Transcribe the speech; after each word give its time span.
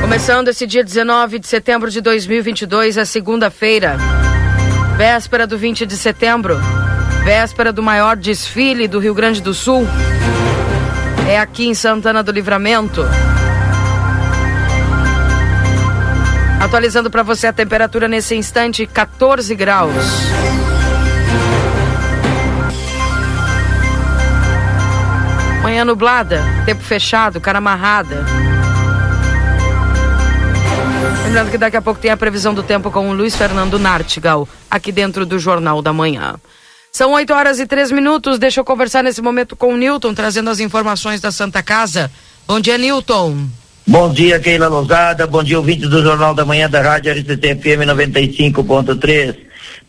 Começando 0.00 0.48
esse 0.48 0.66
dia 0.66 0.84
19 0.84 1.38
de 1.38 1.46
setembro 1.46 1.90
de 1.90 2.00
2022, 2.00 2.96
a 2.98 3.04
segunda-feira, 3.04 3.96
véspera 4.96 5.46
do 5.46 5.58
20 5.58 5.84
de 5.84 5.96
setembro, 5.96 6.56
véspera 7.24 7.72
do 7.72 7.82
maior 7.82 8.16
desfile 8.16 8.86
do 8.86 8.98
Rio 8.98 9.14
Grande 9.14 9.42
do 9.42 9.52
Sul. 9.52 9.86
É 11.28 11.38
aqui 11.38 11.66
em 11.66 11.74
Santana 11.74 12.22
do 12.22 12.30
Livramento. 12.30 13.04
Atualizando 16.60 17.10
para 17.10 17.22
você 17.22 17.46
a 17.46 17.52
temperatura 17.52 18.06
nesse 18.06 18.34
instante, 18.34 18.86
14 18.86 19.54
graus. 19.54 19.94
Manhã 25.62 25.84
nublada, 25.84 26.42
tempo 26.64 26.82
fechado, 26.82 27.40
cara 27.40 27.58
amarrada. 27.58 28.24
Lembrando 31.36 31.52
que 31.52 31.58
daqui 31.58 31.76
a 31.76 31.82
pouco 31.82 32.00
tem 32.00 32.10
a 32.10 32.16
previsão 32.16 32.54
do 32.54 32.62
tempo 32.62 32.90
com 32.90 33.10
o 33.10 33.12
Luiz 33.12 33.36
Fernando 33.36 33.78
Nartigal, 33.78 34.48
aqui 34.70 34.90
dentro 34.90 35.26
do 35.26 35.38
Jornal 35.38 35.82
da 35.82 35.92
Manhã. 35.92 36.36
São 36.90 37.12
8 37.12 37.30
horas 37.34 37.60
e 37.60 37.66
3 37.66 37.92
minutos. 37.92 38.38
Deixa 38.38 38.60
eu 38.60 38.64
conversar 38.64 39.04
nesse 39.04 39.20
momento 39.20 39.54
com 39.54 39.74
o 39.74 39.76
Newton, 39.76 40.14
trazendo 40.14 40.48
as 40.48 40.60
informações 40.60 41.20
da 41.20 41.30
Santa 41.30 41.62
Casa. 41.62 42.10
Bom 42.48 42.58
dia, 42.58 42.78
Newton. 42.78 43.48
Bom 43.86 44.10
dia, 44.14 44.40
Keila 44.40 44.66
Lousada. 44.68 45.26
Bom 45.26 45.44
dia, 45.44 45.58
ouvintes 45.58 45.90
do 45.90 46.02
Jornal 46.02 46.32
da 46.32 46.46
Manhã 46.46 46.70
da 46.70 46.80
Rádio 46.80 47.12
RCC 47.12 47.54
FM 47.56 47.84
95.3. 47.84 49.36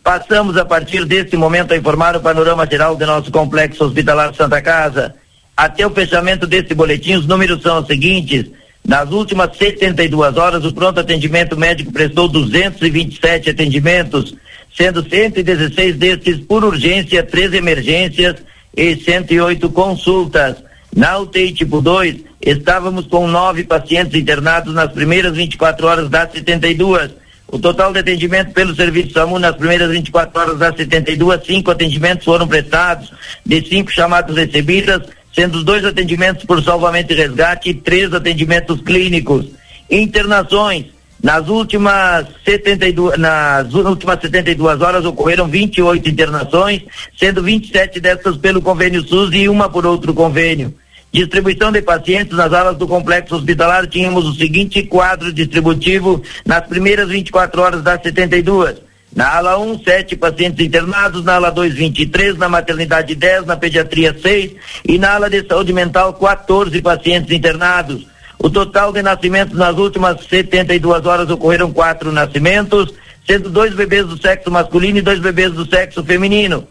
Passamos 0.04 0.54
a 0.58 0.66
partir 0.66 1.06
deste 1.06 1.34
momento 1.34 1.72
a 1.72 1.78
informar 1.78 2.14
o 2.14 2.20
panorama 2.20 2.68
geral 2.70 2.94
do 2.94 3.06
nosso 3.06 3.32
complexo 3.32 3.84
hospitalar 3.84 4.34
Santa 4.34 4.60
Casa. 4.60 5.14
Até 5.56 5.86
o 5.86 5.90
fechamento 5.90 6.46
deste 6.46 6.74
boletim, 6.74 7.14
os 7.14 7.26
números 7.26 7.62
são 7.62 7.80
os 7.80 7.86
seguintes. 7.86 8.50
Nas 8.88 9.10
últimas 9.10 9.54
72 9.54 10.38
horas, 10.38 10.64
o 10.64 10.72
pronto 10.72 10.98
atendimento 10.98 11.58
médico 11.58 11.92
prestou 11.92 12.26
227 12.26 13.50
atendimentos, 13.50 14.34
sendo 14.74 15.06
116 15.06 15.96
destes 15.96 16.40
por 16.40 16.64
urgência, 16.64 17.22
três 17.22 17.52
emergências 17.52 18.36
e 18.74 18.96
108 18.96 19.68
consultas. 19.68 20.56
Na 20.96 21.18
UTI 21.18 21.52
tipo 21.52 21.82
2, 21.82 22.16
estávamos 22.40 23.06
com 23.06 23.28
nove 23.28 23.62
pacientes 23.62 24.18
internados 24.18 24.72
nas 24.72 24.90
primeiras 24.90 25.36
24 25.36 25.86
horas 25.86 26.08
das 26.08 26.32
72. 26.32 27.10
O 27.46 27.58
total 27.58 27.92
de 27.92 27.98
atendimento 27.98 28.52
pelo 28.54 28.74
serviço 28.74 29.12
SAMU 29.12 29.38
nas 29.38 29.54
primeiras 29.54 29.90
24 29.90 30.40
horas 30.40 30.58
das 30.58 30.76
72, 30.76 31.44
cinco 31.44 31.70
atendimentos 31.70 32.24
foram 32.24 32.48
prestados, 32.48 33.12
de 33.44 33.66
cinco 33.68 33.90
chamadas 33.90 34.34
recebidas, 34.34 35.02
sendo 35.38 35.62
dois 35.62 35.84
atendimentos 35.84 36.44
por 36.44 36.60
salvamento 36.64 37.12
e 37.12 37.16
resgate 37.16 37.70
e 37.70 37.74
três 37.74 38.12
atendimentos 38.12 38.80
clínicos. 38.80 39.46
Internações. 39.88 40.86
Nas 41.22 41.48
últimas 41.48 42.26
72, 42.44 43.16
nas 43.16 43.72
últimas 43.72 44.20
72 44.20 44.80
horas 44.80 45.04
ocorreram 45.04 45.46
28 45.46 46.08
internações, 46.08 46.82
sendo 47.16 47.40
27 47.40 48.00
dessas 48.00 48.36
pelo 48.36 48.60
convênio 48.60 49.00
SUS 49.06 49.30
e 49.32 49.48
uma 49.48 49.68
por 49.68 49.86
outro 49.86 50.12
convênio. 50.12 50.74
Distribuição 51.12 51.70
de 51.70 51.82
pacientes 51.82 52.36
nas 52.36 52.52
alas 52.52 52.76
do 52.76 52.88
complexo 52.88 53.36
hospitalar, 53.36 53.86
tínhamos 53.86 54.26
o 54.26 54.34
seguinte 54.34 54.82
quadro 54.82 55.32
distributivo 55.32 56.20
nas 56.44 56.66
primeiras 56.66 57.08
24 57.08 57.62
horas 57.62 57.82
das 57.82 58.02
72. 58.02 58.87
Na 59.14 59.36
ala 59.36 59.58
1, 59.58 59.70
um, 59.72 59.82
7 59.82 60.16
pacientes 60.16 60.64
internados, 60.64 61.24
na 61.24 61.34
ala 61.34 61.50
2, 61.50 61.74
23, 61.74 62.36
na 62.36 62.48
maternidade 62.48 63.14
10, 63.14 63.46
na 63.46 63.56
pediatria 63.56 64.14
6 64.20 64.52
e 64.86 64.98
na 64.98 65.14
ala 65.14 65.30
de 65.30 65.46
saúde 65.46 65.72
mental 65.72 66.12
14 66.14 66.80
pacientes 66.82 67.32
internados. 67.32 68.06
O 68.38 68.48
total 68.48 68.92
de 68.92 69.02
nascimentos 69.02 69.56
nas 69.56 69.76
últimas 69.76 70.24
72 70.26 71.06
horas 71.06 71.28
ocorreram 71.30 71.72
quatro 71.72 72.12
nascimentos, 72.12 72.94
sendo 73.26 73.50
dois 73.50 73.74
bebês 73.74 74.06
do 74.06 74.20
sexo 74.20 74.50
masculino 74.50 74.98
e 74.98 75.02
dois 75.02 75.18
bebês 75.18 75.52
do 75.52 75.68
sexo 75.68 76.04
feminino. 76.04 76.68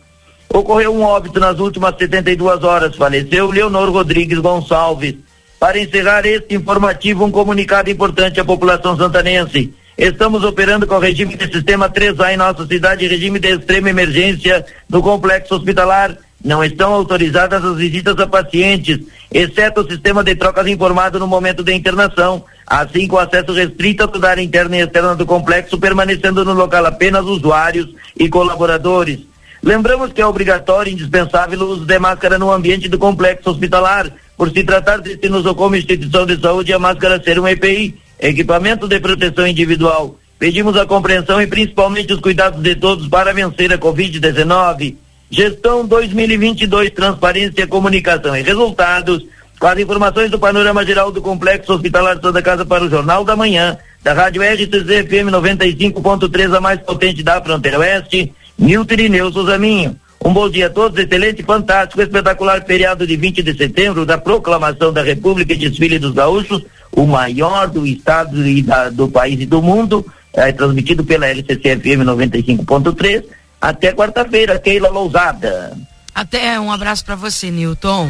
Ocorreu 0.49 0.95
um 0.95 1.01
óbito 1.01 1.39
nas 1.39 1.59
últimas 1.59 1.97
72 1.97 2.63
horas, 2.63 2.95
faleceu 2.95 3.51
Leonor 3.51 3.89
Rodrigues 3.91 4.39
Gonçalves. 4.39 5.15
Para 5.59 5.79
encerrar 5.79 6.25
este 6.25 6.55
informativo, 6.55 7.25
um 7.25 7.31
comunicado 7.31 7.89
importante 7.89 8.39
à 8.39 8.45
população 8.45 8.95
santanense. 8.95 9.73
Estamos 9.97 10.43
operando 10.43 10.85
com 10.85 10.93
o 10.93 10.99
regime 10.99 11.35
de 11.35 11.51
sistema 11.51 11.89
3A 11.89 12.31
em 12.31 12.37
nossa 12.37 12.67
cidade, 12.67 13.07
regime 13.07 13.39
de 13.39 13.47
extrema 13.47 13.89
emergência 13.89 14.63
no 14.87 15.01
complexo 15.01 15.55
hospitalar. 15.55 16.15
Não 16.45 16.63
estão 16.63 16.93
autorizadas 16.93 17.65
as 17.65 17.77
visitas 17.77 18.15
a 18.19 18.27
pacientes, 18.27 18.99
exceto 19.33 19.81
o 19.81 19.89
sistema 19.89 20.23
de 20.23 20.35
trocas 20.35 20.67
informado 20.67 21.17
no 21.17 21.25
momento 21.25 21.63
da 21.63 21.73
internação, 21.73 22.45
assim 22.67 23.07
com 23.07 23.17
acesso 23.17 23.53
restrito 23.53 24.03
a 24.03 24.07
toda 24.07 24.29
área 24.29 24.41
interna 24.43 24.77
e 24.77 24.81
externa 24.81 25.15
do 25.15 25.25
complexo, 25.25 25.79
permanecendo 25.79 26.45
no 26.45 26.53
local 26.53 26.85
apenas 26.85 27.25
usuários 27.25 27.87
e 28.15 28.29
colaboradores. 28.29 29.21
Lembramos 29.63 30.13
que 30.13 30.21
é 30.21 30.27
obrigatório 30.27 30.91
e 30.91 30.93
indispensável 30.93 31.59
o 31.59 31.71
uso 31.71 31.85
de 31.85 31.97
máscara 31.97 32.37
no 32.37 32.51
ambiente 32.51 32.87
do 32.87 32.99
complexo 32.99 33.49
hospitalar, 33.49 34.11
por 34.37 34.51
se 34.51 34.63
tratar 34.63 35.01
de 35.01 35.13
se 35.13 35.55
como 35.55 35.75
instituição 35.75 36.23
de 36.23 36.39
saúde 36.39 36.71
a 36.71 36.77
máscara 36.77 37.19
ser 37.19 37.39
um 37.39 37.47
EPI, 37.47 37.95
equipamento 38.19 38.87
de 38.87 38.99
proteção 38.99 39.47
individual. 39.47 40.15
Pedimos 40.39 40.77
a 40.77 40.85
compreensão 40.85 41.41
e 41.41 41.47
principalmente 41.47 42.13
os 42.13 42.19
cuidados 42.19 42.61
de 42.61 42.75
todos 42.75 43.07
para 43.07 43.33
vencer 43.33 43.71
a 43.73 43.77
Covid-19. 43.77 44.95
Gestão 45.29 45.85
2022, 45.85 46.91
transparência, 46.91 47.67
comunicação 47.67 48.35
e 48.35 48.41
resultados. 48.41 49.25
Com 49.59 49.67
as 49.67 49.79
informações 49.79 50.29
do 50.29 50.37
panorama 50.37 50.85
geral 50.85 51.11
do 51.11 51.21
Complexo 51.21 51.73
Hospitalar 51.73 52.19
Santa 52.21 52.41
Casa 52.43 52.63
para 52.63 52.83
o 52.83 52.89
Jornal 52.89 53.25
da 53.25 53.35
Manhã, 53.35 53.77
da 54.03 54.13
Rádio 54.13 54.43
RCC 54.43 55.03
FM 55.03 55.31
95.3, 55.31 56.55
a 56.55 56.61
mais 56.61 56.79
potente 56.81 57.23
da 57.23 57.41
fronteira 57.41 57.79
oeste, 57.79 58.31
Nilton 58.57 58.93
Irineu 58.93 59.31
Souzaminho. 59.31 59.99
Um 60.23 60.31
bom 60.31 60.49
dia 60.49 60.67
a 60.67 60.69
todos, 60.69 60.99
excelente, 60.99 61.41
fantástico, 61.41 62.01
espetacular 62.01 62.63
feriado 62.65 63.07
de 63.07 63.15
20 63.15 63.41
de 63.41 63.57
setembro 63.57 64.05
da 64.05 64.17
proclamação 64.17 64.93
da 64.93 65.01
República 65.01 65.53
e 65.53 65.57
Desfile 65.57 65.97
dos 65.97 66.13
Gaúchos, 66.13 66.63
o 66.97 67.05
maior 67.05 67.67
do 67.67 67.85
estado 67.85 68.45
e 68.47 68.63
da, 68.63 68.89
do 68.89 69.07
país 69.07 69.39
e 69.39 69.45
do 69.45 69.61
mundo, 69.61 70.03
é, 70.33 70.51
transmitido 70.51 71.03
pela 71.03 71.27
LCC 71.27 71.77
FM 71.77 72.01
95.3. 72.03 73.23
Até 73.61 73.93
quarta-feira, 73.93 74.57
Keila 74.57 74.89
Lousada. 74.89 75.77
Até, 76.13 76.59
um 76.59 76.71
abraço 76.71 77.05
para 77.05 77.15
você, 77.15 77.51
Newton. 77.51 78.09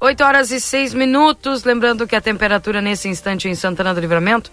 8 0.00 0.22
horas 0.22 0.52
e 0.52 0.60
6 0.60 0.94
minutos. 0.94 1.64
Lembrando 1.64 2.06
que 2.06 2.14
a 2.14 2.20
temperatura 2.20 2.80
nesse 2.80 3.08
instante 3.08 3.48
em 3.48 3.56
Santana 3.56 3.92
do 3.92 4.00
Livramento 4.00 4.52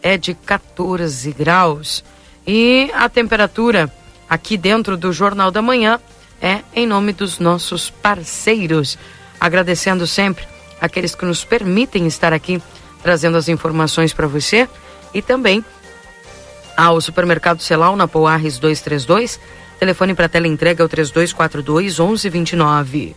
é 0.00 0.16
de 0.16 0.32
14 0.32 1.32
graus. 1.32 2.04
E 2.46 2.88
a 2.94 3.08
temperatura 3.08 3.92
aqui 4.30 4.56
dentro 4.56 4.96
do 4.96 5.12
Jornal 5.12 5.50
da 5.50 5.60
Manhã 5.60 5.98
é 6.40 6.60
em 6.72 6.86
nome 6.86 7.12
dos 7.12 7.40
nossos 7.40 7.90
parceiros. 7.90 8.96
Agradecendo 9.40 10.06
sempre 10.06 10.46
aqueles 10.80 11.14
que 11.14 11.24
nos 11.24 11.44
permitem 11.44 12.06
estar 12.06 12.32
aqui 12.32 12.62
trazendo 13.02 13.36
as 13.36 13.48
informações 13.48 14.12
para 14.12 14.26
você 14.26 14.68
e 15.12 15.20
também 15.20 15.64
ao 16.76 17.00
supermercado 17.00 17.60
Celal 17.60 17.96
na 17.96 18.08
Poarres 18.08 18.58
232. 18.58 19.38
Telefone 19.78 20.14
para 20.14 20.28
tela 20.28 20.48
entrega 20.48 20.82
é 20.82 20.86
o 20.86 20.88
3242 20.88 21.98
1129. 21.98 23.14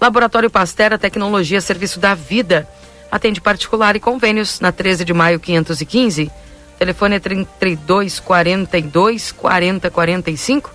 Laboratório 0.00 0.50
Pastera 0.50 0.98
Tecnologia 0.98 1.60
Serviço 1.60 2.00
da 2.00 2.14
Vida 2.14 2.68
Atende 3.10 3.40
particular 3.40 3.94
e 3.96 4.00
convênios 4.00 4.60
na 4.60 4.72
13 4.72 5.04
de 5.04 5.14
maio 5.14 5.38
515. 5.38 6.30
Telefone 6.78 7.16
é 7.16 7.18
32 7.18 8.20
42 8.20 9.32
40 9.32 9.90
45 9.90 10.70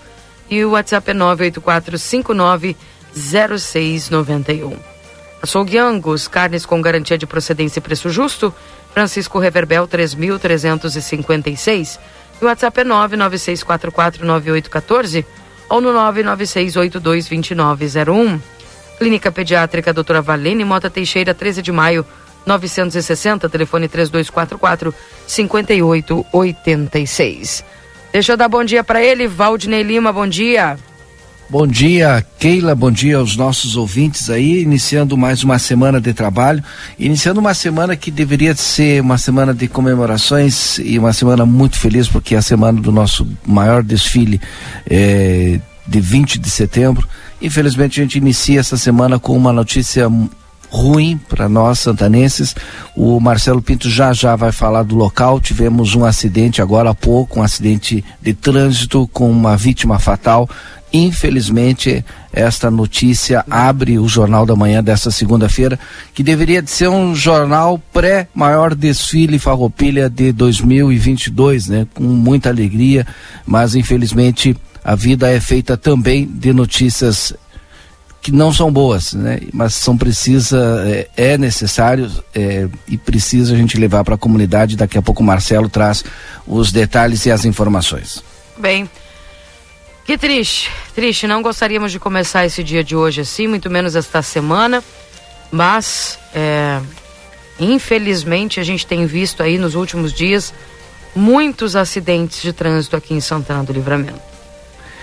e 0.50 0.66
o 0.66 0.72
WhatsApp 0.72 1.12
é 1.12 1.14
98459 1.14 2.76
0691. 3.16 4.76
Açougue 5.42 5.78
Angus, 5.78 6.28
carnes 6.28 6.66
com 6.66 6.82
garantia 6.82 7.18
de 7.18 7.26
procedência 7.26 7.80
e 7.80 7.82
preço 7.82 8.10
justo. 8.10 8.54
Francisco 8.94 9.40
Reverbel 9.40 9.88
3356. 9.88 11.98
E 12.42 12.46
o 12.46 12.48
WhatsApp 12.48 12.82
é 12.82 12.84
996449814 12.84 15.26
ou 15.70 15.80
no 15.82 15.94
996822901. 15.94 18.40
Clínica 18.98 19.32
Pediátrica 19.32 19.94
Doutora 19.94 20.22
Valene 20.22 20.64
Mota 20.64 20.90
Teixeira, 20.90 21.34
13 21.34 21.62
de 21.62 21.72
maio 21.72 22.06
960, 22.46 23.50
telefone 23.50 23.88
3244 23.88 24.94
5886. 25.26 27.66
Deixa 28.12 28.34
eu 28.34 28.38
dar 28.38 28.50
bom 28.50 28.64
dia 28.64 28.84
para 28.84 29.02
ele, 29.02 29.26
Valdinei 29.28 29.82
Lima, 29.84 30.12
bom 30.12 30.28
dia. 30.28 30.78
Bom 31.52 31.68
dia, 31.68 32.26
Keila, 32.40 32.74
bom 32.74 32.90
dia 32.90 33.18
aos 33.18 33.36
nossos 33.36 33.76
ouvintes 33.76 34.30
aí, 34.30 34.62
iniciando 34.62 35.18
mais 35.18 35.44
uma 35.44 35.60
semana 35.60 36.00
de 36.00 36.14
trabalho, 36.14 36.64
iniciando 36.98 37.42
uma 37.42 37.54
semana 37.54 37.94
que 37.94 38.10
deveria 38.10 38.56
ser 38.56 39.02
uma 39.02 39.18
semana 39.18 39.54
de 39.54 39.68
comemorações 39.68 40.80
e 40.80 40.98
uma 40.98 41.12
semana 41.12 41.46
muito 41.46 41.78
feliz, 41.78 42.08
porque 42.08 42.36
é 42.36 42.38
a 42.38 42.42
semana 42.42 42.80
do 42.80 42.90
nosso 42.90 43.28
maior 43.46 43.84
desfile 43.84 44.40
eh, 44.90 45.60
de 45.86 46.00
20 46.00 46.40
de 46.40 46.50
setembro. 46.50 47.06
Infelizmente 47.42 48.00
a 48.00 48.04
gente 48.04 48.18
inicia 48.18 48.62
essa 48.62 48.78
semana 48.78 49.20
com 49.20 49.36
uma 49.36 49.52
notícia 49.52 50.10
ruim 50.72 51.20
para 51.28 51.50
nós 51.50 51.80
santanenses. 51.80 52.56
O 52.96 53.20
Marcelo 53.20 53.62
Pinto 53.62 53.90
já 53.90 54.14
já 54.14 54.38
vai 54.38 54.54
falar 54.54 54.84
do 54.84 54.96
local. 54.96 55.42
Tivemos 55.42 55.94
um 55.96 56.06
acidente 56.06 56.62
agora 56.62 56.92
há 56.92 56.96
pouco, 56.96 57.40
um 57.42 57.44
acidente 57.44 58.04
de 58.22 58.34
trânsito 58.34 59.08
com 59.12 59.30
uma 59.30 59.58
vítima 59.58 60.00
fatal. 60.00 60.50
Infelizmente, 60.94 62.04
esta 62.34 62.70
notícia 62.70 63.46
abre 63.50 63.98
o 63.98 64.08
Jornal 64.08 64.46
da 64.46 64.56
Manhã 64.56 64.84
desta 64.84 65.10
segunda-feira, 65.10 65.80
que 66.14 66.22
deveria 66.22 66.62
de 66.62 66.70
ser 66.70 66.90
um 66.90 67.16
jornal 67.16 67.82
pré-maior 67.94 68.76
desfile 68.76 69.40
Farroupilha 69.40 70.10
de 70.10 70.34
2022, 70.34 71.68
né? 71.68 71.88
Com 71.94 72.04
muita 72.04 72.50
alegria, 72.50 73.08
mas 73.46 73.74
infelizmente 73.74 74.56
a 74.84 74.96
vida 74.96 75.30
é 75.30 75.40
feita 75.40 75.78
também 75.78 76.26
de 76.26 76.52
notícias 76.52 77.34
que 78.22 78.32
não 78.32 78.54
são 78.54 78.72
boas, 78.72 79.14
né? 79.14 79.40
Mas 79.52 79.74
são 79.74 79.98
precisa 79.98 80.84
é, 80.86 81.10
é 81.16 81.38
necessário 81.38 82.12
é, 82.36 82.68
e 82.88 82.98
precisa 82.98 83.54
a 83.54 83.58
gente 83.58 83.78
levar 83.78 84.04
para 84.04 84.16
a 84.16 84.18
comunidade. 84.18 84.76
Daqui 84.76 84.98
a 84.98 85.02
pouco 85.02 85.24
o 85.24 85.26
Marcelo 85.26 85.68
traz 85.68 86.04
os 86.46 86.72
detalhes 86.72 87.26
e 87.26 87.32
as 87.32 87.46
informações. 87.46 88.24
Bem, 88.58 88.88
que 90.12 90.18
triste, 90.18 90.70
triste. 90.94 91.26
Não 91.26 91.42
gostaríamos 91.42 91.90
de 91.90 91.98
começar 91.98 92.46
esse 92.46 92.62
dia 92.62 92.84
de 92.84 92.98
hoje 92.98 93.22
assim, 93.22 93.48
muito 93.48 93.70
menos 93.70 93.96
esta 93.96 94.22
semana, 94.22 94.84
mas 95.50 96.20
é, 96.36 96.82
infelizmente 97.58 98.60
a 98.60 98.64
gente 98.64 98.86
tem 98.86 99.06
visto 99.06 99.42
aí 99.42 99.58
nos 99.58 99.74
últimos 99.74 100.12
dias 100.12 100.54
muitos 101.16 101.78
acidentes 101.78 102.42
de 102.42 102.52
trânsito 102.52 102.98
aqui 102.98 103.14
em 103.14 103.22
Santana 103.22 103.64
do 103.64 103.72
Livramento. 103.72 104.20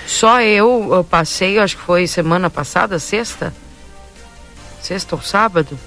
Só 0.06 0.42
eu, 0.42 0.90
eu 0.92 1.02
passei, 1.02 1.58
acho 1.58 1.78
que 1.78 1.82
foi 1.84 2.06
semana 2.06 2.50
passada, 2.50 2.98
sexta, 2.98 3.54
sexta 4.82 5.16
ou 5.16 5.22
sábado, 5.22 5.78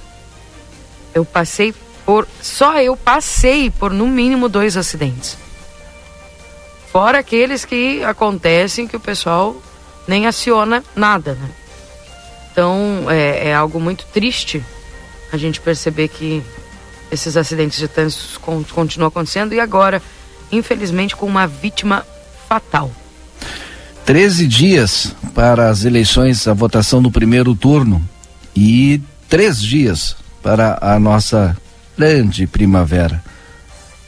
eu 1.14 1.24
passei 1.24 1.76
por, 2.08 2.28
só 2.42 2.80
eu 2.80 2.98
passei 2.98 3.70
por 3.70 3.94
no 3.94 4.08
mínimo 4.08 4.50
dois 4.50 4.76
acidentes. 4.76 5.38
Fora 6.92 7.20
aqueles 7.20 7.64
que 7.64 8.04
acontecem 8.04 8.88
que 8.88 8.98
o 8.98 9.00
pessoal 9.00 9.56
nem 10.08 10.28
aciona 10.28 10.84
nada, 10.96 11.36
né? 11.36 11.50
Então 12.52 13.06
é, 13.10 13.50
é 13.50 13.54
algo 13.56 13.80
muito 13.80 14.06
triste 14.08 14.62
a 15.32 15.38
gente 15.38 15.62
perceber 15.62 16.10
que 16.10 16.44
esses 17.10 17.38
acidentes 17.38 17.78
de 17.78 17.88
trânsito 17.88 18.40
continuam 18.74 19.08
acontecendo 19.08 19.54
e 19.54 19.60
agora, 19.60 20.02
infelizmente, 20.52 21.16
com 21.16 21.26
uma 21.26 21.48
vítima 21.48 22.06
fatal. 22.48 22.92
13 24.06 24.48
dias 24.48 25.16
para 25.34 25.70
as 25.70 25.86
eleições, 25.86 26.48
a 26.48 26.54
votação 26.54 27.02
do 27.02 27.12
primeiro 27.12 27.56
turno 27.56 28.02
e 28.56 29.02
três 29.30 29.62
dias 29.62 30.18
para 30.42 30.78
a 30.82 31.00
nossa 31.00 31.56
grande 31.98 32.48
primavera. 32.48 33.24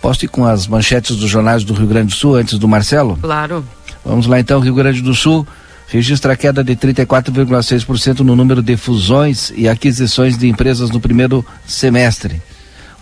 Posso 0.04 0.26
ir 0.26 0.28
com 0.28 0.46
as 0.46 0.68
manchetes 0.68 1.16
dos 1.16 1.30
jornais 1.30 1.64
do 1.64 1.74
Rio 1.74 1.88
Grande 1.88 2.08
do 2.08 2.14
Sul 2.14 2.36
antes 2.36 2.60
do 2.60 2.68
Marcelo? 2.68 3.18
Claro. 3.22 3.64
Vamos 4.04 4.28
lá 4.28 4.38
então, 4.38 4.60
Rio 4.60 4.76
Grande 4.76 5.02
do 5.02 5.16
Sul 5.16 5.48
registra 5.88 6.36
queda 6.36 6.62
de 6.62 6.76
34,6% 6.76 8.20
no 8.20 8.36
número 8.36 8.62
de 8.62 8.76
fusões 8.76 9.54
e 9.56 9.66
aquisições 9.66 10.38
de 10.38 10.50
empresas 10.50 10.90
no 10.90 11.00
primeiro 11.00 11.46
semestre. 11.66 12.42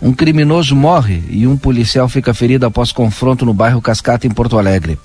Um 0.00 0.12
criminoso 0.12 0.76
morre 0.76 1.24
e 1.28 1.44
um 1.44 1.56
policial 1.56 2.08
fica 2.08 2.32
ferido 2.32 2.66
após 2.66 2.92
confronto 2.92 3.44
no 3.44 3.52
bairro 3.52 3.82
Cascata, 3.82 4.28
em 4.28 4.30
Porto 4.30 4.56
Alegre. 4.56 4.96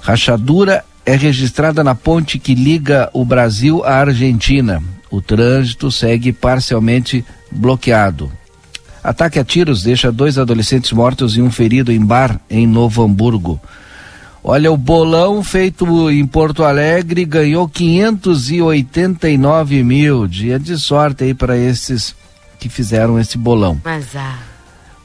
Rachadura 0.00 0.84
é 1.06 1.14
registrada 1.14 1.84
na 1.84 1.94
ponte 1.94 2.40
que 2.40 2.56
liga 2.56 3.08
o 3.12 3.24
Brasil 3.24 3.84
à 3.84 4.00
Argentina. 4.00 4.82
O 5.12 5.20
trânsito 5.20 5.92
segue 5.92 6.32
parcialmente 6.32 7.24
bloqueado. 7.52 8.32
Ataque 9.04 9.38
a 9.38 9.44
tiros 9.44 9.82
deixa 9.82 10.10
dois 10.10 10.38
adolescentes 10.38 10.90
mortos 10.90 11.36
e 11.36 11.42
um 11.42 11.50
ferido 11.50 11.92
em 11.92 12.00
bar 12.00 12.40
em 12.48 12.66
Novo 12.66 13.04
Hamburgo. 13.04 13.60
Olha, 14.42 14.72
o 14.72 14.78
bolão 14.78 15.44
feito 15.44 16.10
em 16.10 16.26
Porto 16.26 16.64
Alegre 16.64 17.26
ganhou 17.26 17.68
589 17.68 19.84
mil. 19.84 20.26
Dia 20.26 20.58
de 20.58 20.78
sorte 20.78 21.24
aí 21.24 21.34
para 21.34 21.54
esses 21.56 22.16
que 22.58 22.70
fizeram 22.70 23.20
esse 23.20 23.36
bolão. 23.36 23.78
Mas 23.84 24.16
ah. 24.16 24.38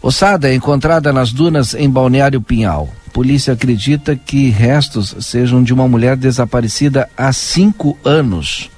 Ossada 0.02 0.50
é 0.50 0.56
encontrada 0.56 1.12
nas 1.12 1.34
dunas 1.34 1.74
em 1.74 1.90
Balneário 1.90 2.40
Pinhal. 2.42 2.88
Polícia 3.12 3.52
acredita 3.54 4.16
que 4.16 4.50
restos 4.50 5.14
sejam 5.20 5.62
de 5.62 5.74
uma 5.74 5.90
mulher 5.90 6.16
desaparecida 6.16 7.10
há 7.18 7.34
cinco 7.34 7.98
anos. 8.06 8.70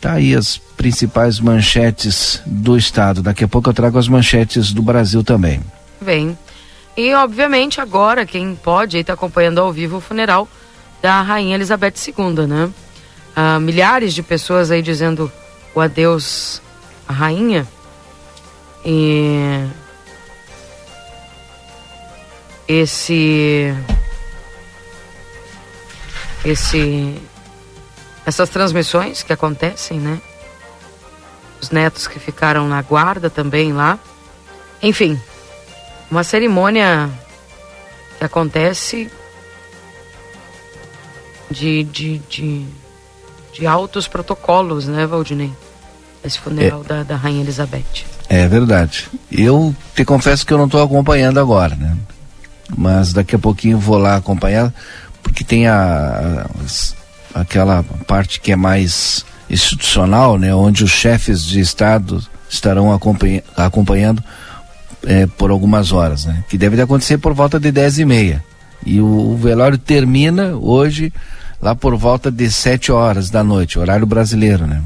Tá 0.00 0.14
aí 0.14 0.34
as 0.34 0.56
principais 0.56 1.38
manchetes 1.40 2.42
do 2.46 2.76
estado. 2.76 3.22
Daqui 3.22 3.44
a 3.44 3.48
pouco 3.48 3.68
eu 3.68 3.74
trago 3.74 3.98
as 3.98 4.08
manchetes 4.08 4.72
do 4.72 4.80
Brasil 4.80 5.22
também. 5.22 5.60
Bem. 6.00 6.38
E 6.96 7.12
obviamente 7.14 7.80
agora 7.80 8.24
quem 8.24 8.54
pode 8.54 8.96
está 8.96 9.12
acompanhando 9.12 9.60
ao 9.60 9.72
vivo 9.72 9.98
o 9.98 10.00
funeral 10.00 10.48
da 11.02 11.20
rainha 11.20 11.54
Elizabeth 11.54 11.94
II, 12.08 12.46
né? 12.46 12.70
Ah, 13.36 13.60
milhares 13.60 14.14
de 14.14 14.22
pessoas 14.22 14.70
aí 14.70 14.82
dizendo 14.82 15.30
o 15.74 15.80
adeus 15.80 16.60
à 17.06 17.12
rainha. 17.12 17.66
E 18.84 19.66
esse 22.66 23.74
esse 26.44 27.14
essas 28.30 28.48
transmissões 28.48 29.22
que 29.22 29.32
acontecem, 29.32 29.98
né? 29.98 30.20
Os 31.60 31.70
netos 31.70 32.06
que 32.06 32.18
ficaram 32.18 32.66
na 32.68 32.80
guarda 32.80 33.28
também 33.28 33.72
lá. 33.72 33.98
Enfim, 34.82 35.20
uma 36.10 36.24
cerimônia 36.24 37.10
que 38.18 38.24
acontece 38.24 39.10
de, 41.50 41.84
de, 41.84 42.18
de, 42.20 42.66
de 43.52 43.66
altos 43.66 44.08
protocolos, 44.08 44.86
né, 44.86 45.06
Valdinei? 45.06 45.52
Esse 46.24 46.38
funeral 46.38 46.82
é. 46.82 46.84
da, 46.84 47.02
da 47.02 47.16
Rainha 47.16 47.42
Elizabeth. 47.42 48.04
É 48.28 48.46
verdade. 48.46 49.08
Eu 49.30 49.74
te 49.94 50.04
confesso 50.04 50.46
que 50.46 50.52
eu 50.52 50.58
não 50.58 50.66
estou 50.66 50.82
acompanhando 50.82 51.40
agora, 51.40 51.74
né? 51.74 51.96
mas 52.76 53.12
daqui 53.12 53.34
a 53.34 53.38
pouquinho 53.38 53.78
vou 53.78 53.98
lá 53.98 54.16
acompanhar, 54.16 54.72
porque 55.22 55.42
tem 55.42 55.66
a, 55.66 56.46
a 56.46 56.99
aquela 57.34 57.82
parte 58.06 58.40
que 58.40 58.52
é 58.52 58.56
mais 58.56 59.24
institucional, 59.48 60.38
né, 60.38 60.54
onde 60.54 60.84
os 60.84 60.90
chefes 60.90 61.44
de 61.44 61.60
estado 61.60 62.22
estarão 62.48 62.92
acompanha, 62.92 63.42
acompanhando 63.56 64.22
é, 65.04 65.26
por 65.26 65.50
algumas 65.50 65.92
horas, 65.92 66.24
né, 66.24 66.44
que 66.48 66.56
deve 66.56 66.80
acontecer 66.80 67.18
por 67.18 67.34
volta 67.34 67.58
de 67.58 67.72
dez 67.72 67.98
e 67.98 68.04
meia. 68.04 68.44
E 68.84 69.00
o, 69.00 69.32
o 69.32 69.36
velório 69.36 69.76
termina 69.76 70.54
hoje 70.56 71.12
lá 71.60 71.74
por 71.74 71.96
volta 71.96 72.30
de 72.30 72.50
sete 72.50 72.90
horas 72.90 73.28
da 73.28 73.44
noite, 73.44 73.78
horário 73.78 74.06
brasileiro, 74.06 74.66
né? 74.66 74.82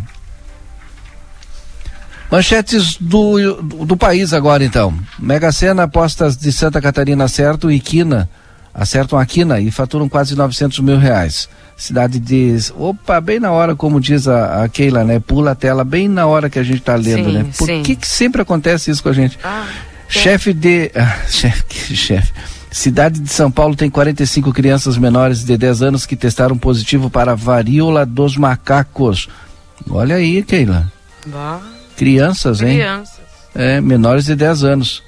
Manchetes 2.30 2.96
do, 2.98 3.62
do 3.62 3.96
país 3.96 4.32
agora 4.32 4.64
então. 4.64 4.92
Mega 5.18 5.52
Sena, 5.52 5.84
apostas 5.84 6.36
de 6.36 6.50
Santa 6.50 6.80
Catarina 6.80 7.24
acertam 7.24 7.70
e 7.70 7.78
Quina, 7.78 8.28
acertam 8.74 9.18
a 9.18 9.24
Quina 9.24 9.60
e 9.60 9.70
faturam 9.70 10.08
quase 10.08 10.34
900 10.34 10.80
mil 10.80 10.98
reais. 10.98 11.48
Cidade 11.76 12.18
diz, 12.18 12.72
opa, 12.76 13.20
bem 13.20 13.40
na 13.40 13.50
hora, 13.50 13.74
como 13.74 14.00
diz 14.00 14.28
a, 14.28 14.64
a 14.64 14.68
Keila, 14.68 15.04
né? 15.04 15.20
Pula 15.20 15.52
a 15.52 15.54
tela 15.54 15.84
bem 15.84 16.08
na 16.08 16.26
hora 16.26 16.50
que 16.50 16.58
a 16.58 16.62
gente 16.62 16.78
está 16.78 16.94
lendo, 16.94 17.30
sim, 17.30 17.32
né? 17.32 17.46
Por 17.56 17.66
sim. 17.66 17.82
que, 17.82 17.96
que 17.96 18.06
sempre 18.06 18.42
acontece 18.42 18.90
isso 18.90 19.02
com 19.02 19.08
a 19.08 19.12
gente? 19.12 19.38
Ah, 19.42 19.66
chefe 20.08 20.52
de. 20.52 20.90
Ah, 20.96 21.18
chefe, 21.28 21.96
chefe. 21.96 22.32
Cidade 22.70 23.20
de 23.20 23.30
São 23.30 23.52
Paulo 23.52 23.76
tem 23.76 23.88
45 23.88 24.52
crianças 24.52 24.98
menores 24.98 25.44
de 25.44 25.56
10 25.56 25.82
anos 25.82 26.06
que 26.06 26.16
testaram 26.16 26.58
positivo 26.58 27.08
para 27.08 27.32
a 27.32 27.36
varíola 27.36 28.04
dos 28.04 28.36
macacos. 28.36 29.28
Olha 29.88 30.16
aí, 30.16 30.42
Keila. 30.42 30.92
Bah. 31.26 31.60
Crianças, 31.96 32.60
hein? 32.60 32.78
Crianças. 32.78 33.20
É, 33.54 33.80
menores 33.80 34.24
de 34.24 34.34
10 34.34 34.64
anos. 34.64 35.02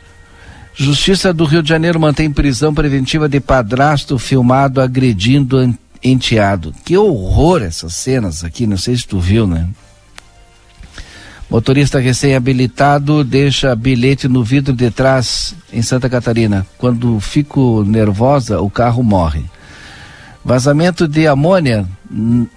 Justiça 0.78 1.32
do 1.32 1.46
Rio 1.46 1.62
de 1.62 1.70
Janeiro 1.70 1.98
mantém 1.98 2.30
prisão 2.30 2.74
preventiva 2.74 3.26
de 3.30 3.40
padrasto 3.40 4.18
filmado 4.18 4.78
agredindo 4.78 5.74
enteado. 6.04 6.74
Que 6.84 6.98
horror 6.98 7.62
essas 7.62 7.94
cenas 7.94 8.44
aqui, 8.44 8.66
não 8.66 8.76
sei 8.76 8.94
se 8.94 9.06
tu 9.06 9.18
viu, 9.18 9.46
né? 9.46 9.66
Motorista 11.48 11.98
recém-habilitado 11.98 13.24
deixa 13.24 13.74
bilhete 13.74 14.28
no 14.28 14.44
vidro 14.44 14.74
de 14.74 14.90
trás 14.90 15.54
em 15.72 15.80
Santa 15.80 16.10
Catarina. 16.10 16.66
Quando 16.76 17.18
fico 17.20 17.82
nervosa, 17.84 18.60
o 18.60 18.68
carro 18.68 19.02
morre. 19.02 19.44
Vazamento 20.44 21.08
de 21.08 21.26
amônia 21.26 21.88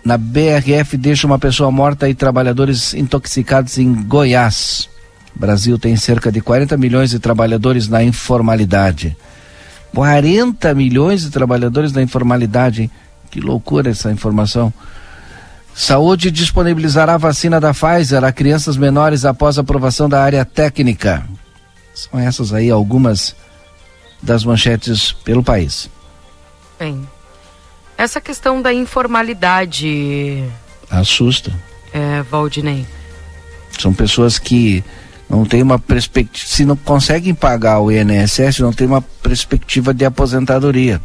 na 0.04 0.18
BRF 0.18 0.98
deixa 0.98 1.26
uma 1.26 1.40
pessoa 1.40 1.72
morta 1.72 2.10
e 2.10 2.14
trabalhadores 2.14 2.94
intoxicados 2.94 3.78
em 3.78 3.94
Goiás. 3.94 4.90
O 5.40 5.42
Brasil 5.42 5.80
tem 5.80 5.96
cerca 5.96 6.30
de 6.30 6.42
40 6.42 6.76
milhões 6.76 7.12
de 7.12 7.18
trabalhadores 7.18 7.88
na 7.88 8.04
informalidade. 8.04 9.16
40 9.96 10.76
milhões 10.76 11.22
de 11.22 11.30
trabalhadores 11.30 11.94
na 11.94 12.02
informalidade. 12.02 12.92
Que 13.32 13.40
loucura 13.40 13.90
essa 13.90 14.12
informação. 14.12 14.74
Saúde 15.74 16.30
disponibilizará 16.30 17.14
a 17.14 17.18
vacina 17.18 17.58
da 17.58 17.74
Pfizer 17.74 18.22
a 18.22 18.34
crianças 18.34 18.76
menores 18.76 19.24
após 19.24 19.58
aprovação 19.58 20.10
da 20.10 20.22
área 20.22 20.44
técnica. 20.44 21.26
São 21.94 22.20
essas 22.20 22.52
aí 22.52 22.70
algumas 22.70 23.34
das 24.22 24.44
manchetes 24.44 25.14
pelo 25.14 25.42
país. 25.42 25.90
Bem, 26.78 27.08
essa 27.98 28.20
questão 28.20 28.62
da 28.62 28.74
informalidade. 28.74 30.44
Assusta. 30.92 31.54
É, 31.94 32.24
Valdinei. 32.24 32.86
São 33.80 33.94
pessoas 33.94 34.38
que 34.38 34.84
não 35.30 35.46
têm 35.46 35.62
uma 35.62 35.78
perspectiva, 35.78 36.48
se 36.48 36.66
não 36.66 36.76
conseguem 36.76 37.36
pagar 37.36 37.80
o 37.80 37.92
INSS, 37.92 38.60
não 38.60 38.74
tem 38.74 38.88
uma 38.88 39.02
perspectiva 39.02 39.94
de 39.94 40.04
aposentadoria. 40.04 41.00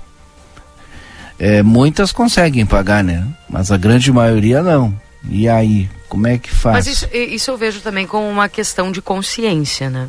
É, 1.38 1.62
muitas 1.62 2.10
conseguem 2.10 2.64
pagar, 2.64 3.04
né? 3.04 3.26
Mas 3.48 3.70
a 3.70 3.76
grande 3.76 4.10
maioria 4.10 4.62
não. 4.62 4.98
E 5.28 5.48
aí, 5.48 5.90
como 6.08 6.26
é 6.26 6.38
que 6.38 6.50
faz? 6.50 6.76
Mas 6.76 6.86
isso, 6.86 7.08
isso 7.12 7.50
eu 7.50 7.56
vejo 7.56 7.80
também 7.80 8.06
como 8.06 8.28
uma 8.28 8.48
questão 8.48 8.90
de 8.90 9.02
consciência, 9.02 9.90
né? 9.90 10.08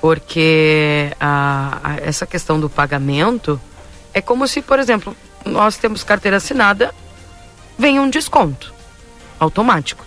Porque 0.00 1.12
a, 1.20 1.78
a, 1.82 1.96
essa 1.96 2.26
questão 2.26 2.60
do 2.60 2.68
pagamento 2.68 3.60
é 4.12 4.20
como 4.20 4.46
se, 4.46 4.60
por 4.60 4.78
exemplo, 4.78 5.16
nós 5.46 5.76
temos 5.76 6.04
carteira 6.04 6.36
assinada, 6.38 6.92
vem 7.78 7.98
um 8.00 8.10
desconto 8.10 8.74
automático. 9.38 10.04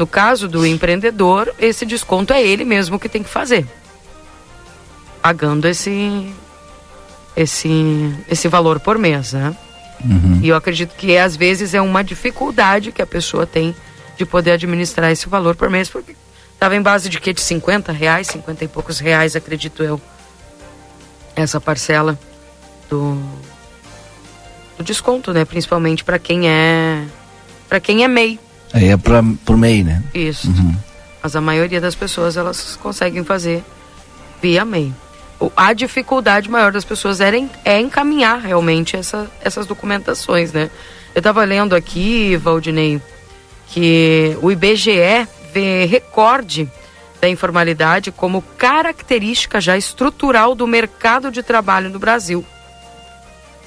No 0.00 0.06
caso 0.06 0.48
do 0.48 0.64
empreendedor, 0.64 1.54
esse 1.58 1.84
desconto 1.84 2.32
é 2.32 2.42
ele 2.42 2.64
mesmo 2.64 2.98
que 2.98 3.06
tem 3.06 3.22
que 3.22 3.28
fazer, 3.28 3.66
pagando 5.20 5.68
esse 5.68 6.34
esse, 7.36 8.14
esse 8.26 8.48
valor 8.48 8.80
por 8.80 8.96
mês, 8.96 9.34
né? 9.34 9.54
Uhum. 10.02 10.40
E 10.42 10.48
eu 10.48 10.56
acredito 10.56 10.94
que 10.96 11.18
às 11.18 11.36
vezes 11.36 11.74
é 11.74 11.82
uma 11.82 12.02
dificuldade 12.02 12.92
que 12.92 13.02
a 13.02 13.06
pessoa 13.06 13.46
tem 13.46 13.76
de 14.16 14.24
poder 14.24 14.52
administrar 14.52 15.10
esse 15.10 15.28
valor 15.28 15.54
por 15.54 15.68
mês, 15.68 15.90
porque 15.90 16.16
estava 16.54 16.74
em 16.74 16.80
base 16.80 17.10
de 17.10 17.20
que? 17.20 17.34
De 17.34 17.42
50 17.42 17.92
reais, 17.92 18.26
50 18.28 18.64
e 18.64 18.68
poucos 18.68 19.00
reais, 19.00 19.36
acredito 19.36 19.82
eu, 19.82 20.00
essa 21.36 21.60
parcela 21.60 22.18
do, 22.88 23.22
do 24.78 24.82
desconto, 24.82 25.34
né? 25.34 25.44
Principalmente 25.44 26.02
para 26.02 26.18
quem 26.18 26.48
é 26.48 27.04
para 27.68 27.78
quem 27.78 28.02
é 28.02 28.08
MEI. 28.08 28.40
Aí 28.72 28.88
é 28.88 28.96
pra, 28.96 29.22
por 29.44 29.56
MEI, 29.56 29.82
né? 29.82 30.02
Isso. 30.14 30.48
Uhum. 30.48 30.76
Mas 31.22 31.36
a 31.36 31.40
maioria 31.40 31.80
das 31.80 31.94
pessoas 31.94 32.36
elas 32.36 32.76
conseguem 32.76 33.24
fazer 33.24 33.64
via 34.40 34.64
MEI 34.64 34.92
a 35.56 35.72
dificuldade 35.72 36.50
maior 36.50 36.72
das 36.72 36.84
pessoas 36.84 37.20
era, 37.20 37.36
é 37.64 37.80
encaminhar 37.80 38.40
realmente 38.40 38.96
essa, 38.96 39.30
essas 39.40 39.66
documentações, 39.66 40.52
né? 40.52 40.70
Eu 41.14 41.20
estava 41.20 41.42
lendo 41.44 41.74
aqui, 41.74 42.36
Valdinei, 42.36 43.00
que 43.68 44.36
o 44.42 44.50
IBGE 44.50 45.26
vê 45.52 45.86
recorde 45.86 46.70
da 47.20 47.28
informalidade 47.28 48.12
como 48.12 48.42
característica 48.42 49.60
já 49.60 49.76
estrutural 49.76 50.54
do 50.54 50.66
mercado 50.66 51.30
de 51.30 51.42
trabalho 51.42 51.90
no 51.90 51.98
Brasil. 51.98 52.44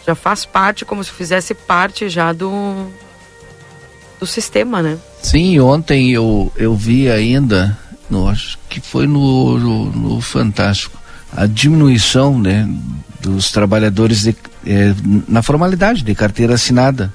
Já 0.06 0.16
faz 0.16 0.46
parte, 0.46 0.86
como 0.86 1.04
se 1.04 1.12
fizesse 1.12 1.54
parte 1.54 2.10
já 2.10 2.34
do, 2.34 2.92
do 4.24 4.28
sistema, 4.28 4.82
né? 4.82 4.98
Sim, 5.22 5.60
ontem 5.60 6.12
eu, 6.12 6.52
eu 6.56 6.76
vi 6.76 7.10
ainda, 7.12 7.78
no, 8.10 8.30
acho 8.30 8.58
que 8.70 8.80
foi 8.80 9.06
no, 9.06 9.60
no, 9.60 9.86
no 9.92 10.22
Fantástico, 10.22 10.98
a 11.36 11.46
diminuição 11.46 12.40
né, 12.40 12.68
dos 13.20 13.52
trabalhadores 13.52 14.24
de, 14.24 14.36
eh, 14.66 14.94
na 15.28 15.42
formalidade 15.42 16.04
de 16.04 16.16
carteira 16.16 16.54
assinada. 16.54 17.14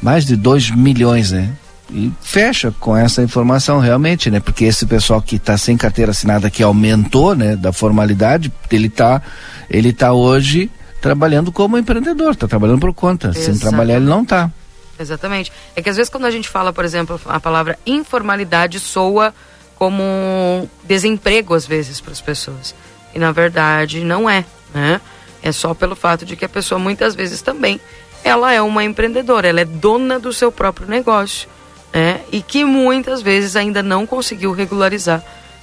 Mais 0.00 0.24
de 0.24 0.36
2 0.36 0.70
milhões, 0.70 1.32
né? 1.32 1.50
E 1.90 2.12
fecha 2.22 2.72
com 2.78 2.96
essa 2.96 3.20
informação 3.22 3.80
realmente, 3.80 4.30
né? 4.30 4.38
Porque 4.38 4.64
esse 4.64 4.86
pessoal 4.86 5.20
que 5.20 5.36
está 5.36 5.58
sem 5.58 5.76
carteira 5.76 6.12
assinada, 6.12 6.48
que 6.48 6.62
aumentou, 6.62 7.34
né, 7.34 7.56
da 7.56 7.72
formalidade, 7.72 8.52
ele 8.70 8.86
está 8.86 9.20
ele 9.68 9.92
tá 9.92 10.12
hoje 10.12 10.70
trabalhando 11.00 11.50
como 11.50 11.76
empreendedor, 11.76 12.32
está 12.32 12.46
trabalhando 12.46 12.80
por 12.80 12.94
conta. 12.94 13.28
Exatamente. 13.28 13.58
Sem 13.58 13.68
trabalhar 13.68 13.96
ele 13.96 14.06
não 14.06 14.22
está. 14.22 14.50
Exatamente. 14.98 15.52
É 15.76 15.82
que 15.82 15.88
às 15.88 15.96
vezes 15.96 16.10
quando 16.10 16.24
a 16.24 16.30
gente 16.30 16.48
fala, 16.48 16.72
por 16.72 16.84
exemplo, 16.84 17.20
a 17.26 17.38
palavra 17.38 17.78
informalidade 17.86 18.80
soa 18.80 19.34
como 19.76 20.68
desemprego 20.84 21.54
às 21.54 21.66
vezes 21.66 22.00
para 22.00 22.12
as 22.12 22.20
pessoas. 22.20 22.74
E 23.14 23.18
na 23.18 23.32
verdade 23.32 24.02
não 24.04 24.28
é, 24.28 24.44
né? 24.74 25.00
É 25.42 25.52
só 25.52 25.72
pelo 25.72 25.94
fato 25.94 26.26
de 26.26 26.34
que 26.34 26.44
a 26.44 26.48
pessoa 26.48 26.78
muitas 26.78 27.14
vezes 27.14 27.40
também 27.40 27.80
ela 28.24 28.52
é 28.52 28.60
uma 28.60 28.82
empreendedora, 28.82 29.48
ela 29.48 29.60
é 29.60 29.64
dona 29.64 30.18
do 30.18 30.32
seu 30.32 30.50
próprio 30.50 30.88
negócio, 30.88 31.48
né? 31.92 32.20
E 32.32 32.42
que 32.42 32.64
muitas 32.64 33.22
vezes 33.22 33.54
ainda 33.54 33.82
não 33.82 34.06
conseguiu 34.06 34.52
regularizar 34.52 35.22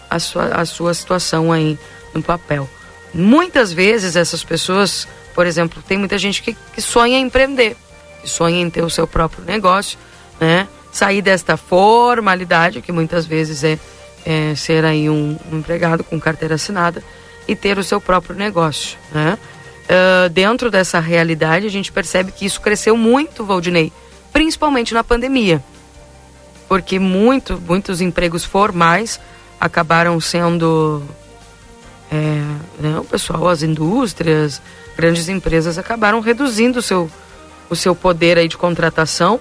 a 0.10 0.20
sua, 0.20 0.46
a 0.46 0.66
sua 0.66 0.94
situação 0.94 1.52
aí 1.52 1.78
no 2.14 2.24
papel. 2.24 2.70
Muitas 3.14 3.72
vezes 3.72 4.16
essas 4.16 4.44
pessoas, 4.44 5.08
por 5.34 5.46
exemplo, 5.46 5.84
tem 5.86 5.98
muita 5.98 6.18
gente 6.18 6.42
que, 6.42 6.56
que 6.74 6.82
sonha 6.82 7.18
em 7.18 7.24
empreender, 7.24 7.76
sonha 8.28 8.62
em 8.62 8.70
ter 8.70 8.84
o 8.84 8.90
seu 8.90 9.08
próprio 9.08 9.44
negócio, 9.44 9.98
né? 10.40 10.68
Sair 10.92 11.22
desta 11.22 11.58
formalidade 11.58 12.82
que 12.82 12.92
muitas 12.92 13.26
vezes 13.26 13.64
é, 13.64 13.78
é 14.26 14.56
ser 14.56 14.86
aí 14.86 15.10
um, 15.10 15.38
um 15.52 15.58
empregado 15.58 16.04
com 16.04 16.20
carteira 16.20 16.56
assinada 16.56 17.04
e 17.48 17.56
ter 17.56 17.78
o 17.78 17.84
seu 17.84 18.00
próprio 18.02 18.36
negócio. 18.36 18.98
Né? 19.12 19.38
Uh, 19.86 20.30
dentro 20.30 20.72
dessa 20.72 21.00
realidade, 21.00 21.66
a 21.66 21.70
gente 21.70 21.92
percebe 21.92 22.32
que 22.32 22.46
isso 22.46 22.60
cresceu 22.62 22.98
muito, 22.98 23.46
Valdinei, 23.46 23.92
principalmente 24.34 24.94
na 24.94 25.04
pandemia, 25.04 25.64
porque 26.68 26.98
muito, 26.98 27.62
muitos 27.68 28.02
empregos 28.02 28.44
formais 28.44 29.20
acabaram 29.60 30.20
sendo. 30.20 31.04
É, 32.12 32.16
né, 32.80 33.00
o 33.00 33.04
pessoal, 33.04 33.48
as 33.50 33.64
indústrias, 33.64 34.62
grandes 34.96 35.28
empresas 35.28 35.78
acabaram 35.78 36.20
reduzindo 36.20 36.80
o 36.80 36.82
seu, 36.82 37.10
o 37.70 37.76
seu 37.76 37.96
poder 37.96 38.38
aí 38.38 38.48
de 38.48 38.58
contratação, 38.58 39.40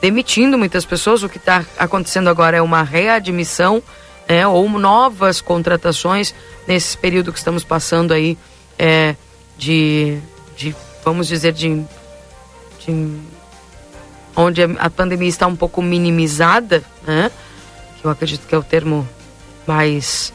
demitindo 0.00 0.58
muitas 0.58 0.84
pessoas. 0.84 1.22
O 1.22 1.28
que 1.28 1.38
está 1.38 1.64
acontecendo 1.78 2.28
agora 2.28 2.56
é 2.56 2.62
uma 2.62 2.82
readmissão 2.82 3.82
né, 4.28 4.46
ou 4.46 4.68
novas 4.68 5.40
contratações 5.40 6.34
nesse 6.66 6.96
período 6.96 7.32
que 7.32 7.38
estamos 7.38 7.64
passando 7.64 8.12
aí 8.12 8.38
é, 8.78 9.14
de, 9.56 10.18
de, 10.56 10.74
vamos 11.04 11.28
dizer, 11.28 11.52
de, 11.52 11.82
de 12.84 13.18
onde 14.36 14.62
a 14.62 14.90
pandemia 14.90 15.28
está 15.28 15.46
um 15.46 15.56
pouco 15.56 15.80
minimizada, 15.80 16.82
né? 17.06 17.30
Que 18.00 18.04
eu 18.06 18.10
acredito 18.10 18.46
que 18.46 18.54
é 18.54 18.58
o 18.58 18.62
termo 18.62 19.08
mais 19.66 20.32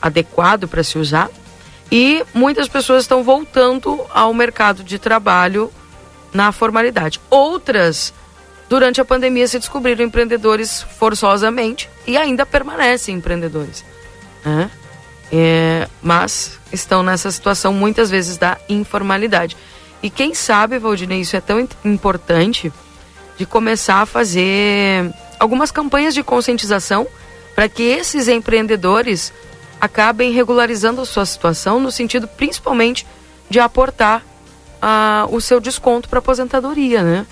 adequado 0.00 0.66
para 0.66 0.82
se 0.82 0.98
usar. 0.98 1.28
E 1.90 2.24
muitas 2.34 2.68
pessoas 2.68 3.04
estão 3.04 3.22
voltando 3.22 4.00
ao 4.12 4.32
mercado 4.34 4.82
de 4.82 4.98
trabalho 4.98 5.70
na 6.32 6.52
formalidade. 6.52 7.20
Outras 7.30 8.12
durante 8.68 9.00
a 9.00 9.04
pandemia 9.04 9.46
se 9.46 9.58
descobriram 9.58 10.04
empreendedores 10.04 10.82
forçosamente 10.82 11.88
e 12.06 12.16
ainda 12.16 12.44
permanecem 12.44 13.16
empreendedores. 13.16 13.84
Né? 14.44 14.70
É, 15.32 15.88
mas 16.02 16.58
estão 16.72 17.02
nessa 17.02 17.30
situação 17.30 17.72
muitas 17.72 18.10
vezes 18.10 18.36
da 18.36 18.58
informalidade. 18.68 19.56
E 20.02 20.10
quem 20.10 20.34
sabe, 20.34 20.78
Valdinei, 20.78 21.20
isso 21.20 21.36
é 21.36 21.40
tão 21.40 21.66
importante 21.84 22.72
de 23.36 23.44
começar 23.44 24.02
a 24.02 24.06
fazer 24.06 25.12
algumas 25.38 25.70
campanhas 25.70 26.14
de 26.14 26.22
conscientização 26.22 27.06
para 27.54 27.68
que 27.68 27.82
esses 27.82 28.28
empreendedores 28.28 29.32
acabem 29.80 30.32
regularizando 30.32 31.00
a 31.00 31.06
sua 31.06 31.26
situação 31.26 31.80
no 31.80 31.90
sentido 31.90 32.26
principalmente 32.26 33.06
de 33.48 33.58
aportar 33.60 34.22
uh, 34.86 35.34
o 35.34 35.40
seu 35.40 35.60
desconto 35.60 36.08
para 36.08 36.20
aposentadoria, 36.20 37.02
né? 37.02 37.26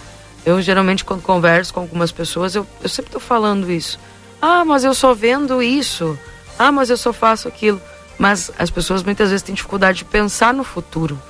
Eu 0.45 0.61
geralmente 0.61 1.05
quando 1.05 1.23
converso 1.23 1.73
com 1.73 1.81
algumas 1.81 2.11
pessoas, 2.11 2.55
eu, 2.55 2.67
eu 2.83 2.89
sempre 2.89 3.09
estou 3.09 3.21
falando 3.21 3.71
isso. 3.71 3.99
Ah, 4.43 4.65
mas 4.65 4.85
eu 4.85 4.95
só 4.95 5.15
vendo 5.15 5.63
isso. 5.63 6.19
Ah, 6.59 6.73
mas 6.73 6.91
eu 6.91 6.97
só 6.97 7.13
faço 7.13 7.49
aquilo. 7.49 7.81
Mas 8.19 8.51
as 8.59 8.71
pessoas 8.71 9.03
muitas 9.03 9.31
vezes 9.31 9.43
têm 9.43 9.55
dificuldade 9.55 9.99
de 9.99 10.05
pensar 10.05 10.53
no 10.53 10.65
futuro. 10.65 11.21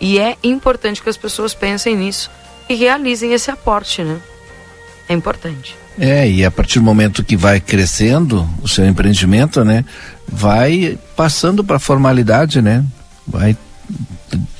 E 0.00 0.18
é 0.18 0.36
importante 0.42 1.02
que 1.02 1.08
as 1.08 1.16
pessoas 1.16 1.52
pensem 1.52 1.96
nisso 1.96 2.30
e 2.68 2.74
realizem 2.74 3.32
esse 3.34 3.50
aporte, 3.50 4.02
né? 4.02 4.20
É 5.08 5.12
importante. 5.12 5.76
É, 5.98 6.28
e 6.28 6.44
a 6.44 6.50
partir 6.50 6.78
do 6.78 6.84
momento 6.84 7.22
que 7.22 7.36
vai 7.36 7.60
crescendo 7.60 8.48
o 8.62 8.68
seu 8.68 8.86
empreendimento, 8.86 9.62
né, 9.62 9.84
vai 10.26 10.98
passando 11.14 11.62
para 11.62 11.78
formalidade, 11.78 12.62
né? 12.62 12.82
Vai 13.26 13.54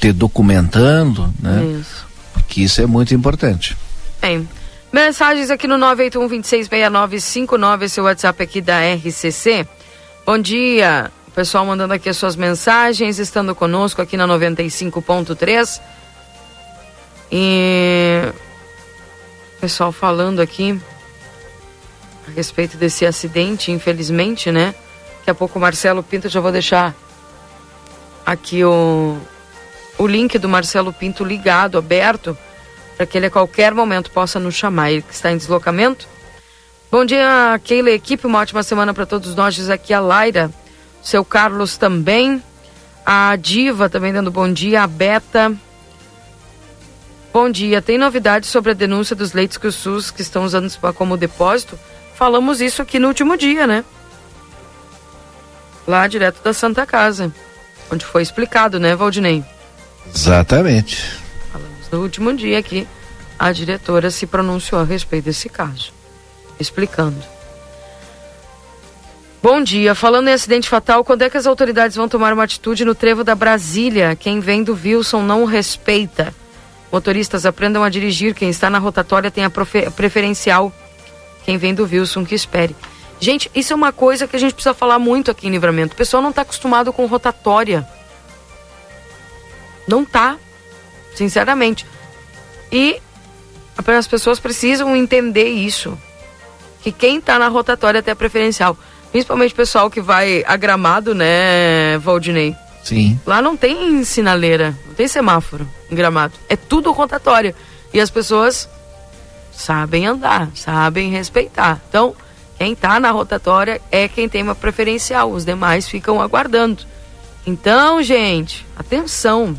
ter 0.00 0.12
documentando, 0.12 1.32
né? 1.40 1.78
Isso. 1.80 2.06
Porque 2.32 2.62
isso 2.62 2.80
é 2.80 2.86
muito 2.86 3.14
importante. 3.14 3.76
Bem, 4.20 4.48
mensagens 4.92 5.50
aqui 5.50 5.66
no 5.66 5.76
981 5.78 6.28
266959, 6.28 7.86
esse 7.86 7.98
é 7.98 8.02
o 8.02 8.06
WhatsApp 8.06 8.42
aqui 8.42 8.60
da 8.60 8.80
RCC. 8.80 9.66
Bom 10.24 10.38
dia, 10.38 11.10
o 11.28 11.30
pessoal 11.30 11.64
mandando 11.66 11.94
aqui 11.94 12.08
as 12.08 12.16
suas 12.16 12.36
mensagens, 12.36 13.18
estando 13.18 13.54
conosco 13.54 14.00
aqui 14.00 14.16
na 14.16 14.26
95.3. 14.26 15.80
E 17.30 18.32
pessoal 19.62 19.92
falando 19.92 20.40
aqui 20.40 20.76
a 22.26 22.32
respeito 22.32 22.76
desse 22.76 23.06
acidente, 23.06 23.70
infelizmente, 23.70 24.50
né? 24.50 24.74
Daqui 25.18 25.30
a 25.30 25.34
pouco 25.34 25.56
o 25.56 25.62
Marcelo 25.62 26.02
Pinto, 26.02 26.28
já 26.28 26.40
vou 26.40 26.50
deixar 26.50 26.92
aqui 28.26 28.64
o, 28.64 29.16
o 30.02 30.06
link 30.06 30.38
do 30.38 30.48
Marcelo 30.48 30.92
Pinto 30.92 31.24
ligado, 31.24 31.78
aberto, 31.78 32.36
para 32.96 33.06
que 33.06 33.16
ele 33.16 33.26
a 33.26 33.30
qualquer 33.30 33.72
momento 33.72 34.10
possa 34.10 34.40
nos 34.40 34.54
chamar. 34.54 34.90
Ele 34.90 35.02
que 35.02 35.14
está 35.14 35.30
em 35.30 35.36
deslocamento. 35.36 36.08
Bom 36.90 37.04
dia, 37.04 37.60
Keila 37.64 37.90
equipe, 37.90 38.26
uma 38.26 38.40
ótima 38.40 38.62
semana 38.62 38.92
para 38.92 39.06
todos 39.06 39.34
nós, 39.34 39.54
diz 39.54 39.70
aqui 39.70 39.94
a 39.94 40.00
Laira, 40.00 40.50
seu 41.02 41.24
Carlos 41.24 41.76
também, 41.76 42.42
a 43.06 43.34
Diva 43.36 43.88
também 43.88 44.12
dando 44.12 44.30
bom 44.30 44.52
dia, 44.52 44.82
a 44.82 44.86
Beta, 44.86 45.56
Bom 47.32 47.48
dia. 47.48 47.80
Tem 47.80 47.96
novidades 47.96 48.50
sobre 48.50 48.72
a 48.72 48.74
denúncia 48.74 49.16
dos 49.16 49.32
leitos 49.32 49.56
que 49.56 49.66
o 49.66 49.72
SUS 49.72 50.10
que 50.10 50.20
estão 50.20 50.44
usando 50.44 50.70
como 50.92 51.16
depósito? 51.16 51.78
Falamos 52.14 52.60
isso 52.60 52.82
aqui 52.82 52.98
no 52.98 53.08
último 53.08 53.38
dia, 53.38 53.66
né? 53.66 53.82
Lá 55.86 56.06
direto 56.06 56.42
da 56.44 56.52
Santa 56.52 56.84
Casa, 56.84 57.32
onde 57.90 58.04
foi 58.04 58.20
explicado, 58.20 58.78
né, 58.78 58.94
Valdinei? 58.94 59.42
Exatamente. 60.14 61.20
Falamos 61.52 61.90
no 61.90 62.00
último 62.00 62.34
dia 62.34 62.58
aqui, 62.58 62.86
a 63.38 63.52
diretora 63.52 64.10
se 64.10 64.26
pronunciou 64.26 64.80
a 64.80 64.84
respeito 64.84 65.24
desse 65.24 65.48
caso, 65.48 65.92
explicando. 66.58 67.22
Bom 69.42 69.60
dia. 69.60 69.92
Falando 69.92 70.28
em 70.28 70.32
acidente 70.32 70.68
fatal, 70.68 71.02
quando 71.02 71.22
é 71.22 71.28
que 71.28 71.36
as 71.36 71.46
autoridades 71.46 71.96
vão 71.96 72.08
tomar 72.08 72.32
uma 72.32 72.44
atitude 72.44 72.84
no 72.84 72.94
trevo 72.94 73.24
da 73.24 73.34
Brasília? 73.34 74.14
Quem 74.14 74.38
vem 74.38 74.62
do 74.62 74.72
Wilson 74.72 75.20
não 75.20 75.44
respeita. 75.44 76.32
Motoristas 76.92 77.44
aprendam 77.44 77.82
a 77.82 77.88
dirigir. 77.88 78.36
Quem 78.36 78.50
está 78.50 78.70
na 78.70 78.78
rotatória 78.78 79.32
tem 79.32 79.44
a 79.44 79.50
preferencial. 79.50 80.72
Quem 81.44 81.58
vem 81.58 81.74
do 81.74 81.82
Wilson 81.82 82.24
que 82.24 82.36
espere. 82.36 82.76
Gente, 83.18 83.50
isso 83.52 83.72
é 83.72 83.76
uma 83.76 83.92
coisa 83.92 84.28
que 84.28 84.36
a 84.36 84.38
gente 84.38 84.54
precisa 84.54 84.74
falar 84.74 85.00
muito 85.00 85.28
aqui 85.28 85.48
em 85.48 85.50
Livramento. 85.50 85.94
O 85.94 85.96
pessoal 85.96 86.22
não 86.22 86.30
está 86.30 86.42
acostumado 86.42 86.92
com 86.92 87.06
rotatória. 87.06 87.84
Não 89.86 90.04
tá. 90.04 90.36
Sinceramente. 91.14 91.86
E 92.70 93.00
as 93.86 94.06
pessoas 94.06 94.40
precisam 94.40 94.96
entender 94.96 95.48
isso. 95.48 95.98
Que 96.82 96.90
quem 96.90 97.18
está 97.18 97.38
na 97.38 97.48
rotatória 97.48 98.02
tem 98.02 98.12
a 98.12 98.16
preferencial. 98.16 98.76
Principalmente 99.10 99.52
o 99.52 99.56
pessoal 99.56 99.90
que 99.90 100.00
vai 100.00 100.42
a 100.46 100.56
gramado, 100.56 101.14
né, 101.14 101.98
Valdinei? 101.98 102.56
Sim. 102.82 103.20
Lá 103.26 103.40
não 103.40 103.56
tem 103.56 104.02
sinaleira, 104.04 104.76
não 104.86 104.94
tem 104.94 105.06
semáforo 105.06 105.68
em 105.90 105.94
gramado. 105.94 106.34
É 106.48 106.56
tudo 106.56 106.90
rotatório. 106.92 107.54
E 107.92 108.00
as 108.00 108.10
pessoas 108.10 108.68
sabem 109.52 110.06
andar, 110.06 110.50
sabem 110.54 111.10
respeitar. 111.10 111.80
Então, 111.88 112.16
quem 112.58 112.72
está 112.72 112.98
na 112.98 113.10
rotatória 113.10 113.80
é 113.90 114.08
quem 114.08 114.28
tem 114.28 114.42
uma 114.42 114.54
preferencial, 114.54 115.30
os 115.30 115.44
demais 115.44 115.88
ficam 115.88 116.20
aguardando. 116.20 116.84
Então, 117.46 118.02
gente, 118.02 118.66
atenção. 118.76 119.56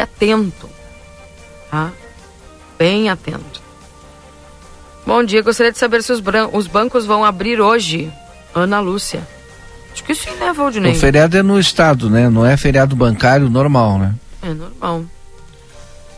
Fique 0.00 0.02
atento. 0.02 0.68
Tá? 1.70 1.90
Bem 2.78 3.08
atento. 3.08 3.60
Bom 5.06 5.22
dia, 5.22 5.42
gostaria 5.42 5.72
de 5.72 5.78
saber 5.78 6.02
se 6.02 6.12
os, 6.12 6.22
os 6.52 6.66
bancos 6.66 7.04
vão 7.04 7.24
abrir 7.24 7.60
hoje. 7.60 8.12
Ana 8.54 8.80
Lúcia. 8.80 9.26
Acho 9.92 10.04
que 10.04 10.14
sim, 10.14 10.30
né, 10.36 10.52
Valdinei? 10.52 10.92
O 10.92 10.96
feriado 10.96 11.36
é 11.36 11.42
no 11.42 11.58
estado, 11.58 12.08
né? 12.08 12.28
Não 12.28 12.46
é 12.46 12.56
feriado 12.56 12.96
bancário 12.96 13.50
normal, 13.50 13.98
né? 13.98 14.14
É 14.42 14.54
normal. 14.54 15.04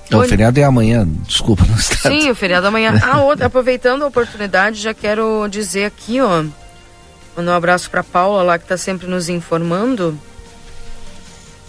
Então, 0.07 0.21
o 0.21 0.25
feriado 0.25 0.61
é 0.61 0.65
amanhã, 0.65 1.09
desculpa, 1.27 1.65
no 1.65 1.77
estado. 1.77 2.13
Sim, 2.13 2.31
o 2.31 2.35
feriado 2.35 2.67
é 2.67 2.69
amanhã. 2.69 3.01
Ah, 3.03 3.23
outra, 3.23 3.47
aproveitando 3.47 4.03
a 4.03 4.07
oportunidade, 4.07 4.81
já 4.81 4.93
quero 4.93 5.49
dizer 5.49 5.87
aqui, 5.87 6.21
ó. 6.21 6.45
Mandar 7.37 7.53
um 7.53 7.57
abraço 7.57 7.91
pra 7.91 8.05
Paula 8.05 8.43
lá, 8.43 8.59
que 8.59 8.67
tá 8.67 8.77
sempre 8.77 9.07
nos 9.07 9.29
informando. 9.31 10.19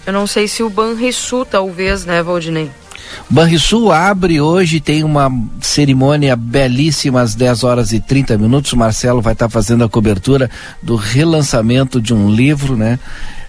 Eu 0.05 0.13
não 0.13 0.27
sei 0.27 0.47
se 0.47 0.61
o 0.63 0.69
Banrisul 0.69 1.45
talvez, 1.45 2.05
né, 2.05 2.21
Valdinei? 2.21 2.69
Banrisul 3.29 3.91
abre 3.91 4.41
hoje, 4.41 4.79
tem 4.79 5.03
uma 5.03 5.31
cerimônia 5.61 6.35
belíssima 6.35 7.21
às 7.21 7.35
10 7.35 7.63
horas 7.63 7.91
e 7.91 7.99
30 7.99 8.37
minutos. 8.37 8.73
O 8.73 8.77
Marcelo 8.77 9.21
vai 9.21 9.33
estar 9.33 9.45
tá 9.45 9.49
fazendo 9.49 9.83
a 9.83 9.89
cobertura 9.89 10.49
do 10.81 10.95
relançamento 10.95 12.01
de 12.01 12.13
um 12.13 12.29
livro, 12.29 12.75
né? 12.75 12.99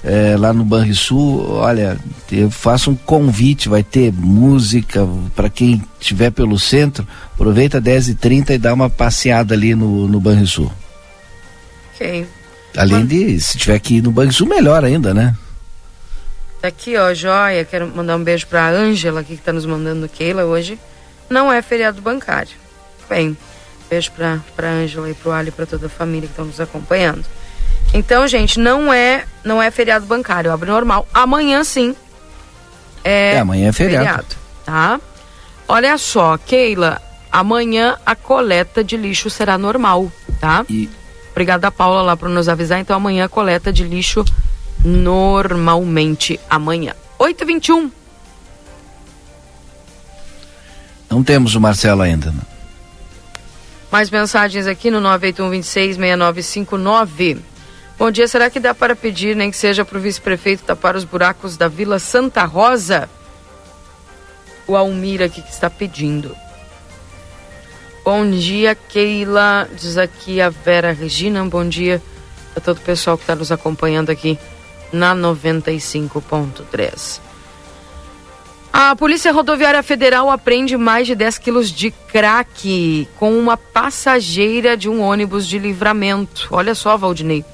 É, 0.02 0.36
lá 0.36 0.52
no 0.52 0.64
Banrisul, 0.64 1.50
olha, 1.52 1.98
eu 2.30 2.50
faço 2.50 2.90
um 2.90 2.94
convite, 2.94 3.70
vai 3.70 3.82
ter 3.82 4.12
música 4.12 5.08
para 5.34 5.48
quem 5.48 5.82
estiver 5.98 6.30
pelo 6.30 6.58
centro, 6.58 7.08
aproveita 7.32 7.80
10 7.80 8.10
e 8.10 8.14
30 8.14 8.54
e 8.54 8.58
dá 8.58 8.74
uma 8.74 8.90
passeada 8.90 9.54
ali 9.54 9.74
no, 9.74 10.06
no 10.06 10.20
Banrisul. 10.20 10.70
Ok. 11.94 12.26
Além 12.76 13.06
de, 13.06 13.40
se 13.40 13.56
tiver 13.56 13.76
aqui 13.76 14.02
no 14.02 14.10
Banrisul, 14.10 14.46
melhor 14.46 14.84
ainda, 14.84 15.14
né? 15.14 15.34
Tá 16.64 16.68
aqui, 16.68 16.96
ó, 16.96 17.12
joia. 17.12 17.62
Quero 17.62 17.86
mandar 17.88 18.16
um 18.16 18.24
beijo 18.24 18.46
pra 18.46 18.70
Ângela 18.70 19.20
aqui 19.20 19.36
que 19.36 19.42
tá 19.42 19.52
nos 19.52 19.66
mandando 19.66 20.08
Keila 20.08 20.46
hoje. 20.46 20.80
Não 21.28 21.52
é 21.52 21.60
feriado 21.60 22.00
bancário. 22.00 22.56
Bem, 23.06 23.36
beijo 23.90 24.10
pra, 24.12 24.40
pra 24.56 24.70
Ângela 24.70 25.10
e 25.10 25.12
pro 25.12 25.30
Ali 25.30 25.50
e 25.50 25.52
pra 25.52 25.66
toda 25.66 25.88
a 25.88 25.90
família 25.90 26.26
que 26.26 26.32
estão 26.32 26.46
nos 26.46 26.58
acompanhando. 26.58 27.22
Então, 27.92 28.26
gente, 28.26 28.58
não 28.58 28.90
é 28.90 29.26
não 29.44 29.60
é 29.60 29.70
feriado 29.70 30.06
bancário, 30.06 30.50
abre 30.50 30.70
normal. 30.70 31.06
Amanhã 31.12 31.62
sim. 31.64 31.94
É, 33.04 33.34
é 33.34 33.40
amanhã 33.40 33.68
é 33.68 33.72
feriado. 33.72 34.06
feriado. 34.06 34.36
Tá? 34.64 34.98
Olha 35.68 35.98
só, 35.98 36.38
Keila, 36.38 36.98
amanhã 37.30 37.98
a 38.06 38.16
coleta 38.16 38.82
de 38.82 38.96
lixo 38.96 39.28
será 39.28 39.58
normal, 39.58 40.10
tá? 40.40 40.64
E... 40.70 40.88
Obrigada, 41.30 41.70
Paula, 41.70 42.00
lá 42.00 42.16
por 42.16 42.30
nos 42.30 42.48
avisar. 42.48 42.80
Então, 42.80 42.96
amanhã 42.96 43.26
a 43.26 43.28
coleta 43.28 43.70
de 43.70 43.84
lixo 43.84 44.24
normalmente 44.84 46.38
amanhã. 46.48 46.94
8h21. 47.18 47.90
Não 51.08 51.24
temos 51.24 51.54
o 51.54 51.60
Marcelo 51.60 52.02
ainda. 52.02 52.30
Né? 52.30 52.42
Mais 53.90 54.10
mensagens 54.10 54.66
aqui 54.66 54.90
no 54.90 55.00
981266959. 55.00 57.38
Bom 57.96 58.10
dia, 58.10 58.26
será 58.26 58.50
que 58.50 58.58
dá 58.58 58.74
para 58.74 58.96
pedir, 58.96 59.36
nem 59.36 59.48
que 59.50 59.56
seja 59.56 59.84
para 59.84 59.96
o 59.96 60.00
vice-prefeito 60.00 60.64
tapar 60.64 60.96
os 60.96 61.04
buracos 61.04 61.56
da 61.56 61.68
Vila 61.68 62.00
Santa 62.00 62.44
Rosa? 62.44 63.08
O 64.66 64.76
Almir 64.76 65.22
aqui 65.22 65.40
que 65.40 65.52
está 65.52 65.70
pedindo. 65.70 66.34
Bom 68.04 68.28
dia, 68.28 68.74
Keila. 68.74 69.68
Diz 69.80 69.96
aqui 69.96 70.40
a 70.40 70.50
Vera 70.50 70.92
Regina. 70.92 71.44
Bom 71.44 71.68
dia 71.68 72.02
a 72.56 72.60
todo 72.60 72.78
o 72.78 72.80
pessoal 72.80 73.16
que 73.16 73.22
está 73.22 73.36
nos 73.36 73.52
acompanhando 73.52 74.10
aqui 74.10 74.36
na 74.92 75.14
95.3. 75.14 77.20
A 78.76 78.96
Polícia 78.96 79.32
Rodoviária 79.32 79.84
Federal 79.84 80.28
apreende 80.28 80.76
mais 80.76 81.06
de 81.06 81.14
10 81.14 81.38
quilos 81.38 81.70
de 81.70 81.92
crack 81.92 83.06
com 83.16 83.38
uma 83.38 83.56
passageira 83.56 84.76
de 84.76 84.88
um 84.88 85.00
ônibus 85.00 85.46
de 85.46 85.60
livramento. 85.60 86.48
Olha 86.50 86.74
só, 86.74 86.96
Valdinei. 86.96 87.44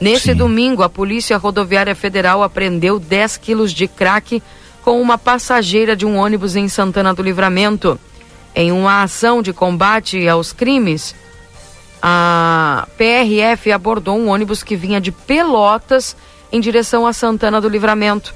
Nesse 0.00 0.26
Sim. 0.26 0.36
domingo, 0.36 0.84
a 0.84 0.88
Polícia 0.88 1.36
Rodoviária 1.36 1.96
Federal 1.96 2.44
apreendeu 2.44 3.00
10 3.00 3.38
quilos 3.38 3.72
de 3.72 3.88
crack 3.88 4.40
com 4.82 5.02
uma 5.02 5.18
passageira 5.18 5.96
de 5.96 6.06
um 6.06 6.16
ônibus 6.16 6.54
em 6.54 6.68
Santana 6.68 7.12
do 7.12 7.24
Livramento. 7.24 7.98
Em 8.54 8.70
uma 8.70 9.02
ação 9.02 9.42
de 9.42 9.52
combate 9.52 10.28
aos 10.28 10.52
crimes, 10.52 11.12
a 12.00 12.86
PRF 12.96 13.72
abordou 13.72 14.16
um 14.16 14.28
ônibus 14.28 14.62
que 14.62 14.76
vinha 14.76 15.00
de 15.00 15.10
Pelotas 15.10 16.16
em 16.52 16.60
direção 16.60 17.06
a 17.06 17.12
Santana 17.12 17.60
do 17.60 17.68
Livramento. 17.68 18.34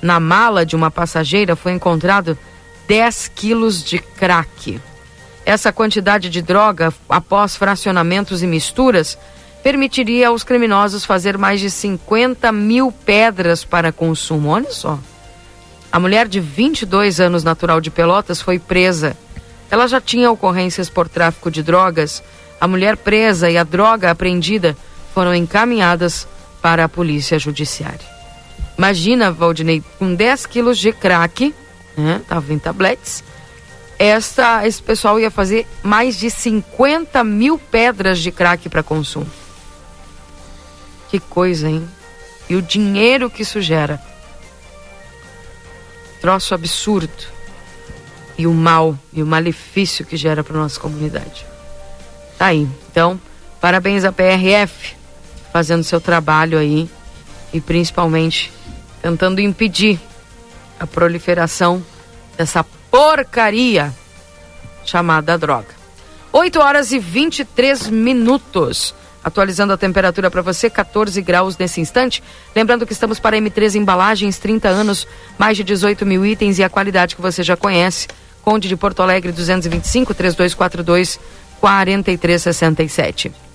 Na 0.00 0.20
mala 0.20 0.64
de 0.64 0.76
uma 0.76 0.90
passageira 0.90 1.56
foi 1.56 1.72
encontrado 1.72 2.38
10 2.86 3.28
quilos 3.34 3.82
de 3.82 3.98
crack. 3.98 4.80
Essa 5.44 5.72
quantidade 5.72 6.28
de 6.28 6.42
droga, 6.42 6.92
após 7.08 7.56
fracionamentos 7.56 8.42
e 8.42 8.46
misturas, 8.46 9.18
permitiria 9.62 10.28
aos 10.28 10.42
criminosos 10.44 11.04
fazer 11.04 11.38
mais 11.38 11.60
de 11.60 11.70
50 11.70 12.50
mil 12.52 12.92
pedras 12.92 13.64
para 13.64 13.92
consumo. 13.92 14.50
Olha 14.50 14.70
só. 14.70 14.98
A 15.90 15.98
mulher 15.98 16.28
de 16.28 16.40
22 16.40 17.20
anos, 17.20 17.42
natural 17.42 17.80
de 17.80 17.90
Pelotas, 17.90 18.40
foi 18.40 18.58
presa. 18.58 19.16
Ela 19.70 19.86
já 19.86 20.00
tinha 20.00 20.30
ocorrências 20.30 20.90
por 20.90 21.08
tráfico 21.08 21.50
de 21.50 21.62
drogas. 21.62 22.22
A 22.60 22.68
mulher 22.68 22.96
presa 22.96 23.50
e 23.50 23.56
a 23.56 23.64
droga 23.64 24.10
apreendida 24.10 24.76
foram 25.14 25.34
encaminhadas 25.34 26.28
para 26.66 26.86
a 26.86 26.88
polícia 26.88 27.38
judiciária. 27.38 28.04
Imagina, 28.76 29.30
Valdinei, 29.30 29.84
com 30.00 30.12
10 30.12 30.46
quilos 30.46 30.78
de 30.78 30.92
crack, 30.92 31.54
né? 31.96 32.20
Em 32.50 32.58
tabletes. 32.58 33.22
Esta, 33.96 34.66
esse 34.66 34.82
pessoal 34.82 35.20
ia 35.20 35.30
fazer 35.30 35.64
mais 35.80 36.18
de 36.18 36.28
50 36.28 37.22
mil 37.22 37.56
pedras 37.56 38.18
de 38.18 38.32
crack 38.32 38.68
para 38.68 38.82
consumo. 38.82 39.30
Que 41.08 41.20
coisa, 41.20 41.70
hein? 41.70 41.88
E 42.48 42.56
o 42.56 42.62
dinheiro 42.62 43.30
que 43.30 43.42
isso 43.42 43.60
gera. 43.60 44.02
Troço 46.20 46.52
absurdo. 46.52 47.28
E 48.36 48.44
o 48.44 48.52
mal 48.52 48.98
e 49.12 49.22
o 49.22 49.26
malefício 49.26 50.04
que 50.04 50.16
gera 50.16 50.42
para 50.42 50.56
nossa 50.56 50.80
comunidade. 50.80 51.46
Tá 52.36 52.46
aí. 52.46 52.68
Então, 52.90 53.20
parabéns 53.60 54.02
à 54.04 54.10
PRF 54.10 54.96
fazendo 55.56 55.82
seu 55.82 55.98
trabalho 55.98 56.58
aí 56.58 56.86
e 57.50 57.62
principalmente 57.62 58.52
tentando 59.00 59.40
impedir 59.40 59.98
a 60.78 60.86
proliferação 60.86 61.82
dessa 62.36 62.62
porcaria 62.90 63.90
chamada 64.84 65.38
droga. 65.38 65.68
8 66.30 66.60
horas 66.60 66.92
e 66.92 66.98
23 66.98 67.88
minutos. 67.88 68.94
Atualizando 69.24 69.72
a 69.72 69.78
temperatura 69.78 70.30
para 70.30 70.42
você, 70.42 70.68
14 70.68 71.22
graus 71.22 71.56
nesse 71.56 71.80
instante. 71.80 72.22
Lembrando 72.54 72.86
que 72.86 72.92
estamos 72.92 73.18
para 73.18 73.38
M3 73.38 73.76
Embalagens, 73.76 74.38
30 74.38 74.68
anos, 74.68 75.08
mais 75.38 75.56
de 75.56 75.64
18 75.64 76.04
mil 76.04 76.26
itens 76.26 76.58
e 76.58 76.64
a 76.64 76.68
qualidade 76.68 77.16
que 77.16 77.22
você 77.22 77.42
já 77.42 77.56
conhece. 77.56 78.08
Conde 78.42 78.68
de 78.68 78.76
Porto 78.76 79.00
Alegre, 79.02 79.32
225 79.32 80.12
3242 80.12 81.18
4367. 81.58 83.45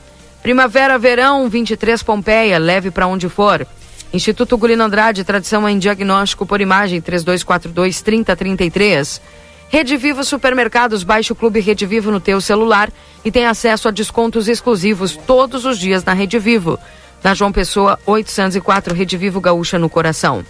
Primavera, 0.41 0.97
verão, 0.97 1.47
23 1.47 2.01
Pompeia, 2.01 2.57
leve 2.57 2.89
para 2.89 3.05
onde 3.07 3.29
for. 3.29 3.65
Instituto 4.11 4.57
Gulino 4.57 4.83
Andrade, 4.83 5.23
tradição 5.23 5.69
em 5.69 5.77
diagnóstico 5.77 6.45
por 6.45 6.59
imagem, 6.59 6.99
3242 6.99 8.01
3033. 8.01 9.21
Rede 9.69 9.95
Vivo 9.95 10.23
Supermercados, 10.23 11.03
baixe 11.03 11.31
o 11.31 11.35
Clube 11.35 11.61
Rede 11.61 11.85
Vivo 11.85 12.11
no 12.11 12.19
teu 12.19 12.41
celular 12.41 12.91
e 13.23 13.31
tem 13.31 13.45
acesso 13.45 13.87
a 13.87 13.91
descontos 13.91 14.49
exclusivos 14.49 15.15
todos 15.15 15.63
os 15.63 15.77
dias 15.77 16.03
na 16.03 16.13
Rede 16.13 16.37
Vivo. 16.39 16.77
Na 17.23 17.33
João 17.33 17.51
Pessoa, 17.51 17.97
804, 18.05 18.93
Rede 18.93 19.15
Vivo 19.15 19.39
Gaúcha 19.39 19.79
no 19.79 19.89
coração. 19.89 20.43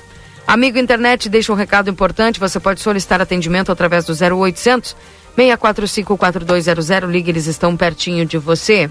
Amigo 0.47 0.79
internet, 0.79 1.29
deixa 1.29 1.51
um 1.53 1.55
recado 1.55 1.89
importante, 1.89 2.39
você 2.39 2.59
pode 2.59 2.81
solicitar 2.81 3.21
atendimento 3.21 3.71
através 3.71 4.05
do 4.05 4.13
0800 4.13 4.95
645 5.35 6.17
4200, 6.17 7.09
ligue, 7.09 7.29
eles 7.29 7.45
estão 7.45 7.77
pertinho 7.77 8.25
de 8.25 8.37
você. 8.37 8.89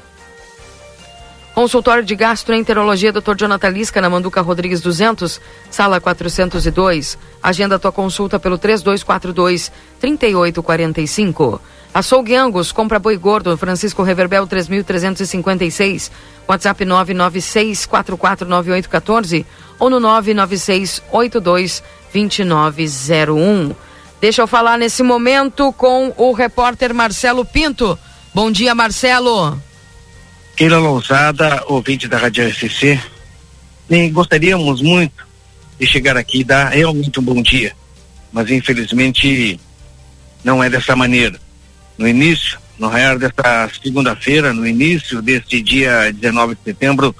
Consultório 1.54 2.04
de 2.04 2.14
Gastroenterologia 2.14 3.12
Dr. 3.12 3.34
Jonathan 3.36 3.70
Lisca, 3.70 4.00
na 4.00 4.08
Manduca 4.08 4.40
Rodrigues 4.40 4.80
200, 4.80 5.40
sala 5.68 6.00
402. 6.00 7.18
Agenda 7.42 7.76
tua 7.78 7.90
consulta 7.90 8.38
pelo 8.38 8.56
3242 8.56 9.72
3845. 10.00 11.60
Açougue 11.92 12.36
Angus, 12.36 12.70
compra 12.70 13.00
boi 13.00 13.16
gordo, 13.16 13.56
Francisco 13.56 14.04
Reverbel 14.04 14.46
3356. 14.46 16.12
WhatsApp 16.46 16.84
996449814 16.84 19.44
ou 19.78 19.90
no 19.90 19.98
99682 19.98 21.82
2901. 22.12 23.74
Deixa 24.20 24.42
eu 24.42 24.46
falar 24.46 24.78
nesse 24.78 25.02
momento 25.02 25.72
com 25.72 26.12
o 26.16 26.30
repórter 26.32 26.94
Marcelo 26.94 27.44
Pinto. 27.44 27.98
Bom 28.32 28.52
dia, 28.52 28.72
Marcelo. 28.74 29.60
Keila 30.60 30.76
Lousada, 30.78 31.64
ouvinte 31.68 32.06
da 32.06 32.18
Rádio 32.18 32.46
RCC, 32.46 33.00
nem 33.88 34.12
gostaríamos 34.12 34.82
muito 34.82 35.26
de 35.78 35.86
chegar 35.86 36.18
aqui 36.18 36.40
e 36.40 36.44
dar 36.44 36.68
realmente 36.68 37.18
um 37.18 37.22
bom 37.22 37.40
dia, 37.40 37.72
mas 38.30 38.50
infelizmente 38.50 39.58
não 40.44 40.62
é 40.62 40.68
dessa 40.68 40.94
maneira. 40.94 41.40
No 41.96 42.06
início, 42.06 42.58
no 42.78 42.88
raiar 42.88 43.18
desta 43.18 43.70
segunda-feira, 43.82 44.52
no 44.52 44.66
início 44.66 45.22
deste 45.22 45.62
dia 45.62 46.12
19 46.12 46.54
de 46.56 46.60
setembro, 46.62 47.16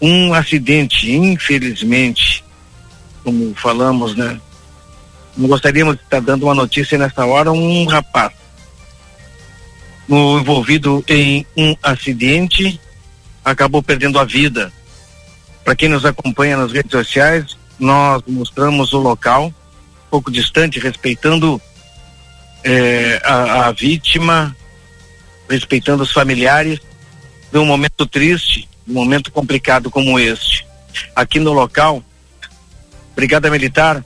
um 0.00 0.32
acidente, 0.32 1.12
infelizmente, 1.12 2.42
como 3.22 3.54
falamos, 3.54 4.16
né? 4.16 4.40
Não 5.36 5.46
gostaríamos 5.46 5.96
de 5.96 6.02
estar 6.04 6.22
dando 6.22 6.44
uma 6.44 6.54
notícia 6.54 6.96
nessa 6.96 7.26
hora, 7.26 7.52
um 7.52 7.84
rapaz 7.84 8.32
no, 10.08 10.38
envolvido 10.38 11.04
em 11.08 11.46
um 11.56 11.76
acidente, 11.82 12.80
acabou 13.44 13.82
perdendo 13.82 14.18
a 14.18 14.24
vida. 14.24 14.72
Para 15.64 15.76
quem 15.76 15.88
nos 15.88 16.04
acompanha 16.04 16.56
nas 16.56 16.72
redes 16.72 16.92
sociais, 16.92 17.56
nós 17.78 18.22
mostramos 18.26 18.92
o 18.92 18.98
local, 18.98 19.46
um 19.46 20.10
pouco 20.10 20.30
distante, 20.30 20.78
respeitando 20.78 21.60
eh, 22.64 23.20
a, 23.24 23.66
a 23.66 23.72
vítima, 23.72 24.56
respeitando 25.48 26.02
os 26.02 26.12
familiares 26.12 26.80
de 27.52 27.58
um 27.58 27.64
momento 27.64 28.06
triste, 28.06 28.68
um 28.88 28.94
momento 28.94 29.30
complicado 29.30 29.90
como 29.90 30.18
este. 30.18 30.66
Aqui 31.14 31.38
no 31.38 31.52
local, 31.52 32.02
Brigada 33.14 33.50
Militar, 33.50 34.04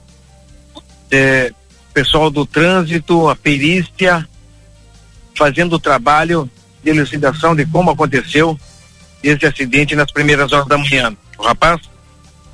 eh, 1.09 1.51
pessoal 1.93 2.29
do 2.29 2.45
trânsito, 2.45 3.27
a 3.29 3.35
perícia, 3.35 4.27
fazendo 5.35 5.73
o 5.73 5.79
trabalho 5.79 6.49
de 6.83 6.89
elucidação 6.89 7.55
de 7.55 7.65
como 7.65 7.91
aconteceu 7.91 8.57
esse 9.23 9.45
acidente 9.45 9.95
nas 9.95 10.11
primeiras 10.11 10.51
horas 10.51 10.67
da 10.67 10.77
manhã. 10.77 11.15
O 11.37 11.43
rapaz, 11.43 11.81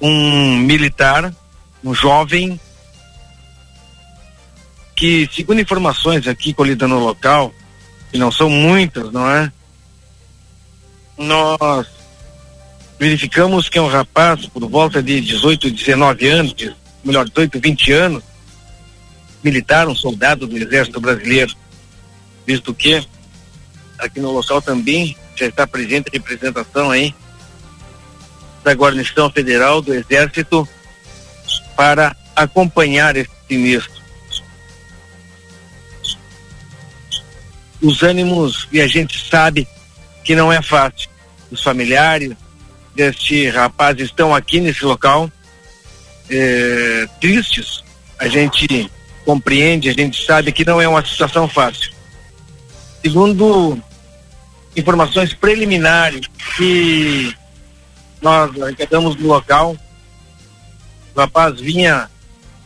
um 0.01 0.57
militar, 0.57 1.33
um 1.83 1.93
jovem, 1.93 2.59
que, 4.95 5.29
segundo 5.33 5.61
informações 5.61 6.27
aqui 6.27 6.53
colhidas 6.53 6.89
no 6.89 6.99
local, 6.99 7.53
que 8.11 8.17
não 8.17 8.31
são 8.31 8.49
muitas, 8.49 9.11
não 9.11 9.29
é? 9.29 9.51
Nós 11.17 11.87
verificamos 12.99 13.69
que 13.69 13.77
é 13.77 13.81
um 13.81 13.87
rapaz 13.87 14.45
por 14.47 14.67
volta 14.67 15.01
de 15.01 15.21
18, 15.21 15.71
19 15.71 16.27
anos, 16.27 16.55
melhor, 17.03 17.25
18, 17.25 17.59
20 17.59 17.91
anos, 17.91 18.23
militar, 19.43 19.87
um 19.87 19.95
soldado 19.95 20.47
do 20.47 20.57
Exército 20.57 20.99
Brasileiro 20.99 21.55
visto 22.47 22.73
que 22.73 23.05
aqui 23.99 24.21
no 24.21 24.31
local 24.31 24.61
também 24.61 25.17
já 25.35 25.47
está 25.47 25.67
presente 25.67 26.09
representação 26.11 26.89
aí 26.89 27.13
da 28.63 28.73
guarnição 28.73 29.29
federal 29.29 29.81
do 29.81 29.93
Exército 29.93 30.67
para 31.75 32.15
acompanhar 32.35 33.17
esse 33.17 33.29
sinistro. 33.47 34.01
Os 37.81 38.01
ânimos, 38.01 38.67
e 38.71 38.81
a 38.81 38.87
gente 38.87 39.29
sabe 39.29 39.67
que 40.23 40.35
não 40.35 40.51
é 40.51 40.61
fácil. 40.61 41.09
Os 41.51 41.61
familiares 41.61 42.33
deste 42.95 43.49
rapaz 43.49 43.99
estão 43.99 44.33
aqui 44.33 44.59
nesse 44.59 44.83
local 44.83 45.31
é, 46.29 47.07
tristes. 47.21 47.83
A 48.17 48.27
gente 48.27 48.89
compreende, 49.23 49.89
a 49.89 49.93
gente 49.93 50.25
sabe 50.25 50.51
que 50.51 50.65
não 50.65 50.81
é 50.81 50.87
uma 50.87 51.05
situação 51.05 51.47
fácil. 51.47 51.96
Segundo 53.07 53.81
informações 54.75 55.33
preliminares 55.33 56.27
que 56.57 57.33
nós 58.21 58.61
arrecadamos 58.61 59.15
no 59.15 59.29
local, 59.29 59.77
o 61.15 61.19
rapaz 61.21 61.57
vinha 61.57 62.09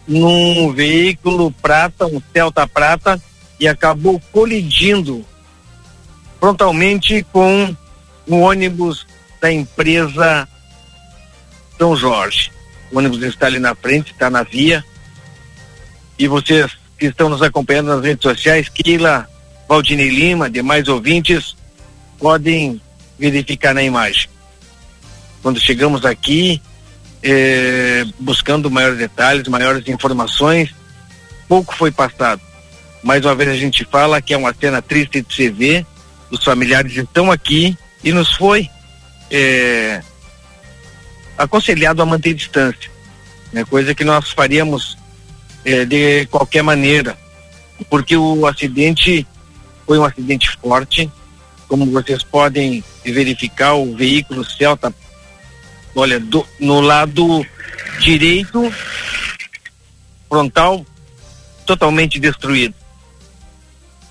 num 0.08 0.74
veículo 0.74 1.52
prata, 1.52 2.08
um 2.08 2.20
Celta 2.34 2.68
prata, 2.68 3.22
e 3.60 3.68
acabou 3.68 4.20
colidindo 4.32 5.24
frontalmente 6.40 7.24
com 7.32 7.76
um 8.28 8.42
ônibus 8.42 9.06
da 9.40 9.52
empresa 9.52 10.48
São 11.78 11.96
Jorge. 11.96 12.52
O 12.92 12.98
ônibus 12.98 13.22
está 13.22 13.46
ali 13.46 13.60
na 13.60 13.76
frente, 13.76 14.12
está 14.12 14.28
na 14.28 14.42
via. 14.42 14.84
E 16.18 16.28
vocês 16.28 16.72
que 16.98 17.06
estão 17.06 17.30
nos 17.30 17.44
acompanhando 17.44 17.96
nas 17.96 18.04
redes 18.04 18.24
sociais, 18.24 18.68
Keila 18.68 19.30
Valdinei 19.72 20.10
Lima, 20.10 20.50
demais 20.50 20.90
ouvintes, 20.90 21.56
podem 22.20 22.82
verificar 23.18 23.74
na 23.74 23.82
imagem. 23.82 24.30
Quando 25.42 25.62
chegamos 25.62 26.04
aqui, 26.04 26.62
eh, 27.24 28.04
buscando 28.20 28.70
maiores 28.70 29.00
detalhes, 29.00 29.48
maiores 29.48 29.88
informações, 29.88 30.76
pouco 31.48 31.74
foi 31.74 31.90
passado. 31.90 32.42
Mais 33.02 33.24
uma 33.24 33.34
vez 33.34 33.48
a 33.48 33.56
gente 33.56 33.86
fala 33.86 34.22
que 34.22 34.34
é 34.34 34.38
uma 34.38 34.54
cena 34.54 34.82
triste 34.82 35.22
de 35.22 35.34
se 35.34 35.50
ver, 35.50 35.86
os 36.30 36.44
familiares 36.44 36.94
estão 36.94 37.32
aqui 37.32 37.78
e 38.04 38.12
nos 38.12 38.36
foi 38.36 38.70
eh, 39.32 40.02
aconselhado 41.38 42.02
a 42.02 42.06
manter 42.06 42.34
distância, 42.34 42.92
né? 43.54 43.64
coisa 43.64 43.96
que 43.96 44.04
nós 44.04 44.32
faríamos 44.32 44.98
eh, 45.64 45.86
de 45.86 46.26
qualquer 46.26 46.62
maneira 46.62 47.18
porque 47.90 48.18
o 48.18 48.46
acidente 48.46 49.26
foi 49.86 50.00
um 50.00 50.06
acidente 50.06 50.50
forte. 50.58 51.12
Como 51.68 51.86
vocês 51.92 52.24
podem 52.24 52.84
verificar, 53.04 53.74
o 53.76 53.96
veículo 53.96 54.44
Celta, 54.44 54.94
olha, 55.96 56.20
do, 56.20 56.46
no 56.60 56.82
lado 56.82 57.46
direito, 58.00 58.74
frontal, 60.28 60.86
totalmente 61.66 62.20
destruído. 62.20 62.76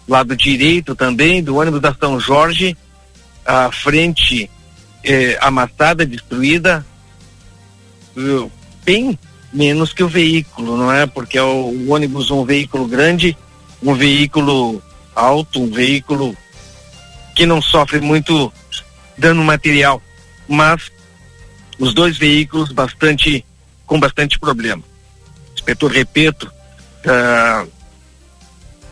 Lado 0.09 0.37
direito 0.37 0.95
também, 0.95 1.43
do 1.43 1.57
ônibus 1.57 1.81
da 1.81 1.95
São 1.95 2.19
Jorge, 2.19 2.77
a 3.45 3.71
frente 3.71 4.51
eh, 5.05 5.39
amassada, 5.41 6.05
destruída, 6.07 6.85
bem 8.85 9.19
menos 9.53 9.93
que 9.93 10.03
o 10.03 10.09
veículo, 10.09 10.77
não 10.77 10.93
é? 10.93 11.07
Porque 11.07 11.39
é 11.39 11.43
o, 11.43 11.69
o 11.69 11.91
ônibus 11.91 12.31
um 12.31 12.45
veículo 12.45 12.87
grande, 12.87 13.37
um 13.83 13.95
veículo 13.95 14.83
alto, 15.15 15.63
um 15.63 15.71
veículo 15.71 16.37
que 17.35 17.47
não 17.47 17.63
sofre 17.63 18.01
muito 18.01 18.53
dano 19.17 19.45
material, 19.45 20.03
mas 20.49 20.91
os 21.79 21.95
dois 21.95 22.17
veículos 22.17 22.73
bastante 22.73 23.45
com 23.87 23.99
bastante 23.99 24.39
problema. 24.39 24.83
Inspetor 25.55 25.91
Repeto, 25.91 26.53
da 27.03 27.67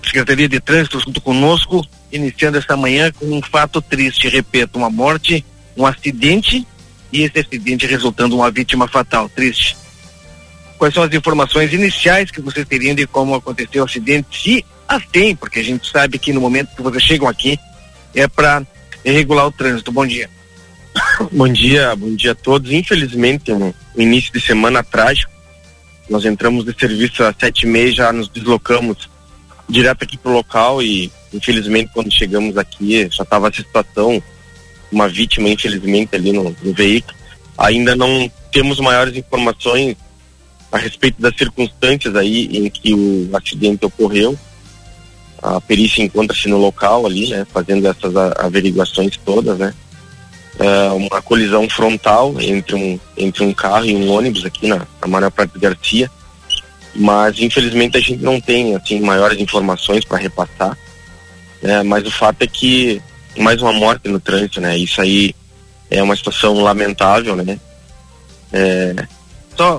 Secretaria 0.02 0.48
de 0.48 0.60
Trânsito 0.60 1.00
junto 1.00 1.20
conosco, 1.20 1.86
iniciando 2.10 2.58
esta 2.58 2.76
manhã 2.76 3.12
com 3.12 3.26
um 3.26 3.42
fato 3.42 3.80
triste, 3.80 4.28
repito, 4.28 4.78
uma 4.78 4.90
morte, 4.90 5.44
um 5.76 5.86
acidente 5.86 6.66
e 7.12 7.22
esse 7.22 7.38
acidente 7.38 7.86
resultando 7.86 8.36
uma 8.36 8.50
vítima 8.50 8.88
fatal, 8.88 9.28
triste. 9.28 9.76
Quais 10.78 10.94
são 10.94 11.02
as 11.02 11.12
informações 11.12 11.72
iniciais 11.72 12.30
que 12.30 12.40
vocês 12.40 12.66
teriam 12.66 12.94
de 12.94 13.06
como 13.06 13.34
aconteceu 13.34 13.82
o 13.82 13.86
acidente, 13.86 14.26
se 14.40 14.64
as 14.88 15.06
tem, 15.06 15.36
porque 15.36 15.58
a 15.58 15.62
gente 15.62 15.90
sabe 15.90 16.18
que 16.18 16.32
no 16.32 16.40
momento 16.40 16.74
que 16.74 16.82
vocês 16.82 17.02
chegam 17.02 17.28
aqui 17.28 17.58
é 18.14 18.26
para 18.26 18.66
regular 19.04 19.46
o 19.46 19.52
trânsito. 19.52 19.92
Bom 19.92 20.06
dia. 20.06 20.30
Bom 21.30 21.48
dia, 21.48 21.94
bom 21.94 22.14
dia 22.14 22.32
a 22.32 22.34
todos. 22.34 22.72
Infelizmente, 22.72 23.52
no 23.52 23.74
início 23.96 24.32
de 24.32 24.40
semana 24.40 24.82
trágico, 24.82 25.30
nós 26.08 26.24
entramos 26.24 26.64
de 26.64 26.74
serviço 26.78 27.22
às 27.22 27.36
sete 27.38 27.62
e 27.62 27.66
meia, 27.66 27.92
já 27.92 28.12
nos 28.12 28.28
deslocamos 28.28 29.08
direto 29.68 30.02
aqui 30.02 30.16
pro 30.16 30.32
local 30.32 30.82
e 30.82 31.12
infelizmente 31.32 31.90
quando 31.92 32.12
chegamos 32.12 32.56
aqui 32.56 33.06
já 33.10 33.22
estava 33.22 33.48
a 33.48 33.52
situação, 33.52 34.22
uma 34.90 35.06
vítima 35.08 35.48
infelizmente 35.48 36.16
ali 36.16 36.32
no, 36.32 36.56
no 36.62 36.72
veículo. 36.72 37.16
Ainda 37.58 37.94
não 37.94 38.30
temos 38.50 38.80
maiores 38.80 39.16
informações 39.16 39.96
a 40.72 40.78
respeito 40.78 41.20
das 41.20 41.36
circunstâncias 41.36 42.16
aí 42.16 42.46
em 42.46 42.70
que 42.70 42.94
o 42.94 43.28
acidente 43.36 43.84
ocorreu. 43.84 44.38
A 45.42 45.60
perícia 45.60 46.02
encontra-se 46.02 46.48
no 46.48 46.58
local 46.58 47.06
ali, 47.06 47.28
né, 47.28 47.46
fazendo 47.52 47.86
essas 47.86 48.14
averiguações 48.38 49.16
todas, 49.24 49.58
né. 49.58 49.72
É 50.58 50.90
uma 50.90 51.22
colisão 51.22 51.68
frontal 51.70 52.34
entre 52.40 52.74
um 52.74 52.98
entre 53.16 53.44
um 53.44 53.54
carro 53.54 53.84
e 53.84 53.94
um 53.94 54.10
ônibus 54.10 54.44
aqui 54.44 54.66
na, 54.66 54.78
na 55.00 55.06
Manuel 55.06 55.30
Prato 55.30 55.58
Garcia, 55.58 56.10
mas 56.96 57.38
infelizmente 57.38 57.96
a 57.96 58.00
gente 58.00 58.20
não 58.20 58.40
tem 58.40 58.74
assim 58.74 59.00
maiores 59.00 59.38
informações 59.38 60.04
para 60.04 60.18
repassar, 60.18 60.76
né. 61.62 61.82
Mas 61.84 62.04
o 62.06 62.10
fato 62.10 62.42
é 62.42 62.46
que 62.48 63.00
mais 63.38 63.62
uma 63.62 63.72
morte 63.72 64.08
no 64.08 64.18
trânsito, 64.18 64.60
né. 64.60 64.76
Isso 64.76 65.00
aí 65.00 65.32
é 65.88 66.02
uma 66.02 66.16
situação 66.16 66.54
lamentável, 66.60 67.36
né. 67.36 67.60
É... 68.52 68.96
Só 69.56 69.78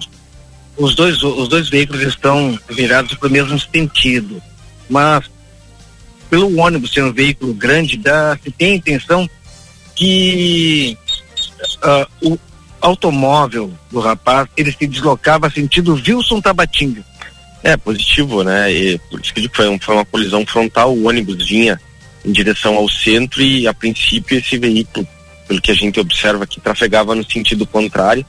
os 0.77 0.95
dois 0.95 1.21
os 1.21 1.49
dois 1.49 1.67
veículos 1.67 2.01
estão 2.03 2.57
virados 2.69 3.15
para 3.15 3.27
o 3.27 3.31
mesmo 3.31 3.59
sentido, 3.59 4.41
mas 4.89 5.29
pelo 6.29 6.59
ônibus 6.59 6.91
ser 6.91 7.03
um 7.03 7.13
veículo 7.13 7.53
grande, 7.53 7.97
dá, 7.97 8.37
se 8.43 8.51
tem 8.51 8.73
a 8.73 8.75
intenção 8.75 9.29
que 9.95 10.97
uh, 11.83 12.29
o 12.29 12.39
automóvel 12.81 13.73
do 13.91 13.99
rapaz, 13.99 14.47
ele 14.55 14.71
se 14.71 14.87
deslocava 14.87 15.49
sentido 15.49 15.93
Wilson 15.93 16.39
Tabatinga. 16.39 17.03
É, 17.61 17.75
positivo, 17.75 18.41
né? 18.41 18.71
E 18.71 18.97
por 19.09 19.19
isso 19.19 19.33
que 19.33 19.49
foi, 19.53 19.67
um, 19.67 19.77
foi 19.77 19.95
uma 19.95 20.05
colisão 20.05 20.45
frontal, 20.45 20.93
o 20.93 21.07
ônibus 21.07 21.45
vinha 21.45 21.79
em 22.23 22.31
direção 22.31 22.75
ao 22.75 22.89
centro 22.89 23.41
e 23.41 23.67
a 23.67 23.73
princípio 23.73 24.37
esse 24.37 24.57
veículo, 24.57 25.05
pelo 25.47 25.61
que 25.61 25.71
a 25.71 25.75
gente 25.75 25.99
observa 25.99 26.45
aqui, 26.45 26.61
trafegava 26.61 27.13
no 27.15 27.29
sentido 27.29 27.65
contrário 27.65 28.25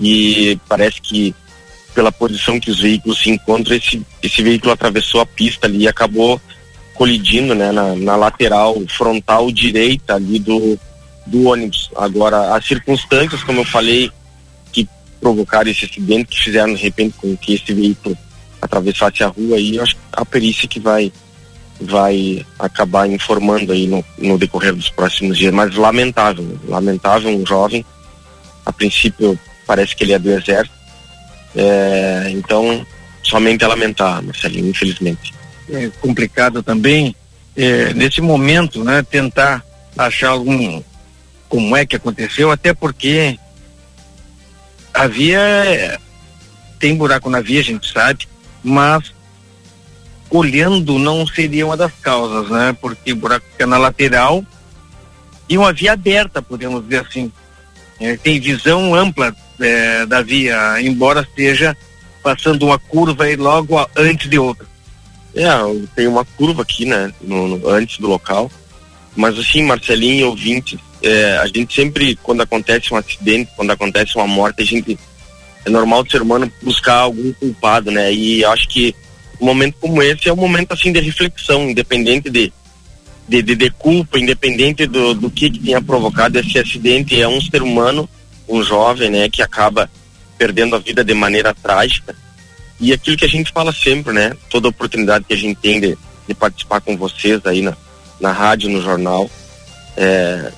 e 0.00 0.58
parece 0.68 1.00
que 1.00 1.34
pela 1.94 2.10
posição 2.10 2.58
que 2.58 2.70
os 2.70 2.80
veículos 2.80 3.20
se 3.20 3.30
encontram, 3.30 3.76
esse, 3.76 4.02
esse 4.20 4.42
veículo 4.42 4.72
atravessou 4.72 5.20
a 5.20 5.26
pista 5.26 5.68
ali 5.68 5.84
e 5.84 5.88
acabou 5.88 6.40
colidindo 6.94 7.54
né, 7.54 7.72
na, 7.72 7.94
na 7.94 8.16
lateral 8.16 8.76
frontal 8.88 9.50
direita 9.50 10.14
ali 10.14 10.38
do, 10.38 10.78
do 11.26 11.48
ônibus. 11.48 11.90
Agora, 11.96 12.54
as 12.54 12.66
circunstâncias, 12.66 13.42
como 13.42 13.60
eu 13.60 13.64
falei, 13.64 14.10
que 14.72 14.88
provocaram 15.20 15.70
esse 15.70 15.84
acidente, 15.84 16.30
que 16.30 16.42
fizeram 16.42 16.74
de 16.74 16.80
repente 16.80 17.16
com 17.20 17.36
que 17.36 17.54
esse 17.54 17.72
veículo 17.72 18.16
atravessasse 18.62 19.22
a 19.22 19.28
rua, 19.28 19.56
aí 19.56 19.78
acho 19.78 19.94
que 19.94 20.02
a 20.12 20.24
perícia 20.24 20.68
que 20.68 20.80
vai 20.80 21.12
vai 21.80 22.46
acabar 22.56 23.10
informando 23.10 23.72
aí 23.72 23.88
no, 23.88 24.02
no 24.16 24.38
decorrer 24.38 24.72
dos 24.74 24.88
próximos 24.88 25.36
dias. 25.36 25.52
Mas 25.52 25.74
lamentável, 25.74 26.58
lamentável 26.68 27.28
um 27.28 27.44
jovem. 27.44 27.84
A 28.64 28.72
princípio 28.72 29.38
parece 29.66 29.94
que 29.94 30.04
ele 30.04 30.12
é 30.12 30.18
do 30.18 30.30
exército. 30.30 30.74
É, 31.56 32.28
então, 32.30 32.86
somente 33.24 33.64
a 33.64 33.68
lamentar, 33.68 34.22
Marcelinho, 34.22 34.70
infelizmente 34.70 35.34
é, 35.70 35.90
complicado 36.00 36.62
também, 36.62 37.14
é, 37.56 37.94
nesse 37.94 38.20
momento, 38.20 38.82
né, 38.82 39.02
tentar 39.02 39.64
achar 39.96 40.30
algum 40.30 40.82
como 41.48 41.76
é 41.76 41.86
que 41.86 41.96
aconteceu, 41.96 42.50
até 42.50 42.74
porque 42.74 43.38
a 44.92 45.06
via 45.06 45.98
tem 46.78 46.96
buraco 46.96 47.30
na 47.30 47.40
via, 47.40 47.60
a 47.60 47.64
gente 47.64 47.92
sabe, 47.92 48.28
mas 48.62 49.12
olhando 50.30 50.98
não 50.98 51.26
seria 51.26 51.66
uma 51.66 51.76
das 51.76 51.92
causas, 52.02 52.50
né? 52.50 52.76
Porque 52.80 53.12
o 53.12 53.16
buraco 53.16 53.46
fica 53.52 53.66
na 53.66 53.78
lateral 53.78 54.44
e 55.48 55.56
uma 55.56 55.72
via 55.72 55.92
aberta, 55.92 56.42
podemos 56.42 56.82
dizer 56.82 57.06
assim. 57.06 57.32
É, 58.00 58.16
tem 58.16 58.40
visão 58.40 58.94
ampla 58.94 59.34
é, 59.60 60.04
da 60.06 60.20
via, 60.20 60.82
embora 60.82 61.20
esteja 61.20 61.76
passando 62.22 62.66
uma 62.66 62.78
curva 62.78 63.30
e 63.30 63.36
logo 63.36 63.76
antes 63.96 64.28
de 64.28 64.38
outra. 64.38 64.66
É, 65.34 65.48
tem 65.96 66.06
uma 66.06 66.24
curva 66.24 66.62
aqui, 66.62 66.84
né, 66.84 67.12
no, 67.20 67.48
no, 67.48 67.68
antes 67.68 67.98
do 67.98 68.06
local. 68.06 68.50
Mas 69.16 69.38
assim, 69.38 69.62
Marcelinho 69.62 70.20
e 70.20 70.24
ouvintes, 70.24 70.78
é, 71.02 71.38
a 71.38 71.46
gente 71.46 71.74
sempre, 71.74 72.16
quando 72.22 72.42
acontece 72.42 72.92
um 72.92 72.96
acidente, 72.96 73.50
quando 73.56 73.70
acontece 73.70 74.16
uma 74.16 74.26
morte, 74.26 74.62
a 74.62 74.64
gente 74.64 74.98
é 75.64 75.70
normal 75.70 76.04
do 76.04 76.10
ser 76.10 76.22
humano 76.22 76.50
buscar 76.62 77.00
algum 77.00 77.32
culpado, 77.32 77.90
né? 77.90 78.12
E 78.12 78.44
acho 78.44 78.68
que 78.68 78.94
um 79.40 79.46
momento 79.46 79.76
como 79.80 80.02
esse 80.02 80.28
é 80.28 80.32
um 80.32 80.36
momento 80.36 80.72
assim 80.72 80.92
de 80.92 81.00
reflexão, 81.00 81.70
independente 81.70 82.30
de 82.30 82.52
de, 83.26 83.42
de, 83.42 83.56
de 83.56 83.70
culpa, 83.70 84.18
independente 84.18 84.86
do, 84.86 85.14
do 85.14 85.30
que, 85.30 85.50
que 85.50 85.58
tenha 85.58 85.80
provocado 85.80 86.38
esse 86.38 86.58
acidente, 86.58 87.20
é 87.20 87.26
um 87.26 87.40
ser 87.40 87.62
humano, 87.62 88.08
um 88.46 88.62
jovem, 88.62 89.08
né, 89.08 89.30
que 89.30 89.40
acaba 89.40 89.90
perdendo 90.36 90.76
a 90.76 90.78
vida 90.78 91.02
de 91.02 91.14
maneira 91.14 91.54
trágica 91.54 92.14
e 92.80 92.92
aquilo 92.92 93.16
que 93.16 93.24
a 93.24 93.28
gente 93.28 93.52
fala 93.52 93.72
sempre, 93.72 94.12
né? 94.12 94.32
Toda 94.50 94.68
oportunidade 94.68 95.24
que 95.24 95.34
a 95.34 95.36
gente 95.36 95.58
tem 95.60 95.80
de, 95.80 95.96
de 96.26 96.34
participar 96.34 96.80
com 96.80 96.96
vocês 96.96 97.40
aí 97.46 97.62
na, 97.62 97.76
na 98.20 98.32
rádio, 98.32 98.70
no 98.70 98.82
jornal. 98.82 99.30
É, 99.96 100.52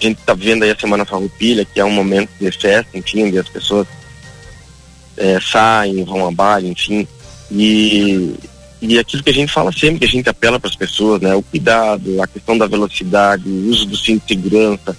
a 0.00 0.02
gente 0.02 0.18
está 0.18 0.34
vendo 0.34 0.64
aí 0.64 0.70
a 0.70 0.78
Semana 0.78 1.04
Farroupilha, 1.04 1.64
que 1.64 1.78
é 1.78 1.84
um 1.84 1.90
momento 1.90 2.30
de 2.40 2.50
festa, 2.50 2.98
enfim, 2.98 3.24
onde 3.24 3.38
as 3.38 3.48
pessoas 3.48 3.86
é, 5.16 5.38
saem, 5.40 6.04
vão 6.04 6.26
a 6.26 6.32
bar, 6.32 6.64
enfim. 6.64 7.06
E, 7.50 8.34
e 8.80 8.98
aquilo 8.98 9.22
que 9.22 9.30
a 9.30 9.34
gente 9.34 9.52
fala 9.52 9.70
sempre, 9.70 10.00
que 10.00 10.04
a 10.04 10.08
gente 10.08 10.28
apela 10.28 10.58
para 10.58 10.68
as 10.68 10.76
pessoas, 10.76 11.20
né? 11.20 11.34
O 11.34 11.42
cuidado, 11.42 12.20
a 12.20 12.26
questão 12.26 12.58
da 12.58 12.66
velocidade, 12.66 13.48
o 13.48 13.68
uso 13.68 13.86
do 13.86 13.96
cinto 13.96 14.26
de 14.26 14.34
segurança, 14.34 14.96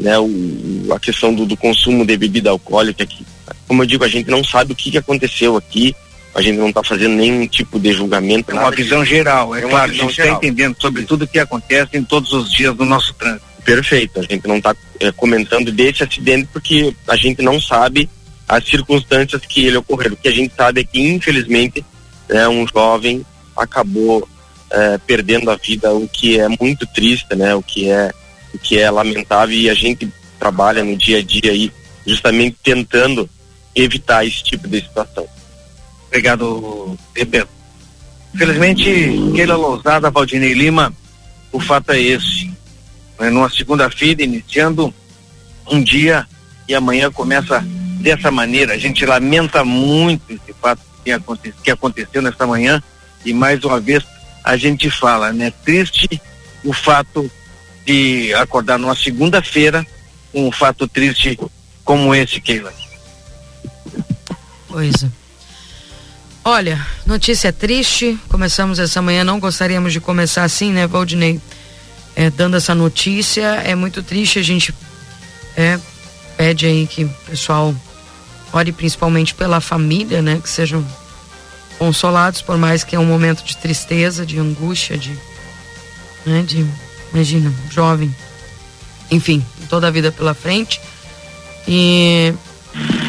né? 0.00 0.18
O, 0.18 0.92
a 0.92 0.98
questão 0.98 1.32
do, 1.32 1.46
do 1.46 1.56
consumo 1.56 2.04
de 2.04 2.16
bebida 2.16 2.50
alcoólica, 2.50 3.06
que 3.06 3.24
como 3.66 3.82
eu 3.82 3.86
digo, 3.86 4.04
a 4.04 4.08
gente 4.08 4.30
não 4.30 4.42
sabe 4.42 4.72
o 4.72 4.76
que, 4.76 4.90
que 4.90 4.98
aconteceu 4.98 5.56
aqui, 5.56 5.94
a 6.34 6.42
gente 6.42 6.58
não 6.58 6.68
está 6.68 6.82
fazendo 6.82 7.14
nenhum 7.14 7.46
tipo 7.46 7.78
de 7.78 7.92
julgamento. 7.92 8.50
É 8.50 8.54
uma 8.54 8.70
visão 8.70 9.04
geral, 9.04 9.54
é, 9.54 9.60
é 9.60 9.62
claro, 9.62 9.90
a 9.90 9.94
gente 9.94 10.10
está 10.10 10.28
entendendo 10.28 10.76
sobre 10.80 11.04
tudo 11.04 11.24
o 11.24 11.28
que 11.28 11.38
acontece 11.38 11.96
em 11.96 12.02
todos 12.02 12.32
os 12.32 12.50
dias 12.50 12.74
do 12.74 12.84
nosso 12.84 13.14
trânsito. 13.14 13.44
Perfeito, 13.64 14.20
a 14.20 14.22
gente 14.22 14.46
não 14.46 14.56
está 14.56 14.74
é, 15.00 15.10
comentando 15.12 15.72
desse 15.72 16.02
acidente 16.02 16.48
porque 16.52 16.94
a 17.08 17.16
gente 17.16 17.40
não 17.40 17.60
sabe 17.60 18.10
as 18.46 18.64
circunstâncias 18.64 19.40
que 19.46 19.66
ele 19.66 19.78
ocorreu. 19.78 20.12
O 20.12 20.16
que 20.16 20.28
a 20.28 20.32
gente 20.32 20.54
sabe 20.54 20.82
é 20.82 20.84
que, 20.84 21.00
infelizmente, 21.00 21.84
é, 22.28 22.46
um 22.46 22.66
jovem 22.66 23.24
acabou 23.56 24.28
é, 24.70 24.98
perdendo 24.98 25.50
a 25.50 25.56
vida, 25.56 25.94
o 25.94 26.06
que 26.08 26.38
é 26.38 26.48
muito 26.48 26.86
triste, 26.86 27.34
né? 27.34 27.54
O 27.54 27.62
que 27.62 27.90
é, 27.90 28.12
o 28.52 28.58
que 28.58 28.78
é 28.78 28.90
lamentável 28.90 29.56
e 29.56 29.70
a 29.70 29.74
gente 29.74 30.12
trabalha 30.38 30.84
no 30.84 30.96
dia 30.96 31.18
a 31.18 31.22
dia 31.22 31.52
aí 31.52 31.72
justamente 32.06 32.56
tentando 32.62 33.28
evitar 33.74 34.24
esse 34.24 34.42
tipo 34.42 34.68
de 34.68 34.80
situação. 34.80 35.26
Obrigado, 36.06 36.96
Rebeto. 37.14 37.48
Felizmente, 38.36 38.84
Keila 39.34 39.56
Lousada, 39.56 40.10
Valdinei 40.10 40.54
Lima, 40.54 40.92
o 41.52 41.60
fato 41.60 41.92
é 41.92 42.00
esse. 42.00 42.52
É 43.18 43.30
numa 43.30 43.48
segunda-feira, 43.48 44.22
iniciando 44.22 44.92
um 45.70 45.82
dia 45.82 46.26
e 46.68 46.74
amanhã 46.74 47.10
começa 47.10 47.64
dessa 48.00 48.30
maneira. 48.30 48.74
A 48.74 48.78
gente 48.78 49.06
lamenta 49.06 49.64
muito 49.64 50.22
esse 50.30 50.52
fato 50.60 50.80
que, 51.04 51.52
que 51.62 51.70
aconteceu 51.70 52.20
nesta 52.20 52.46
manhã 52.46 52.82
e 53.24 53.32
mais 53.32 53.62
uma 53.64 53.80
vez 53.80 54.04
a 54.42 54.56
gente 54.56 54.90
fala, 54.90 55.32
né? 55.32 55.52
Triste 55.64 56.20
o 56.64 56.72
fato 56.72 57.30
de 57.86 58.32
acordar 58.34 58.78
numa 58.78 58.96
segunda-feira 58.96 59.86
um 60.32 60.50
fato 60.50 60.88
triste 60.88 61.38
como 61.84 62.14
esse, 62.14 62.40
Keila. 62.40 62.72
Pois 64.74 65.04
é. 65.04 65.08
Olha, 66.44 66.84
notícia 67.06 67.52
triste. 67.52 68.18
Começamos 68.28 68.80
essa 68.80 69.00
manhã, 69.00 69.22
não 69.22 69.38
gostaríamos 69.38 69.92
de 69.92 70.00
começar 70.00 70.42
assim, 70.42 70.72
né, 70.72 70.84
Valdinei? 70.84 71.40
É, 72.16 72.28
dando 72.28 72.56
essa 72.56 72.74
notícia. 72.74 73.62
É 73.64 73.76
muito 73.76 74.02
triste. 74.02 74.40
A 74.40 74.42
gente 74.42 74.74
é, 75.56 75.78
pede 76.36 76.66
aí 76.66 76.88
que 76.88 77.04
o 77.04 77.08
pessoal 77.24 77.72
ore 78.52 78.72
principalmente 78.72 79.32
pela 79.32 79.60
família, 79.60 80.20
né? 80.20 80.40
Que 80.42 80.48
sejam 80.48 80.84
consolados, 81.78 82.42
por 82.42 82.58
mais 82.58 82.82
que 82.82 82.96
é 82.96 82.98
um 82.98 83.06
momento 83.06 83.44
de 83.44 83.56
tristeza, 83.56 84.26
de 84.26 84.40
angústia, 84.40 84.98
de. 84.98 85.16
Né, 86.26 86.42
de 86.42 86.66
imagina, 87.12 87.54
jovem. 87.70 88.12
Enfim, 89.08 89.46
toda 89.68 89.86
a 89.86 89.90
vida 89.92 90.10
pela 90.10 90.34
frente. 90.34 90.80
E 91.68 92.34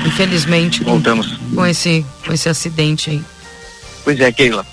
infelizmente 0.05 0.83
Voltamos. 0.83 1.37
Com, 1.37 1.55
com 1.55 1.65
esse 1.65 2.05
com 2.25 2.33
esse 2.33 2.49
acidente 2.49 3.09
aí. 3.09 3.23
Pois 4.03 4.19
é, 4.19 4.31
Keila. 4.31 4.65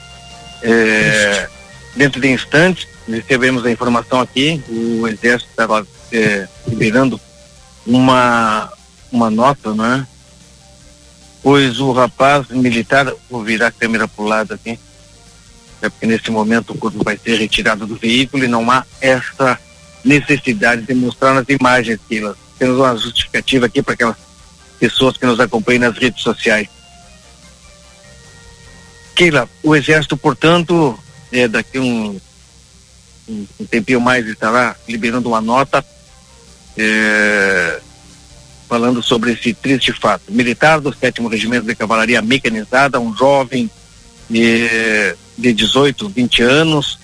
É, 0.62 1.48
dentro 1.96 2.20
de 2.20 2.28
instantes 2.28 2.87
recebemos 3.07 3.64
a 3.66 3.70
informação 3.70 4.20
aqui, 4.20 4.62
o 4.68 5.09
exército 5.09 5.50
estava 5.50 5.87
é, 6.12 6.46
liberando 6.66 7.20
uma 7.87 8.70
uma 9.11 9.31
nota, 9.31 9.74
né? 9.74 10.07
Pois 11.42 11.81
o 11.81 11.92
rapaz 11.92 12.48
militar, 12.48 13.12
vou 13.28 13.42
virar 13.42 13.66
a 13.68 13.72
câmera 13.72 14.07
para 14.07 14.24
o 14.24 14.28
lado 14.28 14.55
aqui, 14.55 14.78
é 15.83 15.88
porque 15.88 16.07
nesse 16.07 16.31
momento 16.31 16.72
o 16.72 16.78
corpo 16.78 17.02
vai 17.02 17.18
ser 17.18 17.37
retirado 17.37 17.87
do 17.87 17.96
veículo 17.96 18.44
e 18.44 18.48
não 18.48 18.70
há 18.70 18.87
essa 19.00 19.59
necessidade 20.05 20.83
de 20.83 20.94
mostrar 20.94 21.35
nas 21.35 21.48
imagens, 21.48 21.98
Keila. 22.09 22.37
Temos 22.59 22.78
uma 22.78 22.96
justificativa 22.96 23.66
aqui 23.66 23.83
para 23.83 23.94
aquelas 23.94 24.16
pessoas 24.82 25.16
que 25.16 25.24
nos 25.24 25.38
acompanham 25.38 25.82
nas 25.82 25.96
redes 25.96 26.20
sociais. 26.24 26.66
Keila, 29.14 29.48
o 29.62 29.76
Exército, 29.76 30.16
portanto, 30.16 30.98
é, 31.30 31.46
daqui 31.46 31.78
um, 31.78 32.20
um, 33.28 33.46
um 33.60 33.64
tempinho 33.64 34.00
mais 34.00 34.26
estará 34.26 34.74
liberando 34.88 35.28
uma 35.28 35.40
nota 35.40 35.84
é, 36.76 37.80
falando 38.68 39.00
sobre 39.00 39.30
esse 39.34 39.54
triste 39.54 39.92
fato. 39.92 40.24
Militar 40.32 40.80
do 40.80 40.92
7 40.92 41.22
Regimento 41.28 41.64
de 41.64 41.76
Cavalaria 41.76 42.20
Mecanizada, 42.20 42.98
um 42.98 43.16
jovem 43.16 43.70
é, 44.34 45.14
de 45.38 45.52
18, 45.52 46.08
20 46.08 46.42
anos, 46.42 46.98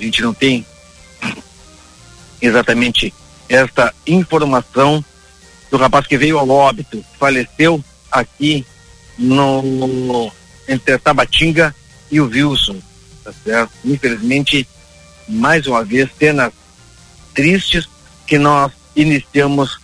a 0.00 0.02
gente 0.02 0.20
não 0.22 0.34
tem 0.34 0.66
exatamente 2.42 3.14
esta 3.48 3.94
informação 4.04 5.04
do 5.70 5.76
rapaz 5.76 6.06
que 6.06 6.18
veio 6.18 6.38
ao 6.38 6.48
óbito, 6.48 7.04
faleceu 7.18 7.82
aqui 8.10 8.64
no 9.18 10.32
entre 10.68 10.98
Tabatinga 10.98 11.74
e 12.10 12.20
o 12.20 12.26
Wilson, 12.26 12.80
tá 13.22 13.32
certo? 13.44 13.72
Infelizmente, 13.84 14.66
mais 15.28 15.66
uma 15.66 15.84
vez, 15.84 16.08
cenas 16.18 16.52
tristes 17.34 17.88
que 18.26 18.38
nós 18.38 18.72
iniciamos 18.94 19.78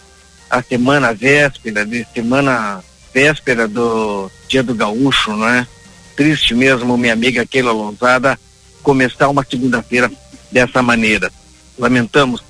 a 0.48 0.62
semana 0.62 1.12
véspera, 1.12 1.84
de 1.84 2.06
semana 2.14 2.82
véspera 3.12 3.68
do 3.68 4.30
Dia 4.48 4.62
do 4.62 4.74
Gaúcho, 4.74 5.32
não 5.32 5.48
é? 5.48 5.66
Triste 6.16 6.54
mesmo, 6.54 6.96
minha 6.96 7.12
amiga 7.12 7.46
Keila 7.46 7.72
Lousada, 7.72 8.38
começar 8.82 9.28
uma 9.28 9.44
segunda-feira 9.48 10.10
dessa 10.50 10.82
maneira. 10.82 11.32
Lamentamos 11.78 12.42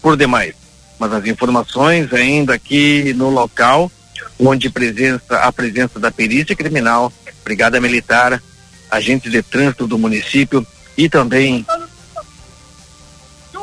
por 0.00 0.16
demais 0.16 0.65
mas 0.98 1.12
as 1.12 1.26
informações 1.26 2.12
ainda 2.12 2.54
aqui 2.54 3.12
no 3.14 3.30
local, 3.30 3.90
onde 4.38 4.70
presença, 4.70 5.38
a 5.38 5.52
presença 5.52 5.98
da 5.98 6.10
perícia 6.10 6.56
criminal, 6.56 7.12
brigada 7.44 7.80
militar, 7.80 8.42
agentes 8.90 9.30
de 9.30 9.42
trânsito 9.42 9.86
do 9.86 9.98
município 9.98 10.66
e 10.96 11.08
também 11.08 11.66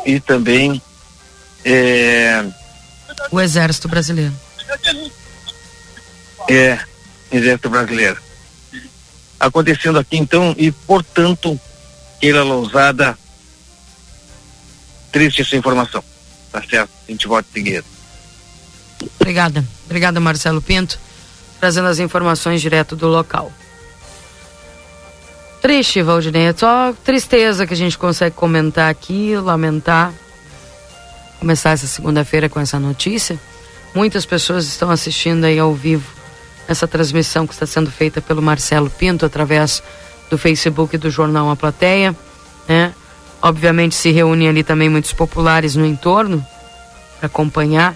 e 0.06 0.20
também 0.20 0.82
é, 1.64 2.46
o 3.32 3.40
exército 3.40 3.88
brasileiro. 3.88 4.34
É, 6.50 6.78
exército 7.32 7.70
brasileiro. 7.70 8.22
Acontecendo 9.40 9.98
aqui 9.98 10.18
então 10.18 10.54
e 10.58 10.72
portanto, 10.72 11.60
Keila 12.20 12.44
Lousada, 12.44 13.18
triste 15.12 15.42
essa 15.42 15.56
informação. 15.56 16.04
Tá 16.54 16.62
certo, 16.62 16.92
a 17.08 17.12
gente 17.12 17.28
volta 17.28 17.50
em 17.50 17.54
seguida. 17.54 17.86
Obrigada. 19.20 19.66
Obrigada, 19.86 20.20
Marcelo 20.20 20.62
Pinto, 20.62 21.00
trazendo 21.60 21.88
as 21.88 21.98
informações 21.98 22.62
direto 22.62 22.96
do 22.96 23.08
local. 23.08 23.52
Triste, 25.64 26.04
Valdinei, 26.04 26.50
é 26.50 26.54
só 26.54 26.94
tristeza 27.04 27.66
que 27.66 27.74
a 27.74 27.78
gente 27.78 27.98
consegue 27.98 28.36
comentar 28.36 28.92
aqui, 28.92 29.36
lamentar. 29.36 30.14
Começar 31.40 31.72
essa 31.72 31.88
segunda-feira 31.88 32.48
com 32.48 32.60
essa 32.60 32.80
notícia. 32.80 33.40
Muitas 33.96 34.24
pessoas 34.24 34.68
estão 34.68 34.92
assistindo 34.92 35.46
aí 35.46 35.58
ao 35.58 35.74
vivo 35.74 36.08
essa 36.68 36.88
transmissão 36.88 37.48
que 37.48 37.54
está 37.54 37.66
sendo 37.66 37.90
feita 37.90 38.22
pelo 38.22 38.42
Marcelo 38.42 38.92
Pinto 38.92 39.26
através 39.26 39.82
do 40.30 40.38
Facebook 40.38 40.98
do 40.98 41.10
Jornal 41.10 41.50
A 41.50 41.56
Plateia? 41.56 42.16
Obviamente 43.44 43.94
se 43.94 44.10
reúnem 44.10 44.48
ali 44.48 44.64
também 44.64 44.88
muitos 44.88 45.12
populares 45.12 45.76
no 45.76 45.86
entorno 45.86 46.46
para 47.20 47.28
acompanhar 47.28 47.94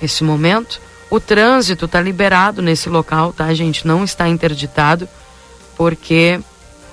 esse 0.00 0.22
momento. 0.22 0.80
O 1.10 1.18
trânsito 1.18 1.86
está 1.86 2.00
liberado 2.00 2.62
nesse 2.62 2.88
local, 2.88 3.32
tá, 3.32 3.52
gente? 3.52 3.84
Não 3.84 4.04
está 4.04 4.28
interditado, 4.28 5.08
porque 5.76 6.38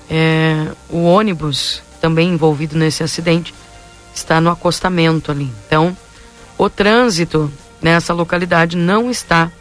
é, 0.09 0.71
o 0.89 1.03
ônibus 1.03 1.83
também 2.01 2.29
envolvido 2.29 2.75
nesse 2.75 3.03
acidente 3.03 3.53
está 4.11 4.41
no 4.41 4.49
acostamento 4.49 5.31
ali. 5.31 5.51
Então, 5.67 5.95
o 6.57 6.71
trânsito 6.71 7.53
nessa 7.79 8.11
localidade 8.11 8.75
não 8.75 9.11
está 9.11 9.51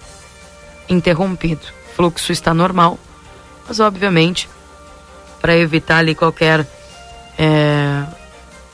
interrompido. 0.88 1.66
O 1.90 1.97
fluxo 1.97 2.33
está 2.33 2.55
normal, 2.55 2.99
mas 3.68 3.79
obviamente 3.79 4.49
para 5.38 5.55
evitar 5.55 5.99
ali 5.99 6.14
qualquer 6.14 6.66
é, 7.38 8.05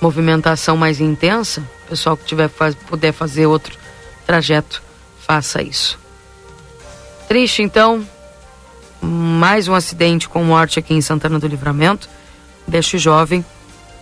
movimentação 0.01 0.77
mais 0.77 1.01
intensa, 1.01 1.63
o 1.87 1.91
pessoal 1.91 2.17
que 2.17 2.25
tiver 2.25 2.49
faz, 2.49 2.75
puder 2.75 3.13
fazer 3.13 3.47
outro 3.47 3.77
trajeto, 4.27 4.83
faça 5.21 5.63
isso. 5.63 5.99
Triste 7.27 7.63
então, 7.63 8.07
mais 9.03 9.69
um 9.69 9.75
acidente 9.75 10.29
com 10.29 10.43
morte 10.45 10.79
aqui 10.79 10.95
em 10.95 11.01
Santana 11.01 11.39
do 11.39 11.47
Livramento 11.47 12.09
deste 12.67 12.99
jovem, 12.99 13.45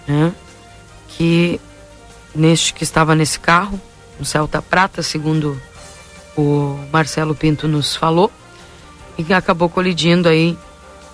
né, 0.06 0.32
que 1.08 1.60
neste 2.34 2.74
que 2.74 2.84
estava 2.84 3.14
nesse 3.14 3.40
carro, 3.40 3.80
um 4.20 4.24
Celta 4.24 4.60
Prata, 4.62 5.02
segundo 5.02 5.60
o 6.36 6.78
Marcelo 6.92 7.34
Pinto 7.34 7.66
nos 7.66 7.96
falou, 7.96 8.30
e 9.16 9.24
que 9.24 9.32
acabou 9.32 9.68
colidindo 9.68 10.28
aí 10.28 10.56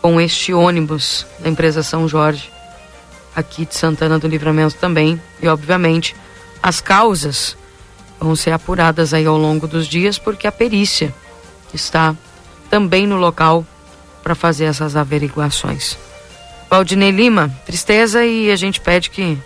com 0.01 0.21
este 0.21 0.53
ônibus 0.53 1.25
da 1.39 1.49
empresa 1.49 1.83
São 1.83 2.09
Jorge 2.09 2.52
aqui 3.35 3.67
de 3.67 3.75
Santana 3.75 4.19
do 4.19 4.29
Livramento 4.29 4.77
também. 4.77 5.21
E, 5.41 5.49
obviamente, 5.49 6.15
as 6.63 6.81
causas 6.81 7.57
vão 8.21 8.37
ser 8.37 8.53
apuradas 8.53 9.13
aí 9.13 9.27
ao 9.27 9.37
longo 9.37 9.67
dos 9.67 9.87
dias, 9.87 10.19
porque 10.19 10.47
a 10.47 10.53
perícia 10.53 11.13
está 11.75 12.15
também 12.71 13.07
no 13.07 13.17
local 13.17 13.67
para 14.23 14.35
fazer 14.35 14.65
essas 14.65 14.97
averiguações. 14.97 15.99
Valdinei 16.71 17.11
Lima, 17.11 17.55
tristeza 17.67 18.25
e 18.25 18.51
a 18.51 18.57
gente 18.57 18.81
pede 18.81 19.11
que 19.11 19.37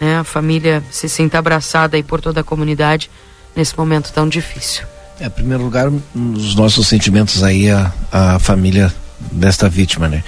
né, 0.00 0.18
a 0.18 0.24
família 0.24 0.82
se 0.90 1.08
sinta 1.08 1.38
abraçada 1.38 1.96
aí 1.96 2.02
por 2.02 2.20
toda 2.20 2.40
a 2.40 2.44
comunidade 2.44 3.10
nesse 3.54 3.76
momento 3.76 4.12
tão 4.12 4.28
difícil. 4.28 4.86
É, 5.18 5.26
em 5.26 5.30
primeiro 5.30 5.62
lugar, 5.62 5.92
os 6.14 6.54
nossos 6.54 6.88
sentimentos 6.88 7.42
aí 7.42 7.70
à, 7.70 7.92
à 8.10 8.38
família 8.38 8.94
desta 9.32 9.68
vítima, 9.68 10.08
né? 10.08 10.22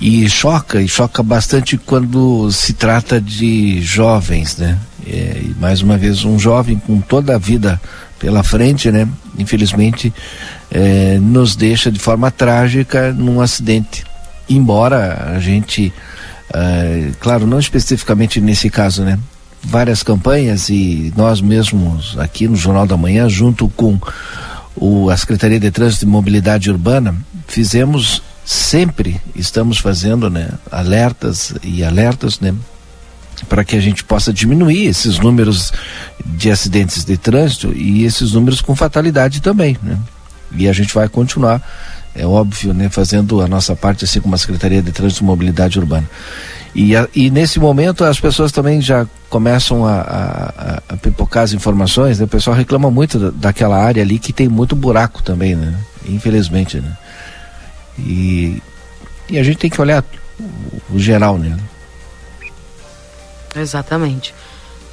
E 0.00 0.28
choca, 0.28 0.80
e 0.80 0.88
choca 0.88 1.22
bastante 1.22 1.76
quando 1.76 2.50
se 2.50 2.72
trata 2.72 3.20
de 3.20 3.80
jovens, 3.80 4.56
né? 4.56 4.78
É, 5.06 5.40
e 5.42 5.54
mais 5.58 5.82
uma 5.82 5.96
vez, 5.96 6.24
um 6.24 6.38
jovem 6.38 6.78
com 6.78 7.00
toda 7.00 7.34
a 7.34 7.38
vida 7.38 7.80
pela 8.18 8.42
frente, 8.42 8.90
né? 8.90 9.08
Infelizmente, 9.38 10.12
é, 10.70 11.18
nos 11.18 11.56
deixa 11.56 11.90
de 11.90 11.98
forma 11.98 12.30
trágica 12.30 13.12
num 13.12 13.40
acidente. 13.40 14.04
embora 14.48 15.32
a 15.34 15.40
gente, 15.40 15.92
uh, 16.50 17.16
claro, 17.20 17.46
não 17.46 17.58
especificamente 17.58 18.40
nesse 18.40 18.68
caso, 18.68 19.02
né? 19.02 19.18
Várias 19.62 20.02
campanhas 20.02 20.68
e 20.68 21.12
nós 21.16 21.40
mesmos 21.40 22.18
aqui 22.18 22.48
no 22.48 22.56
Jornal 22.56 22.86
da 22.86 22.96
Manhã, 22.96 23.28
junto 23.28 23.68
com 23.70 23.98
o, 24.76 25.08
a 25.08 25.16
Secretaria 25.16 25.58
de 25.58 25.70
Trânsito 25.70 26.04
e 26.04 26.08
Mobilidade 26.08 26.70
Urbana, 26.70 27.14
fizemos 27.46 28.22
sempre, 28.44 29.20
estamos 29.34 29.78
fazendo, 29.78 30.28
né? 30.28 30.50
Alertas 30.70 31.54
e 31.62 31.84
alertas, 31.84 32.40
né? 32.40 32.54
para 33.48 33.64
que 33.64 33.76
a 33.76 33.80
gente 33.80 34.04
possa 34.04 34.32
diminuir 34.32 34.86
esses 34.86 35.18
números 35.18 35.72
de 36.24 36.50
acidentes 36.50 37.04
de 37.04 37.16
trânsito 37.16 37.72
e 37.74 38.04
esses 38.04 38.32
números 38.32 38.60
com 38.60 38.74
fatalidade 38.74 39.40
também, 39.40 39.76
né? 39.82 39.98
E 40.54 40.68
a 40.68 40.72
gente 40.72 40.94
vai 40.94 41.08
continuar, 41.08 41.62
é 42.14 42.26
óbvio, 42.26 42.74
né, 42.74 42.88
fazendo 42.90 43.40
a 43.40 43.48
nossa 43.48 43.74
parte 43.74 44.04
assim 44.04 44.20
como 44.20 44.34
a 44.34 44.38
Secretaria 44.38 44.82
de 44.82 44.92
Trânsito 44.92 45.22
e 45.22 45.26
Mobilidade 45.26 45.78
Urbana. 45.78 46.08
E, 46.74 46.96
a, 46.96 47.08
e 47.14 47.30
nesse 47.30 47.58
momento 47.58 48.04
as 48.04 48.20
pessoas 48.20 48.52
também 48.52 48.80
já 48.80 49.06
começam 49.28 49.86
a, 49.86 50.00
a, 50.00 50.82
a 50.90 50.96
pipocar 50.96 51.42
as 51.44 51.52
informações, 51.52 52.18
né? 52.18 52.24
O 52.24 52.28
pessoal 52.28 52.56
reclama 52.56 52.90
muito 52.90 53.18
da, 53.18 53.30
daquela 53.30 53.78
área 53.78 54.02
ali 54.02 54.18
que 54.18 54.32
tem 54.32 54.48
muito 54.48 54.76
buraco 54.76 55.22
também, 55.22 55.54
né? 55.54 55.74
Infelizmente, 56.08 56.80
né? 56.80 56.96
E, 57.98 58.62
e 59.28 59.38
a 59.38 59.42
gente 59.42 59.58
tem 59.58 59.70
que 59.70 59.80
olhar 59.80 60.04
o, 60.90 60.98
geral, 60.98 61.38
né? 61.38 61.58
Exatamente. 63.54 64.34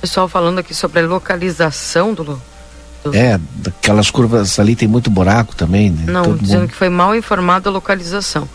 Pessoal 0.02 0.28
falando 0.28 0.60
aqui 0.60 0.74
sobre 0.74 1.02
a 1.02 1.08
localização 1.08 2.14
do, 2.14 2.24
do... 2.24 3.16
É, 3.16 3.40
aquelas 3.66 4.10
curvas 4.10 4.60
ali 4.60 4.76
tem 4.76 4.88
muito 4.88 5.10
buraco 5.10 5.56
também, 5.56 5.90
né? 5.90 6.12
Não, 6.12 6.24
Todo 6.24 6.40
dizendo 6.40 6.62
mundo... 6.62 6.70
que 6.70 6.76
foi 6.76 6.90
mal 6.90 7.16
informada 7.16 7.70
a 7.70 7.72
localização. 7.72 8.48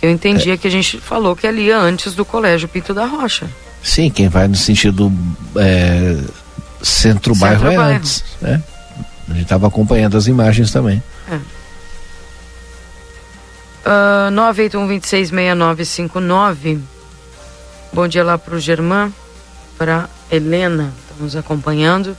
Eu 0.00 0.10
entendi 0.10 0.50
é. 0.50 0.56
que 0.56 0.66
a 0.66 0.70
gente 0.70 0.98
falou 0.98 1.34
que 1.34 1.46
ali 1.46 1.70
é 1.70 1.74
antes 1.74 2.14
do 2.14 2.24
Colégio 2.24 2.68
Pinto 2.68 2.92
da 2.92 3.06
Rocha. 3.06 3.48
Sim, 3.82 4.10
quem 4.10 4.28
vai 4.28 4.48
no 4.48 4.56
sentido 4.56 5.12
é, 5.56 6.18
centro-bairro 6.82 7.68
centro 7.68 7.80
é 7.80 7.94
antes, 7.94 8.24
né? 8.40 8.62
A 9.28 9.32
gente 9.32 9.42
estava 9.42 9.66
acompanhando 9.66 10.16
as 10.16 10.26
imagens 10.26 10.70
também. 10.70 11.02
É. 11.30 11.38
Uh, 13.86 14.32
981266959. 14.32 16.80
Bom 17.92 18.08
dia 18.08 18.24
lá 18.24 18.36
pro 18.36 18.58
Germán 18.58 19.12
para 19.78 20.10
Helena, 20.28 20.92
está 21.02 21.14
nos 21.22 21.36
acompanhando. 21.36 22.16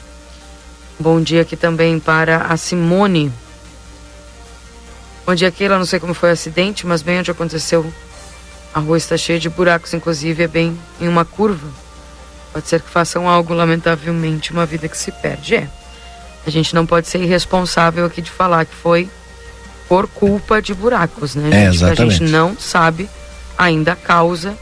Bom 0.97 1.21
dia 1.21 1.41
aqui 1.41 1.57
também 1.57 1.99
para 1.99 2.45
a 2.45 2.55
Simone. 2.55 3.33
Bom 5.25 5.35
dia, 5.35 5.51
Keila. 5.51 5.77
Não 5.77 5.85
sei 5.85 5.99
como 5.99 6.13
foi 6.13 6.29
o 6.29 6.31
acidente, 6.31 6.87
mas 6.87 7.01
bem 7.01 7.19
onde 7.19 7.31
aconteceu. 7.31 7.91
A 8.73 8.79
rua 8.79 8.97
está 8.97 9.17
cheia 9.17 9.37
de 9.37 9.49
buracos, 9.49 9.93
inclusive 9.93 10.43
é 10.43 10.47
bem 10.47 10.79
em 11.01 11.09
uma 11.09 11.25
curva. 11.25 11.67
Pode 12.53 12.69
ser 12.69 12.81
que 12.81 12.89
façam 12.89 13.27
algo, 13.27 13.53
lamentavelmente, 13.53 14.53
uma 14.53 14.65
vida 14.65 14.87
que 14.87 14.97
se 14.97 15.11
perde. 15.11 15.55
É. 15.55 15.69
A 16.45 16.49
gente 16.49 16.73
não 16.73 16.85
pode 16.85 17.09
ser 17.09 17.21
irresponsável 17.21 18.05
aqui 18.05 18.21
de 18.21 18.31
falar 18.31 18.65
que 18.65 18.73
foi 18.73 19.09
por 19.87 20.07
culpa 20.07 20.61
de 20.61 20.73
buracos, 20.73 21.35
né? 21.35 21.65
É, 21.65 21.69
exatamente. 21.69 22.01
A 22.01 22.05
gente 22.05 22.31
não 22.31 22.57
sabe 22.57 23.09
ainda 23.57 23.93
a 23.93 23.95
causa 23.95 24.57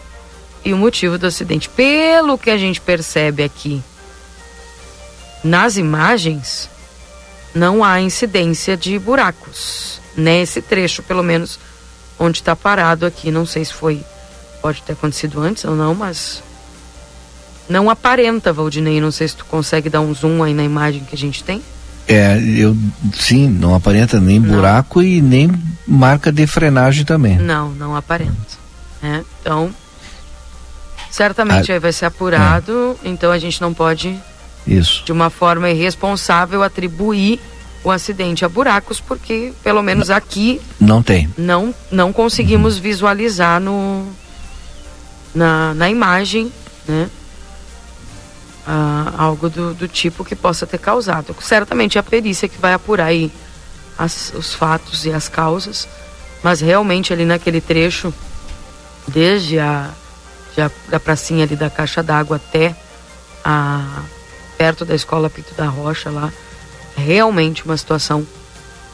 e 0.63 0.73
o 0.73 0.77
motivo 0.77 1.17
do 1.17 1.27
acidente. 1.27 1.69
Pelo 1.69 2.37
que 2.37 2.49
a 2.49 2.57
gente 2.57 2.79
percebe 2.81 3.43
aqui 3.43 3.83
nas 5.43 5.77
imagens, 5.77 6.69
não 7.53 7.83
há 7.83 8.01
incidência 8.01 8.75
de 8.75 8.97
buracos. 8.97 10.01
Nesse 10.17 10.61
trecho, 10.61 11.03
pelo 11.03 11.23
menos, 11.23 11.59
onde 12.17 12.39
está 12.39 12.55
parado 12.55 13.05
aqui. 13.05 13.31
Não 13.31 13.45
sei 13.45 13.65
se 13.65 13.73
foi. 13.73 14.01
Pode 14.61 14.81
ter 14.81 14.93
acontecido 14.93 15.39
antes 15.41 15.63
ou 15.65 15.75
não, 15.75 15.93
mas. 15.93 16.41
Não 17.67 17.89
aparenta, 17.89 18.53
Valdinei. 18.53 19.01
Não 19.01 19.11
sei 19.11 19.27
se 19.27 19.35
tu 19.35 19.45
consegue 19.45 19.89
dar 19.89 20.01
um 20.01 20.13
zoom 20.13 20.41
aí 20.41 20.53
na 20.53 20.63
imagem 20.63 21.03
que 21.03 21.15
a 21.15 21.17
gente 21.17 21.43
tem. 21.43 21.61
É, 22.07 22.37
eu 22.39 22.77
sim, 23.13 23.49
não 23.49 23.73
aparenta 23.73 24.19
nem 24.19 24.39
não. 24.39 24.55
buraco 24.55 25.01
e 25.01 25.21
nem 25.21 25.51
marca 25.87 26.31
de 26.31 26.45
frenagem 26.45 27.03
também. 27.03 27.37
Não, 27.37 27.69
não 27.69 27.95
aparenta. 27.95 28.35
É, 29.01 29.21
então, 29.41 29.73
Certamente 31.15 31.71
ah, 31.71 31.75
aí 31.75 31.79
vai 31.79 31.93
ser 31.93 32.07
apurado, 32.07 32.97
é. 33.01 33.07
então 33.07 33.31
a 33.31 33.39
gente 33.39 33.61
não 33.61 33.73
pode, 33.73 34.19
Isso. 34.67 35.01
de 35.05 35.13
uma 35.13 35.29
forma 35.29 35.69
irresponsável, 35.69 36.61
atribuir 36.61 37.39
o 37.85 37.89
acidente 37.89 38.43
a 38.43 38.49
buracos, 38.49 38.99
porque 38.99 39.53
pelo 39.63 39.81
menos 39.81 40.09
aqui 40.09 40.59
não 40.77 41.01
tem. 41.01 41.33
Não, 41.37 41.73
não 41.89 42.11
conseguimos 42.11 42.75
uhum. 42.75 42.81
visualizar 42.81 43.61
no 43.61 44.05
na, 45.33 45.73
na 45.73 45.89
imagem, 45.89 46.51
né? 46.85 47.09
Ah, 48.67 49.13
algo 49.15 49.47
do, 49.47 49.75
do 49.75 49.87
tipo 49.87 50.25
que 50.25 50.35
possa 50.35 50.65
ter 50.65 50.79
causado. 50.79 51.35
Certamente 51.39 51.97
é 51.97 52.01
a 52.01 52.03
perícia 52.03 52.49
que 52.49 52.57
vai 52.57 52.73
apurar 52.73 53.05
aí 53.05 53.31
as, 53.95 54.33
os 54.35 54.55
fatos 54.55 55.05
e 55.05 55.11
as 55.11 55.29
causas, 55.29 55.87
mas 56.41 56.61
realmente 56.61 57.13
ali 57.13 57.25
naquele 57.25 57.61
trecho, 57.61 58.11
desde 59.07 59.59
a 59.59 59.91
da 60.87 60.99
pracinha 60.99 61.43
ali 61.43 61.55
da 61.55 61.69
caixa 61.69 62.01
d'água 62.01 62.37
até 62.37 62.73
a 63.43 64.03
perto 64.57 64.85
da 64.85 64.95
escola 64.95 65.29
Pinto 65.29 65.53
da 65.53 65.67
Rocha 65.67 66.09
lá, 66.09 66.31
realmente 66.95 67.65
uma 67.65 67.75
situação 67.75 68.25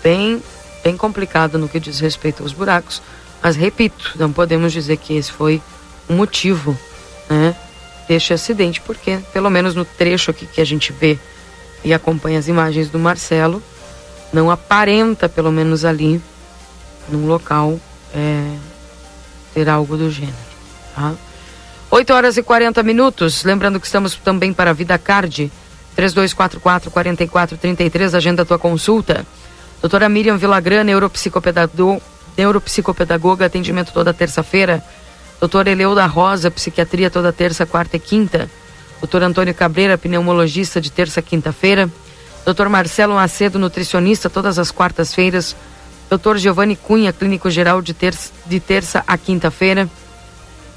bem 0.03 0.41
bem 0.83 0.97
complicada 0.97 1.59
no 1.59 1.69
que 1.69 1.79
diz 1.79 1.99
respeito 1.99 2.41
aos 2.41 2.51
buracos, 2.51 3.01
mas 3.41 3.55
repito, 3.55 4.13
não 4.15 4.31
podemos 4.33 4.73
dizer 4.73 4.97
que 4.97 5.15
esse 5.15 5.31
foi 5.31 5.61
o 6.09 6.13
motivo, 6.13 6.75
né, 7.29 7.55
deste 8.11 8.33
acidente, 8.33 8.81
porque 8.81 9.19
pelo 9.31 9.49
menos 9.49 9.73
no 9.73 9.85
trecho 9.85 10.31
aqui 10.31 10.45
que 10.45 10.59
a 10.59 10.65
gente 10.65 10.91
vê 10.91 11.17
e 11.81 11.93
acompanha 11.93 12.37
as 12.37 12.49
imagens 12.49 12.89
do 12.89 12.99
Marcelo, 12.99 13.63
não 14.33 14.51
aparenta 14.51 15.29
pelo 15.29 15.49
menos 15.49 15.85
ali 15.85 16.21
num 17.07 17.25
local 17.25 17.79
é, 18.13 18.57
ter 19.53 19.69
algo 19.69 19.95
do 19.95 20.11
gênero, 20.11 20.35
tá? 20.93 21.13
8 21.89 22.13
horas 22.13 22.35
e 22.35 22.43
40 22.43 22.83
minutos. 22.83 23.45
Lembrando 23.45 23.79
que 23.79 23.85
estamos 23.85 24.13
também 24.15 24.51
para 24.51 24.71
a 24.71 24.73
Vida 24.73 24.97
Card. 24.97 25.49
3244-4433, 25.97 28.13
agenda 28.13 28.43
tua 28.45 28.59
consulta. 28.59 29.25
Doutora 29.81 30.09
Miriam 30.09 30.35
Villagrã, 30.37 30.83
neuropsicopedagoga, 30.83 32.01
neuropsicopedagoga, 32.37 33.45
atendimento 33.45 33.93
toda 33.93 34.13
terça-feira. 34.13 34.83
Doutor 35.41 35.67
Eleu 35.67 35.93
da 35.93 36.05
Rosa, 36.05 36.49
psiquiatria 36.49 37.09
toda 37.09 37.33
terça, 37.33 37.65
quarta 37.65 37.97
e 37.97 37.99
quinta. 37.99 38.49
Doutor 39.01 39.23
Antônio 39.23 39.53
Cabreira, 39.53 39.97
pneumologista 39.97 40.79
de 40.79 40.89
terça 40.89 41.21
quinta-feira. 41.21 41.89
Doutor 42.45 42.69
Marcelo 42.69 43.15
Macedo, 43.15 43.59
nutricionista, 43.59 44.29
todas 44.29 44.57
as 44.57 44.71
quartas-feiras. 44.71 45.53
Doutor 46.09 46.37
Giovanni 46.37 46.77
Cunha, 46.77 47.11
clínico 47.11 47.49
geral 47.49 47.81
de 47.81 47.93
terça, 47.93 48.31
de 48.45 48.61
terça 48.61 49.03
a 49.05 49.17
quinta-feira 49.17 49.89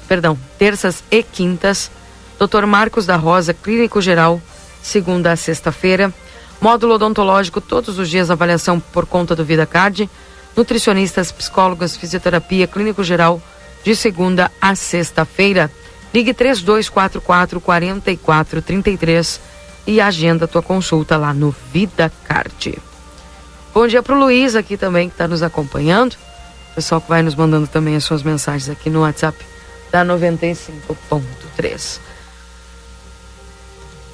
perdão, 0.07 0.37
terças 0.57 1.03
e 1.11 1.21
quintas. 1.21 1.91
Dr. 2.39 2.65
Marcos 2.65 3.05
da 3.05 3.15
Rosa, 3.15 3.53
clínico 3.53 4.01
geral, 4.01 4.41
segunda 4.81 5.31
a 5.31 5.35
sexta-feira. 5.35 6.13
Módulo 6.61 6.95
odontológico, 6.95 7.59
todos 7.61 7.99
os 7.99 8.09
dias 8.09 8.31
avaliação 8.31 8.79
por 8.79 9.05
conta 9.05 9.35
do 9.35 9.45
Vida 9.45 9.65
Card. 9.65 10.09
Nutricionistas, 10.55 11.31
psicólogos, 11.31 11.97
fisioterapia, 11.97 12.67
clínico 12.67 13.03
geral, 13.03 13.41
de 13.85 13.95
segunda 13.95 14.51
a 14.59 14.75
sexta-feira. 14.75 15.71
Ligue 16.11 16.33
3244 16.33 17.61
4433 17.61 19.39
e 19.85 20.01
agenda 20.01 20.47
tua 20.47 20.63
consulta 20.63 21.15
lá 21.15 21.31
no 21.33 21.55
Vida 21.71 22.11
Card. 22.23 22.79
Bom 23.73 23.85
dia 23.85 24.01
para 24.01 24.15
o 24.15 24.19
Luiz 24.19 24.55
aqui 24.55 24.75
também, 24.75 25.07
que 25.07 25.13
está 25.13 25.27
nos 25.27 25.43
acompanhando. 25.43 26.15
Pessoal 26.73 26.99
que 26.99 27.07
vai 27.07 27.21
nos 27.21 27.35
mandando 27.35 27.67
também 27.67 27.95
as 27.95 28.03
suas 28.03 28.23
mensagens 28.23 28.69
aqui 28.69 28.89
no 28.89 29.01
WhatsApp 29.01 29.37
da 29.91 30.03
95.3. 30.03 31.99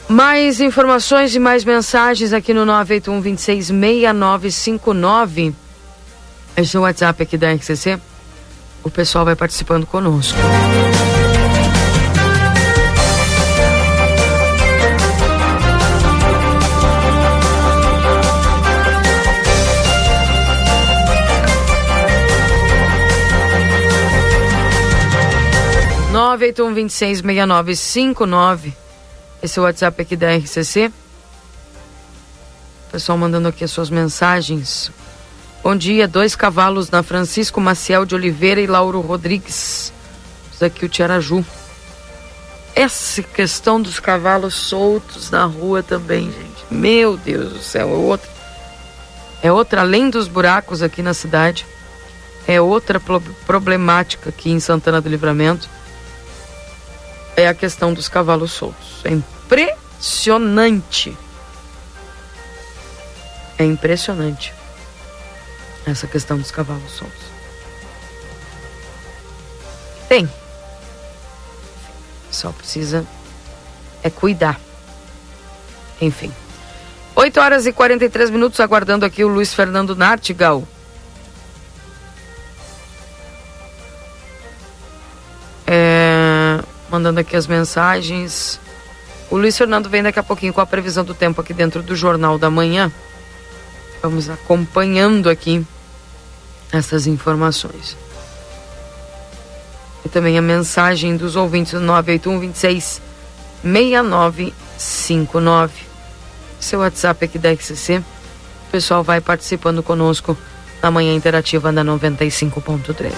Mais 0.10 0.60
informações 0.60 1.34
e 1.34 1.40
mais 1.40 1.64
mensagens 1.64 2.34
aqui 2.34 2.54
no 2.54 2.66
981 2.66 3.22
26 3.22 3.68
6959. 3.68 5.56
Esse 6.58 6.76
é 6.76 6.80
o 6.80 6.84
WhatsApp 6.84 7.24
aqui 7.24 7.38
da 7.38 7.54
RCC. 7.54 8.11
O 8.84 8.90
pessoal 8.90 9.26
vai 9.26 9.36
participando 9.36 9.86
conosco. 9.86 10.38
981266959. 26.12 28.74
Esse 29.42 29.58
é 29.58 29.62
o 29.62 29.66
WhatsApp 29.66 30.00
aqui 30.02 30.16
da 30.16 30.36
RCC. 30.36 30.92
Pessoal 32.92 33.18
mandando 33.18 33.48
aqui 33.48 33.64
as 33.64 33.72
suas 33.72 33.90
mensagens. 33.90 34.92
Bom 35.64 35.76
dia, 35.76 36.08
dois 36.08 36.36
cavalos 36.36 36.90
na 36.90 37.04
Francisco 37.04 37.62
Maciel 37.62 38.04
de 38.04 38.16
Oliveira 38.16 38.60
e 38.60 38.66
Lauro 38.66 39.00
Rodrigues. 39.00 39.94
Isso 40.52 40.66
aqui 40.66 40.84
o 40.84 40.90
Tiaraju. 40.90 41.46
Essa 42.76 43.22
questão 43.22 43.80
dos 43.80 44.00
cavalos 44.00 44.56
soltos 44.56 45.30
na 45.30 45.46
rua 45.46 45.84
também, 45.84 46.32
gente. 46.32 46.66
Meu 46.72 47.16
Deus 47.16 47.54
do 47.54 47.60
céu, 47.60 47.90
é 47.90 47.94
outra. 47.94 48.28
É 49.44 49.52
outra, 49.52 49.82
além 49.82 50.10
dos 50.10 50.28
buracos 50.28 50.82
aqui 50.82 51.04
na 51.04 51.14
cidade, 51.14 51.64
é 52.48 52.60
outra 52.60 53.00
problemática 53.46 54.30
aqui 54.30 54.50
em 54.50 54.60
Santana 54.60 55.00
do 55.00 55.10
Livramento. 55.10 55.70
É 57.38 57.48
a 57.48 57.54
questão 57.54 57.94
dos 57.94 58.10
cavalos 58.10 58.52
soltos. 58.52 59.02
É 59.04 59.12
impressionante. 59.12 61.16
É 63.60 63.64
impressionante 63.64 64.60
essa 65.86 66.08
questão 66.08 66.38
dos 66.38 66.52
cavalos 66.52 66.92
soltos. 66.92 67.26
Tem. 70.08 70.30
Só 72.30 72.52
precisa 72.52 73.06
é 74.04 74.10
cuidar. 74.10 74.60
Enfim. 76.00 76.32
8 77.16 77.40
horas 77.40 77.66
e 77.66 77.74
43 77.74 78.30
minutos, 78.30 78.60
aguardando 78.60 79.06
aqui 79.06 79.24
o 79.24 79.28
Luiz 79.28 79.54
Fernando 79.54 79.96
Nartigal. 79.96 80.64
É, 85.68 86.60
mandando 86.90 87.20
aqui 87.20 87.36
as 87.36 87.48
mensagens. 87.48 88.60
O 89.30 89.38
Luiz 89.38 89.58
Fernando 89.58 89.90
vem 89.90 90.04
daqui 90.04 90.20
a 90.20 90.24
pouquinho 90.24 90.54
com 90.54 90.62
a 90.62 90.66
previsão 90.66 91.04
do 91.04 91.14
tempo 91.14 91.40
aqui 91.40 91.54
dentro 91.54 91.82
do 91.84 91.96
Jornal 91.96 92.38
da 92.38 92.50
Manhã. 92.50 92.92
Vamos 94.02 94.30
acompanhando 94.30 95.30
aqui 95.30 95.66
essas 96.72 97.06
informações. 97.06 97.96
E 100.04 100.10
também 100.10 100.36
a 100.38 100.42
mensagem 100.42 101.16
dos 101.16 101.36
ouvintes 101.36 101.74
do 101.74 101.82
981 101.82 102.40
26 102.40 103.00
6959. 103.64 105.74
Seu 106.60 106.80
WhatsApp 106.80 107.26
aqui 107.26 107.38
da 107.38 107.56
XCC. 107.56 108.00
O 108.00 108.72
pessoal 108.72 109.04
vai 109.04 109.22
participando 109.22 109.84
conosco 109.84 110.36
na 110.82 110.90
manhã 110.90 111.14
interativa 111.14 111.72
da 111.72 111.84
95.3. 111.84 113.12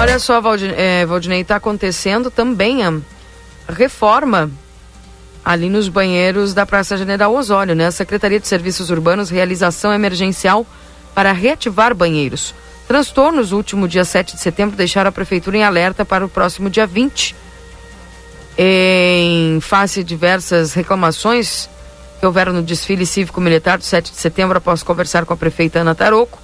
Olha 0.00 0.18
só, 0.18 0.42
é, 0.76 1.06
Valdinei, 1.06 1.42
está 1.42 1.54
acontecendo 1.56 2.30
também 2.30 2.82
a 2.82 2.94
reforma 3.70 4.50
ali 5.44 5.68
nos 5.68 5.88
banheiros 5.88 6.52
da 6.52 6.66
Praça 6.66 6.96
General 6.96 7.34
Osório, 7.34 7.74
né? 7.74 7.86
A 7.86 7.92
Secretaria 7.92 8.38
de 8.38 8.46
Serviços 8.46 8.90
Urbanos 8.90 9.30
realização 9.30 9.92
emergencial 9.92 10.66
para 11.14 11.32
reativar 11.32 11.94
banheiros. 11.94 12.54
Transtornos 12.86 13.50
no 13.50 13.56
último 13.56 13.88
dia 13.88 14.04
7 14.04 14.34
de 14.34 14.40
setembro 14.42 14.76
deixaram 14.76 15.08
a 15.08 15.12
prefeitura 15.12 15.56
em 15.56 15.64
alerta 15.64 16.04
para 16.04 16.24
o 16.24 16.28
próximo 16.28 16.68
dia 16.68 16.86
20. 16.86 17.34
Em 18.58 19.60
face 19.60 20.02
de 20.02 20.08
diversas 20.08 20.74
reclamações 20.74 21.68
que 22.18 22.26
houveram 22.26 22.52
no 22.52 22.62
desfile 22.62 23.06
cívico-militar 23.06 23.78
do 23.78 23.84
7 23.84 24.10
de 24.10 24.18
setembro, 24.18 24.58
após 24.58 24.82
conversar 24.82 25.24
com 25.24 25.32
a 25.32 25.36
prefeita 25.36 25.78
Ana 25.78 25.94
Taroco, 25.94 26.38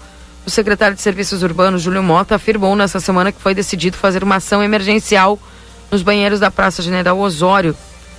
o 0.46 0.50
secretário 0.50 0.96
de 0.96 1.02
Serviços 1.02 1.42
Urbanos, 1.42 1.82
Júlio 1.82 2.02
Mota, 2.02 2.36
afirmou 2.36 2.74
nessa 2.74 3.00
semana 3.00 3.32
que 3.32 3.40
foi 3.40 3.52
decidido 3.52 3.96
fazer 3.96 4.22
uma 4.22 4.36
ação 4.36 4.62
emergencial 4.62 5.38
nos 5.90 6.02
banheiros 6.02 6.40
da 6.40 6.50
Praça 6.50 6.82
General 6.82 7.18
Osório 7.18 7.76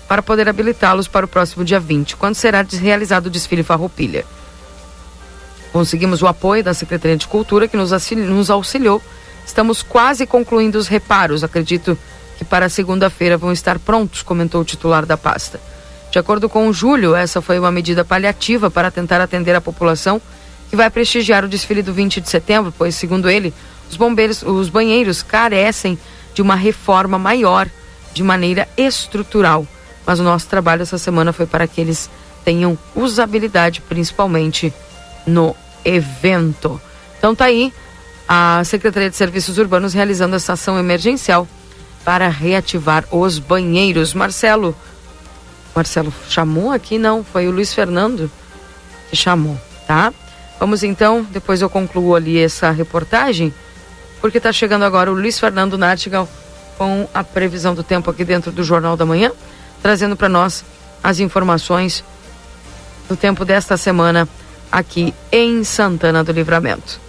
para 0.08 0.22
poder 0.22 0.48
habilitá-los 0.48 1.08
para 1.08 1.26
o 1.26 1.30
próximo 1.30 1.66
dia 1.66 1.80
20, 1.80 2.16
quando 2.16 2.36
será 2.36 2.66
realizado 2.82 3.28
o 3.28 3.30
desfile 3.30 3.64
Farroupilha. 3.64 4.26
Conseguimos 5.72 6.22
o 6.22 6.28
apoio 6.28 6.64
da 6.64 6.74
Secretaria 6.74 7.18
de 7.18 7.28
Cultura, 7.28 7.68
que 7.68 7.76
nos, 7.76 7.92
nos 8.12 8.50
auxiliou. 8.50 9.02
Estamos 9.46 9.84
quase 9.84 10.26
concluindo 10.26 10.78
os 10.78 10.88
reparos. 10.88 11.44
Acredito 11.44 11.98
que 12.38 12.46
para 12.46 12.70
segunda-feira 12.70 13.38
vão 13.38 13.52
estar 13.52 13.78
prontos, 13.80 14.22
comentou 14.22 14.62
o 14.62 14.66
titular 14.66 15.06
da 15.06 15.18
pasta. 15.18 15.60
De 16.10 16.18
acordo 16.18 16.48
com 16.48 16.68
o 16.68 16.74
Júlio, 16.74 17.16
essa 17.16 17.42
foi 17.42 17.60
uma 17.60 17.72
medida 17.72 18.06
paliativa 18.06 18.72
para 18.72 18.90
tentar 18.90 19.20
atender 19.20 19.56
a 19.56 19.62
população 19.62 20.22
que 20.70 20.76
vai 20.76 20.90
prestigiar 20.90 21.44
o 21.44 21.48
desfile 21.48 21.82
do 21.82 21.94
20 21.94 22.22
de 22.22 22.30
setembro, 22.30 22.74
pois, 22.78 22.96
segundo 22.96 23.30
ele, 23.30 23.54
os 23.90 23.98
bombeiros, 23.98 24.42
os 24.44 24.70
banheiros 24.70 25.22
carecem 25.22 25.98
de 26.38 26.42
uma 26.44 26.54
reforma 26.54 27.18
maior, 27.18 27.68
de 28.14 28.22
maneira 28.22 28.70
estrutural 28.78 29.66
mas 30.08 30.22
o 30.22 30.24
nosso 30.24 30.48
trabalho 30.48 30.84
essa 30.84 30.98
semana 30.98 31.34
foi 31.34 31.46
para 31.46 31.68
que 31.68 31.82
eles 31.82 32.10
tenham 32.46 32.80
usabilidade, 32.96 33.82
principalmente 33.82 34.74
no 35.28 35.54
evento. 35.84 36.80
Então 37.18 37.36
tá 37.36 37.44
aí 37.44 37.74
a 38.26 38.64
Secretaria 38.64 39.10
de 39.10 39.18
Serviços 39.18 39.58
Urbanos 39.58 39.94
realizando 39.94 40.38
essa 40.38 40.54
ação 40.54 40.80
emergencial 40.80 41.46
para 42.06 42.30
reativar 42.30 43.04
os 43.12 43.38
banheiros. 43.38 44.14
Marcelo, 44.14 44.74
Marcelo 45.76 46.14
chamou 46.30 46.72
aqui? 46.72 46.98
Não, 46.98 47.22
foi 47.22 47.50
o 47.50 47.52
Luiz 47.52 47.74
Fernando 47.74 48.32
que 49.10 49.16
chamou, 49.18 49.60
tá? 49.86 50.14
Vamos 50.58 50.84
então, 50.84 51.28
depois 51.30 51.62
eu 51.62 51.70
concluo 51.70 52.16
ali 52.16 52.40
essa 52.40 52.72
reportagem, 52.72 53.54
porque 54.22 54.38
está 54.38 54.52
chegando 54.52 54.86
agora 54.86 55.12
o 55.12 55.14
Luiz 55.14 55.40
Fernando 55.40 55.78
Nartigal 55.78 56.28
com 56.78 57.08
a 57.14 57.24
previsão 57.24 57.74
do 57.74 57.84
tempo 57.84 58.10
aqui 58.12 58.24
dentro 58.24 58.52
do 58.52 58.64
Jornal 58.64 58.96
da 58.96 59.06
Manhã 59.06 59.32
trazendo 59.82 60.16
para 60.16 60.30
nós 60.30 60.64
as 61.04 61.20
informações 61.20 62.04
do 63.08 63.16
tempo 63.16 63.46
desta 63.46 63.78
semana 63.78 64.28
aqui 64.72 65.14
em 65.32 65.64
Santana 65.64 66.24
do 66.24 66.32
Livramento. 66.32 67.00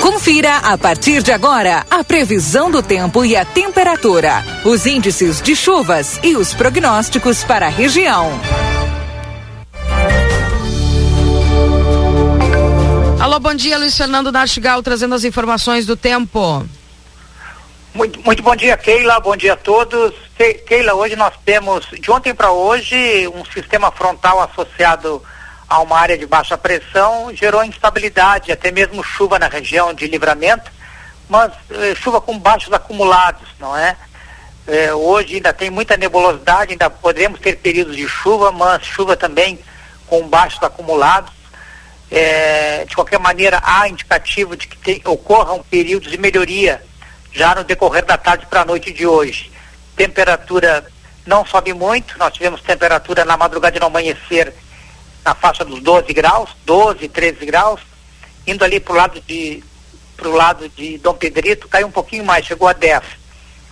Confira 0.00 0.58
a 0.58 0.76
partir 0.76 1.22
de 1.22 1.32
agora 1.32 1.86
a 1.90 2.04
previsão 2.04 2.70
do 2.70 2.82
tempo 2.82 3.24
e 3.24 3.34
a 3.36 3.44
temperatura, 3.44 4.44
os 4.64 4.84
índices 4.84 5.40
de 5.40 5.56
chuvas 5.56 6.20
e 6.22 6.36
os 6.36 6.52
prognósticos 6.52 7.42
para 7.44 7.66
a 7.66 7.70
região. 7.70 8.38
Bom 13.42 13.54
dia, 13.54 13.76
Luiz 13.76 13.96
Fernando 13.96 14.30
Nartigal, 14.30 14.80
trazendo 14.84 15.16
as 15.16 15.24
informações 15.24 15.84
do 15.84 15.96
tempo. 15.96 16.64
Muito, 17.92 18.22
muito 18.22 18.40
bom 18.40 18.54
dia, 18.54 18.76
Keila. 18.76 19.18
Bom 19.18 19.36
dia 19.36 19.54
a 19.54 19.56
todos. 19.56 20.14
Keila, 20.66 20.94
hoje 20.94 21.16
nós 21.16 21.34
temos, 21.44 21.84
de 21.86 22.10
ontem 22.10 22.32
para 22.32 22.52
hoje, 22.52 23.28
um 23.34 23.44
sistema 23.44 23.90
frontal 23.90 24.40
associado 24.40 25.20
a 25.68 25.80
uma 25.80 25.98
área 25.98 26.16
de 26.16 26.24
baixa 26.24 26.56
pressão 26.56 27.34
gerou 27.34 27.64
instabilidade, 27.64 28.52
até 28.52 28.70
mesmo 28.70 29.02
chuva 29.02 29.38
na 29.40 29.48
região 29.48 29.92
de 29.92 30.06
livramento, 30.06 30.70
mas 31.28 31.52
eh, 31.70 31.94
chuva 31.96 32.20
com 32.20 32.38
baixos 32.38 32.72
acumulados, 32.72 33.48
não 33.58 33.76
é? 33.76 33.96
Eh, 34.68 34.94
hoje 34.94 35.36
ainda 35.36 35.52
tem 35.52 35.68
muita 35.68 35.96
nebulosidade, 35.96 36.72
ainda 36.72 36.88
podemos 36.88 37.40
ter 37.40 37.56
períodos 37.56 37.96
de 37.96 38.06
chuva, 38.06 38.52
mas 38.52 38.84
chuva 38.84 39.16
também 39.16 39.58
com 40.06 40.28
baixos 40.28 40.62
acumulados. 40.62 41.41
Eh, 42.14 42.84
de 42.86 42.94
qualquer 42.94 43.18
maneira, 43.18 43.58
há 43.64 43.88
indicativo 43.88 44.54
de 44.54 44.68
que 44.68 44.76
tem, 44.76 45.00
ocorram 45.06 45.64
períodos 45.70 46.10
de 46.10 46.18
melhoria 46.18 46.82
já 47.32 47.54
no 47.54 47.64
decorrer 47.64 48.04
da 48.04 48.18
tarde 48.18 48.44
para 48.44 48.60
a 48.60 48.64
noite 48.66 48.92
de 48.92 49.06
hoje. 49.06 49.50
Temperatura 49.96 50.84
não 51.24 51.46
sobe 51.46 51.72
muito, 51.72 52.18
nós 52.18 52.34
tivemos 52.34 52.60
temperatura 52.60 53.24
na 53.24 53.34
madrugada 53.38 53.72
de 53.72 53.80
no 53.80 53.86
amanhecer 53.86 54.52
na 55.24 55.34
faixa 55.34 55.64
dos 55.64 55.80
12 55.80 56.12
graus, 56.12 56.50
12, 56.66 57.08
13 57.08 57.46
graus, 57.46 57.80
indo 58.46 58.62
ali 58.62 58.78
para 58.78 58.92
o 58.92 58.96
lado 58.96 59.20
de 59.22 59.64
pro 60.14 60.32
lado 60.32 60.68
de 60.68 60.98
Dom 60.98 61.14
Pedrito, 61.14 61.66
caiu 61.66 61.86
um 61.86 61.90
pouquinho 61.90 62.26
mais, 62.26 62.44
chegou 62.44 62.68
a 62.68 62.74
10. 62.74 63.00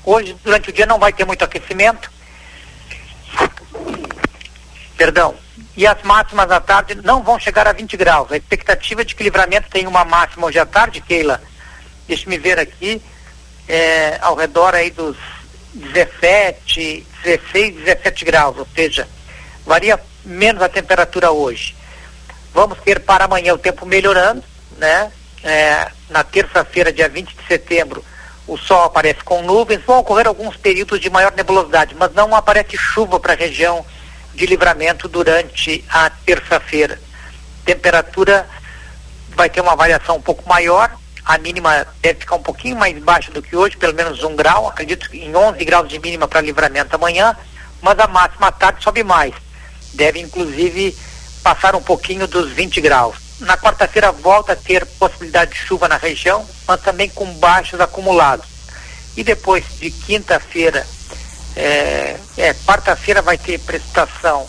Hoje, 0.02 0.34
durante 0.42 0.70
o 0.70 0.72
dia, 0.72 0.86
não 0.86 0.98
vai 0.98 1.12
ter 1.12 1.26
muito 1.26 1.44
aquecimento. 1.44 2.10
Perdão. 4.96 5.34
E 5.80 5.86
as 5.86 6.02
máximas 6.02 6.46
da 6.46 6.60
tarde 6.60 6.94
não 7.02 7.22
vão 7.22 7.40
chegar 7.40 7.66
a 7.66 7.72
20 7.72 7.96
graus. 7.96 8.30
A 8.30 8.36
expectativa 8.36 9.02
de 9.02 9.14
que 9.14 9.22
livramento 9.22 9.70
tenha 9.70 9.88
uma 9.88 10.04
máxima 10.04 10.46
hoje 10.46 10.58
à 10.58 10.66
tarde, 10.66 11.00
Keila, 11.00 11.40
deixe-me 12.06 12.36
ver 12.36 12.58
aqui, 12.58 13.00
é, 13.66 14.18
ao 14.20 14.34
redor 14.34 14.74
aí 14.74 14.90
dos 14.90 15.16
17, 15.72 17.06
16, 17.24 17.76
17 17.76 18.24
graus, 18.26 18.58
ou 18.58 18.68
seja, 18.74 19.08
varia 19.64 19.98
menos 20.22 20.60
a 20.60 20.68
temperatura 20.68 21.30
hoje. 21.30 21.74
Vamos 22.52 22.78
ter 22.80 23.00
para 23.00 23.24
amanhã 23.24 23.54
o 23.54 23.58
tempo 23.58 23.86
melhorando, 23.86 24.44
né? 24.76 25.10
É, 25.42 25.90
na 26.10 26.22
terça-feira, 26.22 26.92
dia 26.92 27.08
20 27.08 27.34
de 27.34 27.46
setembro, 27.48 28.04
o 28.46 28.58
sol 28.58 28.84
aparece 28.84 29.24
com 29.24 29.40
nuvens, 29.40 29.82
vão 29.86 30.00
ocorrer 30.00 30.26
alguns 30.26 30.58
períodos 30.58 31.00
de 31.00 31.08
maior 31.08 31.32
nebulosidade, 31.32 31.96
mas 31.98 32.12
não 32.12 32.36
aparece 32.36 32.76
chuva 32.76 33.18
para 33.18 33.32
a 33.32 33.36
região 33.36 33.82
de 34.34 34.46
livramento 34.46 35.08
durante 35.08 35.84
a 35.88 36.10
terça-feira. 36.10 37.00
Temperatura 37.64 38.48
vai 39.30 39.48
ter 39.48 39.60
uma 39.60 39.76
variação 39.76 40.16
um 40.16 40.22
pouco 40.22 40.48
maior, 40.48 40.90
a 41.24 41.38
mínima 41.38 41.86
deve 42.00 42.20
ficar 42.20 42.36
um 42.36 42.42
pouquinho 42.42 42.76
mais 42.76 42.96
baixa 43.02 43.30
do 43.30 43.42
que 43.42 43.54
hoje, 43.54 43.76
pelo 43.76 43.94
menos 43.94 44.22
um 44.24 44.34
grau, 44.34 44.66
acredito 44.66 45.14
em 45.14 45.34
11 45.34 45.64
graus 45.64 45.88
de 45.88 45.98
mínima 45.98 46.26
para 46.26 46.40
livramento 46.40 46.96
amanhã, 46.96 47.36
mas 47.80 47.98
a 47.98 48.06
máxima 48.06 48.48
à 48.48 48.52
tarde 48.52 48.82
sobe 48.82 49.02
mais. 49.04 49.32
deve 49.94 50.20
inclusive 50.20 50.96
passar 51.42 51.74
um 51.74 51.82
pouquinho 51.82 52.26
dos 52.26 52.50
20 52.50 52.80
graus. 52.80 53.16
Na 53.40 53.56
quarta-feira 53.56 54.12
volta 54.12 54.52
a 54.52 54.56
ter 54.56 54.84
possibilidade 54.84 55.52
de 55.52 55.58
chuva 55.58 55.88
na 55.88 55.96
região, 55.96 56.46
mas 56.66 56.80
também 56.80 57.08
com 57.08 57.24
baixos 57.34 57.80
acumulados. 57.80 58.46
E 59.16 59.24
depois 59.24 59.64
de 59.78 59.90
quinta-feira, 59.90 60.86
é, 61.56 62.16
é, 62.36 62.54
quarta-feira 62.54 63.22
vai 63.22 63.36
ter 63.36 63.58
precipitação, 63.60 64.46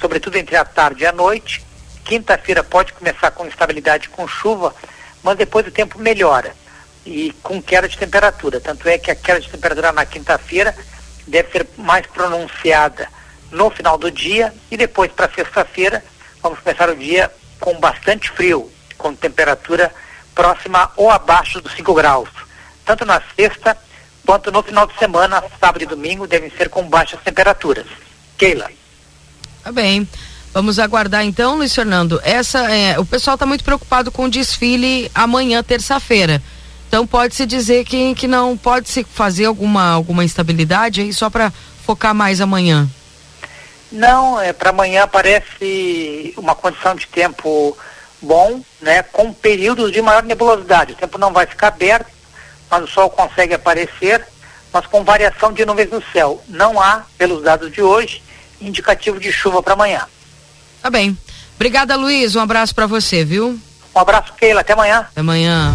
sobretudo 0.00 0.36
entre 0.36 0.56
a 0.56 0.64
tarde 0.64 1.04
e 1.04 1.06
a 1.06 1.12
noite. 1.12 1.64
Quinta-feira 2.04 2.62
pode 2.62 2.92
começar 2.92 3.30
com 3.30 3.46
estabilidade 3.46 4.08
com 4.10 4.28
chuva, 4.28 4.74
mas 5.22 5.36
depois 5.38 5.66
o 5.66 5.70
tempo 5.70 5.98
melhora 5.98 6.54
e 7.06 7.32
com 7.42 7.62
queda 7.62 7.88
de 7.88 7.96
temperatura. 7.96 8.60
Tanto 8.60 8.88
é 8.88 8.98
que 8.98 9.10
a 9.10 9.14
queda 9.14 9.40
de 9.40 9.48
temperatura 9.48 9.92
na 9.92 10.04
quinta-feira 10.04 10.74
deve 11.26 11.50
ser 11.50 11.66
mais 11.76 12.06
pronunciada 12.06 13.08
no 13.50 13.70
final 13.70 13.96
do 13.96 14.10
dia 14.10 14.52
e 14.70 14.76
depois 14.76 15.10
para 15.12 15.32
sexta-feira 15.32 16.04
vamos 16.42 16.58
começar 16.58 16.90
o 16.90 16.96
dia 16.96 17.30
com 17.58 17.78
bastante 17.78 18.30
frio, 18.30 18.70
com 18.98 19.14
temperatura 19.14 19.92
próxima 20.34 20.90
ou 20.96 21.10
abaixo 21.10 21.60
dos 21.60 21.72
5 21.74 21.94
graus. 21.94 22.28
Tanto 22.84 23.06
na 23.06 23.22
sexta 23.34 23.76
quanto 24.24 24.50
no 24.50 24.62
final 24.62 24.86
de 24.86 24.98
semana, 24.98 25.42
sábado 25.60 25.82
e 25.82 25.86
domingo, 25.86 26.26
devem 26.26 26.50
ser 26.50 26.68
com 26.68 26.82
baixas 26.88 27.20
temperaturas. 27.22 27.86
Keila. 28.36 28.70
Tá 29.62 29.72
bem. 29.72 30.08
Vamos 30.52 30.78
aguardar 30.78 31.24
então, 31.24 31.56
Luiz 31.56 31.74
Fernando. 31.74 32.20
Essa, 32.22 32.70
é, 32.70 32.98
o 32.98 33.04
pessoal 33.04 33.34
está 33.34 33.44
muito 33.44 33.64
preocupado 33.64 34.12
com 34.12 34.26
o 34.26 34.30
desfile 34.30 35.10
amanhã, 35.14 35.62
terça-feira. 35.62 36.40
Então 36.86 37.06
pode-se 37.06 37.44
dizer 37.44 37.84
que, 37.84 38.14
que 38.14 38.28
não 38.28 38.56
pode 38.56 38.88
se 38.88 39.02
fazer 39.02 39.46
alguma, 39.46 39.90
alguma 39.90 40.24
instabilidade 40.24 41.00
aí 41.00 41.12
só 41.12 41.28
para 41.28 41.52
focar 41.84 42.14
mais 42.14 42.40
amanhã. 42.40 42.88
Não, 43.90 44.40
é, 44.40 44.52
para 44.52 44.70
amanhã 44.70 45.08
parece 45.08 46.32
uma 46.36 46.54
condição 46.54 46.94
de 46.94 47.06
tempo 47.08 47.76
bom, 48.22 48.60
né, 48.80 49.02
com 49.02 49.32
períodos 49.32 49.92
de 49.92 50.00
maior 50.00 50.22
nebulosidade. 50.22 50.92
O 50.92 50.96
tempo 50.96 51.18
não 51.18 51.32
vai 51.32 51.46
ficar 51.46 51.68
aberto, 51.68 52.06
mas 52.74 52.82
o 52.82 52.88
sol 52.88 53.08
consegue 53.08 53.54
aparecer, 53.54 54.26
mas 54.72 54.84
com 54.86 55.04
variação 55.04 55.52
de 55.52 55.64
nuvens 55.64 55.90
no 55.90 56.02
céu. 56.12 56.42
Não 56.48 56.80
há, 56.80 57.04
pelos 57.16 57.40
dados 57.40 57.70
de 57.70 57.80
hoje, 57.80 58.20
indicativo 58.60 59.20
de 59.20 59.30
chuva 59.30 59.62
para 59.62 59.74
amanhã. 59.74 60.08
Tá 60.82 60.90
bem. 60.90 61.16
Obrigada, 61.54 61.94
Luiz. 61.94 62.34
Um 62.34 62.40
abraço 62.40 62.74
para 62.74 62.86
você, 62.86 63.24
viu? 63.24 63.56
Um 63.94 63.98
abraço, 63.98 64.32
Keila. 64.34 64.62
Até 64.62 64.72
amanhã. 64.72 65.06
Até 65.08 65.20
amanhã. 65.20 65.72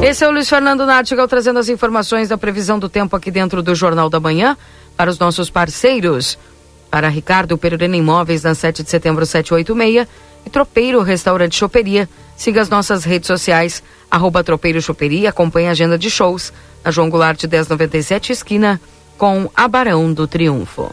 Esse 0.00 0.22
é 0.22 0.28
o 0.28 0.30
Luiz 0.30 0.48
Fernando 0.48 0.86
Nartigal 0.86 1.26
trazendo 1.26 1.58
as 1.58 1.68
informações 1.68 2.28
da 2.28 2.38
previsão 2.38 2.78
do 2.78 2.88
tempo 2.88 3.16
aqui 3.16 3.32
dentro 3.32 3.64
do 3.64 3.74
Jornal 3.74 4.08
da 4.08 4.20
Manhã 4.20 4.56
para 4.96 5.10
os 5.10 5.18
nossos 5.18 5.50
parceiros. 5.50 6.38
Para 6.88 7.08
Ricardo 7.08 7.58
Perurena 7.58 7.96
Imóveis, 7.96 8.44
na 8.44 8.54
7 8.54 8.84
de 8.84 8.90
setembro 8.90 9.26
786 9.26 10.06
e 10.46 10.50
Tropeiro 10.50 11.02
Restaurante 11.02 11.56
Choperia. 11.56 12.08
Siga 12.36 12.60
as 12.60 12.68
nossas 12.68 13.04
redes 13.04 13.26
sociais, 13.26 13.82
arroba 14.10 14.44
Tropeiro 14.44 14.80
Choperia, 14.80 15.30
acompanhe 15.30 15.68
a 15.68 15.70
agenda 15.70 15.98
de 15.98 16.10
shows 16.10 16.52
na 16.84 16.90
João 16.90 17.08
Goulart 17.08 17.42
1097, 17.42 18.32
esquina 18.32 18.80
com 19.16 19.50
a 19.56 19.66
Barão 19.66 20.12
do 20.12 20.26
Triunfo. 20.26 20.92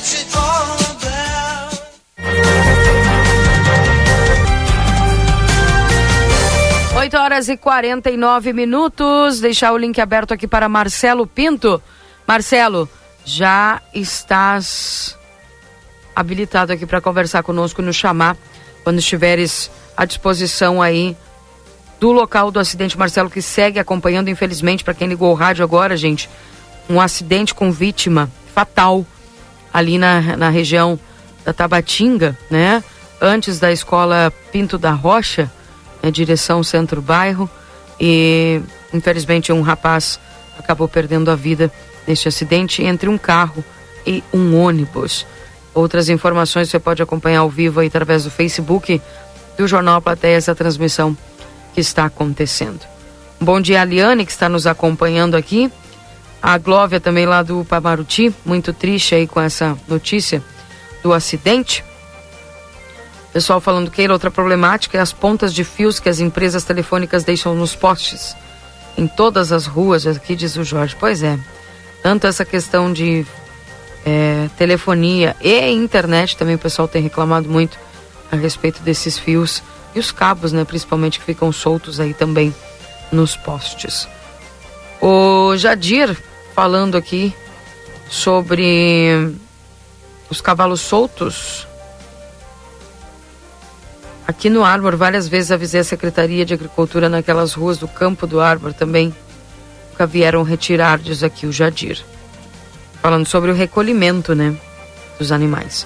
8 7.11 7.17
horas 7.17 7.49
e 7.49 7.57
49 7.57 8.53
minutos. 8.53 9.39
Deixar 9.39 9.73
o 9.73 9.77
link 9.77 9.99
aberto 9.99 10.33
aqui 10.33 10.47
para 10.47 10.69
Marcelo 10.69 11.27
Pinto. 11.27 11.81
Marcelo, 12.27 12.87
já 13.25 13.81
estás 13.93 15.17
habilitado 16.15 16.71
aqui 16.71 16.85
para 16.85 17.01
conversar 17.01 17.43
conosco, 17.43 17.81
nos 17.81 17.95
chamar 17.95 18.37
quando 18.83 18.99
estiveres 18.99 19.69
à 19.97 20.05
disposição 20.05 20.81
aí 20.81 21.17
do 21.99 22.11
local 22.11 22.49
do 22.49 22.59
acidente. 22.59 22.97
Marcelo, 22.97 23.29
que 23.29 23.41
segue 23.41 23.79
acompanhando, 23.79 24.29
infelizmente, 24.29 24.83
para 24.83 24.93
quem 24.93 25.07
ligou 25.07 25.31
o 25.31 25.35
rádio 25.35 25.63
agora, 25.63 25.97
gente, 25.97 26.29
um 26.89 27.01
acidente 27.01 27.53
com 27.53 27.71
vítima 27.71 28.31
fatal 28.53 29.05
ali 29.73 29.97
na, 29.97 30.37
na 30.37 30.49
região 30.49 30.99
da 31.45 31.53
Tabatinga, 31.53 32.37
né? 32.49 32.83
Antes 33.21 33.59
da 33.59 33.71
escola 33.71 34.33
Pinto 34.51 34.77
da 34.77 34.91
Rocha 34.91 35.51
né, 36.01 36.11
direção 36.11 36.63
centro-bairro, 36.63 37.49
e 37.99 38.61
infelizmente 38.93 39.51
um 39.51 39.61
rapaz 39.61 40.19
acabou 40.57 40.87
perdendo 40.87 41.29
a 41.29 41.35
vida 41.35 41.71
neste 42.07 42.27
acidente 42.27 42.83
entre 42.83 43.07
um 43.07 43.17
carro 43.17 43.63
e 44.05 44.23
um 44.33 44.59
ônibus. 44.59 45.25
Outras 45.73 46.09
informações 46.09 46.69
você 46.69 46.79
pode 46.79 47.01
acompanhar 47.01 47.41
ao 47.41 47.49
vivo 47.49 47.79
aí 47.79 47.87
através 47.87 48.23
do 48.23 48.31
Facebook 48.31 49.01
do 49.57 49.67
Jornal 49.67 50.01
Plateia, 50.01 50.35
essa 50.35 50.55
transmissão 50.55 51.15
que 51.73 51.79
está 51.79 52.05
acontecendo. 52.05 52.81
Bom 53.39 53.61
dia, 53.61 53.81
Aliane, 53.81 54.25
que 54.25 54.31
está 54.31 54.49
nos 54.49 54.67
acompanhando 54.67 55.35
aqui. 55.35 55.71
A 56.41 56.57
Glóvia 56.57 56.99
também 56.99 57.25
lá 57.25 57.43
do 57.43 57.63
Pamaruti, 57.63 58.33
muito 58.43 58.73
triste 58.73 59.13
aí 59.13 59.27
com 59.27 59.39
essa 59.39 59.77
notícia 59.87 60.41
do 61.03 61.13
acidente. 61.13 61.85
Pessoal 63.31 63.61
falando 63.61 63.91
que 63.91 64.07
outra 64.09 64.31
problemática 64.31 64.97
é 64.97 65.01
as 65.01 65.13
pontas 65.13 65.53
de 65.53 65.63
fios 65.63 65.99
que 65.99 66.09
as 66.09 66.19
empresas 66.19 66.63
telefônicas 66.63 67.23
deixam 67.23 67.53
nos 67.55 67.75
postes. 67.75 68.35
Em 68.97 69.07
todas 69.07 69.51
as 69.51 69.65
ruas, 69.65 70.05
aqui 70.07 70.35
diz 70.35 70.55
o 70.57 70.63
Jorge. 70.63 70.97
Pois 70.99 71.23
é. 71.23 71.39
Tanto 72.03 72.27
essa 72.27 72.43
questão 72.43 72.91
de 72.91 73.25
é, 74.05 74.49
telefonia 74.57 75.35
e 75.39 75.71
internet 75.71 76.35
também 76.35 76.55
o 76.55 76.59
pessoal 76.59 76.87
tem 76.87 77.03
reclamado 77.03 77.47
muito 77.47 77.77
a 78.31 78.35
respeito 78.35 78.81
desses 78.81 79.17
fios 79.17 79.61
e 79.93 79.99
os 79.99 80.11
cabos, 80.11 80.51
né, 80.51 80.63
principalmente 80.63 81.19
que 81.19 81.25
ficam 81.25 81.51
soltos 81.51 81.99
aí 81.99 82.13
também 82.13 82.53
nos 83.11 83.35
postes. 83.35 84.07
O 85.01 85.55
Jadir 85.57 86.17
falando 86.53 86.95
aqui 86.97 87.33
sobre 88.09 89.35
os 90.29 90.41
cavalos 90.41 90.81
soltos 90.81 91.67
Aqui 94.31 94.49
no 94.49 94.63
Arbor, 94.63 94.95
várias 94.95 95.27
vezes 95.27 95.51
avisei 95.51 95.81
a 95.81 95.83
Secretaria 95.83 96.45
de 96.45 96.53
Agricultura 96.53 97.09
naquelas 97.09 97.53
ruas 97.53 97.77
do 97.77 97.85
campo 97.85 98.25
do 98.25 98.39
Arbor 98.39 98.73
também. 98.73 99.13
Nunca 99.91 100.05
vieram 100.05 100.41
retirar, 100.41 100.99
diz 100.99 101.21
aqui 101.21 101.45
o 101.45 101.51
Jadir. 101.51 102.01
Falando 103.01 103.27
sobre 103.27 103.51
o 103.51 103.53
recolhimento, 103.53 104.33
né? 104.33 104.55
Dos 105.19 105.33
animais. 105.33 105.85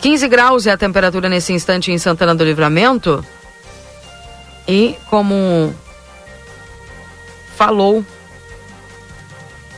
15 0.00 0.26
graus 0.26 0.66
é 0.66 0.72
a 0.72 0.76
temperatura 0.76 1.28
nesse 1.28 1.52
instante 1.52 1.92
em 1.92 1.98
Santana 1.98 2.34
do 2.34 2.42
Livramento. 2.42 3.24
E 4.66 4.96
como 5.08 5.72
falou 7.56 8.04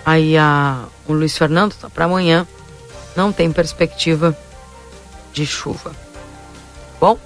aí 0.04 0.36
a, 0.36 0.84
o 1.06 1.12
Luiz 1.12 1.36
Fernando, 1.36 1.74
tá 1.74 1.88
para 1.88 2.04
amanhã 2.04 2.46
não 3.16 3.32
tem 3.32 3.52
perspectiva 3.52 4.36
de 5.32 5.46
chuva. 5.46 5.92
Bom, 7.00 7.18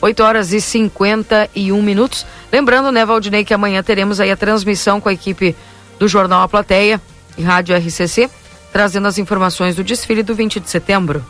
8 0.00 0.22
horas 0.22 0.52
e 0.52 0.60
51 0.60 1.82
minutos. 1.82 2.26
Lembrando, 2.52 2.92
né, 2.92 3.04
Valdinei, 3.04 3.44
que 3.44 3.54
amanhã 3.54 3.82
teremos 3.82 4.20
aí 4.20 4.30
a 4.30 4.36
transmissão 4.36 5.00
com 5.00 5.08
a 5.08 5.12
equipe 5.12 5.56
do 5.98 6.06
Jornal 6.06 6.42
A 6.42 6.48
Plateia 6.48 7.00
e 7.36 7.42
Rádio 7.42 7.76
RCC, 7.76 8.30
trazendo 8.72 9.08
as 9.08 9.18
informações 9.18 9.76
do 9.76 9.84
desfile 9.84 10.22
do 10.22 10.34
20 10.34 10.60
de 10.60 10.70
setembro. 10.70 11.24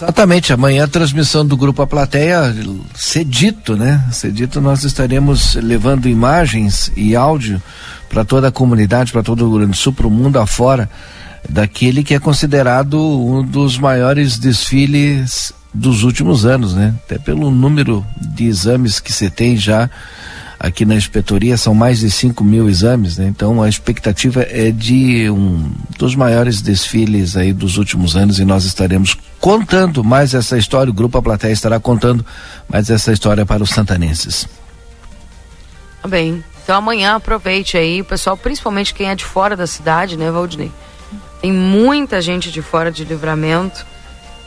Exatamente, 0.00 0.52
amanhã 0.52 0.84
a 0.84 0.88
transmissão 0.88 1.44
do 1.44 1.56
Grupo 1.56 1.82
A 1.82 1.86
Plateia, 1.86 2.54
cedito, 2.94 3.76
né? 3.76 4.04
Cedito 4.12 4.60
nós 4.60 4.84
estaremos 4.84 5.56
levando 5.56 6.08
imagens 6.08 6.92
e 6.96 7.16
áudio 7.16 7.60
para 8.08 8.24
toda 8.24 8.46
a 8.46 8.52
comunidade, 8.52 9.10
para 9.10 9.24
todo 9.24 9.40
o 9.40 9.48
Rio 9.48 9.58
Grande 9.58 9.72
do 9.72 9.76
Sul, 9.76 9.92
para 9.92 10.06
o 10.06 10.10
mundo 10.10 10.38
afora, 10.38 10.88
daquele 11.48 12.04
que 12.04 12.14
é 12.14 12.20
considerado 12.20 12.96
um 12.96 13.44
dos 13.44 13.76
maiores 13.76 14.38
desfiles 14.38 15.52
dos 15.74 16.04
últimos 16.04 16.46
anos, 16.46 16.74
né? 16.74 16.94
Até 17.04 17.18
pelo 17.18 17.50
número 17.50 18.06
de 18.20 18.46
exames 18.46 19.00
que 19.00 19.12
você 19.12 19.28
tem 19.28 19.56
já 19.56 19.90
aqui 20.58 20.84
na 20.84 20.94
inspetoria, 20.94 21.56
são 21.56 21.74
mais 21.74 22.00
de 22.00 22.10
5 22.10 22.42
mil 22.42 22.68
exames, 22.68 23.16
né? 23.16 23.26
então 23.26 23.62
a 23.62 23.68
expectativa 23.68 24.42
é 24.42 24.70
de 24.70 25.30
um 25.30 25.70
dos 25.96 26.16
maiores 26.16 26.60
desfiles 26.60 27.36
aí 27.36 27.52
dos 27.52 27.76
últimos 27.76 28.16
anos 28.16 28.40
e 28.40 28.44
nós 28.44 28.64
estaremos 28.64 29.16
contando 29.38 30.02
mais 30.02 30.34
essa 30.34 30.58
história, 30.58 30.90
o 30.90 30.94
Grupo 30.94 31.16
A 31.16 31.22
Plateia 31.22 31.52
estará 31.52 31.78
contando 31.78 32.26
mais 32.68 32.90
essa 32.90 33.12
história 33.12 33.46
para 33.46 33.62
os 33.62 33.70
santanenses. 33.70 34.48
Bem, 36.08 36.42
então 36.62 36.76
amanhã 36.76 37.16
aproveite 37.16 37.76
aí, 37.76 38.02
pessoal, 38.02 38.36
principalmente 38.36 38.94
quem 38.94 39.08
é 39.08 39.14
de 39.14 39.24
fora 39.24 39.56
da 39.56 39.66
cidade, 39.66 40.16
né, 40.16 40.30
Valdinei? 40.30 40.72
Tem 41.40 41.52
muita 41.52 42.20
gente 42.20 42.50
de 42.50 42.62
fora 42.62 42.90
de 42.90 43.04
livramento 43.04 43.86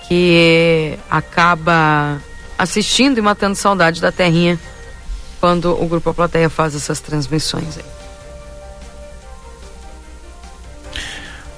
que 0.08 0.98
acaba 1.10 2.22
assistindo 2.58 3.18
e 3.18 3.22
matando 3.22 3.56
saudade 3.56 4.02
da 4.02 4.12
terrinha 4.12 4.60
quando 5.42 5.72
o 5.74 5.88
Grupo 5.88 6.12
A 6.12 6.14
Plateia 6.14 6.50
faz 6.52 6.76
essas 6.76 7.00
transmissões 7.00 7.76
aí. 7.76 7.86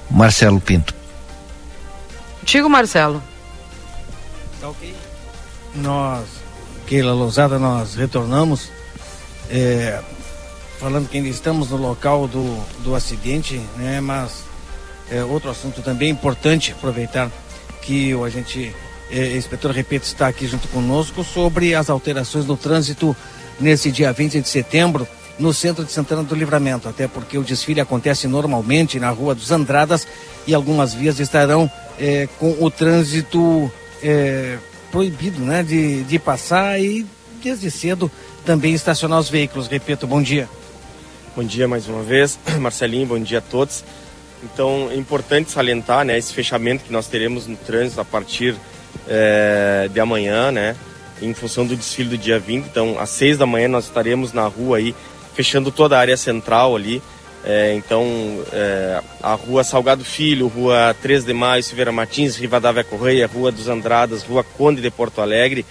Marcelo 0.10 0.62
Pinto. 0.62 0.96
Digo, 2.44 2.70
Marcelo. 2.70 3.22
Tá 4.62 4.70
ok. 4.70 4.96
Nós, 5.76 6.26
Keila 6.88 7.14
Lousada, 7.14 7.60
nós 7.60 7.96
retornamos 7.96 8.70
é, 9.50 10.00
falando 10.80 11.10
que 11.10 11.18
ainda 11.18 11.30
estamos 11.30 11.72
no 11.72 11.78
local 11.78 12.28
do, 12.28 12.64
do 12.84 12.96
acidente, 12.96 13.62
né? 13.76 14.00
Mas 14.00 14.44
é, 15.12 15.24
outro 15.26 15.50
assunto 15.50 15.82
também 15.82 16.10
importante 16.10 16.72
aproveitar 16.72 17.30
que 17.82 18.16
o 18.16 18.24
agente 18.24 18.74
é, 19.12 19.36
inspetor 19.36 19.72
Repito 19.72 20.06
está 20.06 20.28
aqui 20.28 20.48
junto 20.48 20.70
conosco 20.70 21.22
sobre 21.22 21.76
as 21.76 21.90
alterações 21.90 22.46
no 22.46 22.56
trânsito 22.56 23.14
nesse 23.60 23.92
dia 23.92 24.12
20 24.12 24.42
de 24.42 24.48
setembro 24.48 25.08
no 25.38 25.54
centro 25.54 25.84
de 25.84 25.92
Santana 25.92 26.24
do 26.24 26.36
Livramento, 26.36 26.88
até 26.88 27.08
porque 27.08 27.38
o 27.38 27.44
desfile 27.44 27.82
acontece 27.82 28.28
normalmente 28.28 29.00
na 29.00 29.10
Rua 29.10 29.34
dos 29.34 29.52
Andradas 29.52 30.08
e 30.46 30.54
algumas 30.54 30.94
vias 30.94 31.20
estarão 31.20 31.70
é, 32.00 32.28
com 32.40 32.56
o 32.60 32.70
trânsito 32.70 33.72
é, 34.04 34.58
proibido 34.92 35.40
né, 35.42 35.64
de, 35.64 36.04
de 36.04 36.20
passar 36.20 36.80
e 36.80 37.06
desde 37.44 37.70
cedo 37.72 38.12
também 38.46 38.74
estacionar 38.74 39.20
os 39.20 39.30
veículos. 39.30 39.68
Repito, 39.68 40.06
bom 40.06 40.22
dia. 40.22 40.48
Bom 41.36 41.44
dia 41.44 41.68
mais 41.68 41.88
uma 41.88 42.04
vez, 42.04 42.38
Marcelinho, 42.62 43.08
bom 43.08 43.20
dia 43.20 43.40
a 43.40 43.42
todos. 43.42 43.84
Então 44.44 44.90
é 44.92 44.96
importante 44.96 45.50
salientar 45.50 46.06
né, 46.06 46.18
esse 46.18 46.32
fechamento 46.32 46.84
que 46.84 46.92
nós 46.92 47.08
teremos 47.08 47.48
no 47.48 47.56
trânsito 47.56 48.00
a 48.00 48.06
partir 48.06 48.56
é, 49.08 49.90
de 49.92 50.00
amanhã, 50.00 50.52
né? 50.52 50.76
Em 51.24 51.34
função 51.34 51.66
do 51.66 51.76
desfile 51.76 52.10
do 52.10 52.18
dia 52.18 52.40
20. 52.40 52.66
Então, 52.66 53.00
às 53.00 53.10
6 53.12 53.38
da 53.38 53.46
manhã 53.46 53.68
nós 53.68 53.86
estaremos 53.86 54.34
na 54.34 54.46
rua 54.46 54.78
aí, 54.78 54.94
fechando 55.34 55.72
toda 55.72 55.98
a 55.98 56.00
área 56.00 56.18
central 56.18 56.76
ali. 56.76 57.02
É, 57.46 57.74
então, 57.76 58.06
é, 58.54 59.02
a 59.22 59.34
rua 59.34 59.64
Salgado 59.64 60.06
Filho, 60.06 60.48
rua 60.48 60.96
3 61.02 61.26
de 61.26 61.34
Maio, 61.34 61.62
Silveira 61.62 61.92
Martins, 61.92 62.38
Rivadavia 62.38 62.84
Correia, 62.84 63.28
rua 63.28 63.52
dos 63.52 63.68
Andradas, 63.68 64.24
rua 64.24 64.44
Conde 64.44 64.82
de 64.82 64.90
Porto 64.90 65.20
Alegre, 65.20 65.66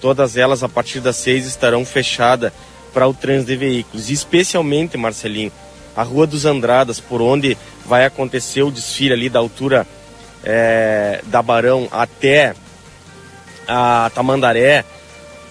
todas 0.00 0.36
elas 0.36 0.62
a 0.62 0.68
partir 0.68 1.00
das 1.00 1.16
6 1.16 1.46
estarão 1.46 1.84
fechadas 1.84 2.52
para 2.92 3.08
o 3.08 3.14
trânsito 3.14 3.50
de 3.50 3.56
veículos. 3.56 4.10
especialmente, 4.10 4.96
Marcelinho, 4.96 5.50
a 5.96 6.02
Rua 6.02 6.26
dos 6.26 6.44
Andradas, 6.44 7.00
por 7.00 7.22
onde 7.22 7.56
vai 7.86 8.04
acontecer 8.04 8.62
o 8.62 8.70
desfile 8.70 9.14
ali 9.14 9.28
da 9.28 9.38
altura 9.38 9.86
é, 10.44 11.20
da 11.26 11.42
Barão 11.42 11.88
até 11.90 12.54
a 13.66 14.10
Tamandaré, 14.14 14.84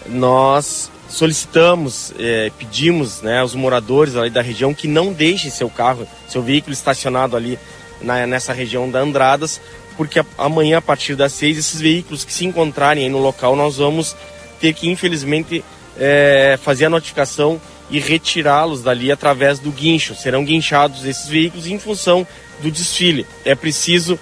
nós 0.07 0.91
solicitamos, 1.09 2.13
é, 2.17 2.51
pedimos 2.57 3.21
né, 3.21 3.39
aos 3.39 3.53
moradores 3.53 4.15
ali 4.15 4.29
da 4.29 4.41
região 4.41 4.73
que 4.73 4.87
não 4.87 5.13
deixem 5.13 5.51
seu 5.51 5.69
carro, 5.69 6.07
seu 6.27 6.41
veículo 6.41 6.73
estacionado 6.73 7.37
ali 7.37 7.59
na, 8.01 8.25
nessa 8.25 8.51
região 8.51 8.89
da 8.89 8.99
Andradas, 8.99 9.61
porque 9.95 10.19
a, 10.19 10.25
amanhã, 10.37 10.79
a 10.79 10.81
partir 10.81 11.15
das 11.15 11.33
seis, 11.33 11.57
esses 11.57 11.79
veículos 11.79 12.25
que 12.25 12.33
se 12.33 12.45
encontrarem 12.45 13.09
no 13.09 13.19
local, 13.19 13.55
nós 13.55 13.77
vamos 13.77 14.15
ter 14.59 14.73
que, 14.73 14.89
infelizmente, 14.89 15.63
é, 15.97 16.57
fazer 16.61 16.85
a 16.85 16.89
notificação 16.89 17.61
e 17.89 17.99
retirá-los 17.99 18.81
dali 18.81 19.11
através 19.11 19.59
do 19.59 19.71
guincho. 19.71 20.15
Serão 20.15 20.43
guinchados 20.43 21.05
esses 21.05 21.27
veículos 21.27 21.67
em 21.67 21.77
função 21.77 22.25
do 22.61 22.71
desfile. 22.71 23.25
É 23.45 23.53
preciso 23.53 24.19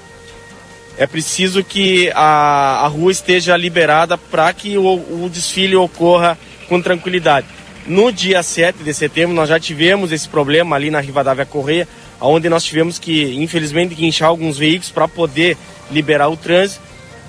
é 1.02 1.08
preciso 1.08 1.64
que 1.64 2.12
a, 2.14 2.86
a 2.86 2.88
rua 2.88 3.12
esteja 3.12 3.58
liberada 3.58 4.20
para 4.20 4.54
que 4.54 4.78
o, 4.78 5.24
o 5.24 5.30
desfile 5.34 5.76
ocorra 5.76 6.38
com 6.70 6.80
tranquilidade. 6.80 7.48
No 7.88 8.12
dia 8.12 8.44
7 8.44 8.84
de 8.84 8.94
setembro, 8.94 9.36
nós 9.36 9.50
já 9.50 9.60
tivemos 9.60 10.12
esse 10.12 10.30
problema 10.30 10.76
ali 10.76 10.92
na 10.92 11.00
Rivadavia 11.00 11.44
Correia, 11.44 11.88
onde 12.20 12.48
nós 12.50 12.64
tivemos 12.64 13.00
que, 13.00 13.34
infelizmente, 13.34 13.96
guinchar 13.96 14.30
alguns 14.30 14.60
veículos 14.60 14.92
para 14.92 15.08
poder 15.08 15.58
liberar 15.90 16.30
o 16.30 16.38
trânsito. 16.38 16.84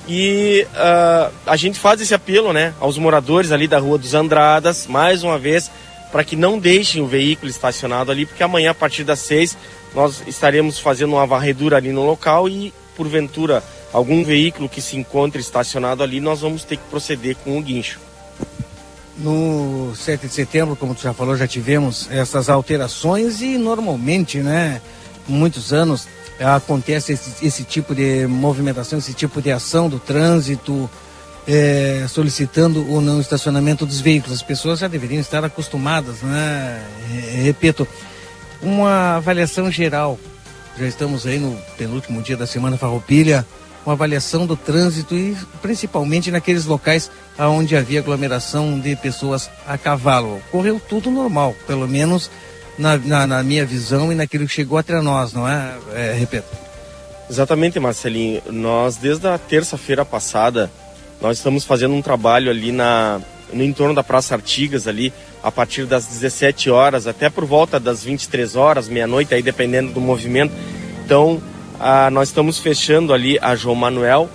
E 0.07 0.67
uh, 0.75 1.33
a 1.47 1.57
gente 1.57 1.79
faz 1.79 1.99
esse 2.03 2.13
apelo 2.13 2.53
né, 2.53 2.75
aos 2.79 2.99
moradores 2.99 3.53
ali 3.53 3.67
da 3.67 3.79
Rua 3.79 3.97
dos 3.97 4.13
Andradas, 4.13 4.87
mais 4.87 5.25
uma 5.25 5.39
vez, 5.39 5.71
para 6.11 6.23
que 6.23 6.37
não 6.37 6.59
deixem 6.59 7.01
o 7.01 7.07
veículo 7.07 7.49
estacionado 7.51 8.13
ali, 8.13 8.27
porque 8.27 8.43
amanhã, 8.43 8.73
a 8.73 8.75
partir 8.75 9.03
das 9.03 9.21
seis, 9.21 9.57
nós 9.95 10.23
estaremos 10.27 10.79
fazendo 10.79 11.15
uma 11.15 11.27
varredura 11.27 11.79
ali 11.79 11.91
no 11.91 12.05
local 12.05 12.51
e 12.51 12.71
porventura 12.93 13.63
algum 13.93 14.25
veículo 14.25 14.69
que 14.69 14.81
se 14.81 14.97
encontre 14.97 15.41
estacionado 15.41 16.03
ali, 16.03 16.21
nós 16.21 16.41
vamos 16.41 16.65
ter 16.65 16.77
que 16.77 16.85
proceder 16.85 17.37
com 17.37 17.59
o 17.59 17.63
guincho. 17.63 18.01
No 19.19 19.93
7 19.95 20.27
de 20.27 20.33
setembro, 20.33 20.75
como 20.75 20.95
tu 20.95 21.03
já 21.03 21.13
falou, 21.13 21.37
já 21.37 21.47
tivemos 21.47 22.09
essas 22.11 22.49
alterações 22.49 23.43
e 23.43 23.59
normalmente, 23.59 24.39
né, 24.39 24.81
muitos 25.29 25.73
anos 25.73 26.09
acontece 26.41 27.13
esse, 27.13 27.47
esse 27.47 27.65
tipo 27.65 27.95
de 27.95 28.27
movimentação, 28.27 28.99
esse 28.99 29.13
tipo 29.13 29.41
de 29.43 29.53
ação 29.53 29.89
do 29.89 29.99
trânsito, 29.99 30.91
é, 31.47 32.07
solicitando 32.09 32.91
o 32.91 33.01
não 33.01 33.21
estacionamento 33.21 33.85
dos 33.85 34.01
veículos. 34.01 34.39
As 34.39 34.43
pessoas 34.43 34.79
já 34.79 34.89
deveriam 34.89 35.21
estar 35.21 35.45
acostumadas, 35.45 36.23
né? 36.23 36.85
Repito, 37.43 37.87
uma 38.63 39.17
avaliação 39.17 39.71
geral 39.71 40.19
já 40.79 40.87
estamos 40.87 41.27
aí 41.27 41.39
no 41.39 41.57
penúltimo 41.77 42.23
dia 42.23 42.37
da 42.37 42.47
Semana 42.47 42.77
Farroupilha, 42.77 43.47
uma 43.85 43.95
avaliação 43.95 44.47
do 44.47 44.57
trânsito 44.57 45.15
e 45.15 45.37
principalmente 45.61 46.31
naqueles 46.31 46.65
locais 46.65 47.11
onde 47.39 47.77
havia 47.77 48.01
aglomeração 48.01 48.79
de 48.79 48.95
pessoas 48.97 49.51
a 49.67 49.77
cavalo. 49.77 50.41
Correu 50.51 50.81
tudo 50.89 51.11
normal, 51.11 51.55
pelo 51.67 51.87
menos 51.89 52.31
na, 52.79 52.97
na, 52.97 53.27
na 53.27 53.43
minha 53.43 53.67
visão 53.67 54.13
e 54.13 54.15
naquilo 54.15 54.47
que 54.47 54.53
chegou 54.55 54.79
até 54.79 55.01
nós, 55.01 55.33
não 55.33 55.47
é? 55.47 55.77
é 55.95 56.13
repito. 56.13 56.47
Exatamente, 57.29 57.79
Marcelinho. 57.81 58.43
Nós, 58.51 58.97
desde 58.97 59.27
a 59.27 59.39
terça-feira 59.39 60.05
passada, 60.05 60.71
nós 61.21 61.39
estamos 61.39 61.65
fazendo 61.65 61.95
um 61.95 62.03
trabalho 62.03 62.51
ali 62.51 62.73
na, 62.73 63.21
no 63.53 63.63
entorno 63.63 63.95
da 63.95 64.03
Praça 64.03 64.35
Artigas 64.35 64.87
ali, 64.87 65.13
a 65.43 65.51
partir 65.51 65.87
das 65.87 66.07
17 66.07 66.71
horas 66.71 67.07
até 67.07 67.29
por 67.29 67.45
volta 67.45 67.81
das 67.81 68.05
23 68.05 68.55
horas, 68.57 68.89
meia-noite, 68.89 69.35
aí 69.35 69.43
dependendo 69.43 69.93
do 69.93 70.01
movimento. 70.01 70.53
Então, 71.05 71.43
ah, 71.81 72.11
nós 72.11 72.29
estamos 72.29 72.59
fechando 72.59 73.13
ali 73.13 73.39
a 73.41 73.57
João 73.57 73.75
Manuel 73.75 74.31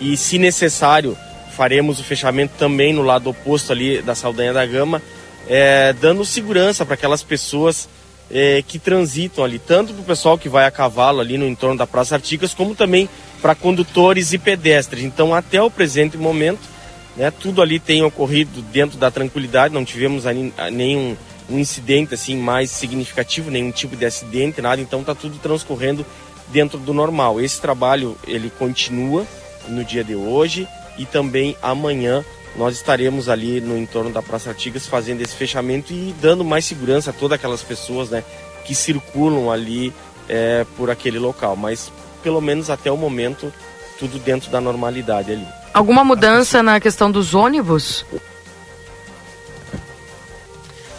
e, 0.00 0.16
se 0.16 0.38
necessário, 0.38 1.16
faremos 1.54 2.00
o 2.00 2.04
fechamento 2.04 2.54
também 2.58 2.92
no 2.92 3.02
lado 3.02 3.30
oposto 3.30 3.72
ali 3.72 4.02
da 4.02 4.14
Saldanha 4.14 4.52
da 4.52 4.64
Gama, 4.64 5.02
é, 5.48 5.92
dando 5.92 6.24
segurança 6.24 6.84
para 6.84 6.94
aquelas 6.94 7.22
pessoas 7.22 7.88
é, 8.30 8.62
que 8.66 8.78
transitam 8.78 9.44
ali, 9.44 9.58
tanto 9.58 9.92
para 9.92 10.02
o 10.02 10.04
pessoal 10.04 10.38
que 10.38 10.48
vai 10.48 10.66
a 10.66 10.70
cavalo 10.70 11.20
ali 11.20 11.36
no 11.36 11.46
entorno 11.46 11.76
da 11.76 11.86
Praça 11.86 12.14
Artigas, 12.14 12.54
como 12.54 12.74
também 12.74 13.08
para 13.40 13.54
condutores 13.54 14.32
e 14.32 14.38
pedestres. 14.38 15.04
Então, 15.04 15.34
até 15.34 15.62
o 15.62 15.70
presente 15.70 16.16
momento, 16.16 16.73
né? 17.16 17.30
Tudo 17.30 17.62
ali 17.62 17.78
tem 17.78 18.02
ocorrido 18.02 18.62
dentro 18.62 18.98
da 18.98 19.10
tranquilidade, 19.10 19.74
não 19.74 19.84
tivemos 19.84 20.24
nenhum 20.72 21.16
um 21.48 21.58
incidente 21.58 22.14
assim 22.14 22.36
mais 22.36 22.70
significativo, 22.70 23.50
nenhum 23.50 23.70
tipo 23.70 23.94
de 23.96 24.06
acidente, 24.06 24.62
nada, 24.62 24.80
então 24.80 25.00
está 25.00 25.14
tudo 25.14 25.38
transcorrendo 25.38 26.04
dentro 26.48 26.78
do 26.78 26.94
normal. 26.94 27.40
Esse 27.40 27.60
trabalho 27.60 28.16
ele 28.26 28.50
continua 28.50 29.26
no 29.68 29.84
dia 29.84 30.02
de 30.02 30.14
hoje 30.14 30.66
e 30.98 31.04
também 31.04 31.56
amanhã 31.62 32.24
nós 32.56 32.76
estaremos 32.76 33.28
ali 33.28 33.60
no 33.60 33.76
entorno 33.76 34.10
da 34.10 34.22
Praça 34.22 34.50
Artigas 34.50 34.86
fazendo 34.86 35.20
esse 35.20 35.34
fechamento 35.34 35.92
e 35.92 36.14
dando 36.20 36.44
mais 36.44 36.64
segurança 36.64 37.10
a 37.10 37.12
todas 37.12 37.36
aquelas 37.36 37.62
pessoas 37.62 38.10
né, 38.10 38.22
que 38.64 38.74
circulam 38.74 39.50
ali 39.50 39.92
é, 40.28 40.64
por 40.76 40.90
aquele 40.90 41.18
local. 41.18 41.56
Mas 41.56 41.90
pelo 42.22 42.40
menos 42.40 42.70
até 42.70 42.90
o 42.90 42.96
momento 42.96 43.52
tudo 43.98 44.18
dentro 44.18 44.50
da 44.50 44.60
normalidade 44.60 45.32
ali. 45.32 45.46
Alguma 45.74 46.04
mudança 46.04 46.62
na 46.62 46.78
questão 46.78 47.10
dos 47.10 47.34
ônibus? 47.34 48.06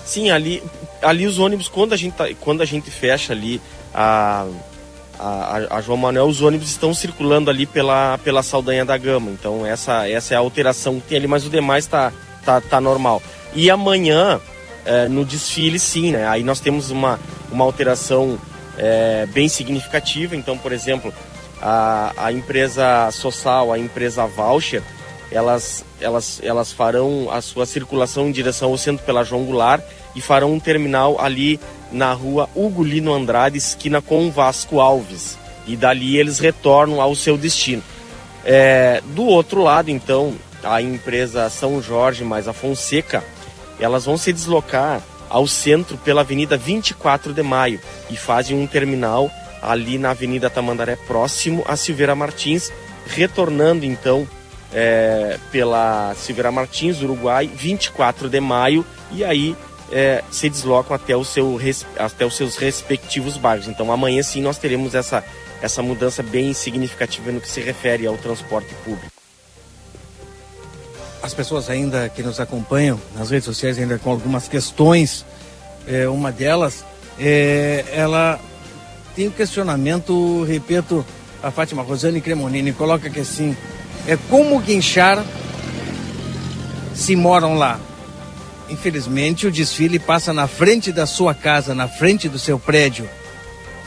Sim, 0.05 0.29
ali, 0.29 0.61
ali 1.01 1.25
os 1.25 1.39
ônibus, 1.39 1.69
quando 1.69 1.93
a 1.93 1.97
gente, 1.97 2.13
tá, 2.13 2.25
quando 2.41 2.61
a 2.61 2.65
gente 2.65 2.91
fecha 2.91 3.31
ali 3.31 3.61
a, 3.93 4.45
a, 5.17 5.77
a, 5.77 5.81
João 5.81 5.97
Manuel, 5.97 6.25
os 6.25 6.41
ônibus 6.41 6.69
estão 6.69 6.93
circulando 6.93 7.49
ali 7.49 7.65
pela, 7.65 8.17
pela 8.17 8.43
Saldanha 8.43 8.83
da 8.83 8.97
Gama. 8.97 9.31
Então 9.31 9.65
essa, 9.65 10.09
essa 10.09 10.33
é 10.33 10.37
a 10.37 10.41
alteração 10.41 10.99
que 10.99 11.07
tem 11.07 11.19
ali, 11.19 11.27
mas 11.27 11.45
o 11.45 11.49
demais 11.49 11.85
está 11.85 12.11
tá, 12.43 12.59
tá 12.59 12.81
normal. 12.81 13.23
E 13.53 13.69
amanhã, 13.69 14.41
é, 14.85 15.07
no 15.07 15.23
desfile, 15.23 15.79
sim, 15.79 16.11
né? 16.11 16.27
Aí 16.27 16.43
nós 16.43 16.59
temos 16.59 16.91
uma, 16.91 17.17
uma 17.49 17.63
alteração 17.63 18.37
é, 18.77 19.25
bem 19.27 19.47
significativa. 19.47 20.35
Então, 20.35 20.57
por 20.57 20.73
exemplo, 20.73 21.13
a, 21.61 22.13
a 22.17 22.31
empresa 22.31 23.09
Social, 23.11 23.71
a 23.71 23.79
empresa 23.79 24.25
Voucher, 24.25 24.81
elas, 25.31 25.83
elas, 25.99 26.39
elas 26.43 26.71
farão 26.71 27.29
a 27.31 27.41
sua 27.41 27.65
circulação 27.65 28.27
em 28.27 28.31
direção 28.31 28.69
ao 28.69 28.77
centro 28.77 29.05
pela 29.05 29.23
João 29.23 29.43
Goulart 29.43 29.83
e 30.15 30.21
farão 30.21 30.53
um 30.53 30.59
terminal 30.59 31.19
ali 31.19 31.59
na 31.91 32.13
rua 32.13 32.49
Hugo 32.55 32.83
Lino 32.83 33.13
Andrade, 33.13 33.57
esquina 33.57 34.01
com 34.01 34.31
Vasco 34.31 34.79
Alves. 34.79 35.37
E 35.67 35.75
dali 35.75 36.17
eles 36.17 36.39
retornam 36.39 37.01
ao 37.01 37.15
seu 37.15 37.37
destino. 37.37 37.83
É, 38.43 39.01
do 39.07 39.23
outro 39.23 39.63
lado, 39.63 39.89
então, 39.89 40.35
a 40.63 40.81
empresa 40.81 41.49
São 41.49 41.81
Jorge 41.81 42.23
mais 42.23 42.47
a 42.47 42.53
Fonseca, 42.53 43.23
elas 43.79 44.05
vão 44.05 44.17
se 44.17 44.31
deslocar 44.31 45.01
ao 45.27 45.47
centro 45.47 45.97
pela 45.97 46.21
Avenida 46.21 46.55
24 46.55 47.33
de 47.33 47.41
Maio 47.41 47.79
e 48.09 48.15
fazem 48.15 48.57
um 48.57 48.67
terminal 48.67 49.29
ali 49.71 49.97
na 49.97 50.11
Avenida 50.11 50.49
Tamandaré, 50.49 50.95
próximo 50.95 51.63
a 51.67 51.75
Silveira 51.75 52.15
Martins, 52.15 52.71
retornando 53.05 53.85
então 53.85 54.27
é, 54.73 55.39
pela 55.51 56.13
Silveira 56.15 56.51
Martins, 56.51 57.01
Uruguai, 57.01 57.47
24 57.47 58.29
de 58.29 58.39
maio, 58.39 58.85
e 59.11 59.23
aí 59.23 59.55
é, 59.91 60.23
se 60.31 60.49
deslocam 60.49 60.95
até, 60.95 61.15
o 61.15 61.23
seu, 61.23 61.59
até 61.97 62.25
os 62.25 62.35
seus 62.35 62.55
respectivos 62.55 63.37
bairros. 63.37 63.67
Então 63.67 63.91
amanhã 63.91 64.21
sim 64.23 64.41
nós 64.41 64.57
teremos 64.57 64.95
essa, 64.95 65.23
essa 65.61 65.81
mudança 65.81 66.21
bem 66.23 66.53
significativa 66.53 67.31
no 67.31 67.41
que 67.41 67.49
se 67.49 67.61
refere 67.61 68.05
ao 68.05 68.17
transporte 68.17 68.73
público. 68.83 69.11
As 71.21 71.33
pessoas 71.33 71.69
ainda 71.69 72.07
que 72.09 72.21
nos 72.21 72.39
acompanham 72.39 73.01
nas 73.15 73.31
redes 73.31 73.45
sociais 73.45 73.79
ainda 73.79 73.97
com 73.97 74.11
algumas 74.11 74.47
questões, 74.47 75.25
é, 75.87 76.07
uma 76.07 76.31
delas, 76.31 76.85
é, 77.19 77.83
ela 77.91 78.39
tem 79.15 79.27
um 79.29 79.31
questionamento, 79.31 80.43
repito, 80.43 81.05
a 81.41 81.49
Fátima 81.49 81.81
Rosane 81.81 82.19
Cremonini 82.19 82.73
coloca 82.73 83.09
que 83.09 83.21
assim, 83.21 83.55
é 84.07 84.17
como 84.29 84.59
guinchar 84.59 85.23
se 86.93 87.15
moram 87.15 87.55
lá. 87.55 87.79
Infelizmente, 88.69 89.47
o 89.47 89.51
desfile 89.51 89.99
passa 89.99 90.33
na 90.33 90.47
frente 90.47 90.91
da 90.91 91.05
sua 91.05 91.33
casa, 91.33 91.73
na 91.73 91.87
frente 91.87 92.27
do 92.27 92.39
seu 92.39 92.59
prédio. 92.59 93.07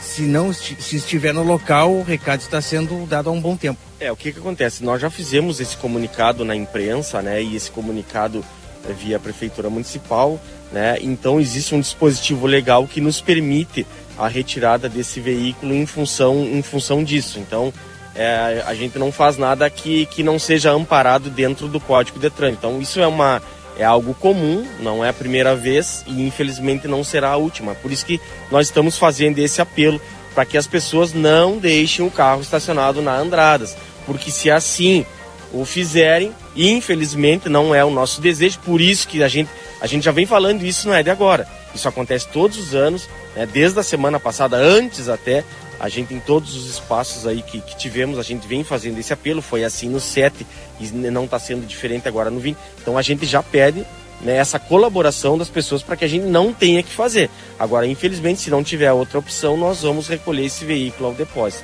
Se 0.01 0.21
não 0.21 0.53
se 0.53 0.95
estiver 0.95 1.33
no 1.33 1.43
local, 1.43 1.91
o 1.91 2.03
recado 2.03 2.39
está 2.39 2.61
sendo 2.61 3.05
dado 3.05 3.29
há 3.29 3.33
um 3.33 3.41
bom 3.41 3.57
tempo. 3.57 3.79
É, 3.99 4.09
o 4.11 4.15
que, 4.15 4.31
que 4.31 4.39
acontece? 4.39 4.83
Nós 4.83 5.01
já 5.01 5.09
fizemos 5.09 5.59
esse 5.59 5.75
comunicado 5.75 6.45
na 6.45 6.55
imprensa, 6.55 7.21
né? 7.21 7.43
E 7.43 7.55
esse 7.55 7.69
comunicado 7.69 8.43
é 8.89 8.93
via 8.93 9.19
Prefeitura 9.19 9.69
Municipal, 9.69 10.39
né? 10.71 10.97
Então 11.01 11.39
existe 11.39 11.75
um 11.75 11.81
dispositivo 11.81 12.47
legal 12.47 12.87
que 12.87 13.01
nos 13.01 13.19
permite 13.19 13.85
a 14.19 14.27
retirada 14.27 14.89
desse 14.89 15.19
veículo 15.19 15.73
em 15.73 15.85
função, 15.85 16.43
em 16.43 16.61
função 16.61 17.03
disso. 17.03 17.39
Então, 17.39 17.73
é, 18.13 18.63
a 18.65 18.75
gente 18.75 18.99
não 18.99 19.11
faz 19.11 19.37
nada 19.37 19.69
que, 19.69 20.05
que 20.07 20.21
não 20.21 20.37
seja 20.37 20.71
amparado 20.71 21.29
dentro 21.29 21.67
do 21.67 21.79
Código 21.79 22.19
de 22.19 22.29
Trânsito. 22.29 22.67
Então, 22.67 22.81
isso 22.81 22.99
é 22.99 23.07
uma 23.07 23.41
é 23.77 23.85
algo 23.85 24.13
comum, 24.13 24.67
não 24.81 25.05
é 25.05 25.07
a 25.07 25.13
primeira 25.13 25.55
vez 25.55 26.03
e 26.05 26.27
infelizmente 26.27 26.85
não 26.85 27.01
será 27.01 27.29
a 27.29 27.37
última. 27.37 27.73
Por 27.75 27.93
isso 27.93 28.05
que 28.05 28.19
nós 28.51 28.67
estamos 28.67 28.97
fazendo 28.97 29.39
esse 29.39 29.61
apelo 29.61 30.01
para 30.35 30.43
que 30.43 30.57
as 30.57 30.67
pessoas 30.67 31.13
não 31.13 31.57
deixem 31.57 32.05
o 32.05 32.11
carro 32.11 32.41
estacionado 32.41 33.01
na 33.01 33.15
Andradas, 33.15 33.77
porque 34.05 34.31
se 34.31 34.51
assim 34.51 35.05
o 35.53 35.63
fizerem, 35.63 36.33
infelizmente 36.57 37.47
não 37.47 37.73
é 37.73 37.83
o 37.83 37.89
nosso 37.89 38.19
desejo, 38.19 38.59
por 38.59 38.81
isso 38.81 39.07
que 39.07 39.23
a 39.23 39.29
gente, 39.29 39.49
a 39.79 39.87
gente 39.87 40.03
já 40.03 40.11
vem 40.11 40.25
falando 40.25 40.63
isso 40.63 40.87
não 40.87 40.93
é 40.93 41.01
de 41.01 41.09
agora. 41.09 41.47
Isso 41.73 41.87
acontece 41.87 42.27
todos 42.27 42.57
os 42.57 42.75
anos, 42.75 43.07
né, 43.35 43.45
desde 43.45 43.79
a 43.79 43.83
semana 43.83 44.19
passada, 44.19 44.57
antes 44.57 45.07
até, 45.07 45.43
a 45.79 45.87
gente 45.87 46.13
em 46.13 46.19
todos 46.19 46.55
os 46.55 46.69
espaços 46.69 47.25
aí 47.25 47.41
que, 47.41 47.61
que 47.61 47.77
tivemos, 47.77 48.19
a 48.19 48.23
gente 48.23 48.45
vem 48.47 48.63
fazendo 48.63 48.99
esse 48.99 49.13
apelo, 49.13 49.41
foi 49.41 49.63
assim 49.63 49.87
no 49.87 49.99
7 49.99 50.45
e 50.79 50.87
não 50.91 51.23
está 51.23 51.39
sendo 51.39 51.65
diferente 51.65 52.07
agora 52.07 52.29
no 52.29 52.39
20. 52.39 52.57
Então 52.81 52.97
a 52.97 53.01
gente 53.01 53.25
já 53.25 53.41
pede 53.41 53.85
né, 54.21 54.35
essa 54.35 54.59
colaboração 54.59 55.37
das 55.37 55.47
pessoas 55.47 55.81
para 55.81 55.95
que 55.95 56.03
a 56.03 56.07
gente 56.07 56.25
não 56.25 56.53
tenha 56.53 56.83
que 56.83 56.91
fazer. 56.91 57.29
Agora, 57.57 57.87
infelizmente, 57.87 58.41
se 58.41 58.49
não 58.49 58.63
tiver 58.63 58.91
outra 58.91 59.19
opção, 59.19 59.55
nós 59.55 59.81
vamos 59.81 60.07
recolher 60.07 60.45
esse 60.45 60.65
veículo 60.65 61.09
ao 61.09 61.15
depósito. 61.15 61.63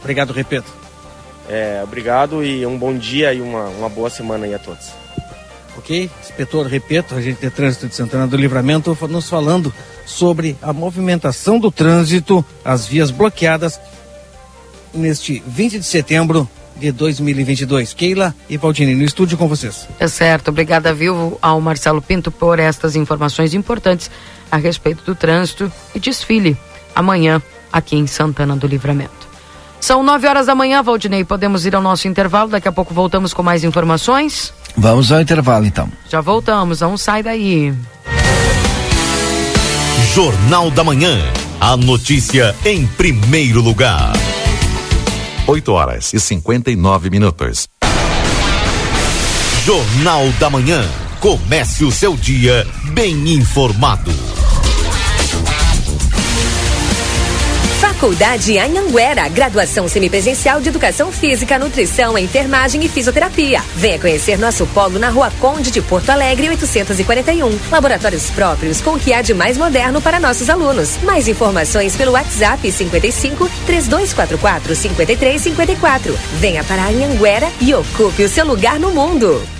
Obrigado, 0.00 0.32
repito. 0.32 0.72
É, 1.48 1.80
obrigado 1.82 2.44
e 2.44 2.64
um 2.66 2.76
bom 2.76 2.96
dia 2.96 3.32
e 3.32 3.40
uma, 3.40 3.64
uma 3.68 3.88
boa 3.88 4.10
semana 4.10 4.46
aí 4.46 4.54
a 4.54 4.58
todos. 4.58 4.99
Ok? 5.80 6.10
Inspetor, 6.20 6.66
repito, 6.66 7.14
agente 7.14 7.40
de 7.40 7.50
trânsito 7.50 7.88
de 7.88 7.94
Santana 7.94 8.26
do 8.26 8.36
Livramento, 8.36 8.96
nos 9.08 9.30
falando 9.30 9.72
sobre 10.04 10.56
a 10.60 10.74
movimentação 10.74 11.58
do 11.58 11.70
trânsito, 11.70 12.44
as 12.62 12.86
vias 12.86 13.10
bloqueadas 13.10 13.80
neste 14.92 15.42
20 15.46 15.78
de 15.78 15.84
setembro 15.84 16.46
de 16.76 16.92
2022. 16.92 17.94
Keila 17.94 18.34
e 18.48 18.58
Valdini, 18.58 18.94
no 18.94 19.04
estúdio 19.04 19.38
com 19.38 19.48
vocês. 19.48 19.88
É 19.98 20.06
certo, 20.06 20.48
obrigada, 20.48 20.92
viu, 20.92 21.38
ao 21.40 21.58
Marcelo 21.62 22.02
Pinto 22.02 22.30
por 22.30 22.58
estas 22.58 22.94
informações 22.94 23.54
importantes 23.54 24.10
a 24.50 24.58
respeito 24.58 25.02
do 25.04 25.14
trânsito 25.14 25.72
e 25.94 25.98
desfile 25.98 26.58
amanhã 26.94 27.40
aqui 27.72 27.96
em 27.96 28.06
Santana 28.06 28.54
do 28.54 28.66
Livramento. 28.66 29.29
São 29.80 30.02
nove 30.02 30.28
horas 30.28 30.46
da 30.46 30.54
manhã, 30.54 30.82
Valdinei. 30.82 31.24
Podemos 31.24 31.64
ir 31.64 31.74
ao 31.74 31.82
nosso 31.82 32.06
intervalo. 32.06 32.50
Daqui 32.50 32.68
a 32.68 32.72
pouco 32.72 32.92
voltamos 32.92 33.32
com 33.32 33.42
mais 33.42 33.64
informações. 33.64 34.52
Vamos 34.76 35.10
ao 35.10 35.20
intervalo, 35.20 35.66
então. 35.66 35.90
Já 36.08 36.20
voltamos. 36.20 36.80
Não 36.80 36.96
sai 36.96 37.22
daí. 37.22 37.74
Jornal 40.14 40.70
da 40.70 40.84
Manhã. 40.84 41.18
A 41.60 41.76
notícia 41.76 42.54
em 42.64 42.86
primeiro 42.86 43.60
lugar. 43.60 44.12
8 45.46 45.72
horas 45.72 46.12
e 46.12 46.20
59 46.20 47.10
minutos. 47.10 47.68
Jornal 49.64 50.28
da 50.38 50.48
Manhã. 50.48 50.82
Comece 51.20 51.84
o 51.84 51.92
seu 51.92 52.16
dia 52.16 52.66
bem 52.92 53.34
informado. 53.34 54.10
Faculdade 58.00 58.58
Anhanguera, 58.58 59.28
graduação 59.28 59.86
semipresencial 59.86 60.58
de 60.58 60.70
Educação 60.70 61.12
Física, 61.12 61.58
Nutrição, 61.58 62.16
Enfermagem 62.16 62.82
e 62.82 62.88
Fisioterapia. 62.88 63.62
Venha 63.76 63.98
conhecer 63.98 64.38
nosso 64.38 64.66
polo 64.68 64.98
na 64.98 65.10
Rua 65.10 65.30
Conde 65.38 65.70
de 65.70 65.82
Porto 65.82 66.08
Alegre, 66.08 66.48
841. 66.48 67.58
Laboratórios 67.70 68.30
próprios 68.30 68.80
com 68.80 68.92
o 68.92 68.98
que 68.98 69.12
há 69.12 69.20
de 69.20 69.34
mais 69.34 69.58
moderno 69.58 70.00
para 70.00 70.18
nossos 70.18 70.48
alunos. 70.48 70.96
Mais 71.02 71.28
informações 71.28 71.94
pelo 71.94 72.12
WhatsApp 72.12 72.72
55 72.72 73.50
3244 73.66 74.74
5354. 74.74 76.18
Venha 76.38 76.64
para 76.64 76.86
Anhanguera 76.86 77.50
e 77.60 77.74
ocupe 77.74 78.24
o 78.24 78.28
seu 78.30 78.46
lugar 78.46 78.80
no 78.80 78.92
mundo. 78.92 79.59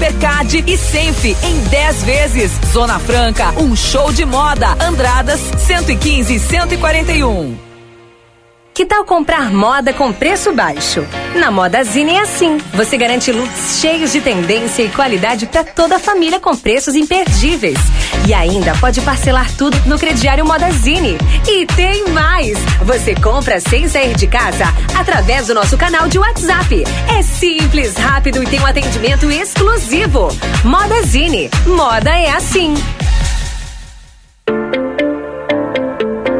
Hipercard 0.00 0.64
e 0.66 0.78
Senf 0.78 1.26
em 1.26 1.60
10 1.68 2.02
vezes. 2.04 2.52
Zona 2.72 2.98
Franca, 2.98 3.50
um 3.58 3.76
show 3.76 4.10
de 4.10 4.24
moda. 4.24 4.74
Andradas 4.80 5.40
115 5.58 6.36
e 6.36 6.38
141. 6.38 7.69
Que 8.72 8.86
tal 8.86 9.04
comprar 9.04 9.52
moda 9.52 9.92
com 9.92 10.12
preço 10.12 10.52
baixo? 10.52 11.04
Na 11.34 11.50
Modazine 11.50 12.12
é 12.12 12.20
assim. 12.20 12.58
Você 12.74 12.96
garante 12.96 13.30
looks 13.32 13.78
cheios 13.80 14.12
de 14.12 14.20
tendência 14.20 14.82
e 14.82 14.88
qualidade 14.88 15.46
para 15.46 15.64
toda 15.64 15.96
a 15.96 15.98
família 15.98 16.40
com 16.40 16.56
preços 16.56 16.94
imperdíveis. 16.94 17.78
E 18.26 18.32
ainda 18.32 18.74
pode 18.76 19.00
parcelar 19.02 19.50
tudo 19.56 19.76
no 19.86 19.98
crediário 19.98 20.46
Modazine. 20.46 21.18
E 21.46 21.66
tem 21.66 22.08
mais! 22.08 22.58
Você 22.82 23.14
compra 23.14 23.60
sem 23.60 23.88
sair 23.88 24.16
de 24.16 24.26
casa 24.26 24.64
através 24.98 25.48
do 25.48 25.54
nosso 25.54 25.76
canal 25.76 26.08
de 26.08 26.18
WhatsApp. 26.18 26.84
É 27.18 27.22
simples, 27.22 27.94
rápido 27.96 28.42
e 28.42 28.46
tem 28.46 28.60
um 28.60 28.66
atendimento 28.66 29.30
exclusivo. 29.30 30.28
Modazine. 30.64 31.50
Moda 31.66 32.10
é 32.10 32.30
assim. 32.30 32.74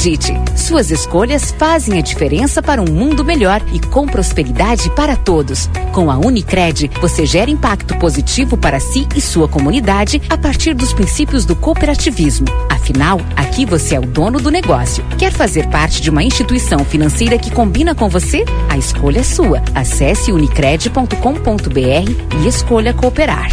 Acredite, 0.00 0.32
suas 0.56 0.90
escolhas 0.90 1.54
fazem 1.58 1.98
a 1.98 2.00
diferença 2.00 2.62
para 2.62 2.80
um 2.80 2.90
mundo 2.90 3.22
melhor 3.22 3.60
e 3.70 3.78
com 3.78 4.06
prosperidade 4.06 4.88
para 4.92 5.14
todos. 5.14 5.68
Com 5.92 6.10
a 6.10 6.16
Unicred, 6.16 6.90
você 7.02 7.26
gera 7.26 7.50
impacto 7.50 7.94
positivo 7.98 8.56
para 8.56 8.80
si 8.80 9.06
e 9.14 9.20
sua 9.20 9.46
comunidade 9.46 10.22
a 10.30 10.38
partir 10.38 10.72
dos 10.72 10.94
princípios 10.94 11.44
do 11.44 11.54
cooperativismo. 11.54 12.46
Afinal, 12.70 13.20
aqui 13.36 13.66
você 13.66 13.96
é 13.96 14.00
o 14.00 14.06
dono 14.06 14.40
do 14.40 14.50
negócio. 14.50 15.04
Quer 15.18 15.32
fazer 15.32 15.68
parte 15.68 16.00
de 16.00 16.08
uma 16.08 16.22
instituição 16.22 16.82
financeira 16.82 17.36
que 17.36 17.50
combina 17.50 17.94
com 17.94 18.08
você? 18.08 18.46
A 18.70 18.78
escolha 18.78 19.20
é 19.20 19.22
sua. 19.22 19.62
Acesse 19.74 20.32
unicred.com.br 20.32 22.42
e 22.42 22.48
escolha 22.48 22.94
cooperar. 22.94 23.50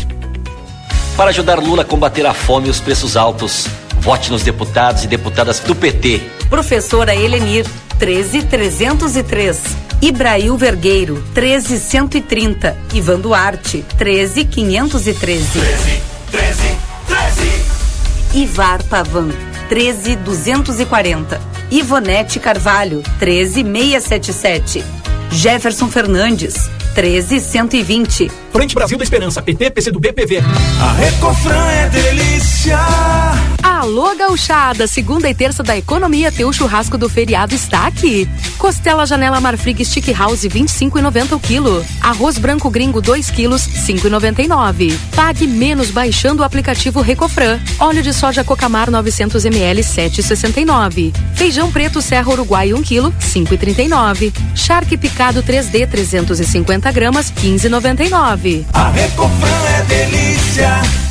Para 1.17 1.31
ajudar 1.31 1.59
Lula 1.59 1.81
a 1.81 1.85
combater 1.85 2.25
a 2.25 2.33
fome 2.33 2.67
e 2.67 2.69
os 2.69 2.79
preços 2.79 3.17
altos, 3.17 3.67
Vote 4.07 4.31
nos 4.31 4.41
deputados 4.41 5.03
e 5.03 5.07
deputadas 5.07 5.59
do 5.59 5.75
PT. 5.75 6.21
Professora 6.49 7.13
Helenir, 7.13 7.65
13303. 7.99 9.59
Ibrail 10.01 10.55
Vergueiro, 10.55 11.21
13130. 11.33 12.77
Ivan 12.93 13.19
Duarte, 13.19 13.83
13513. 13.97 15.59
13, 15.59 16.01
13, 16.31 16.77
13. 18.31 18.39
Ivar 18.39 18.81
Pavan, 18.83 19.29
13240. 19.67 21.41
Ivonete 21.69 22.39
Carvalho, 22.39 23.03
13677. 23.19 24.85
Jefferson 25.31 25.91
Fernandes, 25.91 26.69
13120. 26.93 28.31
Frente 28.51 28.73
Brasil 28.73 28.97
da 28.97 29.03
Esperança, 29.03 29.41
PT, 29.41 29.69
PC 29.69 29.91
do 29.91 29.99
BPV. 29.99 30.39
A 30.81 30.93
Recofran 30.93 31.67
é 31.69 31.89
delícia. 31.89 32.79
Alô, 33.61 34.15
gauchada! 34.15 34.87
Segunda 34.87 35.29
e 35.29 35.33
terça 35.33 35.61
da 35.61 35.77
economia, 35.77 36.31
teu 36.31 36.51
churrasco 36.51 36.97
do 36.97 37.07
feriado 37.07 37.53
está 37.53 37.85
aqui. 37.85 38.27
Costela 38.57 39.05
Janela 39.05 39.39
Marfrig 39.39 39.85
Stick 39.85 40.11
House, 40.13 40.41
25,90 40.41 41.33
o 41.33 41.39
quilo. 41.39 41.85
Arroz 42.01 42.37
branco 42.37 42.69
gringo, 42.69 42.99
2 42.99 43.29
quilos, 43.29 43.67
5,99. 43.67 44.97
Pague 45.15 45.45
menos 45.45 45.91
baixando 45.91 46.41
o 46.41 46.45
aplicativo 46.45 47.01
Recofran. 47.01 47.59
Óleo 47.79 48.01
de 48.01 48.11
soja 48.13 48.43
Cocamar, 48.43 48.89
900 48.89 49.45
ml, 49.45 49.81
7,69. 49.81 51.13
Feijão 51.35 51.71
preto 51.71 52.01
Serra 52.01 52.31
Uruguai, 52.31 52.73
1 52.73 52.81
quilo, 52.81 53.13
5,39. 53.21 54.33
Charque 54.55 54.97
picado 54.97 55.43
3D, 55.43 55.87
350 55.87 56.76
gramas, 56.93 57.31
15,99. 57.31 58.65
A 58.73 58.89
Recofran 58.91 59.65
é 59.77 59.81
delícia. 59.83 60.81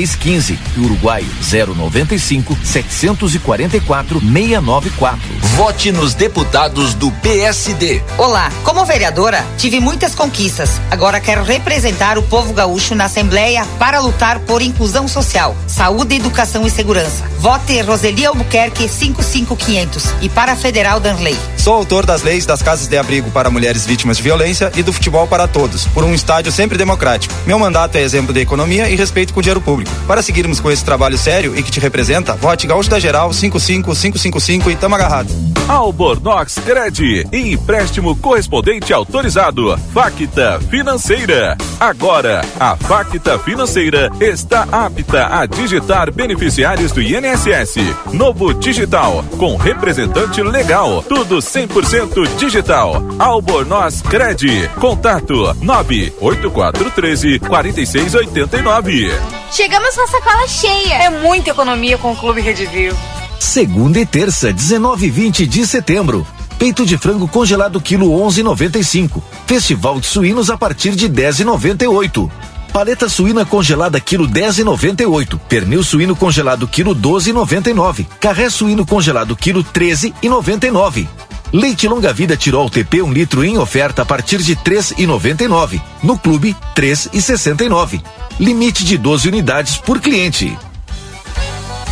3615 0.00 0.58
e 0.76 0.80
Uruguai 0.80 1.24
095 1.40 2.56
744 2.64 4.20
694. 4.20 5.20
Vote 5.56 5.92
nos 5.92 6.14
deputados 6.14 6.94
do 6.94 7.10
PSD. 7.10 8.02
Olá, 8.16 8.50
como 8.64 8.84
vereadora, 8.84 9.44
tive 9.58 9.80
muitas 9.80 10.14
conquistas. 10.14 10.70
Agora 10.90 11.20
quero 11.20 11.44
representar 11.44 12.16
o 12.16 12.22
povo 12.22 12.52
gaúcho 12.52 12.94
na 12.94 13.04
Assembleia 13.04 13.64
para 13.78 14.00
lutar 14.00 14.38
por 14.40 14.62
inclusão 14.62 15.06
social, 15.06 15.56
saúde, 15.66 16.16
educação 16.16 16.66
e 16.66 16.70
segurança. 16.70 17.24
Vote 17.38 17.80
Roseli 17.82 18.24
Albuquerque 18.24 18.88
55500 18.88 20.14
e 20.22 20.28
para 20.28 20.52
a 20.52 20.56
Federal 20.56 21.00
Danley. 21.00 21.36
Sou 21.56 21.74
autor 21.74 22.06
das 22.06 22.22
leis 22.22 22.46
das 22.46 22.62
casas 22.62 22.86
de 22.86 22.96
abrigo 22.96 23.30
para 23.30 23.50
mulheres 23.50 23.84
vítimas 23.84 24.16
de 24.16 24.22
violência 24.22 24.72
e 24.76 24.82
do 24.82 24.92
futebol 24.92 25.26
para 25.26 25.46
todos, 25.46 25.86
por 25.88 26.04
um 26.04 26.14
estádio 26.14 26.50
sempre 26.52 26.78
democrático. 26.78 27.34
Meu 27.46 27.58
mandato 27.58 27.96
é 27.96 28.00
exemplo 28.00 28.32
de 28.32 28.40
economia 28.40 28.88
e 28.88 28.96
respeito 28.96 29.34
com 29.34 29.40
o 29.40 29.42
dinheiro 29.42 29.60
público. 29.60 29.89
Para 30.06 30.22
seguirmos 30.22 30.60
com 30.60 30.70
esse 30.70 30.84
trabalho 30.84 31.16
sério 31.16 31.56
e 31.56 31.62
que 31.62 31.70
te 31.70 31.80
representa, 31.80 32.34
vote 32.34 32.66
Gaúcho 32.66 32.90
da 32.90 32.98
Geral 32.98 33.32
55555 33.32 34.70
e 34.70 34.76
tamo 34.76 34.94
agarrado. 34.94 35.50
Albornoz 35.70 36.56
Cred, 36.56 37.28
empréstimo 37.32 38.16
correspondente 38.16 38.92
autorizado. 38.92 39.78
Facta 39.94 40.58
Financeira. 40.68 41.56
Agora, 41.78 42.44
a 42.58 42.74
Facta 42.74 43.38
Financeira 43.38 44.10
está 44.20 44.66
apta 44.72 45.38
a 45.38 45.46
digitar 45.46 46.10
beneficiários 46.10 46.90
do 46.90 47.00
INSS. 47.00 47.76
Novo 48.12 48.52
Digital, 48.52 49.24
com 49.38 49.56
representante 49.56 50.42
legal. 50.42 51.04
Tudo 51.08 51.36
100% 51.36 52.26
digital. 52.36 53.00
Albornoz 53.16 54.02
Cred. 54.02 54.68
Contato 54.80 55.54
98413 55.62 57.38
4689. 57.38 59.12
Chegamos 59.52 59.79
com 59.94 60.02
a 60.02 60.06
sacola 60.06 60.46
cheia. 60.46 60.94
É 60.94 61.10
muita 61.10 61.50
economia 61.50 61.98
com 61.98 62.12
o 62.12 62.16
Clube 62.16 62.40
Rede 62.40 62.66
Vivo. 62.66 62.98
Segunda 63.38 63.98
e 63.98 64.06
terça, 64.06 64.52
19 64.52 65.06
e 65.06 65.10
20 65.10 65.46
de 65.46 65.66
setembro. 65.66 66.26
Peito 66.58 66.84
de 66.84 66.98
frango 66.98 67.26
congelado 67.26 67.80
quilo 67.80 68.10
11,95. 68.10 69.22
Festival 69.46 69.98
de 69.98 70.06
suínos 70.06 70.50
a 70.50 70.58
partir 70.58 70.94
de 70.94 71.08
10,98. 71.08 72.30
Paleta 72.72 73.08
suína 73.08 73.44
congelada 73.44 73.98
quilo 73.98 74.28
10,98. 74.28 75.40
Pernil 75.48 75.82
suíno 75.82 76.14
congelado 76.14 76.68
quilo 76.68 76.94
12,99. 76.94 78.06
Carré 78.20 78.50
suíno 78.50 78.86
congelado 78.86 79.34
quilo 79.34 79.64
13,99. 79.64 81.08
Leite 81.52 81.88
longa 81.88 82.12
vida 82.12 82.36
Tirol 82.36 82.70
TP 82.70 83.02
1 83.02 83.06
um 83.06 83.12
litro 83.12 83.44
em 83.44 83.58
oferta 83.58 84.02
a 84.02 84.06
partir 84.06 84.38
de 84.38 84.54
3,99. 84.54 85.80
No 86.02 86.16
clube 86.16 86.56
3,69. 86.76 88.00
Limite 88.38 88.84
de 88.84 88.96
12 88.96 89.28
unidades 89.28 89.76
por 89.76 90.00
cliente. 90.00 90.56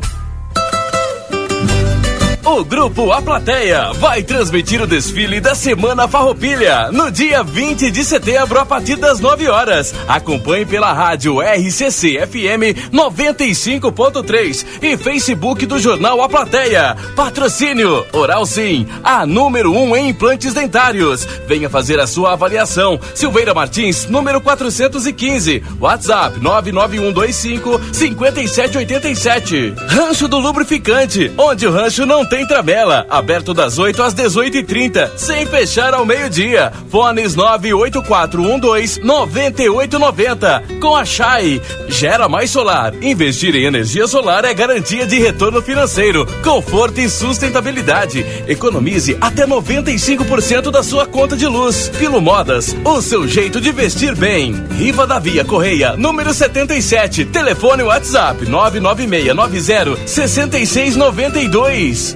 O 2.45 2.63
grupo 2.63 3.11
A 3.11 3.23
Plateia 3.23 3.91
vai 3.93 4.21
transmitir 4.21 4.79
o 4.79 4.85
desfile 4.85 5.41
da 5.41 5.55
Semana 5.55 6.07
Farroupilha 6.07 6.91
no 6.91 7.09
dia 7.09 7.41
20 7.41 7.89
de 7.89 8.05
setembro 8.05 8.59
a 8.59 8.65
partir 8.65 8.97
das 8.97 9.19
9 9.19 9.49
horas. 9.49 9.95
Acompanhe 10.07 10.63
pela 10.63 10.93
rádio 10.93 11.41
RCC 11.41 12.19
FM 12.27 12.93
95.3 12.93 14.63
e 14.79 14.95
Facebook 14.95 15.65
do 15.65 15.79
jornal 15.79 16.21
A 16.21 16.29
Plateia. 16.29 16.95
Patrocínio 17.15 18.05
Oral 18.13 18.45
Sim, 18.45 18.85
a 19.03 19.25
número 19.25 19.71
1 19.71 19.81
um 19.83 19.95
em 19.95 20.09
implantes 20.09 20.53
dentários. 20.53 21.25
Venha 21.47 21.67
fazer 21.67 21.99
a 21.99 22.05
sua 22.05 22.33
avaliação. 22.33 22.99
Silveira 23.15 23.55
Martins, 23.55 24.05
número 24.05 24.39
415. 24.39 25.63
WhatsApp 25.79 26.39
99125 26.39 27.81
5787. 27.91 29.73
Rancho 29.87 30.27
do 30.27 30.37
Lubrificante, 30.37 31.31
onde 31.39 31.65
o 31.65 31.71
rancho 31.71 32.05
não 32.05 32.23
tem 32.23 32.34
Tramela, 32.43 33.05
aberto 33.07 33.53
das 33.53 33.77
8 33.77 34.01
às 34.01 34.15
18h30, 34.15 35.11
sem 35.15 35.45
fechar 35.45 35.93
ao 35.93 36.03
meio-dia. 36.03 36.73
Fones 36.89 37.35
98412 37.35 38.99
9890. 39.01 40.63
Com 40.81 40.95
a 40.95 41.05
Chai. 41.05 41.61
Gera 41.87 42.27
mais 42.27 42.49
solar. 42.49 42.95
Investir 42.99 43.55
em 43.55 43.65
energia 43.65 44.07
solar 44.07 44.43
é 44.43 44.55
garantia 44.55 45.05
de 45.05 45.19
retorno 45.19 45.61
financeiro, 45.61 46.25
conforto 46.43 46.99
e 46.99 47.07
sustentabilidade. 47.07 48.25
Economize 48.47 49.15
até 49.21 49.45
95% 49.45 50.71
da 50.71 50.81
sua 50.81 51.05
conta 51.05 51.37
de 51.37 51.45
luz. 51.45 51.91
Filo 51.93 52.19
Modas, 52.19 52.75
o 52.83 53.03
seu 53.03 53.27
jeito 53.27 53.61
de 53.61 53.71
vestir 53.71 54.15
bem. 54.15 54.55
Riva 54.71 55.05
da 55.05 55.19
Via 55.19 55.45
Correia, 55.45 55.95
número 55.95 56.33
77. 56.33 57.25
Telefone 57.25 57.83
WhatsApp 57.83 58.49
99690 58.49 60.07
6692. 60.07 62.15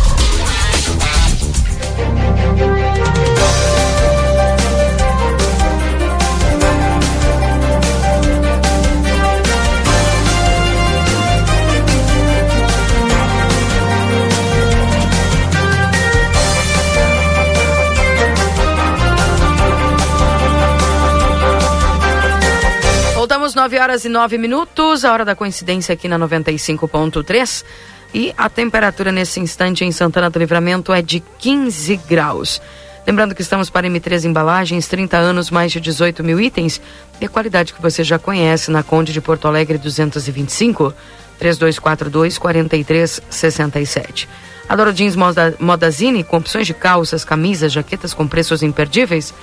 Voltamos 23.51 23.55
9 23.55 23.79
horas 23.79 24.05
e 24.05 24.09
9 24.09 24.37
minutos, 24.37 25.03
a 25.03 25.11
hora 25.11 25.25
da 25.25 25.35
coincidência 25.35 25.93
aqui 25.93 26.07
na 26.07 26.17
95.3. 26.17 27.65
E 28.13 28.33
a 28.37 28.49
temperatura 28.49 29.11
nesse 29.11 29.39
instante 29.39 29.83
em 29.83 29.91
Santana 29.91 30.29
do 30.29 30.39
Livramento 30.39 30.93
é 30.93 31.01
de 31.01 31.21
15 31.39 31.97
graus. 32.07 32.61
Lembrando 33.05 33.35
que 33.35 33.41
estamos 33.41 33.69
para 33.69 33.87
M3 33.87 34.25
Embalagens, 34.25 34.87
30 34.87 35.17
anos, 35.17 35.49
mais 35.49 35.71
de 35.71 35.81
18 35.81 36.23
mil 36.23 36.39
itens. 36.39 36.81
E 37.19 37.25
a 37.25 37.29
qualidade 37.29 37.73
que 37.73 37.81
você 37.81 38.03
já 38.03 38.17
conhece 38.17 38.71
na 38.71 38.83
Conde 38.83 39.11
de 39.11 39.19
Porto 39.19 39.47
Alegre 39.47 39.77
225, 39.77 40.93
3242 41.37 42.37
4367. 42.37 44.29
Adoro 44.69 44.93
Jeans 44.93 45.15
Moda, 45.15 45.55
Modazine, 45.59 46.23
com 46.23 46.37
opções 46.37 46.67
de 46.67 46.73
calças, 46.73 47.25
camisas, 47.25 47.73
jaquetas 47.73 48.13
com 48.13 48.27
preços 48.27 48.63
imperdíveis. 48.63 49.33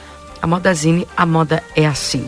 A 0.40 0.46
Modazine, 0.46 1.06
a 1.16 1.26
moda 1.26 1.62
é 1.76 1.86
assim. 1.86 2.26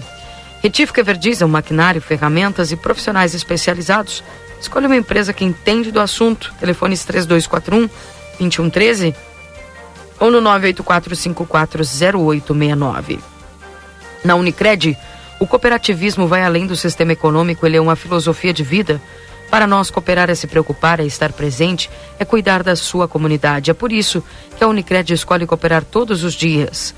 Retífica 0.62 1.00
Everdiesel, 1.00 1.48
maquinário, 1.48 2.00
ferramentas 2.00 2.70
e 2.70 2.76
profissionais 2.76 3.34
especializados. 3.34 4.22
Escolha 4.60 4.86
uma 4.86 4.96
empresa 4.96 5.32
que 5.32 5.44
entende 5.44 5.90
do 5.90 5.98
assunto. 6.00 6.54
Telefones 6.60 7.04
3241 7.04 7.88
2113 8.38 9.12
ou 10.18 10.30
no 10.30 10.40
984540869. 10.42 13.18
Na 14.22 14.34
Unicred, 14.34 14.98
o 15.38 15.46
cooperativismo 15.46 16.28
vai 16.28 16.44
além 16.44 16.66
do 16.66 16.76
sistema 16.76 17.12
econômico, 17.12 17.64
ele 17.64 17.78
é 17.78 17.80
uma 17.80 17.96
filosofia 17.96 18.52
de 18.52 18.62
vida. 18.62 19.00
Para 19.50 19.66
nós, 19.66 19.90
cooperar 19.90 20.28
é 20.28 20.34
se 20.34 20.46
preocupar, 20.46 21.00
é 21.00 21.06
estar 21.06 21.32
presente, 21.32 21.88
é 22.18 22.24
cuidar 22.24 22.62
da 22.62 22.76
sua 22.76 23.08
comunidade. 23.08 23.70
É 23.70 23.74
por 23.74 23.90
isso 23.90 24.22
que 24.56 24.62
a 24.62 24.68
Unicred 24.68 25.14
escolhe 25.14 25.46
cooperar 25.46 25.82
todos 25.82 26.22
os 26.22 26.34
dias. 26.34 26.94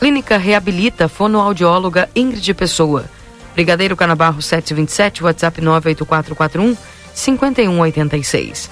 Clínica 0.00 0.36
Reabilita, 0.38 1.08
fonoaudióloga 1.08 2.08
Ingrid 2.16 2.54
Pessoa. 2.54 3.04
Brigadeiro 3.52 3.94
Canabarro 3.94 4.40
727, 4.40 5.22
WhatsApp 5.22 5.60
98441 5.60 6.74
5186. 7.12 8.70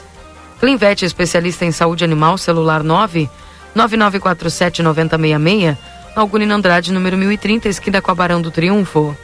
Clinvet, 0.58 1.04
especialista 1.04 1.66
em 1.66 1.70
saúde 1.70 2.02
animal, 2.02 2.38
celular 2.38 2.82
9 2.82 3.28
9947 3.74 4.82
9066, 4.82 5.76
Algunino 6.16 6.54
Andrade, 6.54 6.94
número 6.94 7.18
1030, 7.18 7.68
esquina 7.68 8.00
com 8.00 8.10
a 8.10 8.14
Barão 8.14 8.40
do 8.40 8.50
Triunfo. 8.50 9.14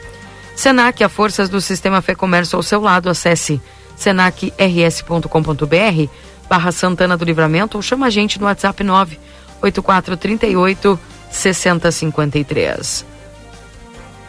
Senac, 0.55 1.03
a 1.03 1.09
forças 1.09 1.49
do 1.49 1.59
sistema 1.59 2.03
Fê 2.03 2.15
Comércio 2.15 2.57
ao 2.57 2.63
seu 2.63 2.83
lado, 2.83 3.09
acesse 3.09 3.59
senacrs.com.br 3.97 6.11
barra 6.51 6.71
Santana 6.71 7.17
do 7.17 7.25
Livramento 7.25 7.79
ou 7.79 7.83
chama 7.83 8.05
a 8.07 8.11
gente 8.11 8.39
no 8.39 8.45
WhatsApp 8.45 8.85
98438 8.85 11.01
6053. 11.35 13.05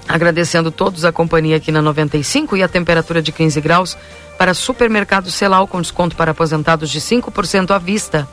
Agradecendo 0.08 0.72
todos 0.72 1.06
a 1.06 1.12
companhia 1.12 1.58
aqui 1.58 1.72
na 1.72 1.82
95 1.82 2.58
e 2.58 2.64
a 2.64 2.68
temperatura 2.68 3.22
de 3.22 3.32
15 3.32 3.62
graus 3.62 3.98
para 4.38 4.54
supermercado 4.54 5.32
Celal 5.32 5.68
com 5.68 5.82
desconto 5.82 6.16
para 6.16 6.32
aposentados 6.32 6.90
de 6.90 7.00
5% 7.00 7.72
à 7.72 7.78
vista. 7.78 8.28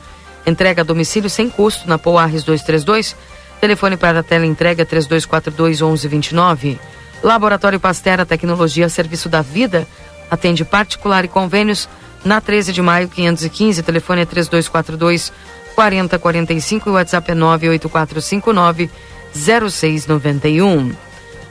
Entrega 0.45 0.81
a 0.81 0.85
domicílio 0.85 1.29
sem 1.29 1.49
custo 1.49 1.87
na 1.87 1.97
Poarres 1.97 2.43
232. 2.43 3.15
Telefone 3.61 3.95
para 3.95 4.19
a 4.19 4.23
tela 4.23 4.45
entrega 4.45 4.85
3242 4.85 5.81
1129. 5.81 6.79
Laboratório 7.23 7.79
Pastera 7.79 8.25
Tecnologia 8.25 8.89
Serviço 8.89 9.29
da 9.29 9.41
Vida. 9.41 9.87
Atende 10.29 10.65
particular 10.65 11.23
e 11.23 11.27
convênios 11.27 11.87
na 12.25 12.41
13 12.41 12.73
de 12.73 12.81
maio 12.81 13.07
515. 13.07 13.81
Telefone 13.81 14.21
é 14.21 14.25
3242 14.25 15.31
4045 15.75 16.87
e 16.87 16.91
o 16.91 16.95
WhatsApp 16.95 17.31
é 17.31 17.35
98459 17.35 18.89
0691. 19.35 20.93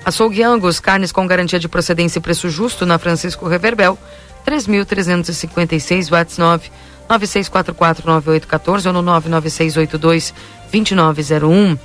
Açougue 0.04 0.42
Angus, 0.42 0.80
carnes 0.80 1.12
com 1.12 1.26
garantia 1.26 1.58
de 1.58 1.68
procedência 1.68 2.18
e 2.18 2.22
preço 2.22 2.50
justo 2.50 2.84
na 2.84 2.98
Francisco 2.98 3.46
Reverbel, 3.46 3.96
3.356 4.44 6.10
watts 6.10 6.36
9 6.38 6.70
96449814 7.08 8.86
ou 8.86 8.92
no 8.92 9.02
996822901. 9.20 11.78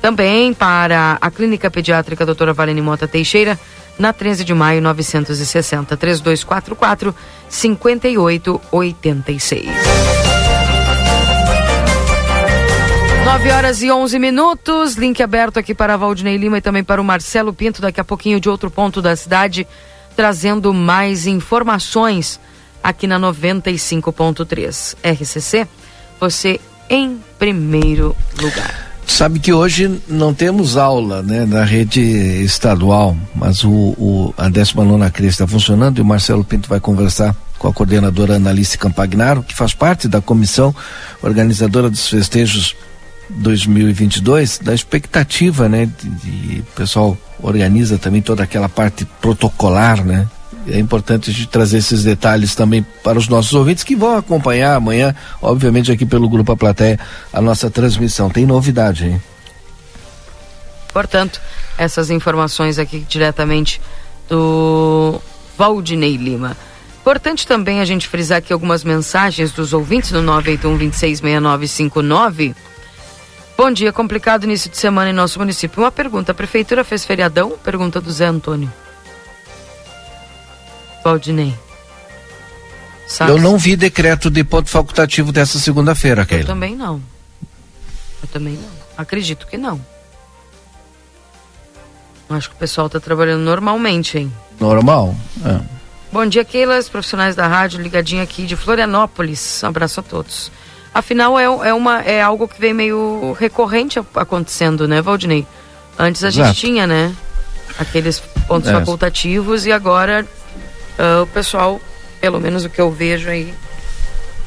Também 0.00 0.52
para 0.52 1.18
a 1.20 1.30
Clínica 1.30 1.70
Pediátrica 1.70 2.26
Doutora 2.26 2.52
Valene 2.52 2.82
Mota 2.82 3.06
Teixeira, 3.08 3.58
na 3.98 4.12
13 4.12 4.44
de 4.44 4.52
maio 4.52 4.82
960 4.82 5.96
3244 5.96 7.14
5886. 7.48 10.43
9 13.24 13.50
horas 13.52 13.82
e 13.82 13.90
11 13.90 14.18
minutos, 14.18 14.96
link 14.96 15.22
aberto 15.22 15.58
aqui 15.58 15.74
para 15.74 15.96
Valdinei 15.96 16.36
Lima 16.36 16.58
e 16.58 16.60
também 16.60 16.84
para 16.84 17.00
o 17.00 17.04
Marcelo 17.04 17.54
Pinto, 17.54 17.80
daqui 17.80 17.98
a 17.98 18.04
pouquinho 18.04 18.38
de 18.38 18.50
outro 18.50 18.70
ponto 18.70 19.00
da 19.00 19.16
cidade, 19.16 19.66
trazendo 20.14 20.74
mais 20.74 21.26
informações 21.26 22.38
aqui 22.82 23.06
na 23.06 23.18
95.3. 23.18 24.96
RCC, 25.02 25.66
você 26.20 26.60
em 26.90 27.18
primeiro 27.38 28.14
lugar. 28.38 28.92
Sabe 29.06 29.38
que 29.38 29.54
hoje 29.54 30.02
não 30.06 30.34
temos 30.34 30.76
aula 30.76 31.22
né, 31.22 31.46
na 31.46 31.64
rede 31.64 32.02
estadual, 32.42 33.16
mas 33.34 33.64
o, 33.64 33.70
o 33.70 34.34
a 34.36 34.50
19 34.50 35.10
CRE 35.10 35.28
está 35.28 35.46
funcionando 35.46 35.96
e 35.96 36.02
o 36.02 36.04
Marcelo 36.04 36.44
Pinto 36.44 36.68
vai 36.68 36.78
conversar 36.78 37.34
com 37.58 37.68
a 37.68 37.72
coordenadora 37.72 38.36
Analice 38.36 38.76
Campagnaro, 38.76 39.42
que 39.42 39.54
faz 39.54 39.72
parte 39.72 40.08
da 40.08 40.20
comissão 40.20 40.74
organizadora 41.22 41.88
dos 41.88 42.06
festejos 42.06 42.76
2022, 43.30 44.58
da 44.58 44.74
expectativa, 44.74 45.68
né? 45.68 45.86
De, 45.86 46.08
de, 46.08 46.60
o 46.60 46.74
pessoal 46.76 47.16
organiza 47.42 47.98
também 47.98 48.22
toda 48.22 48.42
aquela 48.42 48.68
parte 48.68 49.04
protocolar, 49.20 50.04
né? 50.04 50.28
É 50.66 50.78
importante 50.78 51.30
a 51.30 51.32
gente 51.32 51.48
trazer 51.48 51.78
esses 51.78 52.04
detalhes 52.04 52.54
também 52.54 52.84
para 53.02 53.18
os 53.18 53.28
nossos 53.28 53.52
ouvintes 53.52 53.84
que 53.84 53.94
vão 53.94 54.16
acompanhar 54.16 54.76
amanhã, 54.76 55.14
obviamente 55.42 55.92
aqui 55.92 56.06
pelo 56.06 56.28
Grupo 56.28 56.52
A 56.52 56.56
Plateia, 56.56 56.98
a 57.32 57.40
nossa 57.40 57.70
transmissão. 57.70 58.30
Tem 58.30 58.46
novidade, 58.46 59.06
hein? 59.06 59.22
Portanto, 60.92 61.40
essas 61.76 62.08
informações 62.08 62.78
aqui 62.78 63.04
diretamente 63.06 63.80
do 64.28 65.20
Valdinei 65.58 66.16
Lima. 66.16 66.56
Importante 67.00 67.46
também 67.46 67.80
a 67.80 67.84
gente 67.84 68.08
frisar 68.08 68.38
aqui 68.38 68.52
algumas 68.52 68.82
mensagens 68.82 69.52
dos 69.52 69.74
ouvintes 69.74 70.12
no 70.12 70.22
981 70.22 70.78
266959. 70.78 72.54
Bom 73.56 73.70
dia, 73.70 73.92
complicado 73.92 74.44
início 74.44 74.68
de 74.68 74.76
semana 74.76 75.10
em 75.10 75.12
nosso 75.12 75.38
município. 75.38 75.82
Uma 75.82 75.92
pergunta: 75.92 76.32
a 76.32 76.34
prefeitura 76.34 76.82
fez 76.82 77.04
feriadão? 77.04 77.50
Pergunta 77.62 78.00
do 78.00 78.10
Zé 78.10 78.26
Antônio. 78.26 78.72
Valdinei. 81.04 81.54
Sabe? 83.06 83.30
Eu 83.30 83.38
não 83.38 83.58
vi 83.58 83.76
decreto 83.76 84.30
de 84.30 84.42
ponto 84.42 84.68
facultativo 84.68 85.30
dessa 85.30 85.58
segunda-feira, 85.58 86.24
Keila. 86.24 86.42
Eu 86.42 86.46
também 86.46 86.74
não. 86.74 87.00
Eu 88.22 88.28
também 88.32 88.54
não. 88.54 88.70
Acredito 88.96 89.46
que 89.46 89.56
não. 89.56 89.80
Acho 92.28 92.48
que 92.48 92.56
o 92.56 92.58
pessoal 92.58 92.86
está 92.86 92.98
trabalhando 92.98 93.42
normalmente, 93.42 94.18
hein? 94.18 94.32
Normal. 94.58 95.14
É. 95.44 95.60
Bom 96.10 96.26
dia, 96.26 96.44
Keila, 96.44 96.78
os 96.78 96.88
profissionais 96.88 97.36
da 97.36 97.46
rádio, 97.46 97.80
ligadinho 97.80 98.22
aqui 98.22 98.46
de 98.46 98.56
Florianópolis. 98.56 99.62
Um 99.62 99.68
abraço 99.68 100.00
a 100.00 100.02
todos. 100.02 100.50
Afinal, 100.94 101.36
é, 101.36 101.44
é, 101.44 101.74
uma, 101.74 102.02
é 102.02 102.22
algo 102.22 102.46
que 102.46 102.60
vem 102.60 102.72
meio 102.72 103.32
recorrente 103.32 103.98
acontecendo, 104.14 104.86
né, 104.86 105.02
Valdinei? 105.02 105.44
Antes 105.98 106.22
a 106.22 106.28
Exato. 106.28 106.46
gente 106.46 106.60
tinha, 106.60 106.86
né? 106.86 107.12
Aqueles 107.76 108.20
pontos 108.46 108.70
é. 108.70 108.72
facultativos 108.72 109.66
e 109.66 109.72
agora 109.72 110.24
uh, 110.96 111.22
o 111.22 111.26
pessoal, 111.26 111.80
pelo 112.20 112.40
menos 112.40 112.64
o 112.64 112.70
que 112.70 112.80
eu 112.80 112.92
vejo 112.92 113.28
aí, 113.28 113.52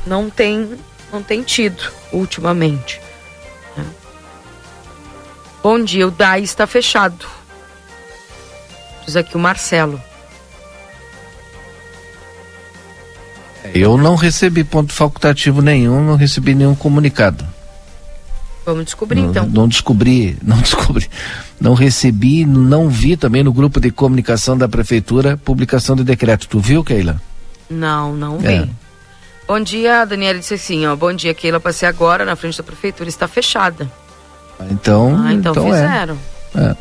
não 0.06 0.30
tem, 0.30 0.80
não 1.11 1.22
tem 1.22 1.44
tido 1.44 1.91
ultimamente. 2.14 3.02
Né? 3.76 3.86
Bom 5.61 5.84
dia, 5.84 6.07
o 6.07 6.11
DAI 6.11 6.44
está 6.44 6.65
fechado. 6.65 7.28
Diz 9.06 9.18
aqui 9.18 9.36
o 9.36 9.40
Marcelo. 9.40 10.02
Eu 13.73 13.98
não 13.98 14.15
recebi 14.15 14.64
ponto 14.64 14.94
facultativo 14.94 15.61
nenhum, 15.61 16.06
não 16.06 16.15
recebi 16.15 16.53
nenhum 16.53 16.76
comunicado. 16.76 17.45
Vamos 18.65 18.85
descobrir 18.85 19.22
não, 19.22 19.30
então. 19.30 19.48
Não 19.48 19.68
descobri, 19.68 20.38
não 20.44 20.57
descobri. 20.61 21.10
Não 21.60 21.73
recebi, 21.73 22.45
não 22.45 22.89
vi 22.89 23.15
também 23.15 23.44
no 23.44 23.53
grupo 23.53 23.80
de 23.80 23.91
comunicação 23.91 24.57
da 24.57 24.68
prefeitura 24.68 25.38
publicação 25.38 25.95
de 25.95 26.03
decreto. 26.03 26.48
Tu 26.49 26.60
viu, 26.60 26.84
Keila? 26.84 27.22
Não, 27.69 28.14
não 28.14 28.38
vi. 28.38 28.48
É. 28.48 28.69
Bom 29.48 29.61
dia, 29.61 30.03
Daniela 30.03 30.38
disse 30.38 30.56
assim, 30.56 30.85
ó. 30.85 30.95
Bom 30.95 31.14
dia, 31.14 31.34
Keila. 31.34 31.60
Passei 31.61 31.88
agora 31.88 32.26
na 32.26 32.35
frente 32.35 32.57
da 32.57 32.64
prefeitura, 32.64 33.07
está 33.07 33.27
fechada. 33.27 33.89
Então, 34.69 35.15
ah, 35.18 35.34
então, 35.34 35.53
então 35.53 35.73
é. 35.73 35.81
fizeram. 35.81 36.18
É. 36.56 36.60
é. 36.60 36.76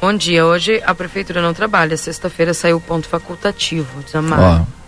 Bom 0.00 0.14
dia. 0.14 0.46
Hoje 0.46 0.80
a 0.86 0.94
prefeitura 0.94 1.42
não 1.42 1.52
trabalha. 1.52 1.96
Sexta-feira 1.96 2.54
saiu 2.54 2.76
o 2.76 2.80
ponto 2.80 3.08
facultativo. 3.08 4.02
Desamar. 4.04 4.40
Ó. 4.40 4.79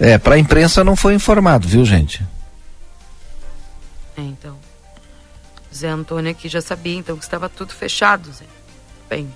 É, 0.00 0.16
para 0.16 0.36
a 0.36 0.38
imprensa 0.38 0.84
não 0.84 0.94
foi 0.94 1.14
informado, 1.14 1.66
viu, 1.66 1.84
gente? 1.84 2.24
É, 4.16 4.20
então. 4.20 4.56
Zé 5.74 5.88
Antônio 5.88 6.30
aqui 6.30 6.48
já 6.48 6.60
sabia, 6.60 6.96
então, 6.96 7.16
que 7.16 7.24
estava 7.24 7.48
tudo 7.48 7.72
fechado, 7.72 8.32
Zé. 8.32 8.44
Bem. 9.08 9.32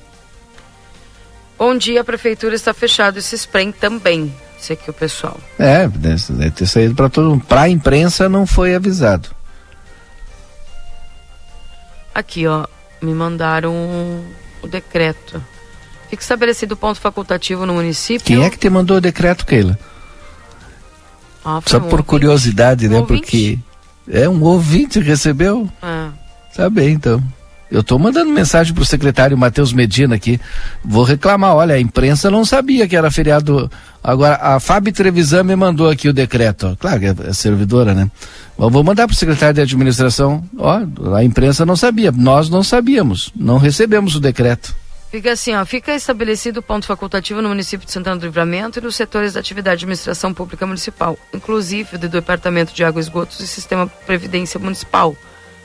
Bom 1.58 1.76
dia, 1.76 2.00
a 2.00 2.04
prefeitura 2.04 2.54
está 2.54 2.72
fechada 2.72 3.18
e 3.18 3.22
se 3.22 3.34
esprem 3.34 3.70
também. 3.70 4.34
Isso 4.58 4.72
aqui 4.72 4.90
o 4.90 4.92
pessoal. 4.92 5.38
É, 5.58 5.88
deve 5.88 6.50
ter 6.52 6.66
saído 6.66 6.94
para 6.94 7.08
todo 7.08 7.30
mundo. 7.30 7.44
Para 7.44 7.62
a 7.62 7.68
imprensa 7.68 8.28
não 8.28 8.46
foi 8.46 8.74
avisado. 8.74 9.28
Aqui, 12.14 12.46
ó, 12.46 12.66
me 13.00 13.12
mandaram 13.12 13.72
o 14.62 14.68
decreto. 14.68 15.42
Fica 16.08 16.22
estabelecido 16.22 16.76
ponto 16.76 17.00
facultativo 17.00 17.64
no 17.64 17.74
município. 17.74 18.26
Quem 18.26 18.44
é 18.44 18.50
que 18.50 18.58
te 18.58 18.68
mandou 18.68 18.98
o 18.98 19.00
decreto, 19.00 19.46
Keila? 19.46 19.78
Ah, 21.44 21.60
Só 21.66 21.78
um 21.78 21.80
por 21.80 21.90
ouvinte. 21.92 22.06
curiosidade, 22.06 22.88
né? 22.88 22.98
Um 22.98 23.06
Porque 23.06 23.58
é 24.08 24.28
um 24.28 24.42
ouvinte 24.42 25.00
recebeu. 25.00 25.68
Ah. 25.82 26.10
Tá 26.54 26.68
bem, 26.68 26.94
então. 26.94 27.22
Eu 27.70 27.80
estou 27.80 27.98
mandando 27.98 28.30
mensagem 28.30 28.74
para 28.74 28.82
o 28.82 28.86
secretário 28.86 29.36
Matheus 29.38 29.72
Medina 29.72 30.14
aqui. 30.14 30.38
Vou 30.84 31.04
reclamar. 31.04 31.54
Olha, 31.54 31.74
a 31.74 31.80
imprensa 31.80 32.30
não 32.30 32.44
sabia 32.44 32.86
que 32.86 32.94
era 32.94 33.10
feriado. 33.10 33.70
Agora, 34.04 34.34
a 34.36 34.60
Fábio 34.60 34.92
Trevisan 34.92 35.42
me 35.42 35.56
mandou 35.56 35.88
aqui 35.88 36.06
o 36.06 36.12
decreto. 36.12 36.76
Claro 36.78 37.00
que 37.00 37.06
é 37.06 37.32
servidora, 37.32 37.94
né? 37.94 38.10
Eu 38.58 38.68
vou 38.68 38.84
mandar 38.84 39.06
para 39.06 39.14
o 39.14 39.16
secretário 39.16 39.54
de 39.54 39.62
administração. 39.62 40.44
Ó, 40.58 40.82
a 41.16 41.24
imprensa 41.24 41.64
não 41.64 41.74
sabia. 41.74 42.12
Nós 42.12 42.50
não 42.50 42.62
sabíamos. 42.62 43.32
Não 43.34 43.56
recebemos 43.56 44.14
o 44.14 44.20
decreto. 44.20 44.74
Fica 45.12 45.32
assim, 45.32 45.54
ó, 45.54 45.62
fica 45.66 45.94
estabelecido 45.94 46.62
ponto 46.62 46.86
facultativo 46.86 47.42
no 47.42 47.50
município 47.50 47.84
de 47.84 47.92
Santana 47.92 48.16
do 48.16 48.24
Livramento 48.24 48.78
e 48.78 48.82
nos 48.82 48.96
setores 48.96 49.34
da 49.34 49.40
atividade 49.40 49.80
de 49.80 49.84
administração 49.84 50.32
pública 50.32 50.66
municipal, 50.66 51.18
inclusive 51.34 51.98
do 51.98 52.08
Departamento 52.08 52.72
de 52.72 52.82
Água 52.82 52.98
e 52.98 53.04
Esgotos 53.04 53.38
e 53.40 53.46
Sistema 53.46 53.86
Previdência 54.06 54.58
Municipal, 54.58 55.14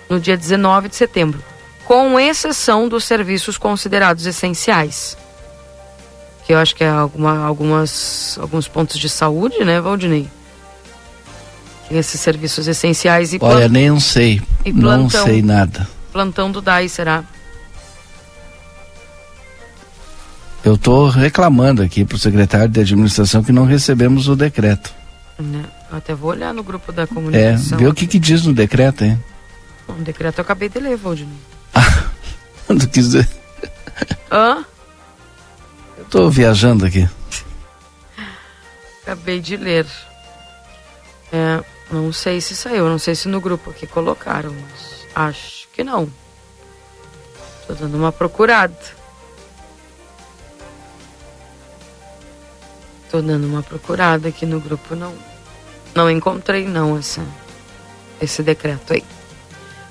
no 0.10 0.20
dia 0.20 0.36
19 0.36 0.90
de 0.90 0.98
setembro, 0.98 1.42
com 1.86 2.20
exceção 2.20 2.90
dos 2.90 3.06
serviços 3.06 3.58
considerados 3.58 4.26
essenciais. 4.26 5.18
Que 6.46 6.54
eu 6.54 6.58
acho 6.58 6.76
que 6.76 6.84
é 6.84 6.90
alguma, 6.90 7.46
algumas, 7.46 8.38
alguns 8.42 8.68
pontos 8.68 9.00
de 9.00 9.08
saúde, 9.08 9.64
né, 9.64 9.80
Valdinei? 9.80 10.30
Esses 11.90 12.20
serviços 12.20 12.68
essenciais 12.68 13.32
e 13.32 13.40
Olha, 13.40 13.70
nem 13.70 13.98
sei. 14.02 14.42
Plantão, 14.62 14.98
não 15.04 15.10
sei 15.10 15.42
nada. 15.42 15.88
Plantão 16.12 16.52
do 16.52 16.60
DAI, 16.62 16.90
será? 16.90 17.24
Eu 20.68 20.76
estou 20.76 21.08
reclamando 21.08 21.82
aqui 21.82 22.04
para 22.04 22.18
o 22.18 22.20
secretário 22.20 22.68
de 22.68 22.82
administração 22.82 23.42
que 23.42 23.54
não 23.54 23.64
recebemos 23.64 24.28
o 24.28 24.36
decreto. 24.36 24.94
Né? 25.40 25.64
Eu 25.90 25.98
até 25.98 26.14
vou 26.14 26.32
olhar 26.32 26.54
no 26.54 26.62
grupo 26.62 26.92
da 26.92 27.08
comunicação. 27.08 27.78
É, 27.78 27.82
ver 27.84 27.88
o 27.88 27.94
que, 27.94 28.06
que 28.06 28.20
diz 28.20 28.46
no 28.46 28.54
decreto, 28.54 29.06
hein? 29.06 29.18
O 29.88 29.94
decreto 29.94 30.40
eu 30.40 30.42
acabei 30.42 30.68
de 30.68 30.78
ler, 30.78 30.98
Valdinei. 30.98 31.38
Ah, 32.70 32.74
não 32.74 32.80
quis 32.80 33.06
dizer. 33.06 33.30
Hã? 34.30 34.66
Eu 35.98 36.04
estou 36.04 36.30
viajando 36.30 36.86
aqui. 36.86 37.08
Acabei 39.04 39.40
de 39.40 39.56
ler. 39.56 39.86
É, 41.32 41.64
não 41.90 42.12
sei 42.12 42.42
se 42.42 42.58
saiu, 42.58 42.90
não 42.90 43.00
sei 43.00 43.16
se 43.16 43.30
no 43.30 43.40
grupo 43.40 43.70
aqui 43.70 43.88
colocaram, 43.88 44.54
mas 44.54 45.08
acho 45.16 45.70
que 45.72 45.82
não. 45.82 46.12
Estou 47.62 47.78
dando 47.78 47.96
uma 47.96 48.12
procurada. 48.12 48.97
Tô 53.10 53.22
dando 53.22 53.48
uma 53.48 53.64
procurada 53.64 54.28
aqui 54.28 54.46
no 54.46 54.60
grupo, 54.60 54.96
não, 54.96 55.14
não 55.96 56.10
encontrei 56.10 56.66
não 56.68 56.98
essa, 56.98 57.22
esse 58.22 58.44
decreto 58.44 58.94
aí. 58.94 59.04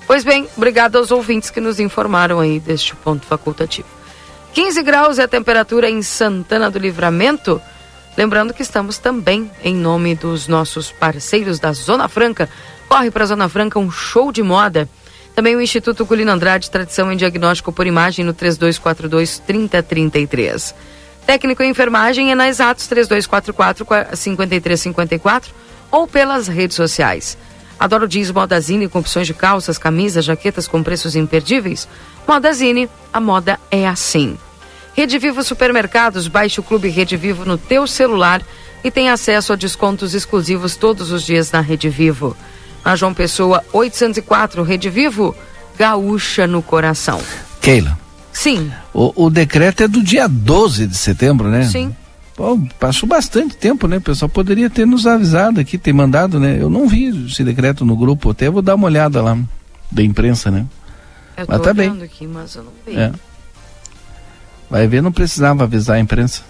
Pois 0.05 0.23
bem, 0.23 0.47
obrigado 0.55 0.97
aos 0.97 1.11
ouvintes 1.11 1.49
que 1.49 1.59
nos 1.59 1.79
informaram 1.79 2.39
aí 2.39 2.59
deste 2.59 2.95
ponto 2.95 3.25
facultativo. 3.25 3.87
15 4.53 4.81
graus 4.81 5.19
é 5.19 5.23
a 5.23 5.27
temperatura 5.27 5.89
em 5.89 6.01
Santana 6.01 6.71
do 6.71 6.79
Livramento. 6.79 7.61
Lembrando 8.17 8.53
que 8.53 8.61
estamos 8.61 8.97
também 8.97 9.51
em 9.63 9.75
nome 9.75 10.15
dos 10.15 10.47
nossos 10.47 10.91
parceiros 10.91 11.59
da 11.59 11.73
Zona 11.73 12.07
Franca. 12.07 12.49
Corre 12.87 13.11
para 13.11 13.23
a 13.23 13.27
Zona 13.27 13.49
Franca 13.49 13.77
um 13.77 13.91
show 13.91 14.31
de 14.31 14.41
moda. 14.41 14.89
Também 15.35 15.55
o 15.55 15.61
Instituto 15.61 16.05
Culino 16.05 16.31
Andrade, 16.31 16.71
tradição 16.71 17.11
em 17.11 17.17
diagnóstico 17.17 17.71
por 17.71 17.85
imagem 17.85 18.25
no 18.25 18.33
3242 18.33 19.37
3033. 19.39 20.73
Técnico 21.27 21.61
em 21.61 21.69
enfermagem 21.69 22.31
é 22.31 22.35
na 22.35 22.47
Exatos 22.47 22.87
3244-5354 22.87 25.43
ou 25.91 26.07
pelas 26.07 26.47
redes 26.47 26.77
sociais. 26.77 27.37
Adoro 27.77 28.07
Jeans 28.07 28.31
Modazine 28.31 28.87
com 28.87 28.99
opções 28.99 29.27
de 29.27 29.33
calças, 29.33 29.77
camisas, 29.77 30.23
jaquetas 30.23 30.69
com 30.69 30.81
preços 30.81 31.17
imperdíveis? 31.17 31.85
Modazine, 32.25 32.89
a 33.11 33.19
moda 33.19 33.59
é 33.69 33.85
assim. 33.85 34.37
Rede 34.95 35.19
Vivo 35.19 35.43
Supermercados, 35.43 36.29
baixe 36.29 36.61
o 36.61 36.63
Clube 36.63 36.87
Rede 36.87 37.17
Vivo 37.17 37.43
no 37.43 37.57
teu 37.57 37.85
celular 37.85 38.41
e 38.81 38.89
tem 38.89 39.09
acesso 39.09 39.51
a 39.51 39.57
descontos 39.57 40.13
exclusivos 40.13 40.77
todos 40.77 41.11
os 41.11 41.23
dias 41.23 41.51
na 41.51 41.59
Rede 41.59 41.89
Vivo. 41.89 42.37
Na 42.85 42.95
João 42.95 43.13
Pessoa 43.13 43.65
804, 43.73 44.63
Rede 44.63 44.89
Vivo, 44.89 45.35
gaúcha 45.77 46.47
no 46.47 46.63
coração. 46.63 47.21
Keila. 47.59 48.06
Sim. 48.37 48.71
O, 48.93 49.25
o, 49.25 49.29
decreto 49.31 49.81
é 49.81 49.87
do 49.87 50.03
dia 50.03 50.27
12 50.27 50.85
de 50.85 50.95
setembro, 50.95 51.49
né? 51.49 51.63
Sim. 51.63 51.95
Bom, 52.37 52.67
passou 52.79 53.09
bastante 53.09 53.57
tempo, 53.57 53.87
né? 53.87 53.97
O 53.97 54.01
pessoal 54.01 54.29
poderia 54.29 54.69
ter 54.69 54.85
nos 54.85 55.07
avisado 55.07 55.59
aqui, 55.59 55.75
ter 55.75 55.91
mandado, 55.91 56.39
né? 56.39 56.55
Eu 56.61 56.69
não 56.69 56.87
vi 56.87 57.25
esse 57.25 57.43
decreto 57.43 57.83
no 57.83 57.97
grupo, 57.97 58.29
até 58.29 58.47
vou 58.47 58.61
dar 58.61 58.75
uma 58.75 58.85
olhada 58.85 59.23
lá 59.23 59.35
da 59.91 60.03
imprensa, 60.03 60.51
né? 60.51 60.67
Eu 61.35 61.45
mas 61.47 61.61
tá 61.61 61.73
bem. 61.73 61.99
aqui, 62.03 62.27
mas 62.27 62.53
eu 62.53 62.63
não 62.65 62.71
vi. 62.85 62.95
É. 62.95 63.11
Vai 64.69 64.87
ver, 64.87 65.01
não 65.01 65.11
precisava 65.11 65.63
avisar 65.63 65.95
a 65.95 65.99
imprensa. 65.99 66.43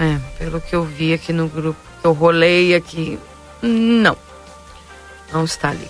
É, 0.00 0.18
pelo 0.40 0.60
que 0.60 0.74
eu 0.74 0.82
vi 0.84 1.14
aqui 1.14 1.32
no 1.32 1.46
grupo, 1.46 1.78
que 2.00 2.06
eu 2.06 2.12
rolei 2.14 2.74
aqui, 2.74 3.16
não. 3.62 4.16
Não 5.32 5.44
está 5.44 5.68
ali. 5.68 5.88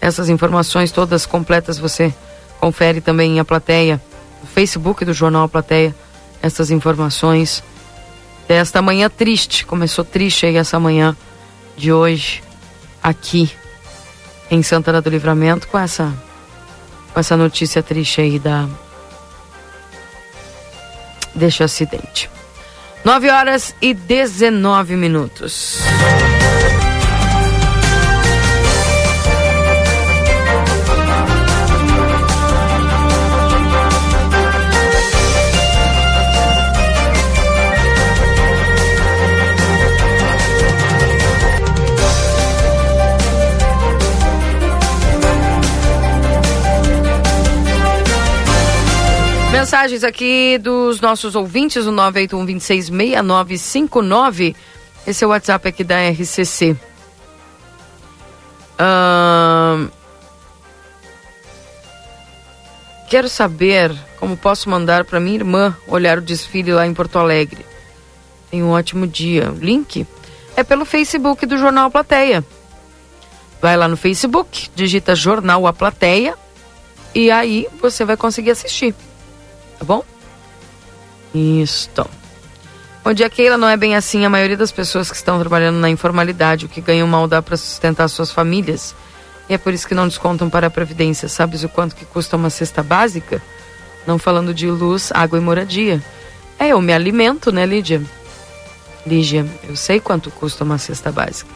essas 0.00 0.28
informações 0.28 0.92
todas 0.92 1.24
completas 1.24 1.78
você 1.78 2.12
confere 2.60 3.00
também 3.00 3.36
em 3.36 3.40
a 3.40 3.44
plateia, 3.44 4.00
no 4.40 4.46
Facebook 4.48 5.04
do 5.04 5.12
Jornal 5.12 5.48
Plateia, 5.48 5.94
essas 6.42 6.70
informações 6.70 7.62
desta 8.46 8.82
manhã 8.82 9.08
triste. 9.08 9.64
Começou 9.64 10.04
triste 10.04 10.46
aí 10.46 10.56
essa 10.56 10.78
manhã 10.78 11.16
de 11.76 11.92
hoje, 11.92 12.42
aqui 13.02 13.50
em 14.50 14.62
Santana 14.62 15.00
do 15.00 15.10
Livramento, 15.10 15.66
com 15.68 15.78
essa, 15.78 16.12
com 17.12 17.20
essa 17.20 17.36
notícia 17.36 17.82
triste 17.82 18.20
aí 18.20 18.38
da, 18.38 18.68
deste 21.34 21.62
acidente. 21.62 22.30
9 23.04 23.30
horas 23.30 23.74
e 23.80 23.94
19 23.94 24.96
minutos. 24.96 25.78
Mensagens 49.52 50.02
aqui 50.02 50.56
dos 50.56 51.02
nossos 51.02 51.36
ouvintes, 51.36 51.86
o 51.86 51.92
981 51.92 52.46
266959. 52.46 54.56
Esse 55.06 55.22
é 55.22 55.26
o 55.26 55.30
WhatsApp 55.30 55.68
aqui 55.68 55.84
da 55.84 55.96
RCC. 56.08 56.74
Quero 63.10 63.28
saber 63.28 63.94
como 64.18 64.38
posso 64.38 64.70
mandar 64.70 65.04
para 65.04 65.20
minha 65.20 65.36
irmã 65.36 65.76
olhar 65.86 66.16
o 66.16 66.22
desfile 66.22 66.72
lá 66.72 66.86
em 66.86 66.94
Porto 66.94 67.18
Alegre. 67.18 67.66
Tenha 68.50 68.64
um 68.64 68.70
ótimo 68.70 69.06
dia. 69.06 69.52
O 69.52 69.58
link 69.62 70.06
é 70.56 70.64
pelo 70.64 70.86
Facebook 70.86 71.44
do 71.44 71.58
Jornal 71.58 71.90
Plateia. 71.90 72.42
Vai 73.60 73.76
lá 73.76 73.86
no 73.86 73.98
Facebook, 73.98 74.70
digita 74.74 75.14
Jornal 75.14 75.66
A 75.66 75.74
Plateia 75.74 76.38
e 77.14 77.30
aí 77.30 77.68
você 77.82 78.02
vai 78.02 78.16
conseguir 78.16 78.52
assistir 78.52 78.94
tá 79.82 79.84
bom? 79.84 80.04
Isto. 81.34 82.08
Bom 83.02 83.12
dia, 83.12 83.28
Keila. 83.28 83.58
Não 83.58 83.68
é 83.68 83.76
bem 83.76 83.96
assim. 83.96 84.24
A 84.24 84.30
maioria 84.30 84.56
das 84.56 84.70
pessoas 84.70 85.10
que 85.10 85.16
estão 85.16 85.40
trabalhando 85.40 85.78
na 85.78 85.90
informalidade, 85.90 86.66
o 86.66 86.68
que 86.68 86.80
ganham 86.80 87.08
mal 87.08 87.26
dá 87.26 87.42
para 87.42 87.56
sustentar 87.56 88.06
suas 88.06 88.30
famílias. 88.30 88.94
E 89.48 89.54
é 89.54 89.58
por 89.58 89.74
isso 89.74 89.88
que 89.88 89.94
não 89.94 90.06
descontam 90.06 90.48
para 90.48 90.68
a 90.68 90.70
Previdência. 90.70 91.28
Sabes 91.28 91.64
o 91.64 91.68
quanto 91.68 91.96
que 91.96 92.04
custa 92.04 92.36
uma 92.36 92.48
cesta 92.48 92.80
básica? 92.80 93.42
Não 94.06 94.18
falando 94.18 94.54
de 94.54 94.70
luz, 94.70 95.10
água 95.12 95.36
e 95.36 95.42
moradia. 95.42 96.00
É, 96.60 96.68
eu 96.68 96.80
me 96.80 96.92
alimento, 96.92 97.50
né, 97.50 97.66
Lídia? 97.66 98.00
Lígia, 99.04 99.44
eu 99.68 99.74
sei 99.74 99.98
quanto 99.98 100.30
custa 100.30 100.62
uma 100.62 100.78
cesta 100.78 101.10
básica. 101.10 101.50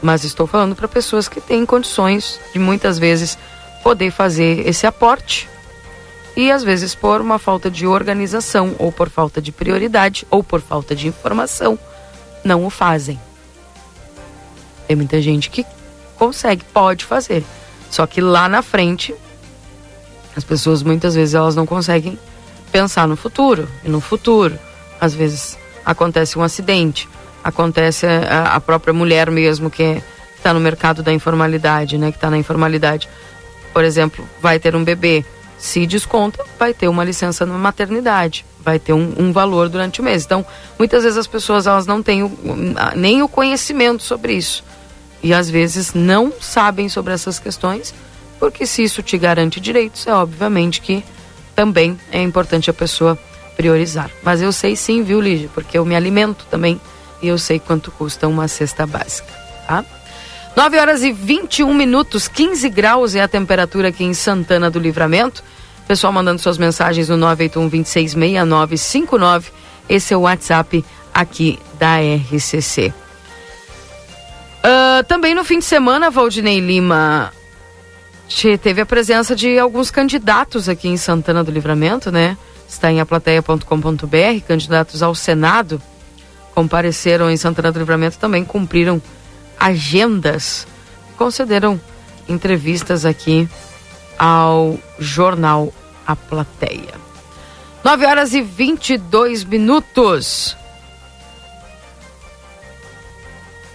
Mas 0.00 0.24
estou 0.24 0.46
falando 0.46 0.74
para 0.74 0.88
pessoas 0.88 1.28
que 1.28 1.40
têm 1.40 1.66
condições 1.66 2.40
de 2.50 2.58
muitas 2.58 2.98
vezes 2.98 3.36
poder 3.82 4.10
fazer 4.10 4.66
esse 4.66 4.86
aporte 4.86 5.46
e 6.38 6.52
às 6.52 6.62
vezes 6.62 6.94
por 6.94 7.20
uma 7.20 7.36
falta 7.36 7.68
de 7.68 7.84
organização, 7.84 8.76
ou 8.78 8.92
por 8.92 9.10
falta 9.10 9.42
de 9.42 9.50
prioridade, 9.50 10.24
ou 10.30 10.40
por 10.40 10.60
falta 10.60 10.94
de 10.94 11.08
informação, 11.08 11.76
não 12.44 12.64
o 12.64 12.70
fazem. 12.70 13.18
Tem 14.86 14.94
muita 14.94 15.20
gente 15.20 15.50
que 15.50 15.66
consegue, 16.16 16.62
pode 16.72 17.04
fazer. 17.04 17.42
Só 17.90 18.06
que 18.06 18.20
lá 18.20 18.48
na 18.48 18.62
frente, 18.62 19.12
as 20.36 20.44
pessoas 20.44 20.80
muitas 20.80 21.16
vezes 21.16 21.34
elas 21.34 21.56
não 21.56 21.66
conseguem 21.66 22.16
pensar 22.70 23.08
no 23.08 23.16
futuro. 23.16 23.68
E 23.82 23.88
no 23.88 24.00
futuro, 24.00 24.56
às 25.00 25.12
vezes 25.12 25.58
acontece 25.84 26.38
um 26.38 26.42
acidente, 26.44 27.08
acontece 27.42 28.06
a, 28.06 28.54
a 28.54 28.60
própria 28.60 28.94
mulher 28.94 29.28
mesmo 29.28 29.68
que 29.68 30.00
está 30.36 30.54
no 30.54 30.60
mercado 30.60 31.02
da 31.02 31.12
informalidade, 31.12 31.98
né, 31.98 32.12
que 32.12 32.16
está 32.16 32.30
na 32.30 32.38
informalidade, 32.38 33.08
por 33.72 33.82
exemplo, 33.82 34.24
vai 34.40 34.60
ter 34.60 34.76
um 34.76 34.84
bebê 34.84 35.24
se 35.58 35.86
desconta, 35.86 36.44
vai 36.58 36.72
ter 36.72 36.88
uma 36.88 37.04
licença 37.04 37.44
na 37.44 37.58
maternidade, 37.58 38.44
vai 38.60 38.78
ter 38.78 38.92
um, 38.92 39.12
um, 39.18 39.32
valor 39.32 39.68
durante 39.68 40.00
o 40.00 40.04
mês. 40.04 40.24
Então, 40.24 40.44
muitas 40.78 41.02
vezes 41.02 41.18
as 41.18 41.26
pessoas 41.26 41.66
elas 41.66 41.86
não 41.86 42.02
têm 42.02 42.22
o, 42.22 42.30
nem 42.94 43.22
o 43.22 43.28
conhecimento 43.28 44.02
sobre 44.02 44.34
isso 44.34 44.62
e 45.22 45.34
às 45.34 45.50
vezes 45.50 45.94
não 45.94 46.32
sabem 46.40 46.88
sobre 46.88 47.12
essas 47.12 47.38
questões, 47.38 47.92
porque 48.38 48.66
se 48.66 48.84
isso 48.84 49.02
te 49.02 49.18
garante 49.18 49.60
direitos, 49.60 50.06
é 50.06 50.14
obviamente 50.14 50.80
que 50.80 51.02
também 51.56 51.98
é 52.12 52.22
importante 52.22 52.70
a 52.70 52.74
pessoa 52.74 53.18
priorizar. 53.56 54.10
Mas 54.22 54.40
eu 54.40 54.52
sei 54.52 54.76
sim, 54.76 55.02
viu, 55.02 55.20
Lígia, 55.20 55.50
porque 55.52 55.76
eu 55.76 55.84
me 55.84 55.96
alimento 55.96 56.46
também 56.48 56.80
e 57.20 57.26
eu 57.26 57.36
sei 57.36 57.58
quanto 57.58 57.90
custa 57.90 58.28
uma 58.28 58.46
cesta 58.46 58.86
básica, 58.86 59.32
tá? 59.66 59.84
9 60.56 60.78
horas 60.78 61.02
e 61.02 61.12
21 61.12 61.72
minutos, 61.72 62.26
15 62.26 62.68
graus 62.68 63.14
é 63.14 63.22
a 63.22 63.28
temperatura 63.28 63.88
aqui 63.88 64.04
em 64.04 64.14
Santana 64.14 64.70
do 64.70 64.78
Livramento. 64.78 65.42
Pessoal 65.86 66.12
mandando 66.12 66.40
suas 66.40 66.58
mensagens 66.58 67.08
no 67.08 67.16
981 67.16 67.68
266959. 67.68 69.50
Esse 69.88 70.12
é 70.12 70.16
o 70.16 70.20
WhatsApp 70.20 70.84
aqui 71.14 71.58
da 71.78 71.96
RCC. 71.98 72.88
Uh, 72.88 72.92
ah, 74.64 75.04
também 75.06 75.34
no 75.34 75.44
fim 75.44 75.60
de 75.60 75.64
semana, 75.64 76.10
Valdinei 76.10 76.60
Lima 76.60 77.32
teve 78.60 78.82
a 78.82 78.86
presença 78.86 79.34
de 79.34 79.58
alguns 79.58 79.90
candidatos 79.90 80.68
aqui 80.68 80.88
em 80.88 80.96
Santana 80.98 81.42
do 81.42 81.50
Livramento, 81.50 82.10
né? 82.10 82.36
Está 82.68 82.92
em 82.92 83.00
aplateia.com.br, 83.00 84.44
candidatos 84.46 85.02
ao 85.02 85.14
Senado 85.14 85.80
compareceram 86.58 87.30
em 87.30 87.36
Santana 87.36 87.70
do 87.70 87.78
Livramento 87.78 88.18
também 88.18 88.44
cumpriram 88.44 89.00
agendas, 89.58 90.66
concederam 91.16 91.80
entrevistas 92.28 93.04
aqui 93.04 93.48
ao 94.18 94.78
jornal 94.98 95.72
A 96.06 96.14
Plateia. 96.14 96.94
9 97.84 98.06
horas 98.06 98.34
e 98.34 98.42
22 98.42 99.44
minutos. 99.44 100.56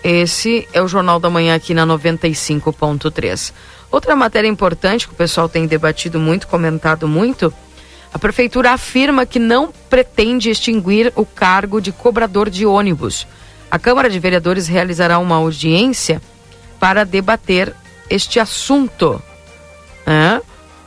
Esse 0.03 0.67
é 0.73 0.81
o 0.81 0.87
Jornal 0.87 1.17
da 1.17 1.29
Manhã 1.29 1.55
aqui 1.55 1.73
na 1.73 1.87
95.3. 1.87 3.53
Outra 3.89 4.15
matéria 4.15 4.49
importante 4.49 5.07
que 5.07 5.13
o 5.13 5.17
pessoal 5.17 5.47
tem 5.47 5.65
debatido 5.65 6.19
muito, 6.19 6.47
comentado 6.47 7.07
muito, 7.07 7.53
a 8.13 8.19
prefeitura 8.19 8.71
afirma 8.71 9.25
que 9.25 9.39
não 9.39 9.73
pretende 9.89 10.49
extinguir 10.49 11.13
o 11.15 11.25
cargo 11.25 11.79
de 11.79 11.91
cobrador 11.91 12.49
de 12.49 12.65
ônibus. 12.65 13.25
A 13.73 13.79
Câmara 13.79 14.07
de 14.07 14.19
Vereadores 14.19 14.67
realizará 14.67 15.17
uma 15.17 15.37
audiência 15.37 16.21
para 16.79 17.03
debater 17.03 17.73
este 18.07 18.39
assunto. 18.39 19.19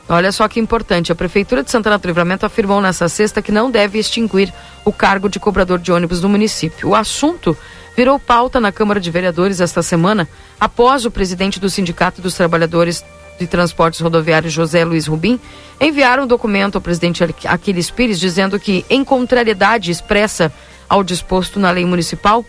Olha 0.07 0.31
só 0.31 0.47
que 0.47 0.57
importante. 0.57 1.11
A 1.11 1.15
Prefeitura 1.15 1.61
de 1.61 1.69
Santana 1.69 1.97
do 1.97 2.07
Livramento 2.07 2.45
afirmou 2.45 2.79
nesta 2.79 3.09
sexta 3.09 3.41
que 3.41 3.51
não 3.51 3.69
deve 3.69 3.99
extinguir 3.99 4.53
o 4.85 4.93
cargo 4.93 5.27
de 5.27 5.37
cobrador 5.37 5.79
de 5.79 5.91
ônibus 5.91 6.21
no 6.21 6.29
município. 6.29 6.87
O 6.87 6.95
assunto 6.95 7.57
virou 7.93 8.17
pauta 8.17 8.57
na 8.57 8.71
Câmara 8.71 9.01
de 9.01 9.11
Vereadores 9.11 9.59
esta 9.59 9.83
semana, 9.83 10.25
após 10.57 11.03
o 11.03 11.11
presidente 11.11 11.59
do 11.59 11.69
Sindicato 11.69 12.21
dos 12.21 12.35
Trabalhadores 12.35 13.03
de 13.37 13.47
Transportes 13.47 13.99
Rodoviários, 13.99 14.53
José 14.53 14.85
Luiz 14.85 15.07
Rubim, 15.07 15.41
enviar 15.77 16.21
um 16.21 16.25
documento 16.25 16.75
ao 16.75 16.81
presidente 16.81 17.21
Aquiles 17.43 17.91
Pires 17.91 18.17
dizendo 18.17 18.57
que, 18.57 18.85
em 18.89 19.03
contrariedade 19.03 19.91
expressa 19.91 20.53
ao 20.87 21.03
disposto 21.03 21.59
na 21.59 21.69
lei 21.69 21.83
municipal, 21.83 22.45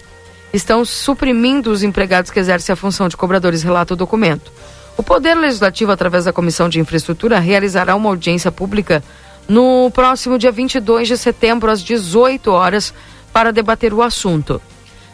estão 0.53 0.85
suprimindo 0.85 1.71
os 1.71 1.83
empregados 1.83 2.31
que 2.31 2.39
exercem 2.39 2.73
a 2.73 2.77
função 2.77 3.09
de 3.09 3.17
cobradores, 3.17 3.63
relata 3.63 3.95
o 3.95 3.97
documento. 3.97 4.51
O 4.97 5.03
Poder 5.03 5.35
Legislativo, 5.35 5.93
através 5.93 6.25
da 6.25 6.33
Comissão 6.33 6.69
de 6.69 6.81
Infraestrutura, 6.81 7.39
realizará 7.39 7.95
uma 7.95 8.09
audiência 8.09 8.51
pública 8.51 9.03
no 9.49 9.91
próximo 9.93 10.39
dia 10.39 10.51
22 10.51 11.09
de 11.09 11.17
setembro, 11.17 11.71
às 11.71 11.83
18 11.83 12.51
horas, 12.51 12.93
para 13.33 13.53
debater 13.53 13.95
o 13.95 14.03
assunto. 14.03 14.61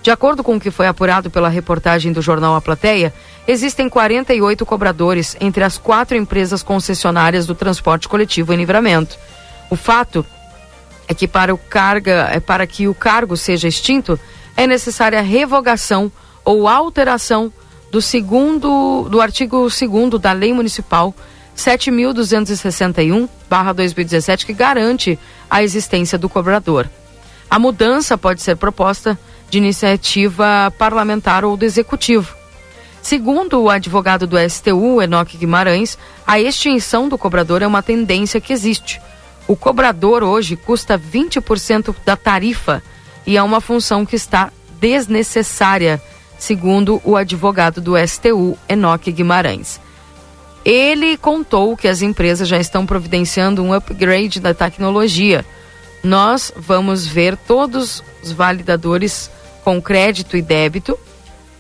De 0.03 0.11
acordo 0.11 0.45
com 0.45 0.57
o 0.57 0.61
que 0.61 0.71
foi 0.71 0.87
apurado 0.87 1.31
pela 1.31 1.49
reportagem 1.49 2.13
do 2.13 2.21
jornal 2.21 2.55
A 2.55 2.61
Plateia, 2.61 3.13
existem 3.47 3.89
48 3.89 4.67
cobradores 4.67 5.37
entre 5.41 5.65
as 5.65 5.79
quatro 5.79 6.17
empresas 6.17 6.63
concessionárias 6.63 7.47
do 7.47 7.55
transporte 7.55 8.09
coletivo 8.09 8.53
em 8.53 8.57
livramento. 8.57 9.17
O 9.71 9.77
fato 9.77 10.25
é 11.09 11.15
que 11.15 11.27
para, 11.27 11.55
o 11.55 11.59
carga, 11.59 12.29
é 12.33 12.41
para 12.41 12.67
que 12.67 12.87
o 12.87 12.95
cargo 12.95 13.37
seja 13.37 13.69
extinto, 13.69 14.19
é 14.57 14.67
necessária 14.67 15.23
revogação 15.23 16.11
ou 16.45 16.69
alteração 16.69 17.53
do 17.91 18.03
segundo 18.03 19.09
do 19.09 19.21
artigo 19.21 19.69
2 19.69 20.21
da 20.21 20.33
Lei 20.33 20.53
Municipal 20.53 21.15
7261/2017 21.57 24.45
que 24.45 24.53
garante 24.53 25.17
a 25.49 25.63
existência 25.63 26.19
do 26.19 26.29
cobrador. 26.29 26.91
A 27.49 27.57
mudança 27.59 28.19
pode 28.19 28.43
ser 28.43 28.57
proposta 28.57 29.19
de 29.49 29.57
iniciativa 29.59 30.73
parlamentar 30.77 31.45
ou 31.45 31.57
do 31.57 31.65
executivo. 31.65 32.35
Segundo 33.01 33.61
o 33.61 33.71
advogado 33.71 34.27
do 34.27 34.37
STU, 34.49 35.01
Enoque 35.03 35.37
Guimarães, 35.37 35.97
a 36.27 36.41
extinção 36.41 37.09
do 37.09 37.17
cobrador 37.19 37.63
é 37.63 37.67
uma 37.67 37.83
tendência 37.83 38.41
que 38.41 38.53
existe. 38.53 39.01
O 39.47 39.55
cobrador 39.55 40.25
hoje 40.25 40.57
custa 40.57 40.99
20% 40.99 41.95
da 42.05 42.17
tarifa 42.17 42.83
e 43.27 43.37
é 43.37 43.43
uma 43.43 43.61
função 43.61 44.05
que 44.05 44.17
está 44.17 44.53
desnecessária, 44.81 46.03
segundo 46.39 47.01
o 47.05 47.17
advogado 47.17 47.81
do 47.81 47.95
STU, 48.07 48.59
Enoque 48.69 49.11
Guimarães. 49.11 49.81
Ele 50.65 51.17
contou 51.17 51.77
que 51.77 51.89
as 51.89 52.03
empresas 52.03 52.49
já 52.49 52.59
estão 52.59 52.87
providenciando 52.87 53.63
um 53.63 53.73
upgrade 53.73 54.41
da 54.41 54.55
tecnologia. 54.55 55.45
Nós 56.03 56.53
vamos 56.57 57.07
ver 57.07 57.37
todos 57.37 58.03
os 58.23 58.33
validadores 58.33 59.31
com 59.63 59.81
crédito 59.81 60.37
e 60.37 60.43
débito, 60.43 60.99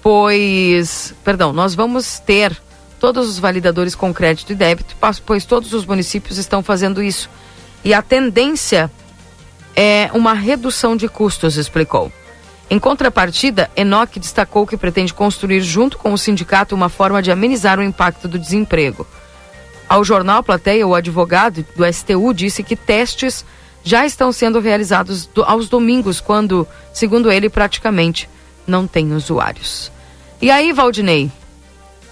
pois, 0.02 1.14
perdão, 1.24 1.52
nós 1.52 1.74
vamos 1.74 2.18
ter 2.18 2.56
todos 3.00 3.28
os 3.28 3.38
validadores 3.38 3.94
com 3.94 4.12
crédito 4.12 4.52
e 4.52 4.54
débito, 4.54 4.96
pois 5.24 5.44
todos 5.44 5.72
os 5.72 5.84
municípios 5.84 6.38
estão 6.38 6.62
fazendo 6.62 7.02
isso. 7.02 7.28
E 7.84 7.92
a 7.92 8.00
tendência 8.00 8.90
uma 10.12 10.34
redução 10.34 10.96
de 10.96 11.08
custos, 11.08 11.56
explicou. 11.56 12.12
Em 12.70 12.78
contrapartida, 12.78 13.70
Enoch 13.76 14.18
destacou 14.18 14.66
que 14.66 14.76
pretende 14.76 15.12
construir 15.12 15.60
junto 15.60 15.98
com 15.98 16.12
o 16.12 16.18
sindicato 16.18 16.74
uma 16.74 16.88
forma 16.88 17.22
de 17.22 17.30
amenizar 17.30 17.78
o 17.78 17.82
impacto 17.82 18.26
do 18.26 18.38
desemprego. 18.38 19.06
Ao 19.88 20.02
jornal 20.02 20.42
Plateia, 20.42 20.86
o 20.86 20.94
advogado 20.94 21.64
do 21.76 21.84
STU 21.92 22.32
disse 22.32 22.62
que 22.62 22.74
testes 22.74 23.44
já 23.82 24.06
estão 24.06 24.32
sendo 24.32 24.60
realizados 24.60 25.26
do, 25.26 25.44
aos 25.44 25.68
domingos, 25.68 26.20
quando, 26.20 26.66
segundo 26.92 27.30
ele, 27.30 27.50
praticamente 27.50 28.28
não 28.66 28.86
tem 28.86 29.12
usuários. 29.12 29.92
E 30.40 30.50
aí, 30.50 30.72
Valdinei, 30.72 31.30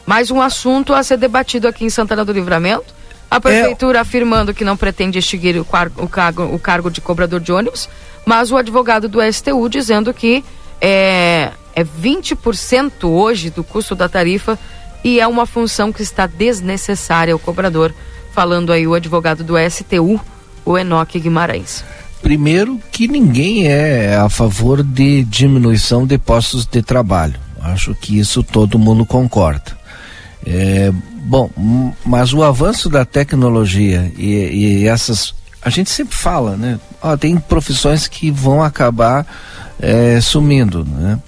mais 0.05 0.30
um 0.30 0.40
assunto 0.40 0.93
a 0.93 1.02
ser 1.02 1.16
debatido 1.16 1.66
aqui 1.66 1.84
em 1.84 1.90
Santana 1.90 2.24
do 2.24 2.32
Livramento. 2.32 2.94
A 3.36 3.40
prefeitura 3.40 3.98
é... 3.98 4.00
afirmando 4.00 4.52
que 4.52 4.64
não 4.64 4.76
pretende 4.76 5.18
extinguir 5.18 5.59
o, 5.59 5.64
car 5.64 5.90
o, 5.96 6.09
cargo, 6.09 6.44
o 6.44 6.59
cargo 6.59 6.90
de 6.90 7.00
cobrador 7.00 7.40
de 7.40 7.52
ônibus, 7.52 7.88
mas 8.26 8.50
o 8.50 8.56
advogado 8.56 9.09
do 9.09 9.20
STU 9.32 9.68
dizendo 9.68 10.12
que 10.12 10.44
é, 10.80 11.50
é 11.74 11.84
20% 11.84 13.04
hoje 13.04 13.50
do 13.50 13.64
custo 13.64 13.94
da 13.94 14.09
tarifa 14.09 14.59
e 15.04 15.18
é 15.18 15.26
uma 15.26 15.46
função 15.46 15.92
que 15.92 16.02
está 16.02 16.26
desnecessária 16.26 17.32
ao 17.32 17.38
cobrador. 17.38 17.94
Falando 18.32 18.72
aí 18.72 18.86
o 18.86 18.94
advogado 18.94 19.44
do 19.44 19.54
STU, 19.70 20.20
o 20.64 20.78
Enoque 20.78 21.18
Guimarães. 21.18 21.84
Primeiro 22.22 22.80
que 22.90 23.09
ninguém 23.09 23.66
é 23.66 24.14
a 24.14 24.28
favor 24.28 24.82
de 24.82 25.24
diminuição 25.24 26.06
de 26.06 26.18
postos 26.18 26.64
de 26.64 26.80
trabalho. 26.80 27.34
Acho 27.60 27.94
que 27.94 28.18
isso 28.18 28.42
todo 28.42 28.78
mundo 28.78 29.04
concorda. 29.04 29.76
É, 30.46 30.92
bom, 31.23 31.51
mas 32.05 32.32
o 32.32 32.43
avanço 32.43 32.89
da 32.89 33.05
tecnologia 33.05 34.12
e, 34.16 34.82
e, 34.82 34.89
essas. 34.89 35.35
A 35.65 35.70
gente 35.70 35.90
sempre 35.90 36.16
fala, 36.16 36.57
né? 36.57 36.81
Ó, 37.01 37.16
tem 37.16 37.36
profissões 37.36 38.09
que 38.09 38.31
vão 38.31 38.62
acabar 38.62 39.24
é, 39.81 40.20
sumindo, 40.20 40.85
né? 40.85 41.19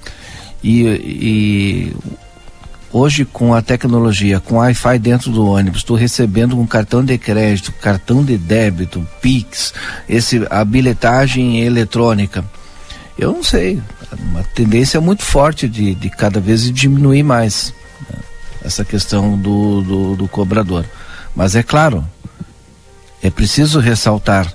E, 0.63 0.83
e, 0.83 1.97
hoje 2.93 3.25
com 3.25 3.55
a 3.55 3.63
tecnologia, 3.63 4.41
com 4.41 4.57
Wi-Fi 4.57 4.99
dentro 4.99 5.31
do 5.31 5.47
ônibus, 5.47 5.81
estou 5.81 5.97
recebendo 5.97 6.59
um 6.59 6.67
cartão 6.67 7.05
de 7.05 7.17
crédito, 7.17 7.73
cartão 7.73 8.25
de 8.25 8.37
débito, 8.37 9.07
Pix, 9.21 9.73
esse, 10.09 10.45
a 10.51 10.65
bilhetagem 10.65 11.61
eletrônica. 11.61 12.45
Eu 13.17 13.33
não 13.33 13.45
sei, 13.45 13.81
uma 14.31 14.43
tendência 14.43 15.01
muito 15.01 15.23
forte 15.23 15.69
de, 15.69 15.95
de 15.95 16.11
cada 16.11 16.41
vez 16.41 16.71
diminuir 16.73 17.23
mais 17.23 17.73
essa 18.65 18.85
questão 18.85 19.37
do, 19.37 19.83
do, 19.83 20.17
do 20.17 20.29
cobrador. 20.29 20.85
Mas 21.37 21.55
é 21.55 21.63
claro, 21.63 22.05
é 23.23 23.31
preciso 23.31 23.79
ressaltar, 23.79 24.53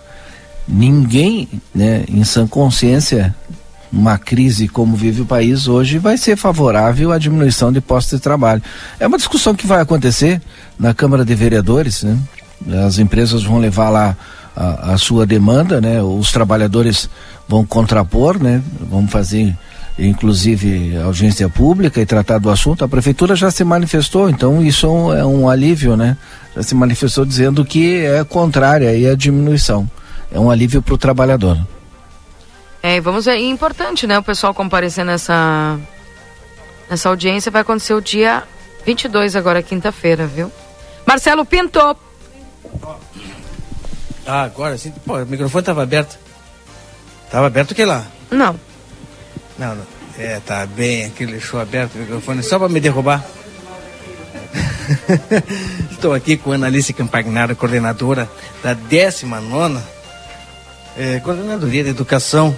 ninguém, 0.68 1.48
né, 1.74 2.04
em 2.08 2.24
sã 2.24 2.48
consciência, 2.48 3.36
uma 3.92 4.18
crise 4.18 4.68
como 4.68 4.96
vive 4.96 5.22
o 5.22 5.26
país 5.26 5.68
hoje, 5.68 5.98
vai 5.98 6.18
ser 6.18 6.36
favorável 6.38 7.12
à 7.12 7.18
diminuição 7.18 7.72
de 7.72 7.82
postos 7.82 8.20
de 8.20 8.24
trabalho. 8.24 8.62
É 9.00 9.08
uma 9.08 9.18
discussão 9.18 9.56
que 9.56 9.66
vai 9.66 9.82
acontecer 9.82 10.42
na 10.78 10.94
Câmara 10.94 11.26
de 11.26 11.34
Vereadores, 11.34 12.04
né? 12.04 12.18
As 12.86 13.00
empresas 13.00 13.44
vão 13.44 13.58
levar 13.58 13.90
lá 13.90 14.16
a, 14.56 14.94
a 14.94 14.98
sua 14.98 15.26
demanda, 15.26 15.82
né? 15.82 16.04
Os 16.04 16.32
trabalhadores 16.32 17.10
vão 17.48 17.66
contrapor, 17.66 18.42
né? 18.42 18.62
Vamos 18.90 19.12
fazer 19.12 19.58
inclusive 20.00 20.98
audiência 20.98 21.50
pública 21.50 22.00
e 22.02 22.06
tratar 22.06 22.38
do 22.38 22.50
assunto, 22.50 22.84
a 22.84 22.88
prefeitura 22.88 23.36
já 23.36 23.52
se 23.52 23.64
manifestou, 23.64 24.30
então 24.30 24.64
isso 24.64 24.86
é 24.86 24.90
um, 24.90 25.14
é 25.14 25.26
um 25.26 25.50
alívio, 25.50 25.96
né? 25.96 26.18
Já 26.56 26.64
se 26.64 26.76
manifestou 26.76 27.26
dizendo 27.26 27.66
que 27.66 28.06
é 28.06 28.24
contrária 28.24 28.90
aí 28.90 29.08
a 29.08 29.16
diminuição. 29.16 29.90
É 30.32 30.40
um 30.40 30.50
alívio 30.50 30.82
para 30.82 30.94
o 30.94 30.98
trabalhador. 30.98 31.58
É, 32.82 33.02
vamos 33.02 33.26
ver, 33.26 33.32
é 33.32 33.40
importante, 33.42 34.08
né, 34.08 34.18
o 34.18 34.24
pessoal 34.24 34.54
comparecer 34.54 35.04
nessa 35.04 35.78
nessa 36.90 37.10
audiência, 37.10 37.52
vai 37.52 37.62
acontecer 37.62 37.94
o 37.94 38.02
dia 38.02 38.44
22 38.86 39.36
agora, 39.36 39.62
quinta-feira, 39.62 40.26
viu? 40.26 40.52
Marcelo 41.06 41.46
Pinto. 41.46 41.80
Ah, 44.26 44.44
agora 44.44 44.78
sim, 44.78 44.92
pô, 45.06 45.18
o 45.18 45.26
microfone 45.26 45.62
estava 45.62 45.84
aberto. 45.84 46.18
Estava 47.26 47.48
aberto 47.48 47.72
o 47.72 47.76
que 47.76 47.86
lá? 47.86 48.06
Não. 48.32 48.69
Não, 49.60 49.76
não. 49.76 49.86
É, 50.18 50.40
tá 50.40 50.66
bem, 50.66 51.06
aquele 51.06 51.40
show 51.40 51.60
aberto, 51.60 51.98
microfone, 51.98 52.42
só 52.42 52.58
para 52.58 52.70
me 52.70 52.80
derrubar. 52.80 53.24
Estou 55.92 56.14
aqui 56.14 56.38
com 56.38 56.52
a 56.52 56.56
Analice 56.56 56.94
Campagnara, 56.94 57.54
coordenadora 57.54 58.30
da 58.64 58.74
19 58.74 59.80
é, 60.98 61.20
Coordenadoria 61.20 61.84
de 61.84 61.90
Educação, 61.90 62.56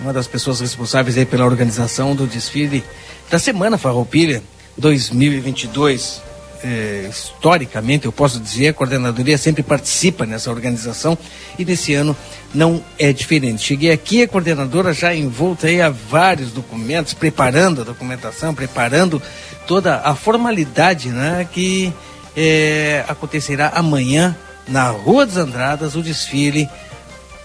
uma 0.00 0.12
das 0.12 0.26
pessoas 0.26 0.60
responsáveis 0.60 1.18
aí 1.18 1.26
pela 1.26 1.44
organização 1.44 2.14
do 2.14 2.26
desfile 2.26 2.84
da 3.30 3.38
Semana 3.38 3.76
Farroupilha 3.76 4.42
2022. 4.78 6.22
É, 6.62 7.08
historicamente, 7.10 8.06
eu 8.06 8.12
posso 8.12 8.38
dizer, 8.38 8.68
a 8.68 8.72
coordenadoria 8.72 9.36
sempre 9.36 9.62
participa 9.62 10.24
nessa 10.24 10.50
organização 10.50 11.18
e 11.58 11.64
nesse 11.64 11.94
ano 11.94 12.16
não 12.54 12.82
é 12.98 13.12
diferente. 13.12 13.62
Cheguei 13.62 13.90
aqui, 13.90 14.22
a 14.22 14.28
coordenadora 14.28 14.92
já 14.92 15.14
envolta 15.14 15.66
aí 15.66 15.80
a 15.80 15.90
vários 15.90 16.52
documentos, 16.52 17.14
preparando 17.14 17.80
a 17.80 17.84
documentação, 17.84 18.54
preparando 18.54 19.20
toda 19.66 20.00
a 20.04 20.14
formalidade 20.14 21.08
né, 21.08 21.46
que 21.50 21.92
é, 22.36 23.04
acontecerá 23.08 23.72
amanhã 23.74 24.36
na 24.68 24.88
Rua 24.88 25.26
dos 25.26 25.36
Andradas, 25.36 25.96
o 25.96 26.02
desfile 26.02 26.68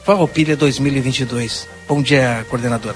Farroupilha 0.07 0.55
2022. 0.55 1.67
Bom 1.85 2.01
dia, 2.01 2.45
coordenadora. 2.49 2.95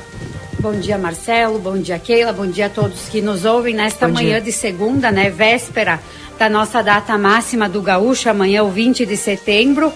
Bom 0.61 0.71
dia, 0.79 0.97
Marcelo. 0.97 1.59
Bom 1.59 1.77
dia, 1.77 1.99
Keila. 1.99 2.31
Bom 2.31 2.47
dia 2.47 2.67
a 2.67 2.69
todos 2.69 3.09
que 3.09 3.21
nos 3.21 3.43
ouvem 3.43 3.75
nesta 3.75 4.07
Bom 4.07 4.13
manhã 4.13 4.35
dia. 4.35 4.41
de 4.41 4.53
segunda, 4.53 5.11
né? 5.11 5.29
Véspera 5.29 5.99
da 6.39 6.47
nossa 6.47 6.81
data 6.81 7.17
máxima 7.17 7.67
do 7.67 7.81
Gaúcho, 7.81 8.29
amanhã, 8.29 8.63
o 8.63 8.69
20 8.69 9.05
de 9.05 9.17
setembro. 9.17 9.91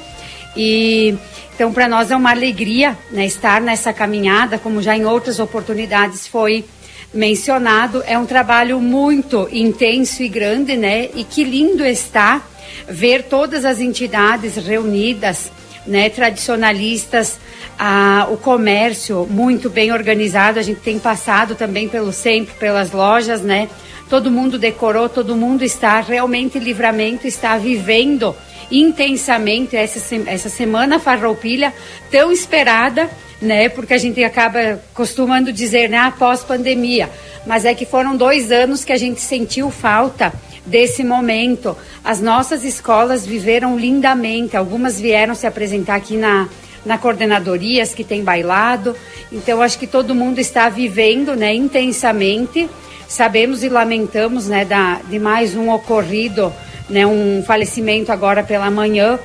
E 0.58 1.16
então, 1.54 1.72
para 1.72 1.88
nós 1.88 2.12
é 2.12 2.18
uma 2.18 2.32
alegria 2.32 2.98
né, 3.10 3.26
estar 3.26 3.62
nessa 3.62 3.94
caminhada, 3.94 4.58
como 4.60 4.82
já 4.82 4.98
em 4.98 5.06
outras 5.06 5.40
oportunidades 5.40 6.28
foi 6.28 6.66
mencionado. 7.14 8.04
É 8.06 8.20
um 8.20 8.26
trabalho 8.26 8.82
muito 8.82 9.48
intenso 9.54 10.22
e 10.22 10.28
grande, 10.28 10.76
né? 10.76 11.08
E 11.16 11.24
que 11.24 11.46
lindo 11.46 11.86
está 11.86 12.44
ver 12.90 13.24
todas 13.24 13.64
as 13.64 13.80
entidades 13.80 14.58
reunidas, 14.58 15.50
né? 15.86 16.10
Tradicionalistas, 16.10 17.40
a, 17.78 18.28
o 18.32 18.38
comércio 18.38 19.28
muito 19.30 19.70
bem 19.70 19.92
organizado. 19.92 20.60
A 20.60 20.64
gente 20.64 20.82
tem 20.82 21.00
passado 21.00 21.56
também 21.56 21.88
pelo 21.88 22.12
centro, 22.12 22.54
pelas 22.56 22.92
lojas, 22.92 23.42
né? 23.42 23.70
Todo 24.10 24.30
mundo 24.30 24.60
decorou, 24.60 25.10
todo 25.10 25.36
mundo 25.36 25.64
está 25.64 26.00
realmente 26.00 26.60
livramento, 26.60 27.26
está 27.26 27.58
vivendo 27.58 28.36
intensamente 28.72 29.76
essa, 29.76 30.16
essa 30.28 30.50
semana 30.50 31.00
farroupilha 31.00 31.74
tão 32.12 32.32
esperada, 32.32 33.10
né? 33.42 33.70
Porque 33.70 33.94
a 33.94 33.98
gente 33.98 34.24
acaba 34.24 34.80
costumando 34.94 35.52
dizer, 35.52 35.90
né? 35.90 35.98
Após 35.98 36.44
pandemia. 36.44 37.10
Mas 37.46 37.66
é 37.66 37.74
que 37.74 37.86
foram 37.86 38.16
dois 38.16 38.52
anos 38.52 38.84
que 38.84 38.92
a 38.92 38.98
gente 38.98 39.22
sentiu 39.22 39.70
falta 39.70 40.34
desse 40.66 41.04
momento. 41.04 41.78
As 42.04 42.20
nossas 42.22 42.64
escolas 42.64 43.26
viveram 43.26 43.78
lindamente. 43.78 44.58
Algumas 44.58 45.00
vieram 45.00 45.36
se 45.36 45.46
apresentar 45.46 45.96
aqui 45.96 46.18
na, 46.18 46.48
na 46.86 46.98
coordenadorias 46.98 47.94
que 47.94 48.04
tem 48.04 48.24
bailado. 48.24 48.96
Então 49.32 49.62
acho 49.62 49.78
que 49.78 49.88
todo 49.88 50.16
mundo 50.16 50.40
está 50.40 50.70
vivendo, 50.70 51.36
né, 51.36 51.54
intensamente. 51.54 52.70
Sabemos 53.08 53.64
e 53.64 53.70
lamentamos, 53.70 54.48
né, 54.48 54.66
da, 54.66 55.00
de 55.08 55.20
mais 55.20 55.56
um 55.56 55.70
ocorrido, 55.72 56.52
né, 56.90 57.06
um 57.06 57.44
falecimento 57.46 58.12
agora 58.12 58.44
pela 58.44 58.70
manhã 58.72 59.20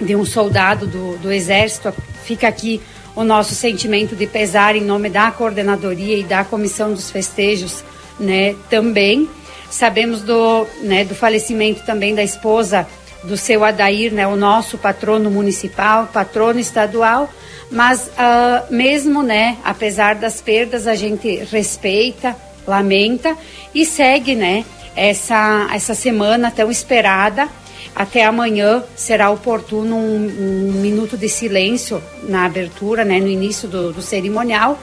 de 0.00 0.14
um 0.16 0.24
soldado 0.24 0.86
do, 0.86 1.16
do 1.18 1.32
exército. 1.32 1.92
Fica 2.24 2.48
aqui 2.48 2.80
o 3.14 3.24
nosso 3.24 3.54
sentimento 3.54 4.14
de 4.14 4.26
pesar 4.26 4.76
em 4.76 4.80
nome 4.80 5.10
da 5.10 5.30
coordenadoria 5.30 6.16
e 6.16 6.22
da 6.22 6.44
comissão 6.44 6.92
dos 6.92 7.10
festejos, 7.10 7.82
né, 8.18 8.54
também. 8.70 9.28
Sabemos 9.70 10.22
do, 10.22 10.66
né, 10.82 11.04
do 11.04 11.14
falecimento 11.14 11.82
também 11.84 12.14
da 12.14 12.22
esposa 12.22 12.86
do 13.24 13.36
seu 13.36 13.64
Adair, 13.64 14.12
né, 14.12 14.26
o 14.26 14.36
nosso 14.36 14.78
patrono 14.78 15.30
municipal, 15.30 16.08
patrono 16.12 16.58
estadual, 16.58 17.28
mas 17.70 18.06
uh, 18.06 18.72
mesmo, 18.72 19.22
né, 19.22 19.58
apesar 19.64 20.14
das 20.14 20.40
perdas, 20.40 20.86
a 20.86 20.94
gente 20.94 21.44
respeita, 21.50 22.34
lamenta 22.66 23.36
e 23.74 23.84
segue, 23.84 24.34
né, 24.34 24.64
essa, 24.96 25.68
essa 25.72 25.94
semana 25.94 26.50
tão 26.50 26.70
esperada. 26.70 27.48
Até 27.94 28.24
amanhã 28.24 28.84
será 28.94 29.30
oportuno 29.30 29.96
um, 29.96 30.68
um 30.68 30.72
minuto 30.80 31.16
de 31.16 31.28
silêncio 31.28 32.02
na 32.22 32.44
abertura, 32.44 33.04
né, 33.04 33.18
no 33.18 33.28
início 33.28 33.68
do, 33.68 33.92
do 33.92 34.00
cerimonial. 34.00 34.78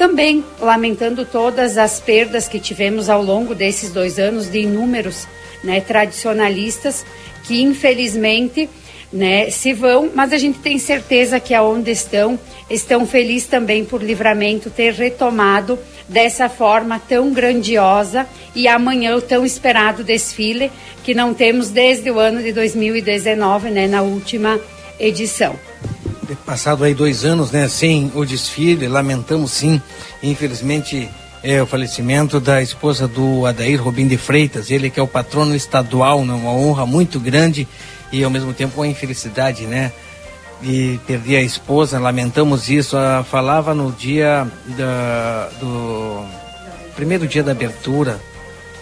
Também 0.00 0.42
lamentando 0.58 1.26
todas 1.26 1.76
as 1.76 2.00
perdas 2.00 2.48
que 2.48 2.58
tivemos 2.58 3.10
ao 3.10 3.22
longo 3.22 3.54
desses 3.54 3.92
dois 3.92 4.18
anos 4.18 4.50
de 4.50 4.60
inúmeros 4.60 5.28
né, 5.62 5.78
tradicionalistas 5.82 7.04
que 7.44 7.60
infelizmente 7.60 8.66
né, 9.12 9.50
se 9.50 9.74
vão, 9.74 10.10
mas 10.14 10.32
a 10.32 10.38
gente 10.38 10.58
tem 10.60 10.78
certeza 10.78 11.38
que 11.38 11.52
aonde 11.52 11.90
estão, 11.90 12.40
estão 12.70 13.06
felizes 13.06 13.46
também 13.46 13.84
por 13.84 14.02
livramento 14.02 14.70
ter 14.70 14.94
retomado 14.94 15.78
dessa 16.08 16.48
forma 16.48 16.98
tão 16.98 17.30
grandiosa 17.30 18.26
e 18.54 18.66
amanhã 18.66 19.14
o 19.14 19.20
tão 19.20 19.44
esperado 19.44 20.02
desfile 20.02 20.72
que 21.04 21.12
não 21.12 21.34
temos 21.34 21.68
desde 21.68 22.10
o 22.10 22.18
ano 22.18 22.42
de 22.42 22.54
2019, 22.54 23.68
né, 23.68 23.86
na 23.86 24.00
última 24.00 24.58
edição. 24.98 25.69
Passado 26.46 26.84
aí 26.84 26.94
dois 26.94 27.24
anos, 27.24 27.50
né, 27.50 27.68
sem 27.68 28.10
o 28.14 28.24
desfile, 28.24 28.86
lamentamos 28.88 29.52
sim, 29.52 29.80
infelizmente 30.22 31.08
é 31.42 31.62
o 31.62 31.66
falecimento 31.66 32.38
da 32.38 32.60
esposa 32.62 33.08
do 33.08 33.46
Adair 33.46 33.82
Robin 33.82 34.06
de 34.06 34.16
Freitas, 34.16 34.70
ele 34.70 34.90
que 34.90 35.00
é 35.00 35.02
o 35.02 35.08
patrono 35.08 35.54
estadual, 35.54 36.24
né? 36.24 36.34
uma 36.34 36.52
honra 36.52 36.84
muito 36.84 37.18
grande 37.18 37.66
e 38.12 38.22
ao 38.22 38.30
mesmo 38.30 38.52
tempo 38.52 38.80
uma 38.80 38.86
infelicidade, 38.86 39.64
né? 39.66 39.92
E 40.62 41.00
perder 41.06 41.36
a 41.36 41.42
esposa, 41.42 41.98
lamentamos 41.98 42.68
isso. 42.68 42.94
Ela 42.94 43.24
falava 43.24 43.74
no 43.74 43.90
dia 43.92 44.46
da, 44.76 45.48
do 45.58 46.22
primeiro 46.94 47.26
dia 47.26 47.42
da 47.42 47.52
abertura, 47.52 48.20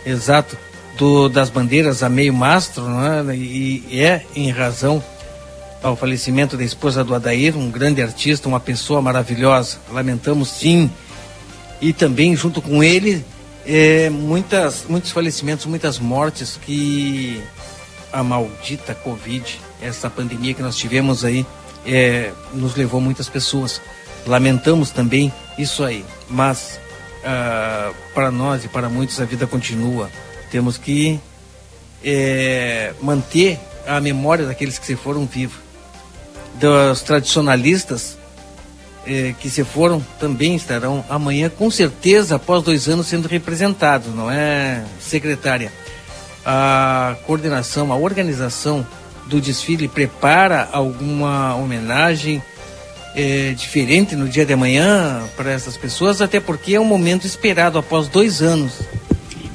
exato, 0.04 0.58
do, 0.96 1.28
das 1.28 1.50
bandeiras 1.50 2.02
a 2.02 2.08
meio 2.08 2.34
mastro, 2.34 2.82
né? 2.88 3.36
e, 3.36 3.84
e 3.88 4.00
é 4.00 4.24
em 4.34 4.50
razão 4.50 5.00
ao 5.82 5.96
falecimento 5.96 6.56
da 6.56 6.64
esposa 6.64 7.04
do 7.04 7.14
Adair, 7.14 7.56
um 7.56 7.70
grande 7.70 8.02
artista, 8.02 8.48
uma 8.48 8.60
pessoa 8.60 9.00
maravilhosa. 9.00 9.78
Lamentamos 9.90 10.48
sim 10.48 10.90
e 11.80 11.92
também 11.92 12.34
junto 12.34 12.60
com 12.60 12.82
ele 12.82 13.24
é, 13.66 14.10
muitas, 14.10 14.86
muitos 14.88 15.12
falecimentos, 15.12 15.66
muitas 15.66 15.98
mortes 15.98 16.58
que 16.64 17.42
a 18.12 18.22
maldita 18.22 18.94
Covid, 18.94 19.60
essa 19.80 20.08
pandemia 20.08 20.54
que 20.54 20.62
nós 20.62 20.76
tivemos 20.76 21.24
aí, 21.24 21.46
é, 21.86 22.32
nos 22.52 22.74
levou 22.74 23.00
muitas 23.00 23.28
pessoas. 23.28 23.80
Lamentamos 24.26 24.90
também 24.90 25.32
isso 25.58 25.84
aí, 25.84 26.04
mas 26.28 26.80
ah, 27.24 27.92
para 28.14 28.30
nós 28.30 28.64
e 28.64 28.68
para 28.68 28.88
muitos 28.88 29.20
a 29.20 29.24
vida 29.24 29.46
continua. 29.46 30.10
Temos 30.50 30.78
que 30.78 31.20
é, 32.02 32.94
manter 33.02 33.58
a 33.86 34.00
memória 34.00 34.46
daqueles 34.46 34.78
que 34.78 34.86
se 34.86 34.96
foram 34.96 35.26
vivos. 35.26 35.67
Dos 36.60 37.02
tradicionalistas, 37.02 38.18
eh, 39.06 39.34
que 39.40 39.48
se 39.48 39.64
foram 39.64 40.04
também 40.18 40.54
estarão 40.56 41.04
amanhã, 41.08 41.48
com 41.48 41.70
certeza, 41.70 42.36
após 42.36 42.62
dois 42.62 42.88
anos 42.88 43.06
sendo 43.06 43.28
representados, 43.28 44.14
não 44.14 44.30
é, 44.30 44.84
secretária? 45.00 45.72
A 46.44 47.16
coordenação, 47.26 47.92
a 47.92 47.96
organização 47.96 48.86
do 49.26 49.40
desfile 49.40 49.88
prepara 49.88 50.68
alguma 50.72 51.54
homenagem 51.54 52.42
eh, 53.14 53.54
diferente 53.56 54.16
no 54.16 54.28
dia 54.28 54.44
de 54.44 54.52
amanhã 54.52 55.22
para 55.36 55.50
essas 55.52 55.76
pessoas, 55.76 56.20
até 56.20 56.40
porque 56.40 56.74
é 56.74 56.80
um 56.80 56.84
momento 56.84 57.26
esperado 57.26 57.78
após 57.78 58.08
dois 58.08 58.42
anos. 58.42 58.80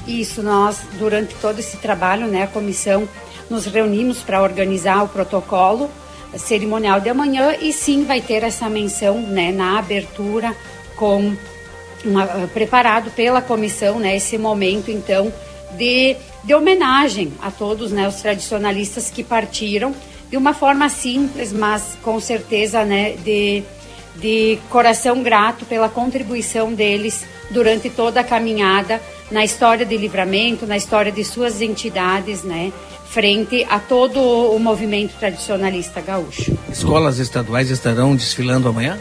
Isso, 0.08 0.42
nós, 0.42 0.80
durante 1.00 1.34
todo 1.36 1.60
esse 1.60 1.78
trabalho, 1.78 2.28
né, 2.28 2.44
a 2.44 2.48
comissão, 2.48 3.08
nos 3.50 3.66
reunimos 3.66 4.20
para 4.20 4.42
organizar 4.42 5.04
o 5.04 5.08
protocolo 5.08 5.90
cerimonial 6.38 7.00
de 7.00 7.10
amanhã 7.10 7.56
e 7.60 7.72
sim 7.72 8.06
vai 8.06 8.22
ter 8.22 8.44
essa 8.44 8.70
menção 8.70 9.20
né, 9.22 9.52
na 9.52 9.80
abertura 9.80 10.56
com 10.96 11.36
uma, 12.06 12.24
ah, 12.24 12.48
preparado 12.54 13.12
pela 13.12 13.42
comissão 13.42 14.00
né, 14.00 14.16
esse 14.16 14.38
momento 14.38 14.92
então 14.92 15.32
de, 15.78 16.16
de 16.44 16.54
homenagem 16.54 17.34
a 17.42 17.50
todos 17.50 17.92
né, 17.92 18.08
os 18.08 18.16
tradicionalistas 18.16 19.10
que 19.10 19.24
partiram 19.24 19.94
de 20.30 20.38
uma 20.38 20.54
forma 20.54 20.90
simples, 20.90 21.54
mas 21.54 21.96
com 22.02 22.20
certeza 22.20 22.84
né, 22.84 23.12
de, 23.24 23.64
de 24.16 24.58
coração 24.70 25.22
grato 25.22 25.66
pela 25.66 25.88
contribuição 25.88 26.74
deles 26.74 27.26
durante 27.52 27.90
toda 27.90 28.22
a 28.22 28.24
caminhada 28.24 29.00
na 29.30 29.46
história 29.46 29.86
de 29.86 29.96
livramento, 29.96 30.66
na 30.66 30.76
história 30.76 31.12
de 31.12 31.24
suas 31.24 31.62
entidades, 31.62 32.44
né? 32.44 32.72
Frente 33.14 33.64
a 33.70 33.80
todo 33.80 34.20
o 34.20 34.58
movimento 34.58 35.14
tradicionalista 35.20 36.02
gaúcho. 36.02 36.58
Escolas 36.68 37.20
estaduais 37.20 37.70
estarão 37.70 38.16
desfilando 38.16 38.68
amanhã? 38.68 38.98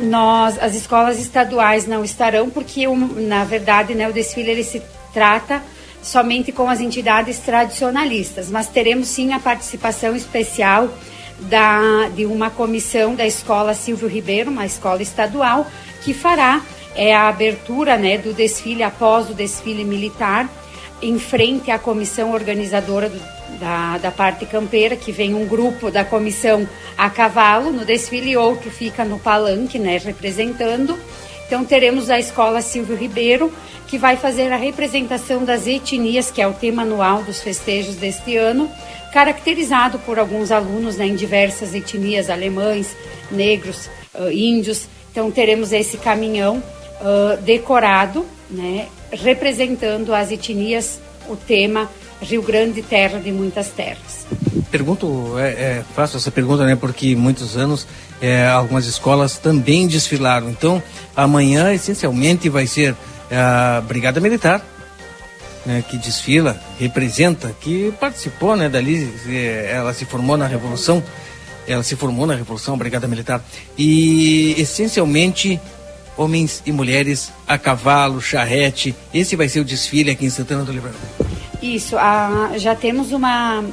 Nós, 0.00 0.58
as 0.58 0.74
escolas 0.74 1.20
estaduais 1.20 1.86
não 1.86 2.02
estarão 2.02 2.48
porque, 2.48 2.86
na 2.86 3.44
verdade, 3.44 3.94
né, 3.94 4.08
o 4.08 4.12
desfile 4.14 4.50
ele 4.50 4.64
se 4.64 4.80
trata 5.12 5.62
somente 6.02 6.50
com 6.52 6.70
as 6.70 6.80
entidades 6.80 7.38
tradicionalistas, 7.40 8.48
mas 8.50 8.68
teremos 8.68 9.08
sim 9.08 9.34
a 9.34 9.38
participação 9.38 10.16
especial 10.16 10.88
da, 11.40 12.08
de 12.16 12.24
uma 12.24 12.48
comissão 12.48 13.14
da 13.14 13.26
escola 13.26 13.74
Silvio 13.74 14.08
Ribeiro, 14.08 14.50
uma 14.50 14.64
escola 14.64 15.02
estadual, 15.02 15.66
que 16.02 16.14
fará 16.14 16.62
é, 16.94 17.14
a 17.14 17.28
abertura 17.28 17.98
né, 17.98 18.16
do 18.16 18.32
desfile 18.32 18.82
após 18.82 19.28
o 19.28 19.34
desfile 19.34 19.84
militar 19.84 20.48
em 21.00 21.18
frente 21.18 21.70
à 21.70 21.78
comissão 21.78 22.32
organizadora 22.32 23.08
do, 23.08 23.20
da, 23.58 23.98
da 23.98 24.10
parte 24.10 24.46
campeira, 24.46 24.96
que 24.96 25.12
vem 25.12 25.34
um 25.34 25.46
grupo 25.46 25.90
da 25.90 26.04
comissão 26.04 26.68
a 26.96 27.08
cavalo 27.08 27.70
no 27.70 27.84
desfile 27.84 28.30
e 28.30 28.36
outro 28.36 28.70
fica 28.70 29.04
no 29.04 29.18
palanque, 29.18 29.78
né, 29.78 29.98
representando. 29.98 30.98
Então 31.46 31.64
teremos 31.64 32.10
a 32.10 32.18
escola 32.18 32.60
Silvio 32.60 32.96
Ribeiro, 32.96 33.52
que 33.86 33.96
vai 33.96 34.16
fazer 34.16 34.52
a 34.52 34.56
representação 34.56 35.44
das 35.44 35.66
etnias, 35.66 36.30
que 36.30 36.42
é 36.42 36.46
o 36.46 36.52
tema 36.52 36.82
anual 36.82 37.22
dos 37.22 37.40
festejos 37.40 37.96
deste 37.96 38.36
ano, 38.36 38.70
caracterizado 39.12 39.98
por 40.00 40.18
alguns 40.18 40.52
alunos 40.52 40.96
né, 40.98 41.06
em 41.06 41.14
diversas 41.14 41.74
etnias, 41.74 42.28
alemães, 42.28 42.94
negros, 43.30 43.88
uh, 44.14 44.30
índios. 44.30 44.86
Então 45.10 45.30
teremos 45.30 45.72
esse 45.72 45.96
caminhão 45.96 46.62
uh, 47.00 47.40
decorado, 47.42 48.26
né, 48.50 48.88
representando 49.12 50.14
as 50.14 50.30
etnias, 50.30 51.00
o 51.28 51.36
tema 51.36 51.88
Rio 52.20 52.42
Grande, 52.42 52.82
terra 52.82 53.18
de 53.18 53.30
muitas 53.30 53.68
terras. 53.68 54.26
Pergunto, 54.70 55.38
é, 55.38 55.48
é, 55.48 55.84
faço 55.94 56.16
essa 56.16 56.30
pergunta, 56.30 56.64
né, 56.64 56.76
porque 56.76 57.14
muitos 57.14 57.56
anos 57.56 57.86
é, 58.20 58.46
algumas 58.46 58.86
escolas 58.86 59.38
também 59.38 59.86
desfilaram. 59.86 60.50
Então, 60.50 60.82
amanhã 61.14 61.72
essencialmente 61.72 62.48
vai 62.48 62.66
ser 62.66 62.94
a 63.30 63.80
Brigada 63.82 64.20
Militar, 64.20 64.64
né, 65.64 65.84
que 65.88 65.96
desfila, 65.96 66.60
representa, 66.78 67.54
que 67.60 67.92
participou, 68.00 68.56
né, 68.56 68.68
dali, 68.68 69.12
é, 69.28 69.72
ela 69.74 69.92
se 69.92 70.04
formou 70.04 70.36
na 70.36 70.46
Revolução, 70.46 71.02
ela 71.66 71.82
se 71.82 71.94
formou 71.94 72.26
na 72.26 72.34
Revolução, 72.34 72.74
a 72.74 72.78
Brigada 72.78 73.06
Militar, 73.06 73.44
e 73.76 74.54
essencialmente 74.58 75.60
homens 76.18 76.62
e 76.66 76.72
mulheres 76.72 77.32
a 77.46 77.56
cavalo, 77.56 78.20
charrete. 78.20 78.94
Esse 79.14 79.36
vai 79.36 79.48
ser 79.48 79.60
o 79.60 79.64
desfile 79.64 80.10
aqui 80.10 80.26
em 80.26 80.30
Santana 80.30 80.64
do 80.64 80.72
Livramento. 80.72 81.00
Isso, 81.62 81.96
a, 81.96 82.52
já 82.56 82.74
temos 82.74 83.12
uma, 83.12 83.64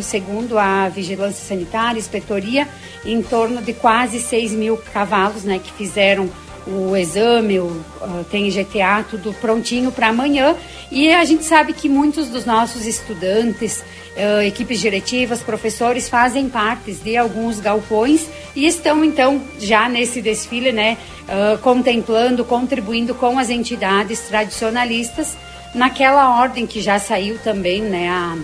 segundo 0.00 0.58
a 0.58 0.88
Vigilância 0.88 1.46
Sanitária, 1.46 1.98
Inspetoria, 1.98 2.66
em 3.04 3.22
torno 3.22 3.62
de 3.62 3.72
quase 3.72 4.18
6 4.18 4.52
mil 4.52 4.76
cavalos 4.76 5.44
né, 5.44 5.60
que 5.62 5.72
fizeram 5.72 6.28
o 6.66 6.96
exame, 6.96 7.58
o, 7.58 7.66
uh, 7.66 8.24
tem 8.30 8.50
GTA, 8.50 9.04
tudo 9.08 9.32
prontinho 9.34 9.90
para 9.90 10.08
amanhã. 10.08 10.54
E 10.90 11.12
a 11.12 11.24
gente 11.24 11.44
sabe 11.44 11.72
que 11.72 11.88
muitos 11.88 12.28
dos 12.28 12.44
nossos 12.44 12.86
estudantes, 12.86 13.82
uh, 14.16 14.42
equipes 14.42 14.80
diretivas, 14.80 15.42
professores 15.42 16.08
fazem 16.08 16.48
parte 16.48 16.92
de 16.92 17.16
alguns 17.16 17.60
galpões 17.60 18.26
e 18.54 18.66
estão 18.66 19.04
então 19.04 19.40
já 19.58 19.88
nesse 19.88 20.20
desfile, 20.20 20.72
né, 20.72 20.96
uh, 21.24 21.58
contemplando, 21.58 22.44
contribuindo 22.44 23.14
com 23.14 23.38
as 23.38 23.50
entidades 23.50 24.20
tradicionalistas 24.20 25.36
naquela 25.74 26.40
ordem 26.40 26.66
que 26.66 26.80
já 26.80 26.98
saiu 26.98 27.38
também, 27.38 27.82
né, 27.82 28.08
a, 28.08 28.36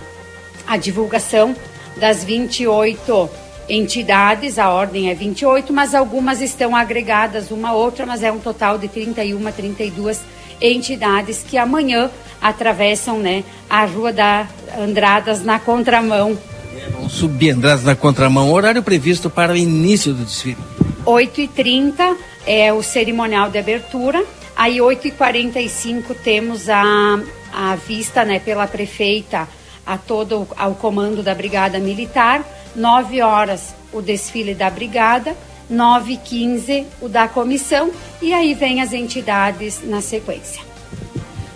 a 0.65 0.77
divulgação 0.77 1.55
das 1.97 2.23
28 2.23 3.46
entidades, 3.69 4.57
a 4.57 4.69
ordem 4.69 5.09
é 5.09 5.13
28, 5.13 5.73
mas 5.73 5.93
algumas 5.93 6.41
estão 6.41 6.75
agregadas 6.75 7.51
uma 7.51 7.69
a 7.69 7.73
outra, 7.73 8.05
mas 8.05 8.23
é 8.23 8.31
um 8.31 8.39
total 8.39 8.77
de 8.77 8.87
31, 8.87 9.51
32 9.51 10.21
entidades 10.61 11.43
que 11.47 11.57
amanhã 11.57 12.09
atravessam 12.41 13.19
né, 13.19 13.43
a 13.69 13.85
Rua 13.85 14.13
da 14.13 14.47
Andradas 14.79 15.43
na 15.43 15.59
contramão. 15.59 16.37
É, 16.75 16.89
vão 16.89 17.09
subir 17.09 17.51
Andradas 17.51 17.83
na 17.83 17.95
contramão. 17.95 18.51
Horário 18.51 18.81
previsto 18.81 19.29
para 19.29 19.53
o 19.53 19.55
início 19.55 20.13
do 20.13 20.23
desfile. 20.23 20.57
8h30 21.05 22.15
é 22.45 22.71
o 22.73 22.81
cerimonial 22.81 23.49
de 23.49 23.57
abertura. 23.57 24.23
Aí 24.55 24.77
8h45 24.77 26.15
temos 26.23 26.69
a, 26.69 27.19
a 27.53 27.75
vista 27.75 28.25
né, 28.25 28.39
pela 28.39 28.67
prefeita 28.67 29.47
a 29.85 29.97
todo 29.97 30.47
ao 30.57 30.75
comando 30.75 31.23
da 31.23 31.33
Brigada 31.33 31.79
Militar. 31.79 32.43
9 32.77 33.21
horas 33.21 33.75
o 33.91 34.01
desfile 34.01 34.53
da 34.53 34.69
Brigada, 34.69 35.35
9 35.69 36.13
e 36.13 36.17
15 36.17 36.85
o 37.01 37.09
da 37.09 37.27
comissão 37.27 37.91
e 38.21 38.31
aí 38.31 38.53
vem 38.53 38.81
as 38.81 38.93
entidades 38.93 39.81
na 39.83 39.99
sequência. 39.99 40.61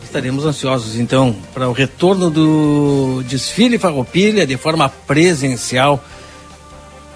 Estaremos 0.04 0.46
ansiosos 0.46 0.98
então 0.98 1.34
para 1.54 1.70
o 1.70 1.72
retorno 1.72 2.30
do 2.30 3.24
desfile 3.24 3.78
Farroupilha 3.78 4.46
de 4.46 4.58
forma 4.58 4.90
presencial 4.90 6.04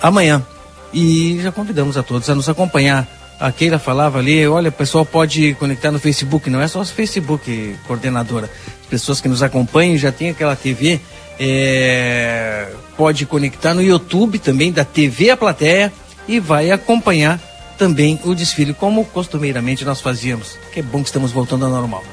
amanhã. 0.02 0.46
E 0.94 1.42
já 1.42 1.52
convidamos 1.52 1.98
a 1.98 2.04
todos 2.04 2.30
a 2.30 2.36
nos 2.36 2.48
acompanhar. 2.48 3.06
A 3.38 3.52
Keila 3.52 3.78
falava 3.78 4.20
ali, 4.20 4.48
olha, 4.48 4.70
o 4.70 4.72
pessoal 4.72 5.04
pode 5.04 5.56
conectar 5.56 5.92
no 5.92 6.00
Facebook, 6.00 6.50
não 6.50 6.62
é 6.62 6.70
só 6.70 6.80
o 6.80 6.86
Facebook, 6.86 7.76
coordenadora. 7.86 8.50
As 8.82 8.88
pessoas 8.88 9.20
que 9.20 9.28
nos 9.28 9.44
acompanham 9.44 9.98
já 9.98 10.10
tem 10.10 10.30
aquela 10.30 10.56
TV 10.56 11.02
é, 11.38 12.70
pode 12.98 13.26
conectar 13.26 13.74
no 13.74 13.82
YouTube 13.82 14.40
também 14.40 14.72
da 14.72 14.86
TV 14.86 15.30
A 15.30 15.38
Plateia 15.38 15.92
e 16.28 16.40
vai 16.40 16.72
acompanhar 16.72 17.40
também 17.78 18.20
o 18.24 18.34
desfile, 18.34 18.74
como 18.74 19.06
costumeiramente 19.06 19.84
nós 19.86 20.02
fazíamos. 20.02 20.58
Que 20.72 20.80
é 20.80 20.84
bom 20.84 21.02
que 21.02 21.10
estamos 21.10 21.32
voltando 21.32 21.66
ao 21.66 21.72
normal. 21.72 22.04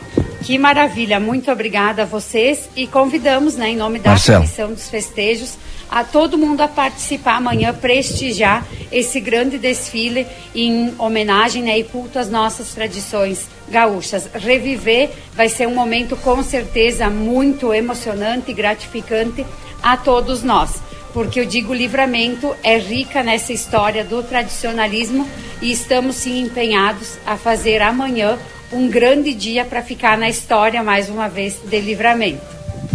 Que 0.43 0.59
maravilha, 0.59 1.21
muito 1.21 1.51
obrigada 1.53 2.03
a 2.03 2.07
vocês 2.07 2.69
e 2.75 2.87
convidamos, 2.87 3.55
né, 3.55 3.71
em 3.71 3.77
nome 3.77 4.01
da. 4.01 4.17
Comissão 4.19 4.73
dos 4.73 4.89
Festejos, 4.89 5.55
a 5.93 6.03
todo 6.03 6.39
mundo 6.39 6.63
a 6.63 6.69
participar 6.69 7.37
amanhã, 7.37 7.75
prestigiar 7.75 8.67
esse 8.91 9.21
grande 9.21 9.59
desfile 9.59 10.27
em 10.55 10.95
homenagem 10.99 11.65
né, 11.65 11.79
e 11.79 11.85
culto 11.85 12.19
às 12.19 12.31
nossas 12.31 12.73
tradições 12.73 13.47
gaúchas. 13.69 14.27
Reviver 14.33 15.11
vai 15.35 15.51
ser 15.51 15.69
um 15.69 15.75
momento 15.75 16.17
com 16.17 16.43
certeza 16.43 17.11
muito 17.11 17.75
emocionante 17.75 18.51
e 18.51 18.55
gratificante 18.55 19.45
a 19.83 19.95
todos 19.95 20.43
nós. 20.43 20.81
Porque 21.13 21.41
eu 21.41 21.45
digo 21.45 21.75
livramento 21.75 22.57
é 22.63 22.79
rica 22.79 23.23
nessa 23.23 23.53
história 23.53 24.03
do 24.03 24.23
tradicionalismo 24.23 25.29
e 25.61 25.71
estamos 25.71 26.17
sim 26.17 26.41
empenhados 26.41 27.19
a 27.27 27.37
fazer 27.37 27.83
amanhã 27.83 28.39
um 28.73 28.89
grande 28.89 29.35
dia 29.35 29.63
para 29.63 29.83
ficar 29.83 30.17
na 30.17 30.31
história 30.31 30.83
mais 30.83 31.11
uma 31.11 31.29
vez 31.29 31.59
de 31.63 31.81
livramento. 31.81 32.41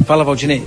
Fala, 0.03 0.23
Valdinei. 0.23 0.63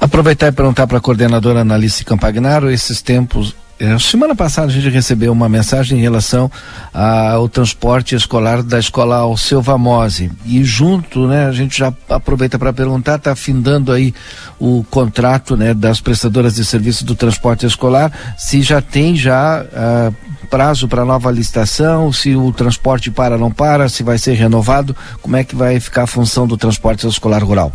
Aproveitar 0.00 0.48
e 0.48 0.52
perguntar 0.52 0.86
para 0.86 0.98
a 0.98 1.00
coordenadora 1.00 1.60
Analice 1.60 2.04
Campagnaro 2.04 2.70
esses 2.70 3.00
tempos 3.02 3.54
é, 3.78 3.98
semana 3.98 4.34
passada 4.34 4.68
a 4.68 4.70
gente 4.70 4.88
recebeu 4.88 5.30
uma 5.30 5.50
mensagem 5.50 5.98
em 5.98 6.00
relação 6.00 6.50
ao 6.94 7.46
transporte 7.46 8.14
escolar 8.14 8.62
da 8.62 8.78
escola 8.78 9.16
Alceu 9.16 9.60
Vamose 9.60 10.32
e 10.46 10.64
junto, 10.64 11.26
né, 11.26 11.44
a 11.44 11.52
gente 11.52 11.76
já 11.78 11.92
aproveita 12.08 12.58
para 12.58 12.72
perguntar, 12.72 13.16
está 13.16 13.36
findando 13.36 13.92
aí 13.92 14.14
o 14.58 14.82
contrato, 14.90 15.58
né, 15.58 15.74
das 15.74 16.00
prestadoras 16.00 16.54
de 16.54 16.64
serviço 16.64 17.04
do 17.04 17.14
transporte 17.14 17.66
escolar, 17.66 18.10
se 18.38 18.62
já 18.62 18.80
tem 18.80 19.14
já 19.14 19.62
uh, 19.62 20.46
prazo 20.46 20.88
para 20.88 21.04
nova 21.04 21.30
licitação, 21.30 22.10
se 22.14 22.34
o 22.34 22.50
transporte 22.52 23.10
para 23.10 23.36
não 23.36 23.50
para, 23.50 23.90
se 23.90 24.02
vai 24.02 24.16
ser 24.16 24.32
renovado, 24.36 24.96
como 25.20 25.36
é 25.36 25.44
que 25.44 25.54
vai 25.54 25.78
ficar 25.80 26.04
a 26.04 26.06
função 26.06 26.46
do 26.46 26.56
transporte 26.56 27.06
escolar 27.06 27.44
rural? 27.44 27.70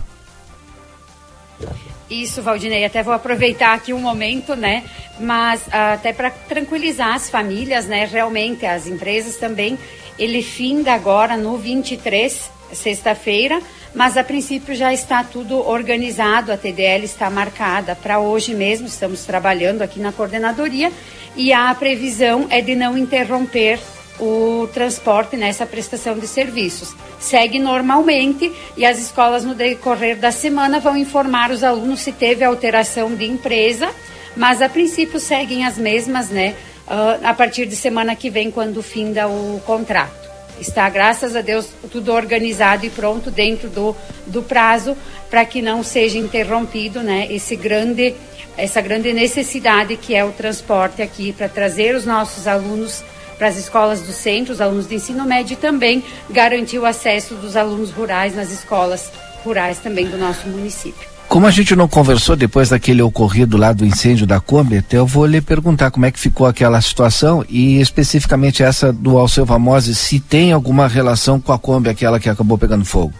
Isso, 2.11 2.41
Valdinei, 2.41 2.83
até 2.83 3.01
vou 3.01 3.13
aproveitar 3.13 3.73
aqui 3.73 3.93
um 3.93 3.99
momento, 4.01 4.53
né? 4.53 4.83
Mas 5.17 5.61
uh, 5.67 5.93
até 5.93 6.11
para 6.11 6.29
tranquilizar 6.29 7.15
as 7.15 7.29
famílias, 7.29 7.85
né? 7.85 8.03
Realmente, 8.03 8.65
as 8.65 8.85
empresas 8.85 9.37
também, 9.37 9.79
ele 10.19 10.43
finda 10.43 10.91
agora 10.91 11.37
no 11.37 11.57
23, 11.57 12.51
sexta-feira, 12.73 13.61
mas 13.95 14.17
a 14.17 14.25
princípio 14.25 14.75
já 14.75 14.93
está 14.93 15.23
tudo 15.23 15.65
organizado, 15.65 16.51
a 16.51 16.57
TDL 16.57 17.05
está 17.05 17.29
marcada 17.29 17.95
para 17.95 18.19
hoje 18.19 18.53
mesmo, 18.53 18.87
estamos 18.87 19.23
trabalhando 19.23 19.81
aqui 19.81 20.01
na 20.01 20.11
coordenadoria 20.11 20.91
e 21.37 21.53
a 21.53 21.73
previsão 21.73 22.45
é 22.49 22.59
de 22.59 22.75
não 22.75 22.97
interromper 22.97 23.79
o 24.19 24.67
transporte 24.73 25.35
nessa 25.35 25.65
prestação 25.65 26.17
de 26.17 26.27
serviços. 26.27 26.95
Segue 27.19 27.59
normalmente 27.59 28.51
e 28.77 28.85
as 28.85 28.99
escolas, 28.99 29.43
no 29.43 29.55
decorrer 29.55 30.17
da 30.17 30.31
semana, 30.31 30.79
vão 30.79 30.95
informar 30.97 31.51
os 31.51 31.63
alunos 31.63 32.01
se 32.01 32.11
teve 32.11 32.43
alteração 32.43 33.15
de 33.15 33.25
empresa, 33.25 33.89
mas 34.35 34.61
a 34.61 34.69
princípio 34.69 35.19
seguem 35.19 35.65
as 35.65 35.77
mesmas, 35.77 36.29
né? 36.29 36.55
Uh, 36.87 37.25
a 37.25 37.33
partir 37.33 37.65
de 37.65 37.75
semana 37.75 38.15
que 38.15 38.29
vem, 38.29 38.51
quando 38.51 38.81
finda 38.83 39.27
o 39.27 39.61
contrato. 39.65 40.21
Está, 40.59 40.87
graças 40.89 41.35
a 41.35 41.41
Deus, 41.41 41.69
tudo 41.91 42.13
organizado 42.13 42.85
e 42.85 42.89
pronto 42.89 43.31
dentro 43.31 43.67
do, 43.69 43.95
do 44.27 44.43
prazo 44.43 44.95
para 45.29 45.43
que 45.43 45.61
não 45.61 45.83
seja 45.83 46.19
interrompido, 46.19 47.01
né? 47.01 47.27
Esse 47.31 47.55
grande, 47.55 48.13
essa 48.55 48.79
grande 48.81 49.11
necessidade 49.11 49.95
que 49.95 50.13
é 50.13 50.23
o 50.23 50.31
transporte 50.31 51.01
aqui 51.01 51.33
para 51.33 51.49
trazer 51.49 51.95
os 51.95 52.05
nossos 52.05 52.45
alunos 52.45 53.03
para 53.41 53.49
as 53.49 53.57
escolas 53.57 54.01
do 54.01 54.13
centro, 54.13 54.53
os 54.53 54.61
alunos 54.61 54.87
de 54.87 54.93
ensino 54.93 55.25
médio 55.25 55.53
e 55.53 55.57
também 55.57 56.03
garantir 56.29 56.77
o 56.77 56.85
acesso 56.85 57.33
dos 57.33 57.57
alunos 57.57 57.89
rurais 57.89 58.35
nas 58.35 58.51
escolas 58.51 59.11
rurais 59.43 59.79
também 59.79 60.07
do 60.07 60.15
nosso 60.15 60.47
município. 60.47 61.09
Como 61.27 61.47
a 61.47 61.49
gente 61.49 61.75
não 61.75 61.87
conversou 61.87 62.35
depois 62.35 62.69
daquele 62.69 63.01
ocorrido 63.01 63.57
lá 63.57 63.73
do 63.73 63.83
incêndio 63.83 64.27
da 64.27 64.39
Kombi, 64.39 64.77
até 64.77 64.97
eu 64.97 65.07
vou 65.07 65.25
lhe 65.25 65.41
perguntar 65.41 65.89
como 65.89 66.05
é 66.05 66.11
que 66.11 66.19
ficou 66.19 66.45
aquela 66.45 66.79
situação 66.81 67.43
e 67.49 67.81
especificamente 67.81 68.61
essa 68.61 68.93
do 68.93 69.17
Alceu 69.17 69.43
Famose, 69.43 69.95
se 69.95 70.19
tem 70.19 70.51
alguma 70.51 70.87
relação 70.87 71.41
com 71.41 71.51
a 71.51 71.57
Kombi, 71.57 71.89
aquela 71.89 72.19
que 72.19 72.29
acabou 72.29 72.59
pegando 72.59 72.85
fogo. 72.85 73.11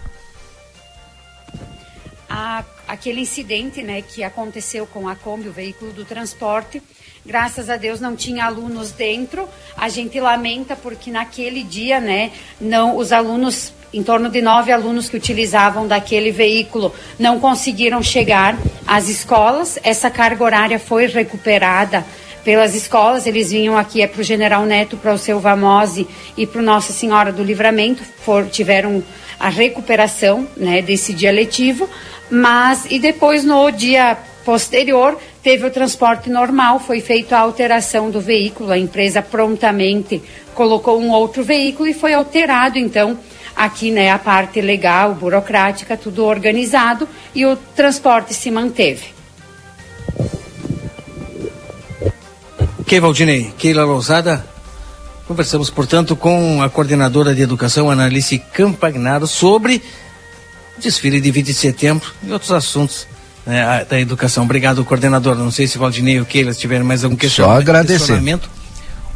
Aquele 2.92 3.22
incidente, 3.22 3.82
né, 3.82 4.02
que 4.02 4.22
aconteceu 4.22 4.86
com 4.86 5.08
a 5.08 5.16
Kombi, 5.16 5.48
o 5.48 5.52
veículo 5.52 5.94
do 5.94 6.04
transporte. 6.04 6.82
Graças 7.24 7.70
a 7.70 7.78
Deus 7.78 8.00
não 8.00 8.14
tinha 8.14 8.44
alunos 8.44 8.90
dentro. 8.92 9.48
A 9.74 9.88
gente 9.88 10.20
lamenta 10.20 10.76
porque 10.76 11.10
naquele 11.10 11.62
dia, 11.62 12.00
né, 12.00 12.32
não 12.60 12.98
os 12.98 13.10
alunos 13.10 13.72
em 13.94 14.02
torno 14.02 14.28
de 14.28 14.42
nove 14.42 14.70
alunos 14.72 15.08
que 15.08 15.16
utilizavam 15.16 15.86
daquele 15.86 16.30
veículo 16.30 16.94
não 17.18 17.40
conseguiram 17.40 18.02
chegar 18.02 18.58
às 18.86 19.08
escolas. 19.08 19.78
Essa 19.82 20.10
carga 20.10 20.44
horária 20.44 20.78
foi 20.78 21.06
recuperada 21.06 22.04
pelas 22.44 22.74
escolas. 22.74 23.26
Eles 23.26 23.52
vinham 23.52 23.78
aqui 23.78 24.02
é 24.02 24.06
para 24.06 24.20
o 24.20 24.24
General 24.24 24.66
Neto, 24.66 24.98
para 24.98 25.14
o 25.14 25.18
seu 25.18 25.40
Vamose 25.40 26.06
e 26.36 26.46
para 26.46 26.60
Nossa 26.60 26.92
Senhora 26.92 27.32
do 27.32 27.42
Livramento. 27.42 28.02
For, 28.02 28.46
tiveram 28.46 29.02
a 29.40 29.48
recuperação 29.48 30.46
né, 30.56 30.80
desse 30.82 31.12
dia 31.12 31.32
letivo. 31.32 31.88
Mas, 32.34 32.86
e 32.88 32.98
depois 32.98 33.44
no 33.44 33.70
dia 33.70 34.16
posterior, 34.42 35.18
teve 35.42 35.66
o 35.66 35.70
transporte 35.70 36.30
normal, 36.30 36.80
foi 36.80 36.98
feita 37.02 37.36
a 37.36 37.40
alteração 37.40 38.10
do 38.10 38.22
veículo, 38.22 38.72
a 38.72 38.78
empresa 38.78 39.20
prontamente 39.20 40.22
colocou 40.54 40.98
um 40.98 41.10
outro 41.10 41.44
veículo 41.44 41.86
e 41.86 41.92
foi 41.92 42.14
alterado, 42.14 42.78
então, 42.78 43.18
aqui 43.54 43.90
né, 43.90 44.10
a 44.10 44.18
parte 44.18 44.62
legal, 44.62 45.14
burocrática, 45.14 45.94
tudo 45.94 46.24
organizado 46.24 47.06
e 47.34 47.44
o 47.44 47.54
transporte 47.54 48.32
se 48.32 48.50
manteve. 48.50 49.08
Ok, 52.80 52.98
Valdinei. 52.98 53.52
Keila 53.58 53.84
Lousada. 53.84 54.42
Conversamos, 55.28 55.68
portanto, 55.68 56.16
com 56.16 56.62
a 56.62 56.70
coordenadora 56.70 57.34
de 57.34 57.42
educação, 57.42 57.90
Analice 57.90 58.38
Campagnaro, 58.38 59.26
sobre 59.26 59.82
desfile 60.82 61.20
de 61.20 61.30
20 61.30 61.46
de 61.46 61.54
setembro 61.54 62.12
e 62.22 62.32
outros 62.32 62.52
assuntos 62.52 63.06
né, 63.46 63.84
da 63.88 64.00
educação. 64.00 64.44
Obrigado, 64.44 64.84
coordenador. 64.84 65.36
Não 65.36 65.50
sei 65.50 65.66
se 65.66 65.78
Valdinei 65.78 66.18
ou 66.18 66.26
Keila 66.26 66.52
tiverem 66.52 66.84
mais 66.84 67.04
algum 67.04 67.16
questionamento. 67.16 67.64
Só 67.64 67.70
agradecer. 67.70 68.40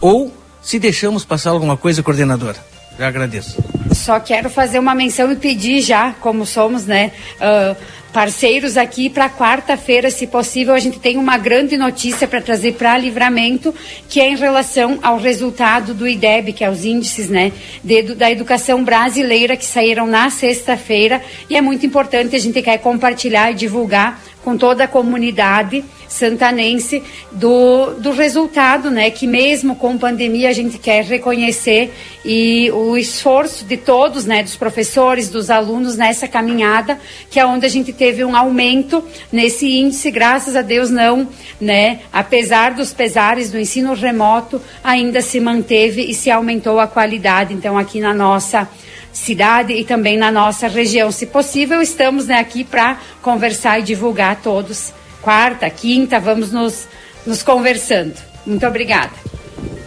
Ou 0.01 0.35
se 0.63 0.79
deixamos 0.79 1.25
passar 1.25 1.51
alguma 1.51 1.77
coisa, 1.77 2.03
coordenadora. 2.03 2.57
Já 2.99 3.09
agradeço. 3.09 3.63
Só 3.93 4.19
quero 4.19 4.49
fazer 4.49 4.79
uma 4.79 4.95
menção 4.95 5.31
e 5.31 5.37
pedir 5.37 5.81
já, 5.83 6.13
como 6.21 6.47
somos, 6.47 6.87
né? 6.87 7.13
Uh, 7.41 7.77
parceiros 8.13 8.77
aqui 8.77 9.11
para 9.11 9.29
quarta-feira, 9.29 10.11
se 10.11 10.27
possível, 10.27 10.75
a 10.75 10.79
gente 10.79 10.99
tem 10.99 11.17
uma 11.17 11.37
grande 11.37 11.77
notícia 11.77 12.27
para 12.27 12.41
trazer 12.41 12.73
para 12.73 12.97
livramento, 12.97 13.75
que 14.09 14.21
é 14.21 14.29
em 14.29 14.37
relação 14.37 14.99
ao 15.03 15.19
resultado 15.19 15.93
do 15.93 16.09
IDEB, 16.09 16.53
que 16.53 16.65
é 16.65 16.71
os 16.71 16.85
índices 16.85 17.29
né, 17.29 17.53
de, 17.85 18.15
da 18.15 18.31
educação 18.31 18.83
brasileira 18.83 19.57
que 19.57 19.65
saíram 19.65 20.07
na 20.07 20.31
sexta-feira. 20.31 21.23
E 21.51 21.57
é 21.57 21.61
muito 21.61 21.85
importante, 21.85 22.35
a 22.35 22.39
gente 22.39 22.63
quer 22.63 22.79
compartilhar 22.79 23.51
e 23.51 23.55
divulgar 23.55 24.21
com 24.43 24.57
toda 24.57 24.85
a 24.85 24.89
comunidade 24.89 25.85
santanense 26.09 27.03
do, 27.33 27.95
do 27.95 28.13
resultado, 28.13 28.91
né? 28.91 29.11
Que 29.11 29.27
mesmo 29.27 29.77
com 29.77 29.99
pandemia 29.99 30.49
a 30.49 30.53
gente 30.53 30.79
quer 30.79 31.05
reconhecer 31.05 31.93
e 32.25 32.71
o 32.73 32.97
esforço 32.97 33.65
de 33.65 33.77
todos, 33.77 34.25
né? 34.25 34.43
Dos 34.43 34.57
professores, 34.57 35.29
dos 35.29 35.51
alunos 35.51 35.97
nessa 35.97 36.27
caminhada, 36.27 36.99
que 37.31 37.39
é 37.39 37.47
onde 37.47 37.67
a 37.67 37.69
gente 37.69 37.93
teve 37.93 38.25
um 38.25 38.37
aumento 38.37 39.03
nesse 39.33 39.79
índice, 39.79 40.11
graças 40.11 40.57
a 40.57 40.63
Deus 40.63 40.91
não, 40.91 41.29
né? 41.61 42.01
Apesar 42.13 42.75
dos 42.75 42.93
pesares 42.93 43.51
do 43.51 43.59
ensino 43.59 43.95
remoto, 43.95 44.61
ainda 44.83 45.21
se 45.21 45.41
manteve 45.41 46.03
e 46.03 46.15
se 46.15 46.31
aumentou 46.31 46.81
a 46.81 46.87
qualidade. 46.87 47.55
Então 47.55 47.77
aqui 47.77 48.01
na 48.01 48.15
nossa 48.15 48.69
cidade 49.17 49.73
e 49.73 49.85
também 49.85 50.17
na 50.17 50.31
nossa 50.31 50.69
região. 50.69 51.11
Se 51.11 51.27
possível, 51.27 51.81
estamos 51.81 52.27
né, 52.27 52.39
aqui 52.39 52.63
para 52.63 52.99
conversar 53.23 53.81
e 53.81 53.83
divulgar 53.83 54.33
a 54.33 54.37
todos. 54.37 54.93
Quarta, 55.27 55.69
quinta, 55.69 56.21
vamos 56.21 56.53
nos, 56.53 56.87
nos 57.27 57.43
conversando. 57.43 58.15
Muito 58.47 58.65
obrigada. 58.65 59.11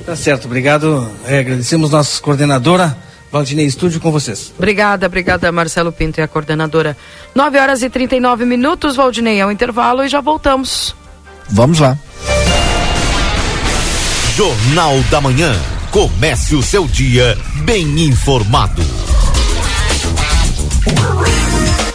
Tá 0.05 0.13
certo, 0.13 0.47
obrigado. 0.47 1.09
É, 1.25 1.39
agradecemos 1.39 1.91
nossa 1.91 2.21
coordenadora. 2.21 2.97
Valdinei 3.31 3.65
Estúdio 3.65 4.01
com 4.01 4.11
vocês. 4.11 4.51
Obrigada, 4.57 5.05
obrigada, 5.05 5.49
Marcelo 5.49 5.93
Pinto 5.93 6.19
e 6.19 6.23
a 6.23 6.27
coordenadora. 6.27 6.97
9 7.33 7.57
horas 7.57 7.81
e 7.81 7.89
39 7.89 8.43
minutos, 8.43 8.97
Valdinei, 8.97 9.39
é 9.39 9.45
o 9.45 9.49
intervalo 9.49 10.03
e 10.03 10.09
já 10.09 10.19
voltamos. 10.19 10.93
Vamos 11.47 11.79
lá. 11.79 11.97
Jornal 14.35 14.99
da 15.09 15.21
Manhã. 15.21 15.55
Comece 15.89 16.53
o 16.53 16.61
seu 16.61 16.85
dia 16.85 17.37
bem 17.63 18.01
informado. 18.01 18.83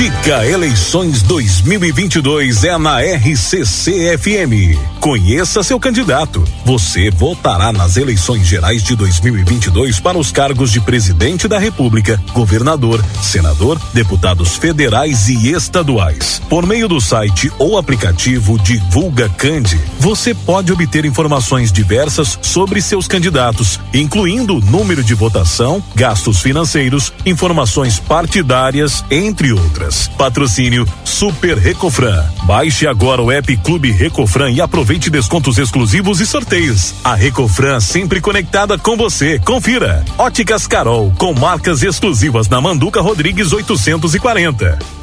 Dica 0.00 0.46
Eleições 0.46 1.20
2022 1.20 2.64
é 2.64 2.78
na 2.78 3.00
RCC 3.02 4.16
FM. 4.16 4.80
Conheça 4.98 5.62
seu 5.62 5.78
candidato. 5.78 6.42
Você 6.64 7.10
votará 7.10 7.70
nas 7.70 7.98
eleições 7.98 8.46
gerais 8.46 8.82
de 8.82 8.96
2022 8.96 10.00
para 10.00 10.16
os 10.16 10.32
cargos 10.32 10.72
de 10.72 10.80
presidente 10.80 11.46
da 11.46 11.58
República, 11.58 12.18
governador, 12.32 13.04
senador, 13.20 13.78
deputados 13.92 14.56
federais 14.56 15.28
e 15.28 15.52
estaduais. 15.52 16.40
Por 16.48 16.66
meio 16.66 16.88
do 16.88 16.98
site 16.98 17.52
ou 17.58 17.76
aplicativo 17.76 18.58
Divulga 18.58 19.28
Cande, 19.28 19.78
você 19.98 20.32
pode 20.32 20.72
obter 20.72 21.04
informações 21.04 21.70
diversas 21.70 22.38
sobre 22.40 22.80
seus 22.80 23.06
candidatos, 23.06 23.78
incluindo 23.92 24.62
número 24.62 25.04
de 25.04 25.12
votação, 25.12 25.84
gastos 25.94 26.40
financeiros, 26.40 27.12
informações 27.26 27.98
partidárias, 27.98 29.04
entre 29.10 29.52
outras. 29.52 29.89
Patrocínio 30.16 30.86
Super 31.04 31.58
Recofran. 31.58 32.24
Baixe 32.44 32.86
agora 32.86 33.22
o 33.22 33.30
app 33.30 33.56
Clube 33.58 33.90
Recofran 33.90 34.50
e 34.50 34.60
aproveite 34.60 35.10
descontos 35.10 35.58
exclusivos 35.58 36.20
e 36.20 36.26
sorteios. 36.26 36.94
A 37.02 37.14
Recofran 37.14 37.80
sempre 37.80 38.20
conectada 38.20 38.78
com 38.78 38.96
você. 38.96 39.38
Confira. 39.38 40.04
Óticas 40.18 40.66
Carol, 40.66 41.12
com 41.18 41.32
marcas 41.34 41.82
exclusivas 41.82 42.48
na 42.48 42.60
Manduca 42.60 43.00
Rodrigues 43.00 43.52
840. 43.52 44.99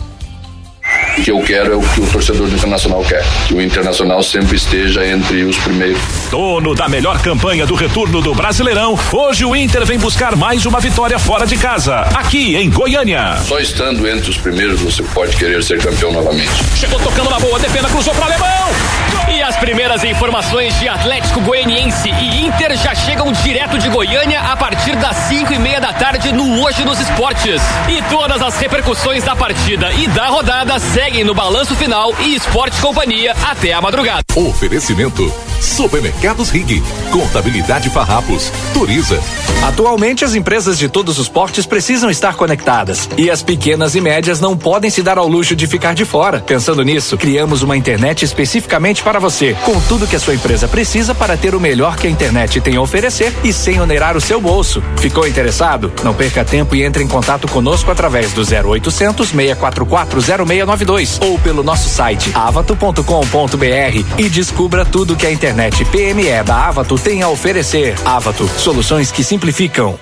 O 1.18 1.22
que 1.24 1.32
eu 1.32 1.42
quero 1.42 1.74
é 1.74 1.76
o 1.76 1.82
que 1.82 2.00
o 2.00 2.06
torcedor 2.06 2.48
do 2.48 2.56
Internacional 2.56 3.04
quer. 3.04 3.26
Que 3.48 3.56
o 3.56 3.62
Internacional 3.62 4.22
sempre 4.22 4.56
esteja 4.56 5.06
entre 5.06 5.44
os 5.46 5.58
primeiros. 5.58 6.00
Dono 6.30 6.76
da 6.76 6.88
melhor 6.88 7.20
campanha 7.22 7.66
do 7.66 7.74
retorno 7.74 8.22
do 8.22 8.36
Brasileirão, 8.36 8.98
hoje 9.12 9.44
o 9.44 9.56
Inter 9.56 9.84
vem 9.84 9.98
buscar 9.98 10.36
mais 10.36 10.66
uma 10.68 10.80
vitória 10.80 11.18
fora 11.18 11.48
de 11.48 11.58
casa, 11.58 12.02
aqui 12.16 12.56
em 12.56 12.70
Goiânia. 12.70 13.38
Só 13.44 13.60
estando 13.60 14.08
entre 14.08 14.30
os 14.30 14.38
primeiros 14.38 14.80
você 14.80 15.02
pode 15.02 15.36
querer 15.36 15.64
ser 15.64 15.82
campeão 15.82 16.12
novamente. 16.14 16.52
Chegou 16.76 17.00
tocando 17.00 17.32
na 17.32 17.40
boa, 17.40 17.58
defenda, 17.58 17.90
cruzou 17.90 18.14
para 18.14 18.26
Alemão. 18.26 18.48
E 19.30 19.42
as 19.42 19.56
primeiras 19.58 20.04
informações 20.04 20.78
de 20.80 20.88
Atlético 20.88 21.42
Goianiense 21.42 22.10
e 22.10 22.46
Inter 22.46 22.78
já 22.78 22.96
chegam 22.96 23.32
direto 23.32 23.78
de 23.78 23.90
Goiânia 23.90 24.40
a 24.40 24.56
partir 24.56 24.96
das 24.96 25.16
5 25.28 25.54
e 25.54 25.60
meia 25.60 25.82
da 25.82 25.94
tarde 25.94 26.32
no 26.32 26.64
Hoje 26.64 26.84
nos 26.86 27.00
Esportes. 27.00 27.62
E 27.90 28.02
todas 28.10 28.42
as 28.42 28.58
repercussões 28.58 29.24
da 29.24 29.36
partida 29.36 29.92
e 29.94 30.08
da 30.08 30.28
rodada 30.28 30.80
seguem 30.80 31.24
no 31.24 31.34
balanço 31.34 31.76
final 31.76 32.14
e 32.20 32.36
Esporte 32.36 32.80
Companhia 32.82 33.36
até 33.50 33.74
a 33.74 33.82
madrugada. 33.82 34.24
Oferecimento 34.36 35.32
Supermercados 35.62 36.50
Rig, 36.50 36.84
Contabilidade 37.12 37.90
Farrapos, 37.90 38.52
Turiza. 38.74 39.22
Atualmente 39.68 40.24
as 40.24 40.36
empresas 40.36 40.78
de 40.78 40.88
todos 40.88 41.18
os 41.18 41.28
portes 41.28 41.66
precisam 41.66 42.10
estar 42.10 42.36
conectadas 42.36 43.10
e 43.18 43.30
as 43.30 43.42
pequenas 43.42 43.96
e 43.96 44.02
médias 44.02 44.40
não 44.40 44.56
podem 44.56 44.90
se 44.90 45.02
dar 45.02 45.18
ao 45.18 45.28
luxo 45.28 45.56
de 45.56 45.66
ficar 45.68 45.94
de 45.96 46.06
fora. 46.06 46.40
Pensando 46.40 46.84
nisso, 46.84 47.18
criamos 47.18 47.64
uma 47.64 47.76
internet 47.76 48.24
especificamente 48.24 49.02
para 49.08 49.22
você, 49.22 49.56
com 49.64 49.80
tudo 49.80 50.06
que 50.06 50.18
a 50.18 50.20
sua 50.20 50.36
empresa 50.36 50.68
precisa 50.68 51.16
para 51.16 51.38
ter 51.38 51.56
o 51.56 51.62
melhor 51.62 51.96
que 51.96 52.08
a 52.08 52.10
internet 52.10 52.60
tem 52.60 52.76
a 52.76 52.82
oferecer 52.82 53.34
e 53.42 53.54
sem 53.54 53.80
onerar 53.80 54.18
o 54.18 54.20
seu 54.20 54.42
bolso. 54.42 54.84
Ficou 54.98 55.26
interessado? 55.26 55.90
Não 56.04 56.14
perca 56.14 56.44
tempo 56.44 56.76
e 56.76 56.84
entre 56.84 57.06
em 57.06 57.08
contato 57.08 57.48
conosco 57.48 57.90
através 57.90 58.34
do 58.34 58.42
0800 58.42 59.30
644 59.30 60.20
0692 60.46 61.22
ou 61.22 61.40
pelo 61.40 61.64
nosso 61.64 61.88
site 61.88 62.34
avato.com.br 62.36 63.02
e 64.18 64.28
descubra 64.28 64.84
tudo 64.84 65.16
que 65.16 65.26
a 65.26 65.32
internet 65.32 65.86
PME 65.86 66.44
da 66.46 66.68
Avato 66.68 67.00
tem 67.00 67.24
a 67.24 67.30
oferecer. 67.30 67.96
Avato, 68.04 68.46
soluções 68.58 69.10
que 69.10 69.24
simplificam. 69.24 69.98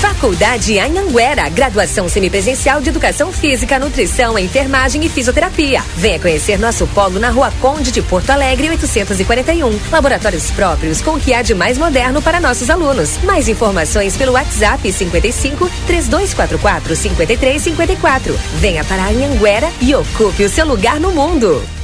Faculdade 0.00 0.78
Anhanguera, 0.78 1.48
graduação 1.48 2.06
semipresencial 2.06 2.82
de 2.82 2.90
Educação 2.90 3.32
Física, 3.32 3.78
Nutrição, 3.78 4.38
Enfermagem 4.38 5.02
e 5.04 5.08
Fisioterapia. 5.08 5.82
Venha 5.96 6.20
conhecer 6.20 6.58
nosso 6.58 6.86
polo 6.88 7.18
na 7.18 7.30
Rua 7.30 7.50
Conde 7.62 7.90
de 7.90 8.02
Porto 8.02 8.28
Alegre, 8.28 8.68
841. 8.68 9.78
Laboratórios 9.90 10.50
próprios 10.50 11.00
com 11.00 11.12
o 11.12 11.20
que 11.20 11.32
há 11.32 11.40
de 11.40 11.54
mais 11.54 11.78
moderno 11.78 12.20
para 12.20 12.40
nossos 12.40 12.68
alunos. 12.68 13.16
Mais 13.24 13.48
informações 13.48 14.16
pelo 14.16 14.32
WhatsApp 14.32 14.92
55 14.92 15.70
3244 15.86 16.94
5354. 16.94 18.38
Venha 18.56 18.84
para 18.84 19.08
Anhanguera 19.08 19.70
e 19.80 19.94
ocupe 19.94 20.44
o 20.44 20.50
seu 20.50 20.66
lugar 20.66 21.00
no 21.00 21.10
mundo. 21.10 21.75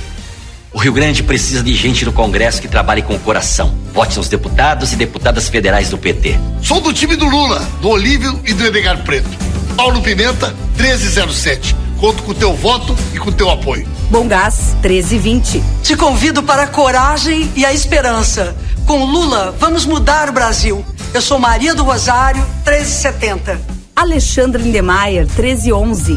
O 0.73 0.79
Rio 0.79 0.93
Grande 0.93 1.23
precisa 1.23 1.63
de 1.63 1.75
gente 1.75 2.05
no 2.05 2.13
Congresso 2.13 2.61
que 2.61 2.67
trabalhe 2.67 3.03
com 3.03 3.15
o 3.15 3.19
coração. 3.19 3.75
Vote 3.93 4.17
nos 4.17 4.29
deputados 4.29 4.93
e 4.93 4.97
deputadas 4.97 5.49
federais 5.49 5.91
do 5.91 5.99
PT. 5.99 6.39
Sou 6.63 6.81
do 6.81 6.95
time 6.95 7.15
do 7.15 7.27
Lula, 7.27 7.61
do 7.83 7.91
Olívio 7.91 8.41
e 8.43 8.55
do 8.55 8.65
Edgar 8.65 9.03
Preto. 9.05 9.29
Paulo 9.77 10.01
Pimenta, 10.01 10.55
1307. 10.77 11.77
Conto 12.01 12.23
com 12.23 12.33
o 12.33 12.35
teu 12.35 12.55
voto 12.55 12.97
e 13.13 13.19
com 13.19 13.29
o 13.29 13.33
teu 13.33 13.51
apoio. 13.51 13.87
Bom 14.11 14.27
Gás, 14.27 14.75
1320. 14.81 15.63
Te 15.83 15.95
convido 15.95 16.43
para 16.43 16.63
a 16.63 16.67
coragem 16.67 17.51
e 17.55 17.67
a 17.67 17.73
esperança. 17.73 18.57
Com 18.87 19.05
Lula, 19.05 19.55
vamos 19.59 19.85
mudar 19.85 20.31
o 20.31 20.33
Brasil. 20.33 20.85
Eu 21.13 21.21
sou 21.21 21.39
Maria 21.39 21.75
do 21.75 21.85
Rosário, 21.85 22.41
1370. 22.67 23.61
Alexandre 23.95 24.63
Lindemeyer, 24.63 25.27
1311. 25.27 26.17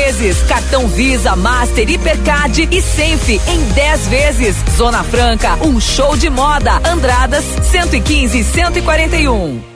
vezes. 0.01 0.41
Cartão 0.43 0.87
Visa, 0.87 1.35
Master, 1.35 1.87
Hipercard 1.87 2.67
e 2.71 2.81
Senf 2.81 3.29
em 3.29 3.63
10 3.73 4.07
vezes. 4.07 4.55
Zona 4.75 5.03
Franca, 5.03 5.57
um 5.61 5.79
show 5.79 6.17
de 6.17 6.29
moda. 6.29 6.81
Andradas 6.83 7.43
115 7.63 8.39
e 8.39 8.43
141. 8.43 9.70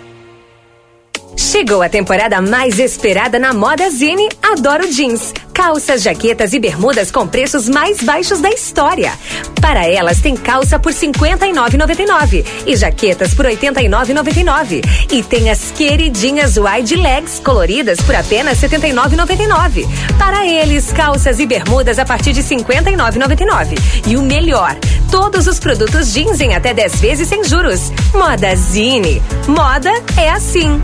Chegou 1.55 1.81
a 1.81 1.87
temporada 1.87 2.41
mais 2.41 2.79
esperada 2.79 3.39
na 3.39 3.53
Moda 3.53 3.89
Zine 3.89 4.27
Adoro 4.43 4.91
Jeans. 4.91 5.33
Calças, 5.53 6.03
jaquetas 6.03 6.51
e 6.51 6.59
bermudas 6.59 7.09
com 7.09 7.25
preços 7.25 7.69
mais 7.69 8.03
baixos 8.03 8.41
da 8.41 8.49
história. 8.49 9.13
Para 9.61 9.87
elas 9.87 10.19
tem 10.19 10.35
calça 10.35 10.77
por 10.77 10.91
R$ 10.91 10.97
59,99 10.97 12.45
e 12.67 12.75
jaquetas 12.75 13.33
por 13.33 13.45
R$ 13.45 13.55
89,99. 13.55 14.83
E 15.09 15.23
tem 15.23 15.49
as 15.49 15.71
queridinhas 15.71 16.57
wide 16.57 16.97
legs 16.97 17.39
coloridas 17.39 18.01
por 18.01 18.15
apenas 18.15 18.61
R$ 18.61 18.67
79,99. 18.67 19.87
Para 20.19 20.45
eles, 20.45 20.91
calças 20.91 21.39
e 21.39 21.45
bermudas 21.45 21.99
a 21.99 22.05
partir 22.05 22.33
de 22.33 22.41
R$ 22.41 22.47
59,99. 22.47 23.77
E 24.07 24.17
o 24.17 24.21
melhor, 24.21 24.75
todos 25.09 25.47
os 25.47 25.57
produtos 25.57 26.11
jeans 26.11 26.41
em 26.41 26.53
até 26.53 26.73
10 26.73 26.99
vezes 26.99 27.29
sem 27.29 27.45
juros. 27.45 27.93
Moda 28.13 28.53
Zine. 28.57 29.21
Moda 29.47 29.91
é 30.17 30.29
assim. 30.29 30.83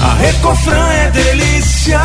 A 0.00 0.14
Recofran 0.14 0.88
é 0.92 1.10
delícia. 1.10 2.00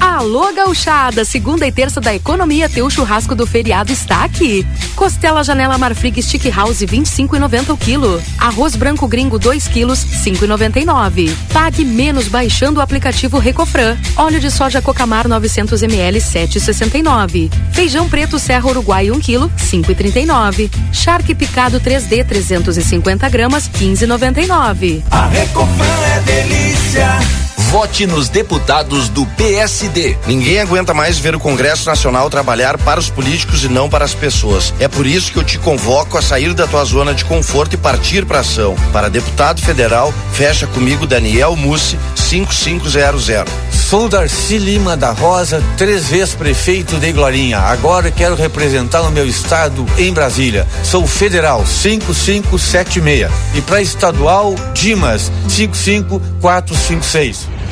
Alô, 0.00 0.52
gauchada! 0.52 1.24
Segunda 1.24 1.66
e 1.66 1.70
terça 1.70 2.00
da 2.00 2.14
economia, 2.14 2.68
teu 2.68 2.88
churrasco 2.90 3.34
do 3.34 3.46
feriado 3.46 3.92
está 3.92 4.24
aqui. 4.24 4.66
Costela 4.96 5.44
Janela 5.44 5.76
Marfrig 5.78 6.20
Stick 6.22 6.46
House 6.50 6.78
25,90 6.78 7.70
o 7.70 7.76
quilo. 7.76 8.22
Arroz 8.38 8.74
branco 8.74 9.06
gringo 9.06 9.38
2 9.38 9.68
quilos 9.68 10.04
5,99. 10.24 11.34
Pague 11.52 11.84
menos 11.84 12.26
baixando 12.26 12.80
o 12.80 12.82
aplicativo 12.82 13.38
Recofran. 13.38 13.96
Óleo 14.16 14.40
de 14.40 14.50
soja 14.50 14.82
Cocamar 14.82 15.28
900 15.28 15.82
ml 15.82 16.18
7,69. 16.18 17.50
Feijão 17.72 18.08
preto 18.08 18.38
Serra 18.38 18.68
Uruguai 18.68 19.10
1 19.10 19.20
quilo 19.20 19.50
5,39. 19.58 20.70
Charque 20.92 21.34
picado 21.34 21.80
3D 21.80 22.24
350 22.24 23.28
gramas 23.28 23.68
15,99. 23.68 25.02
A 25.10 25.26
Recofran 25.26 26.06
é 26.16 26.20
delícia. 26.20 27.03
Yeah. 27.04 27.53
Vote 27.74 28.06
nos 28.06 28.28
deputados 28.28 29.08
do 29.08 29.26
PSD. 29.26 30.16
Ninguém 30.28 30.60
aguenta 30.60 30.94
mais 30.94 31.18
ver 31.18 31.34
o 31.34 31.40
Congresso 31.40 31.88
Nacional 31.88 32.30
trabalhar 32.30 32.78
para 32.78 33.00
os 33.00 33.10
políticos 33.10 33.64
e 33.64 33.68
não 33.68 33.90
para 33.90 34.04
as 34.04 34.14
pessoas. 34.14 34.72
É 34.78 34.86
por 34.86 35.04
isso 35.04 35.32
que 35.32 35.38
eu 35.40 35.42
te 35.42 35.58
convoco 35.58 36.16
a 36.16 36.22
sair 36.22 36.54
da 36.54 36.68
tua 36.68 36.84
zona 36.84 37.12
de 37.12 37.24
conforto 37.24 37.74
e 37.74 37.76
partir 37.76 38.24
para 38.24 38.38
ação. 38.38 38.76
Para 38.92 39.10
deputado 39.10 39.60
federal, 39.60 40.14
fecha 40.34 40.68
comigo 40.68 41.04
Daniel 41.04 41.56
Mussi 41.56 41.98
5500. 42.14 43.24
Sou 43.72 44.08
Darcy 44.08 44.56
Lima 44.56 44.96
da 44.96 45.10
Rosa, 45.10 45.60
três 45.76 46.06
vezes 46.06 46.32
prefeito 46.32 46.96
de 46.98 47.10
Glorinha. 47.10 47.58
Agora 47.58 48.08
quero 48.08 48.36
representar 48.36 49.02
o 49.02 49.10
meu 49.10 49.26
estado 49.26 49.84
em 49.98 50.12
Brasília. 50.12 50.64
Sou 50.84 51.04
federal 51.08 51.66
5576 51.66 53.28
e 53.52 53.60
para 53.62 53.82
estadual 53.82 54.54
Dimas 54.72 55.32
55456. 55.48 57.63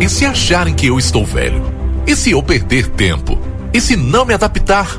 E 0.00 0.08
se 0.08 0.24
acharem 0.24 0.74
que 0.74 0.86
eu 0.86 0.98
estou 0.98 1.26
velho? 1.26 1.62
E 2.06 2.16
se 2.16 2.30
eu 2.30 2.42
perder 2.42 2.88
tempo? 2.88 3.38
E 3.70 3.78
se 3.82 3.96
não 3.96 4.24
me 4.24 4.32
adaptar? 4.32 4.98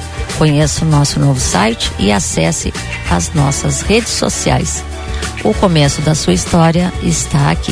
Conheça 0.41 0.83
o 0.83 0.87
nosso 0.87 1.19
novo 1.19 1.39
site 1.39 1.91
e 1.99 2.11
acesse 2.11 2.73
as 3.11 3.31
nossas 3.31 3.81
redes 3.81 4.09
sociais. 4.09 4.83
O 5.43 5.53
começo 5.53 6.01
da 6.01 6.15
sua 6.15 6.33
história 6.33 6.91
está 7.03 7.51
aqui. 7.51 7.71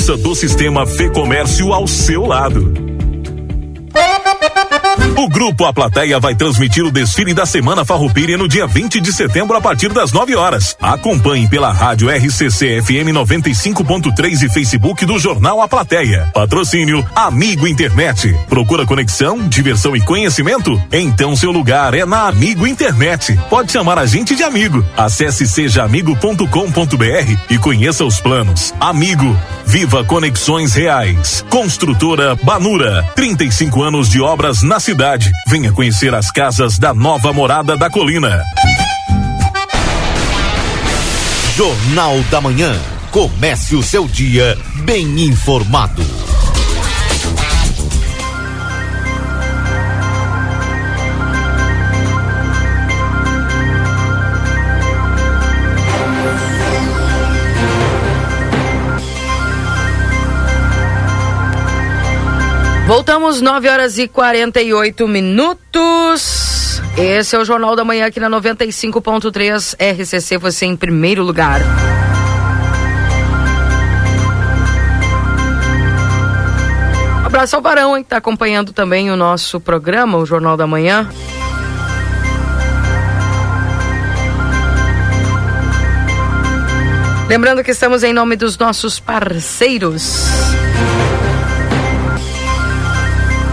do 0.00 0.34
sistema 0.34 0.86
Fê 0.86 1.10
Comércio 1.10 1.74
ao 1.74 1.86
seu 1.86 2.24
lado. 2.24 2.89
O 5.16 5.28
Grupo 5.28 5.64
A 5.66 5.72
Plateia 5.72 6.18
vai 6.18 6.34
transmitir 6.34 6.84
o 6.84 6.90
desfile 6.90 7.34
da 7.34 7.44
Semana 7.44 7.84
Farroupilha 7.84 8.38
no 8.38 8.48
dia 8.48 8.66
20 8.66 9.00
de 9.00 9.12
setembro 9.12 9.56
a 9.56 9.60
partir 9.60 9.92
das 9.92 10.12
9 10.12 10.34
horas. 10.34 10.76
Acompanhe 10.80 11.48
pela 11.48 11.70
rádio 11.70 12.08
RCC 12.08 12.80
FM 12.80 13.12
95.3 13.12 14.42
e 14.42 14.48
Facebook 14.48 15.04
do 15.04 15.18
Jornal 15.18 15.60
A 15.60 15.68
Plateia. 15.68 16.30
Patrocínio 16.32 17.04
Amigo 17.14 17.66
Internet. 17.66 18.34
Procura 18.48 18.86
conexão, 18.86 19.46
diversão 19.48 19.94
e 19.94 20.00
conhecimento? 20.00 20.80
Então 20.92 21.36
seu 21.36 21.50
lugar 21.50 21.92
é 21.92 22.06
na 22.06 22.28
Amigo 22.28 22.66
Internet. 22.66 23.38
Pode 23.50 23.72
chamar 23.72 23.98
a 23.98 24.06
gente 24.06 24.34
de 24.34 24.42
amigo. 24.42 24.84
Acesse 24.96 25.46
sejaamigo.com.br 25.46 27.36
e 27.50 27.58
conheça 27.58 28.04
os 28.04 28.20
planos. 28.20 28.72
Amigo, 28.80 29.36
viva 29.66 30.02
conexões 30.04 30.72
reais. 30.72 31.44
Construtora 31.50 32.36
Banura, 32.36 33.04
35 33.14 33.82
anos 33.82 34.08
de 34.08 34.20
obras 34.20 34.62
na 34.62 34.80
cidade 34.80 34.99
Venha 35.48 35.72
conhecer 35.72 36.14
as 36.14 36.30
casas 36.30 36.78
da 36.78 36.92
nova 36.92 37.32
morada 37.32 37.74
da 37.74 37.88
colina. 37.88 38.44
Jornal 41.56 42.22
da 42.30 42.38
Manhã. 42.38 42.78
Comece 43.10 43.74
o 43.74 43.82
seu 43.82 44.06
dia 44.06 44.58
bem 44.84 45.24
informado. 45.24 46.04
Voltamos 62.90 63.40
9 63.40 63.68
horas 63.68 63.98
e 63.98 64.08
48 64.08 65.06
minutos. 65.06 66.82
Esse 66.98 67.36
é 67.36 67.38
o 67.38 67.44
Jornal 67.44 67.76
da 67.76 67.84
Manhã 67.84 68.06
aqui 68.06 68.18
na 68.18 68.28
95.3 68.28 69.76
RCC, 69.78 70.36
você 70.36 70.66
em 70.66 70.74
primeiro 70.74 71.22
lugar. 71.22 71.60
Um 77.22 77.26
abraço 77.26 77.54
ao 77.54 77.62
Barão, 77.62 77.96
hein, 77.96 78.02
que 78.02 78.06
está 78.06 78.16
acompanhando 78.16 78.72
também 78.72 79.08
o 79.08 79.16
nosso 79.16 79.60
programa, 79.60 80.18
o 80.18 80.26
Jornal 80.26 80.56
da 80.56 80.66
Manhã. 80.66 81.08
Lembrando 87.28 87.62
que 87.62 87.70
estamos 87.70 88.02
em 88.02 88.12
nome 88.12 88.34
dos 88.34 88.58
nossos 88.58 88.98
parceiros. 88.98 90.24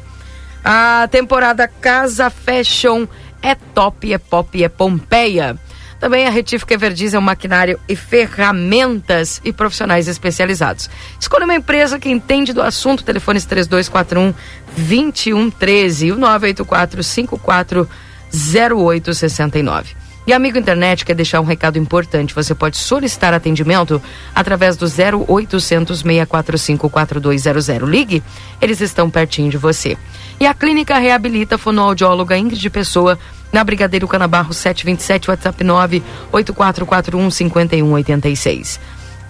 A 0.64 1.08
temporada 1.10 1.66
Casa 1.66 2.30
Fashion 2.30 3.04
é 3.42 3.56
top, 3.56 4.12
é 4.12 4.18
pop, 4.18 4.62
é 4.62 4.68
Pompeia. 4.68 5.58
Também 6.04 6.26
a 6.26 6.30
Retífica 6.30 6.74
Everdiesel, 6.74 7.22
maquinário 7.22 7.80
e 7.88 7.96
ferramentas 7.96 9.40
e 9.42 9.54
profissionais 9.54 10.06
especializados. 10.06 10.90
Escolha 11.18 11.46
uma 11.46 11.54
empresa 11.54 11.98
que 11.98 12.10
entende 12.10 12.52
do 12.52 12.60
assunto. 12.60 13.02
Telefones 13.02 13.46
3241 13.46 14.34
2113 14.76 16.08
e 16.08 16.12
o 16.12 16.16
984 16.16 17.02
54 17.02 17.88
0869. 18.30 19.96
E 20.26 20.32
amigo 20.34 20.58
internet 20.58 21.06
quer 21.06 21.14
deixar 21.14 21.40
um 21.40 21.44
recado 21.44 21.78
importante. 21.78 22.34
Você 22.34 22.54
pode 22.54 22.76
solicitar 22.76 23.32
atendimento 23.32 24.00
através 24.34 24.76
do 24.76 24.84
0800 24.84 26.00
645 26.00 26.90
4200. 26.90 27.88
Ligue, 27.88 28.22
eles 28.60 28.82
estão 28.82 29.08
pertinho 29.08 29.50
de 29.50 29.56
você. 29.56 29.96
E 30.38 30.46
a 30.46 30.52
clínica 30.52 30.98
reabilita 30.98 31.56
fonoaudióloga 31.56 32.36
Ingrid 32.36 32.68
Pessoa 32.68 33.18
na 33.54 33.62
Brigadeiro 33.62 34.08
Canabarro 34.08 34.52
727, 34.52 35.30
WhatsApp 35.30 35.62
98441 35.62 37.30
5186. 37.30 38.80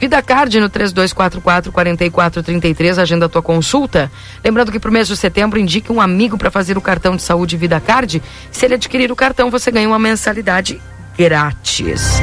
Vida 0.01 0.23
Card 0.23 0.59
no 0.61 0.69
3244 0.71 1.71
4433, 1.71 2.99
agenda 2.99 3.29
tua 3.29 3.43
consulta. 3.43 4.11
Lembrando 4.43 4.73
que 4.73 4.81
para 4.81 4.89
o 4.89 4.93
mês 4.93 5.09
de 5.09 5.17
setembro 5.17 5.61
indique 5.61 5.93
um 5.93 6.01
amigo 6.01 6.39
para 6.39 6.51
fazer 6.51 6.79
o 6.79 6.81
cartão 6.81 7.17
de 7.17 7.23
saúde 7.23 7.59
Vida 7.59 7.79
Card. 7.79 8.23
Se 8.51 8.65
ele 8.65 8.75
adquirir 8.75 9.13
o 9.13 9.17
cartão, 9.17 9.51
você 9.51 9.71
ganha 9.71 9.87
uma 9.87 9.99
mensalidade 9.99 10.81
grátis. 11.19 12.23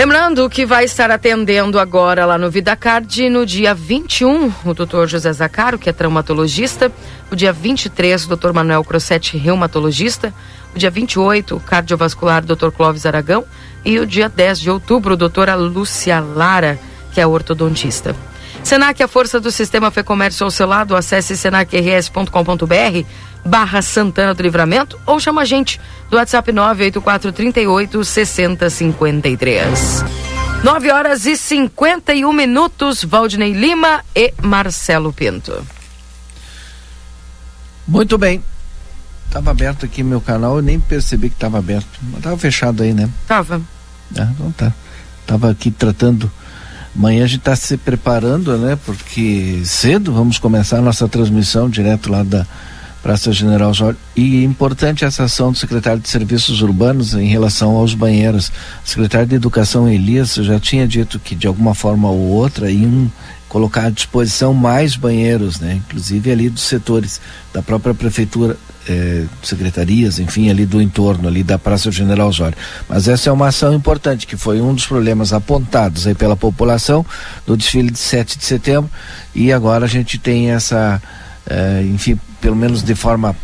Lembrando 0.00 0.48
que 0.48 0.64
vai 0.64 0.86
estar 0.86 1.10
atendendo 1.10 1.78
agora 1.78 2.24
lá 2.24 2.38
no 2.38 2.50
VidaCard 2.50 3.28
no 3.28 3.44
dia 3.44 3.74
21 3.74 4.50
o 4.64 4.72
doutor 4.72 5.06
José 5.06 5.30
Zacaro, 5.30 5.78
que 5.78 5.90
é 5.90 5.92
traumatologista, 5.92 6.90
o 7.30 7.36
dia 7.36 7.52
23 7.52 8.24
o 8.24 8.28
doutor 8.28 8.54
Manuel 8.54 8.82
Crossetti, 8.82 9.36
reumatologista, 9.36 10.32
o 10.74 10.78
dia 10.78 10.90
28 10.90 11.54
o 11.54 11.60
cardiovascular 11.60 12.42
doutor 12.42 12.72
Clóvis 12.72 13.04
Aragão 13.04 13.44
e 13.84 13.98
o 13.98 14.06
dia 14.06 14.30
10 14.30 14.60
de 14.60 14.70
outubro 14.70 15.18
doutora 15.18 15.54
Lúcia 15.54 16.18
Lara, 16.18 16.80
que 17.12 17.20
é 17.20 17.26
ortodontista. 17.26 18.16
Senac, 18.64 19.02
a 19.02 19.08
força 19.08 19.38
do 19.38 19.50
sistema 19.50 19.90
Fê 19.90 20.02
Comércio 20.02 20.44
ao 20.44 20.50
seu 20.50 20.66
lado, 20.66 20.96
acesse 20.96 21.36
senacrs.com.br 21.36 23.04
barra 23.44 23.82
Santana 23.82 24.34
do 24.34 24.42
Livramento 24.42 24.98
ou 25.06 25.20
chama 25.20 25.42
a 25.42 25.44
gente 25.44 25.80
do 26.10 26.16
WhatsApp 26.16 26.52
98438 26.52 28.04
6053. 28.04 30.04
9 30.62 30.90
horas 30.90 31.24
e 31.24 31.36
51 31.36 32.32
minutos, 32.32 33.02
Valdinei 33.02 33.52
Lima 33.52 34.04
e 34.14 34.34
Marcelo 34.42 35.12
Pinto. 35.12 35.66
Muito 37.88 38.18
bem. 38.18 38.42
Tava 39.30 39.52
aberto 39.52 39.86
aqui 39.86 40.02
meu 40.02 40.20
canal, 40.20 40.56
eu 40.56 40.62
nem 40.62 40.78
percebi 40.78 41.28
que 41.28 41.36
estava 41.36 41.58
aberto. 41.58 41.88
Mas 42.02 42.22
tava 42.22 42.36
fechado 42.36 42.82
aí, 42.82 42.92
né? 42.92 43.08
Tava. 43.26 43.62
Ah, 44.18 44.28
então 44.34 44.52
tá. 44.52 44.72
Tava 45.26 45.50
aqui 45.50 45.70
tratando. 45.70 46.30
Amanhã 46.94 47.24
a 47.24 47.26
gente 47.26 47.38
está 47.38 47.56
se 47.56 47.76
preparando, 47.76 48.58
né? 48.58 48.76
Porque 48.84 49.62
cedo 49.64 50.12
vamos 50.12 50.38
começar 50.38 50.78
a 50.78 50.82
nossa 50.82 51.08
transmissão 51.08 51.70
direto 51.70 52.10
lá 52.10 52.22
da 52.22 52.46
Praça 53.02 53.32
General 53.32 53.72
Jorge. 53.72 53.98
E 54.14 54.44
importante 54.44 55.04
essa 55.04 55.24
ação 55.24 55.52
do 55.52 55.58
secretário 55.58 56.00
de 56.00 56.08
Serviços 56.08 56.62
Urbanos 56.62 57.14
em 57.14 57.26
relação 57.26 57.76
aos 57.76 57.94
banheiros. 57.94 58.48
O 58.84 58.88
secretário 58.88 59.26
de 59.26 59.34
Educação 59.34 59.88
Elias 59.88 60.34
já 60.34 60.58
tinha 60.60 60.86
dito 60.86 61.18
que 61.18 61.34
de 61.34 61.46
alguma 61.46 61.74
forma 61.74 62.08
ou 62.08 62.18
outra 62.18 62.70
iam 62.70 63.10
colocar 63.48 63.86
à 63.86 63.90
disposição 63.90 64.54
mais 64.54 64.94
banheiros, 64.94 65.58
né? 65.58 65.80
Inclusive 65.84 66.30
ali 66.30 66.48
dos 66.48 66.62
setores 66.62 67.20
da 67.52 67.60
própria 67.60 67.92
prefeitura 67.92 68.56
é, 68.88 69.24
secretarias, 69.42 70.18
enfim, 70.18 70.50
ali 70.50 70.64
do 70.64 70.80
entorno, 70.80 71.28
ali 71.28 71.42
da 71.42 71.58
Praça 71.58 71.90
General 71.90 72.28
Osório. 72.28 72.56
Mas 72.88 73.08
essa 73.08 73.28
é 73.28 73.32
uma 73.32 73.48
ação 73.48 73.74
importante, 73.74 74.26
que 74.26 74.36
foi 74.36 74.60
um 74.60 74.74
dos 74.74 74.86
problemas 74.86 75.32
apontados 75.32 76.06
aí 76.06 76.14
pela 76.14 76.36
população 76.36 77.04
no 77.46 77.56
desfile 77.56 77.90
de 77.90 77.98
7 77.98 78.38
de 78.38 78.44
setembro, 78.44 78.90
e 79.34 79.52
agora 79.52 79.84
a 79.84 79.88
gente 79.88 80.16
tem 80.16 80.50
essa, 80.50 81.02
é, 81.48 81.82
enfim, 81.82 82.18
pelo 82.40 82.56
menos 82.56 82.82
de 82.82 82.94
forma 82.94 83.36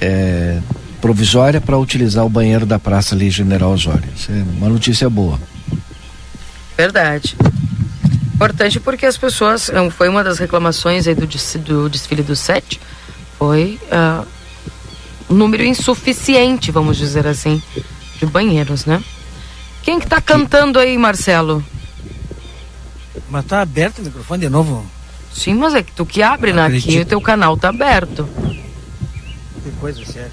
é, 0.00 0.60
provisória, 1.00 1.60
para 1.60 1.78
utilizar 1.78 2.24
o 2.24 2.28
banheiro 2.28 2.66
da 2.66 2.78
Praça 2.78 3.14
ali 3.14 3.30
General 3.30 3.70
Osório. 3.70 4.08
Isso 4.16 4.30
é 4.30 4.44
uma 4.56 4.68
notícia 4.68 5.08
boa. 5.08 5.38
Verdade. 6.76 7.36
Importante 8.34 8.78
porque 8.78 9.04
as 9.04 9.16
pessoas, 9.16 9.70
foi 9.92 10.08
uma 10.08 10.22
das 10.22 10.38
reclamações 10.38 11.06
aí 11.08 11.14
do, 11.14 11.26
do 11.26 11.88
desfile 11.88 12.22
do 12.22 12.36
7, 12.36 12.80
foi 13.36 13.80
uh, 13.90 14.26
um 15.28 15.34
número 15.34 15.64
insuficiente, 15.64 16.70
vamos 16.70 16.96
dizer 16.96 17.26
assim, 17.26 17.60
de 18.18 18.26
banheiros, 18.26 18.84
né? 18.84 19.02
Quem 19.82 19.98
que 19.98 20.06
tá 20.06 20.20
cantando 20.20 20.78
aí, 20.78 20.96
Marcelo? 20.96 21.64
Mas 23.28 23.44
tá 23.44 23.60
aberto 23.60 23.98
o 23.98 24.02
microfone 24.02 24.42
de 24.42 24.48
novo? 24.48 24.86
Sim, 25.32 25.54
mas 25.54 25.74
é 25.74 25.82
que 25.82 25.92
tu 25.92 26.04
que 26.04 26.22
abre, 26.22 26.52
né? 26.52 26.66
Aqui 26.66 27.00
o 27.00 27.06
teu 27.06 27.20
canal 27.20 27.56
tá 27.56 27.68
aberto. 27.68 28.28
Que 29.62 29.70
coisa 29.80 30.04
séria. 30.04 30.32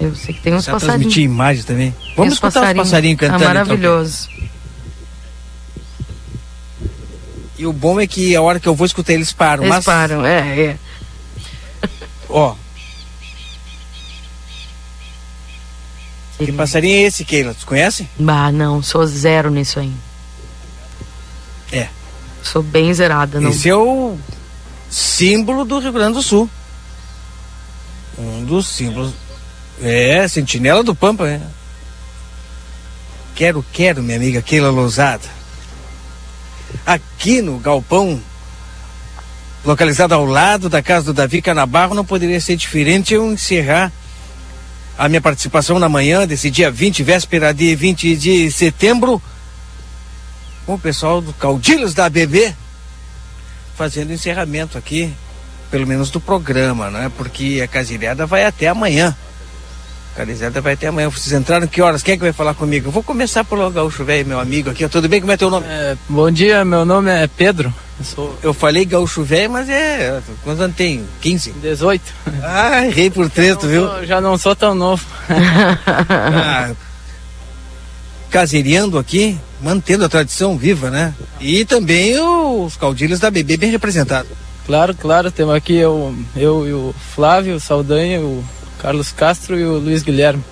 Eu 0.00 0.14
sei 0.14 0.34
que 0.34 0.40
tem 0.40 0.52
uns 0.52 0.66
passarinhos. 0.66 0.84
transmitir 0.84 1.22
imagem 1.22 1.62
também. 1.62 1.94
Vamos 2.16 2.34
escutar 2.34 2.60
passarinho. 2.60 2.82
os 2.82 2.90
passarinhos 2.90 3.20
cantando. 3.20 3.44
Ah, 3.44 3.46
maravilhoso. 3.46 4.28
Então. 4.30 4.44
E 7.56 7.66
o 7.66 7.72
bom 7.72 8.00
é 8.00 8.06
que 8.06 8.34
a 8.36 8.42
hora 8.42 8.60
que 8.60 8.68
eu 8.68 8.74
vou 8.74 8.84
escutar 8.84 9.12
eles 9.12 9.32
param. 9.32 9.62
Eles 9.62 9.76
mas... 9.76 9.84
param, 9.84 10.26
é, 10.26 10.60
é. 10.60 10.78
Ó, 12.28 12.54
Que 16.38 16.52
passarinho 16.52 16.96
é 16.96 17.02
esse, 17.02 17.24
Keila? 17.24 17.54
Tu 17.54 17.64
conhece? 17.64 18.08
Bah, 18.18 18.50
não, 18.50 18.82
sou 18.82 19.06
zero 19.06 19.50
nisso 19.50 19.78
aí. 19.78 19.92
Sou 22.44 22.62
bem 22.62 22.92
zerada, 22.92 23.40
não. 23.40 23.50
Esse 23.50 23.68
é 23.68 23.74
o 23.74 24.16
símbolo 24.90 25.64
do 25.64 25.78
Rio 25.78 25.92
Grande 25.92 26.14
do 26.14 26.22
Sul. 26.22 26.48
Um 28.16 28.44
dos 28.44 28.68
símbolos. 28.68 29.12
É, 29.82 30.28
sentinela 30.28 30.84
do 30.84 30.94
Pampa, 30.94 31.26
é. 31.26 31.40
Quero, 33.34 33.64
quero, 33.72 34.02
minha 34.02 34.16
amiga 34.16 34.40
Keila 34.40 34.70
Lousada. 34.70 35.24
Aqui 36.86 37.42
no 37.42 37.58
galpão, 37.58 38.20
localizado 39.64 40.14
ao 40.14 40.24
lado 40.24 40.68
da 40.68 40.82
casa 40.82 41.06
do 41.06 41.14
Davi 41.14 41.42
Canabarro, 41.42 41.94
não 41.94 42.04
poderia 42.04 42.40
ser 42.40 42.56
diferente 42.56 43.14
eu 43.14 43.32
encerrar 43.32 43.90
a 44.96 45.08
minha 45.08 45.20
participação 45.20 45.78
na 45.78 45.88
manhã 45.88 46.26
desse 46.26 46.50
dia 46.50 46.70
20, 46.70 47.02
véspera 47.02 47.52
de 47.52 47.74
20 47.74 48.16
de 48.16 48.50
setembro, 48.52 49.20
com 50.66 50.74
o 50.74 50.78
pessoal 50.78 51.20
do 51.20 51.32
Caudilhos 51.32 51.94
da 51.94 52.06
ABB, 52.06 52.54
fazendo 53.76 54.12
encerramento 54.12 54.78
aqui, 54.78 55.12
pelo 55.70 55.86
menos 55.86 56.10
do 56.10 56.20
programa, 56.20 56.90
né? 56.90 57.10
Porque 57.16 57.60
a 57.62 57.68
casilhada 57.68 58.26
vai 58.26 58.44
até 58.44 58.68
amanhã. 58.68 59.14
A 60.14 60.18
casilhada 60.18 60.60
vai 60.60 60.74
até 60.74 60.86
amanhã. 60.86 61.10
Vocês 61.10 61.32
entraram 61.32 61.66
que 61.66 61.82
horas? 61.82 62.02
Quem 62.02 62.14
é 62.14 62.16
que 62.16 62.22
vai 62.22 62.32
falar 62.32 62.54
comigo? 62.54 62.88
Eu 62.88 62.92
vou 62.92 63.02
começar 63.02 63.44
pelo 63.44 63.68
Gaúcho 63.70 64.04
Velho, 64.04 64.26
meu 64.26 64.38
amigo 64.38 64.70
aqui. 64.70 64.88
Tudo 64.88 65.08
bem? 65.08 65.20
Como 65.20 65.32
é 65.32 65.36
teu 65.36 65.50
nome? 65.50 65.66
É, 65.68 65.96
bom 66.08 66.30
dia, 66.30 66.64
meu 66.64 66.84
nome 66.84 67.10
é 67.10 67.26
Pedro. 67.26 67.74
Eu, 67.98 68.04
sou... 68.04 68.38
eu 68.42 68.54
falei 68.54 68.84
Gaúcho 68.84 69.24
Velho, 69.24 69.50
mas 69.50 69.68
é. 69.68 70.22
Quantos 70.44 70.62
anos 70.62 70.76
tem? 70.76 71.04
15? 71.20 71.50
18. 71.52 72.02
Ah, 72.42 72.86
errei 72.86 73.10
por 73.10 73.28
trento, 73.28 73.66
viu? 73.66 73.88
Sou, 73.88 74.06
já 74.06 74.20
não 74.20 74.38
sou 74.38 74.54
tão 74.54 74.74
novo. 74.74 75.04
ah, 75.28 76.70
aqui, 78.98 79.38
mantendo 79.64 80.04
a 80.04 80.08
tradição 80.08 80.58
viva, 80.58 80.90
né? 80.90 81.14
E 81.40 81.64
também 81.64 82.20
os 82.20 82.76
caudilhos 82.76 83.18
da 83.18 83.30
BB 83.30 83.56
bem 83.56 83.70
representados. 83.70 84.30
Claro, 84.66 84.94
claro, 84.94 85.30
temos 85.30 85.54
aqui 85.54 85.76
eu, 85.76 86.14
eu 86.36 86.68
e 86.68 86.72
o 86.72 86.94
Flávio, 87.14 87.58
Saldanha, 87.58 88.20
o 88.20 88.44
Carlos 88.78 89.10
Castro 89.10 89.58
e 89.58 89.64
o 89.64 89.78
Luiz 89.78 90.02
Guilherme. 90.02 90.44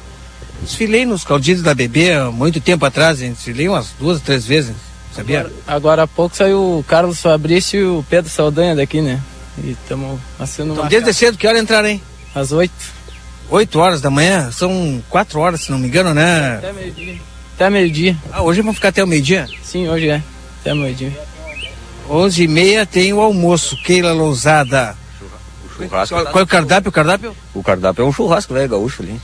Desfilei 0.63 1.05
nos 1.05 1.25
caudilhos 1.25 1.63
da 1.63 1.75
BB 1.75 2.13
há 2.15 2.31
muito 2.31 2.61
tempo 2.61 2.85
atrás, 2.87 3.21
hein? 3.21 3.33
desfilei 3.33 3.69
umas 3.69 3.89
duas, 3.99 4.21
três 4.23 4.47
vezes. 4.47 4.75
Sabia? 5.15 5.41
Agora, 5.41 5.55
agora 5.67 6.03
há 6.05 6.07
pouco 6.07 6.35
saiu 6.35 6.79
o 6.79 6.85
Carlos 6.85 7.21
Fabrício 7.21 7.79
e 7.79 7.85
o 7.85 8.05
Pedro 8.09 8.31
Saldanha 8.31 8.75
daqui, 8.75 9.03
né? 9.03 9.21
E 9.63 9.73
estamos 9.73 10.19
assinando 10.39 10.75
então, 10.75 10.89
desde 10.89 11.13
cedo, 11.13 11.37
que 11.37 11.47
hora 11.47 11.59
entraram, 11.59 11.89
hein? 11.89 12.03
Às 12.35 12.53
oito. 12.53 12.73
Oito 13.51 13.79
horas 13.79 14.01
da 14.01 14.09
manhã? 14.09 14.51
São 14.51 15.03
quatro 15.11 15.39
horas, 15.39 15.63
se 15.63 15.71
não 15.71 15.79
me 15.79 15.87
engano, 15.87 16.15
né? 16.15 16.57
Até 16.57 16.73
meio-dia. 16.73 17.32
Até 17.55 17.71
meio-dia. 17.71 18.17
Ah, 18.33 18.43
hoje 18.43 18.61
vamos 18.61 18.77
ficar 18.77 18.89
até 18.89 19.05
o 19.05 19.07
meio-dia? 19.07 19.49
Sim, 19.63 19.89
hoje 19.89 20.09
é. 20.09 20.23
Até 20.61 20.75
meio-dia. 20.75 21.13
Onze 22.11 22.45
e 22.45 22.49
meia 22.49 22.85
tem 22.85 23.13
o 23.13 23.21
almoço, 23.21 23.77
Keila 23.85 24.13
Lousada. 24.13 24.97
churrasco. 25.77 26.15
Qual, 26.15 26.27
qual 26.27 26.41
é 26.41 26.43
o 26.43 26.47
cardápio? 26.47 26.89
O 26.89 26.93
cardápio? 26.93 27.37
O 27.55 27.63
cardápio 27.63 28.05
é 28.05 28.07
um 28.07 28.13
churrasco, 28.13 28.55
velho, 28.55 28.69
gaúcho 28.69 29.03
ali. 29.03 29.21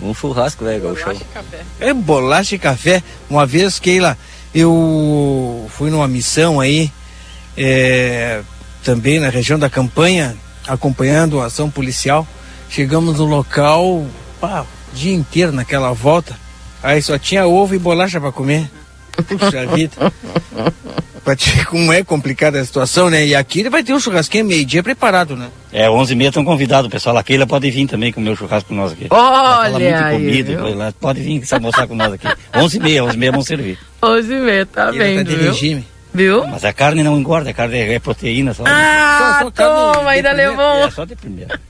Um 0.00 0.14
churrasco, 0.14 0.64
velho, 0.64 0.82
gaúcho. 0.82 1.04
Bolacha 1.04 1.22
e 1.22 1.34
café. 1.34 1.64
É 1.80 1.94
bolacha 1.94 2.54
e 2.54 2.58
café. 2.58 3.02
Uma 3.28 3.46
vez, 3.46 3.78
Keila, 3.78 4.16
eu 4.54 5.66
fui 5.70 5.90
numa 5.90 6.06
missão 6.06 6.60
aí, 6.60 6.90
é, 7.56 8.42
também 8.84 9.18
na 9.18 9.28
região 9.28 9.58
da 9.58 9.68
campanha, 9.70 10.36
acompanhando 10.66 11.40
a 11.40 11.46
ação 11.46 11.70
policial. 11.70 12.26
Chegamos 12.68 13.18
no 13.18 13.24
local, 13.24 14.06
pá, 14.40 14.62
o 14.92 14.96
dia 14.96 15.14
inteiro 15.14 15.52
naquela 15.52 15.92
volta. 15.92 16.36
Aí 16.86 17.02
só 17.02 17.18
tinha 17.18 17.44
ovo 17.48 17.74
e 17.74 17.80
bolacha 17.80 18.20
para 18.20 18.30
comer. 18.30 18.70
Puxa 19.26 19.66
vida. 19.66 20.12
Pra 21.24 21.34
te 21.34 21.50
ver 21.50 21.66
como 21.66 21.92
é 21.92 22.04
complicada 22.04 22.60
a 22.60 22.64
situação, 22.64 23.10
né? 23.10 23.26
E 23.26 23.34
aqui 23.34 23.58
ele 23.58 23.68
vai 23.68 23.82
ter 23.82 23.92
um 23.92 23.98
churrasquinho 23.98 24.44
meio-dia 24.44 24.84
preparado, 24.84 25.34
né? 25.34 25.48
É, 25.72 25.90
11 25.90 26.12
e 26.12 26.16
meia 26.16 26.28
estão 26.28 26.44
convidados, 26.44 26.86
o 26.86 26.90
pessoal. 26.90 27.16
A 27.16 27.24
Keila 27.24 27.44
pode 27.44 27.68
vir 27.72 27.88
também 27.88 28.12
comer 28.12 28.30
o 28.30 28.36
churrasco 28.36 28.68
com 28.68 28.76
nós 28.76 28.92
aqui. 28.92 29.08
Olha 29.10 29.70
muito 29.72 30.10
comida, 30.12 30.94
pode 31.00 31.20
vir 31.20 31.44
se 31.44 31.54
almoçar 31.54 31.88
com 31.88 31.96
nós 31.96 32.12
aqui. 32.12 32.28
11 32.54 32.76
e 32.76 32.80
meia, 32.80 33.04
11 33.04 33.16
e 33.16 33.18
meia 33.18 33.32
vamos 33.32 33.46
servir. 33.48 33.78
11 34.00 34.32
e 34.32 34.36
meia, 34.36 34.66
tá 34.66 34.92
bem, 34.92 35.16
tá 35.16 35.22
de 35.24 35.34
viu? 35.34 35.50
regime. 35.50 35.84
Viu? 36.14 36.46
Mas 36.46 36.64
a 36.64 36.72
carne 36.72 37.02
não 37.02 37.18
engorda, 37.18 37.50
a 37.50 37.52
carne 37.52 37.78
é, 37.78 37.98
proteína 37.98 38.54
só. 38.54 38.62
Ah, 38.64 39.40
só, 39.40 39.44
só 39.46 39.50
toma, 39.50 40.10
ainda 40.10 40.30
levou. 40.30 40.86
É, 40.86 40.90
só 40.92 41.04
de 41.04 41.16
primeira. 41.16 41.60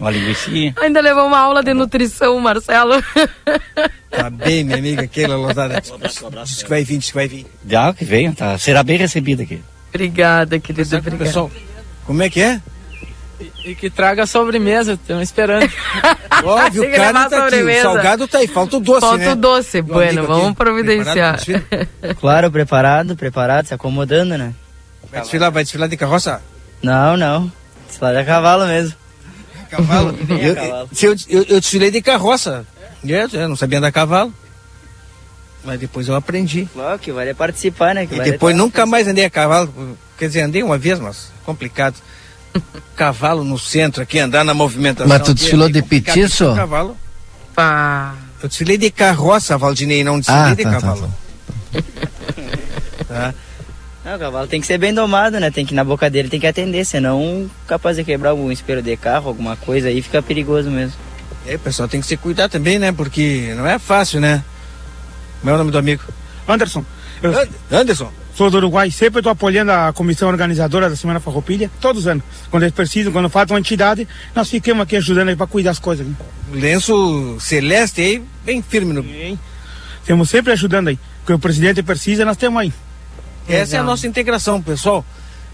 Uma 0.00 0.10
linguiça. 0.10 0.50
Ainda 0.80 1.00
levou 1.00 1.26
uma 1.26 1.38
aula 1.38 1.62
de 1.62 1.74
nutrição, 1.74 2.38
Marcelo. 2.40 2.94
Tá 4.10 4.28
bem, 4.28 4.64
minha 4.64 4.76
amiga 4.76 5.06
Keila 5.06 5.36
Lozada. 5.36 5.80
Diz 5.80 6.64
que 6.64 6.68
vai 6.68 6.82
vir, 6.82 6.98
diz 6.98 7.10
que 7.10 7.14
vai 7.14 7.28
vir. 7.28 7.46
Já 7.64 7.94
que 7.94 8.04
venha, 8.04 8.32
tá. 8.32 8.58
Será 8.58 8.82
bem 8.82 8.98
recebida 8.98 9.44
aqui. 9.44 9.62
Obrigada, 9.88 10.58
querida. 10.58 10.98
Obrigada. 10.98 11.24
Pessoal, 11.24 11.50
como 12.04 12.20
é 12.20 12.28
que 12.28 12.42
é? 12.42 12.60
E, 13.64 13.74
que 13.76 13.88
traga 13.88 14.26
sobremesa, 14.26 14.94
estamos 14.94 15.22
esperando. 15.22 15.70
Óbvio, 16.44 16.82
o 16.82 16.90
cara 16.90 17.28
tá 17.28 17.46
aqui, 17.46 17.62
o 17.62 17.82
salgado 17.82 18.28
tá 18.28 18.38
aí, 18.38 18.48
falta 18.48 18.76
o 18.76 18.80
doce, 18.80 19.00
falta 19.00 19.16
né? 19.18 19.24
Falta 19.24 19.38
o 19.38 19.40
doce, 19.40 19.82
bueno, 19.82 20.26
vamos 20.26 20.54
providenciar. 20.54 21.38
claro, 22.20 22.50
preparado, 22.50 23.16
preparado, 23.16 23.66
se 23.66 23.74
acomodando, 23.74 24.36
né? 24.36 24.52
Vai 25.10 25.20
desfilar, 25.20 25.50
vai 25.50 25.62
desfilar 25.62 25.88
de 25.88 25.96
carroça? 25.96 26.42
Não, 26.82 27.16
não, 27.16 27.50
desfilar 27.86 28.14
de 28.16 28.24
cavalo 28.24 28.66
mesmo. 28.66 28.99
Cavalo? 29.70 30.14
eu, 30.40 30.54
cavalo. 30.54 30.90
Eu, 31.00 31.16
eu, 31.28 31.42
eu 31.44 31.60
desfilei 31.60 31.90
de 31.90 32.02
carroça, 32.02 32.66
eu, 33.04 33.28
eu 33.32 33.48
não 33.48 33.56
sabia 33.56 33.78
andar 33.78 33.88
a 33.88 33.92
cavalo. 33.92 34.34
Mas 35.64 35.78
depois 35.78 36.08
eu 36.08 36.14
aprendi. 36.14 36.68
Claro, 36.72 36.98
que 36.98 37.12
vale 37.12 37.34
participar, 37.34 37.94
né? 37.94 38.06
Que 38.06 38.14
e 38.14 38.18
vale 38.18 38.32
depois 38.32 38.56
nunca 38.56 38.86
mais 38.86 39.06
andei 39.06 39.24
a 39.24 39.30
cavalo. 39.30 39.96
Quer 40.18 40.26
dizer, 40.28 40.40
andei 40.42 40.62
uma 40.62 40.78
vez, 40.78 40.98
mas 40.98 41.30
complicado. 41.44 41.96
cavalo 42.96 43.44
no 43.44 43.58
centro 43.58 44.02
aqui, 44.02 44.18
andar 44.18 44.44
na 44.44 44.54
movimentação. 44.54 45.08
Mas 45.08 45.22
tu 45.22 45.34
desfilou 45.34 45.68
de 45.68 45.82
petiço? 45.82 46.54
Cavalo. 46.54 46.96
Pá. 47.54 48.14
Eu 48.42 48.48
desfilei 48.48 48.78
de 48.78 48.90
carroça, 48.90 49.58
Valdinei, 49.58 50.02
não 50.02 50.18
desfilei 50.18 50.42
ah, 50.42 50.54
de 50.54 50.62
tá, 50.62 50.70
tá 50.70 50.80
cavalo. 50.80 51.14
Tá, 51.72 51.82
tá. 53.08 53.34
Não, 54.10 54.16
o 54.16 54.18
cavalo 54.18 54.48
tem 54.48 54.60
que 54.60 54.66
ser 54.66 54.76
bem 54.76 54.92
domado, 54.92 55.38
né? 55.38 55.52
Tem 55.52 55.64
que 55.64 55.72
ir 55.72 55.76
na 55.76 55.84
boca 55.84 56.10
dele, 56.10 56.28
tem 56.28 56.40
que 56.40 56.46
atender, 56.48 56.84
senão 56.84 57.48
capaz 57.64 57.96
de 57.96 58.02
quebrar 58.02 58.30
algum 58.30 58.50
espelho 58.50 58.82
de 58.82 58.96
carro, 58.96 59.28
alguma 59.28 59.54
coisa 59.54 59.86
aí, 59.86 60.02
fica 60.02 60.20
perigoso 60.20 60.68
mesmo. 60.68 60.96
É, 61.46 61.54
o 61.54 61.58
pessoal 61.60 61.86
tem 61.86 62.00
que 62.00 62.08
se 62.08 62.16
cuidar 62.16 62.48
também, 62.48 62.76
né? 62.76 62.90
Porque 62.90 63.54
não 63.56 63.64
é 63.64 63.78
fácil, 63.78 64.20
né? 64.20 64.42
Meu 65.44 65.56
nome 65.56 65.70
do 65.70 65.78
amigo? 65.78 66.02
Anderson. 66.48 66.84
Eu... 67.22 67.32
Anderson? 67.70 68.10
Sou 68.34 68.50
do 68.50 68.56
Uruguai, 68.56 68.90
sempre 68.90 69.20
estou 69.20 69.30
apoiando 69.30 69.70
a 69.70 69.92
comissão 69.92 70.28
organizadora 70.28 70.90
da 70.90 70.96
Semana 70.96 71.20
Farroupilha, 71.20 71.70
todos 71.80 72.02
os 72.02 72.08
anos. 72.08 72.24
Quando 72.50 72.64
eles 72.64 72.74
precisam, 72.74 73.12
quando 73.12 73.28
falta 73.28 73.54
uma 73.54 73.60
entidade, 73.60 74.08
nós 74.34 74.50
ficamos 74.50 74.82
aqui 74.82 74.96
ajudando 74.96 75.28
aí 75.28 75.36
para 75.36 75.46
cuidar 75.46 75.70
das 75.70 75.78
coisas. 75.78 76.04
Né? 76.04 76.14
Lenço 76.52 77.36
celeste 77.38 78.00
aí, 78.00 78.24
bem 78.44 78.60
firme 78.60 78.92
no. 78.92 79.04
Bem. 79.04 79.38
Estamos 80.00 80.28
sempre 80.28 80.52
ajudando 80.52 80.88
aí. 80.88 80.98
O 81.22 81.26
que 81.26 81.32
o 81.32 81.38
presidente 81.38 81.80
precisa, 81.80 82.24
nós 82.24 82.36
temos 82.36 82.60
aí. 82.60 82.72
Essa 83.48 83.76
é 83.76 83.78
a 83.78 83.82
nossa 83.82 84.06
integração, 84.06 84.62
pessoal. 84.62 85.04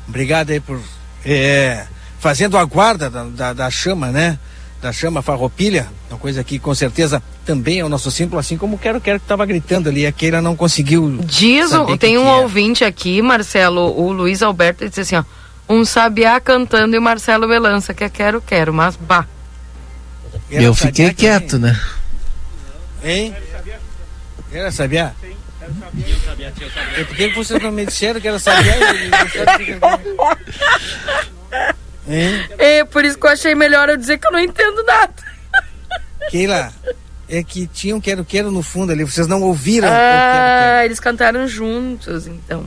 Obrigado 0.08 0.50
aí 0.50 0.60
por 0.60 0.80
é, 1.24 1.86
fazendo 2.18 2.56
a 2.56 2.64
guarda 2.64 3.10
da, 3.10 3.24
da, 3.24 3.52
da 3.52 3.70
chama, 3.70 4.12
né? 4.12 4.38
da 4.80 4.92
chama 4.92 5.22
farroupilha, 5.22 5.88
uma 6.10 6.18
coisa 6.18 6.44
que 6.44 6.58
com 6.58 6.74
certeza 6.74 7.22
também 7.44 7.80
é 7.80 7.84
o 7.84 7.88
nosso 7.88 8.10
símbolo, 8.10 8.38
assim 8.38 8.56
como 8.56 8.76
o 8.76 8.78
Quero 8.78 9.00
Quero 9.00 9.18
que 9.18 9.24
estava 9.24 9.46
gritando 9.46 9.88
ali, 9.88 10.06
a 10.06 10.12
Keila 10.12 10.40
não 10.42 10.54
conseguiu. 10.54 11.18
Diz, 11.24 11.70
tem 11.98 12.18
um 12.18 12.26
ouvinte 12.26 12.84
aqui, 12.84 13.20
Marcelo, 13.22 13.98
o 13.98 14.12
Luiz 14.12 14.42
Alberto, 14.42 14.86
disse 14.88 15.00
assim, 15.00 15.16
ó, 15.16 15.24
um 15.68 15.84
sabiá 15.84 16.38
cantando 16.40 16.94
e 16.94 16.98
o 16.98 17.02
Marcelo 17.02 17.48
Melança, 17.48 17.94
que 17.94 18.04
é 18.04 18.08
Quero 18.08 18.40
Quero, 18.40 18.72
mas 18.72 18.96
bah. 18.96 19.26
Eu 20.50 20.74
fiquei 20.74 21.12
quieto, 21.12 21.52
também. 21.52 21.72
né? 21.72 21.80
Hein? 23.02 23.34
Era 24.52 24.70
sabiá? 24.70 25.12
E 26.98 27.04
por 27.04 27.16
que 27.16 27.28
vocês 27.28 27.62
não 27.62 27.72
me 27.72 27.86
disseram 27.86 28.20
que 28.20 28.28
era 28.28 28.38
sabiá? 28.38 28.74
Hein? 32.08 32.46
É, 32.58 32.84
por 32.84 33.04
isso 33.04 33.18
que 33.18 33.26
eu 33.26 33.30
achei 33.30 33.54
melhor 33.54 33.88
eu 33.88 33.96
dizer 33.96 34.18
que 34.18 34.26
eu 34.26 34.32
não 34.32 34.38
entendo 34.38 34.82
nada. 34.84 35.14
Keila, 36.30 36.72
é 37.28 37.42
que 37.42 37.66
tinha 37.66 37.96
um 37.96 38.00
quero 38.00 38.24
quero 38.24 38.50
no 38.50 38.62
fundo 38.62 38.92
ali, 38.92 39.04
vocês 39.04 39.26
não 39.26 39.42
ouviram? 39.42 39.88
Ah, 39.88 39.92
quero, 39.92 40.72
quero. 40.72 40.84
eles 40.86 41.00
cantaram 41.00 41.48
juntos, 41.48 42.26
então. 42.26 42.66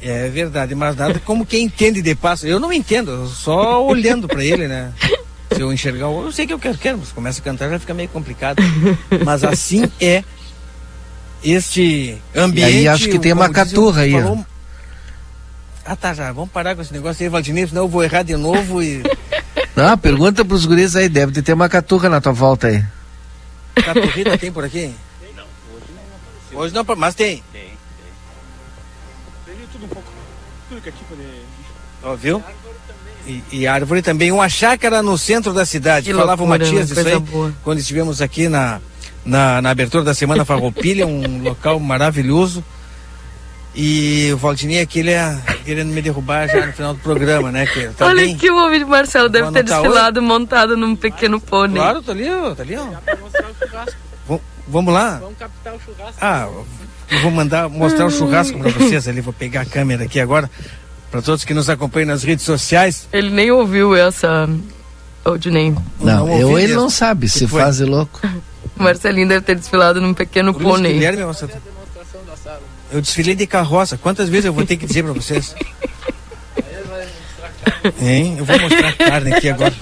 É 0.00 0.28
verdade, 0.28 0.74
mas 0.74 0.96
nada 0.96 1.18
como 1.18 1.46
quem 1.46 1.64
entende 1.64 2.02
de 2.02 2.14
passo. 2.14 2.46
Eu 2.46 2.60
não 2.60 2.72
entendo, 2.72 3.26
só 3.26 3.84
olhando 3.84 4.28
para 4.28 4.44
ele, 4.44 4.68
né? 4.68 4.92
Se 5.54 5.60
eu 5.60 5.72
enxergar, 5.72 6.06
eu 6.06 6.32
sei 6.32 6.46
que 6.46 6.52
eu 6.52 6.58
quero, 6.58 6.76
quero, 6.76 6.98
mas 6.98 7.12
começa 7.12 7.40
a 7.40 7.44
cantar 7.44 7.70
já 7.70 7.78
fica 7.78 7.94
meio 7.94 8.08
complicado. 8.08 8.62
Mas 9.24 9.44
assim 9.44 9.90
é 10.00 10.24
este 11.44 12.18
ambiente. 12.34 12.72
E 12.72 12.78
aí 12.78 12.88
acho 12.88 13.08
que 13.08 13.18
tem 13.18 13.32
uma 13.32 13.50
caturra 13.50 14.02
aí. 14.02 14.12
Falou... 14.12 14.46
Ah 15.86 15.94
tá, 15.94 16.14
já, 16.14 16.32
vamos 16.32 16.50
parar 16.50 16.74
com 16.74 16.80
esse 16.80 16.92
negócio 16.92 17.22
aí, 17.22 17.28
Valdinei, 17.28 17.66
senão 17.66 17.82
eu 17.82 17.88
vou 17.88 18.02
errar 18.02 18.22
de 18.22 18.36
novo 18.36 18.82
e. 18.82 19.02
Não, 19.76 19.98
pergunta 19.98 20.44
pros 20.44 20.64
guris 20.64 20.96
aí, 20.96 21.08
deve 21.08 21.42
ter 21.42 21.52
uma 21.52 21.68
caturra 21.68 22.08
na 22.08 22.20
tua 22.20 22.32
volta 22.32 22.68
aí. 22.68 22.82
Caturrita 23.74 24.38
tem 24.38 24.52
por 24.52 24.64
aqui? 24.64 24.94
Não, 25.36 25.44
hoje 25.74 25.84
não. 26.52 26.60
Hoje 26.60 26.74
não, 26.74 26.84
mas 26.96 27.14
tem. 27.16 27.42
Tem, 27.52 27.62
tem. 27.62 29.56
Tem 29.56 29.66
tudo 29.72 29.84
um 29.84 29.88
pouco. 29.88 30.08
Tudo 30.68 30.80
que 30.80 30.88
é 30.88 30.92
tipo 30.92 31.16
de. 31.16 31.26
Ó, 32.04 32.14
viu? 32.14 32.42
E, 33.26 33.42
e, 33.50 33.66
árvore 33.66 34.00
também, 34.00 34.30
uma 34.30 34.48
chácara 34.48 35.02
no 35.02 35.18
centro 35.18 35.52
da 35.52 35.66
cidade. 35.66 36.06
Que 36.06 36.16
Falava 36.16 36.44
loucura, 36.44 36.64
o 36.64 36.72
Matias 36.72 36.90
isso 36.90 37.00
aí 37.00 37.18
boa. 37.18 37.52
quando 37.64 37.78
estivemos 37.78 38.20
aqui 38.22 38.48
na, 38.48 38.80
na, 39.24 39.62
na 39.62 39.70
abertura 39.70 40.04
da 40.04 40.14
Semana 40.14 40.44
Farroupilha, 40.44 41.06
um 41.06 41.42
local 41.42 41.80
maravilhoso. 41.80 42.62
E 43.74 44.30
o 44.32 44.36
Valdinei 44.36 44.80
aqui, 44.80 45.00
ele 45.00 45.10
é 45.10 45.36
querendo 45.64 45.88
me 45.88 46.00
derrubar 46.00 46.46
já 46.46 46.64
no 46.64 46.72
final 46.72 46.94
do 46.94 47.00
programa, 47.00 47.50
né? 47.50 47.66
Que 47.66 47.88
tá 47.88 48.06
Olha 48.06 48.22
bem... 48.22 48.34
aqui 48.34 48.48
o 48.48 48.56
ouvido 48.56 48.86
Marcelo, 48.86 49.28
deve 49.28 49.50
ter 49.50 49.64
desfilado 49.64 50.20
hoje? 50.20 50.28
montado 50.28 50.76
num 50.76 50.94
pequeno 50.94 51.40
pônei. 51.40 51.82
Claro, 51.82 52.00
tá 52.00 52.12
ali, 52.12 52.30
ó, 52.30 52.54
tá 52.54 52.62
ali, 52.62 52.76
ó. 52.76 54.38
Vamos 54.68 54.94
lá? 54.94 55.18
Vamos 55.20 55.38
captar 55.38 55.74
o 55.74 55.80
churrasco. 55.80 56.18
Ah, 56.20 56.48
eu 57.10 57.20
vou 57.20 57.30
mandar 57.32 57.68
mostrar 57.68 58.06
o 58.06 58.10
churrasco 58.10 58.58
para 58.58 58.70
vocês 58.70 59.08
ali, 59.08 59.20
vou 59.20 59.32
pegar 59.32 59.62
a 59.62 59.66
câmera 59.66 60.04
aqui 60.04 60.20
agora, 60.20 60.48
para 61.10 61.20
todos 61.20 61.44
que 61.44 61.52
nos 61.52 61.68
acompanham 61.68 62.08
nas 62.08 62.22
redes 62.22 62.44
sociais. 62.44 63.08
Ele 63.12 63.30
nem 63.30 63.50
ouviu 63.50 63.94
essa, 63.94 64.48
Odinei. 65.24 65.70
Não, 66.00 66.26
não 66.28 66.38
eu, 66.38 66.58
ele 66.58 66.74
não 66.74 66.88
sabe, 66.88 67.28
se 67.28 67.46
faz 67.48 67.80
louco. 67.80 68.20
Marcelinho 68.76 69.28
deve 69.28 69.42
ter 69.42 69.56
desfilado 69.56 70.00
num 70.00 70.14
pequeno 70.14 70.52
pônei. 70.52 70.94
Guilherme. 70.94 71.22
Eu 72.90 73.00
desfilei 73.00 73.34
de 73.34 73.46
carroça. 73.46 73.96
Quantas 73.96 74.28
vezes 74.28 74.46
eu 74.46 74.52
vou 74.52 74.66
ter 74.66 74.76
que 74.76 74.86
dizer 74.86 75.02
para 75.02 75.12
vocês? 75.12 75.54
Hein? 78.00 78.36
Eu 78.38 78.44
vou 78.44 78.58
mostrar 78.58 78.88
a 78.88 78.92
carne 78.92 79.32
aqui 79.34 79.50
agora. 79.50 79.74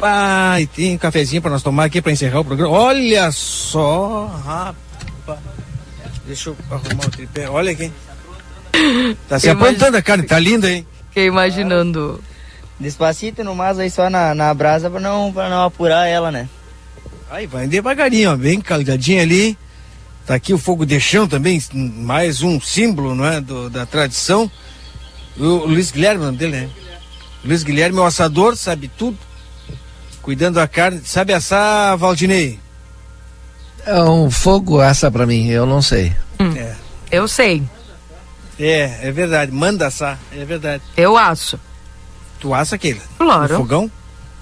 Ah, 0.00 0.60
e 0.60 0.66
tem 0.66 0.94
um 0.94 0.98
cafezinho 0.98 1.42
para 1.42 1.50
nós 1.50 1.62
tomar 1.62 1.84
aqui 1.84 2.00
para 2.00 2.12
encerrar 2.12 2.40
o 2.40 2.44
programa. 2.44 2.72
Olha 2.72 3.30
só, 3.30 4.26
rapaz. 4.44 5.38
Deixa 6.26 6.50
eu 6.50 6.56
arrumar 6.70 7.06
o 7.06 7.10
tripé. 7.10 7.48
Olha 7.48 7.72
aqui. 7.72 7.92
Tá 9.28 9.38
se 9.38 9.50
apontando 9.50 9.96
a 9.96 10.02
carne, 10.02 10.24
tá 10.24 10.38
linda, 10.38 10.70
hein? 10.70 10.86
Fiquei 11.08 11.26
imaginando. 11.26 12.22
Despacito 12.80 13.44
no 13.44 13.54
mas 13.54 13.78
aí 13.78 13.90
só 13.90 14.08
na, 14.10 14.34
na 14.34 14.52
brasa 14.52 14.90
para 14.90 14.98
não, 14.98 15.32
pra 15.32 15.48
não 15.48 15.62
apurar 15.62 16.06
ela, 16.06 16.30
né? 16.30 16.48
Aí 17.32 17.46
vai 17.46 17.66
devagarinho, 17.66 18.30
ó, 18.30 18.36
bem 18.36 18.60
calgadinho 18.60 19.22
ali. 19.22 19.56
Tá 20.26 20.34
aqui 20.34 20.52
o 20.52 20.58
fogo 20.58 20.84
de 20.84 21.00
chão 21.00 21.26
também, 21.26 21.62
mais 21.72 22.42
um 22.42 22.60
símbolo, 22.60 23.14
não 23.14 23.24
é, 23.24 23.40
do, 23.40 23.70
da 23.70 23.86
tradição. 23.86 24.50
O 25.38 25.64
Luiz 25.64 25.90
Guilherme, 25.90 26.20
o 26.20 26.26
nome 26.26 26.36
dele, 26.36 26.60
né? 26.60 26.70
Luiz 27.42 27.62
Guilherme, 27.62 27.98
o 27.98 28.04
assador, 28.04 28.54
sabe 28.54 28.86
tudo. 28.98 29.16
Cuidando 30.20 30.56
da 30.56 30.68
carne, 30.68 31.00
sabe 31.06 31.32
assar, 31.32 31.96
Valdinei? 31.96 32.60
É 33.86 34.02
um 34.02 34.30
fogo 34.30 34.82
assa 34.82 35.10
para 35.10 35.24
mim, 35.24 35.48
eu 35.48 35.64
não 35.64 35.80
sei. 35.80 36.14
Hum, 36.38 36.52
é. 36.54 36.76
Eu 37.10 37.26
sei. 37.26 37.62
É, 38.60 39.08
é 39.08 39.10
verdade, 39.10 39.50
manda 39.50 39.86
assar, 39.86 40.18
é 40.36 40.44
verdade. 40.44 40.82
Eu 40.98 41.16
asso. 41.16 41.58
Tu 42.38 42.52
assa 42.52 42.74
aquele? 42.74 43.00
Claro. 43.16 43.54
No 43.54 43.58
fogão? 43.58 43.90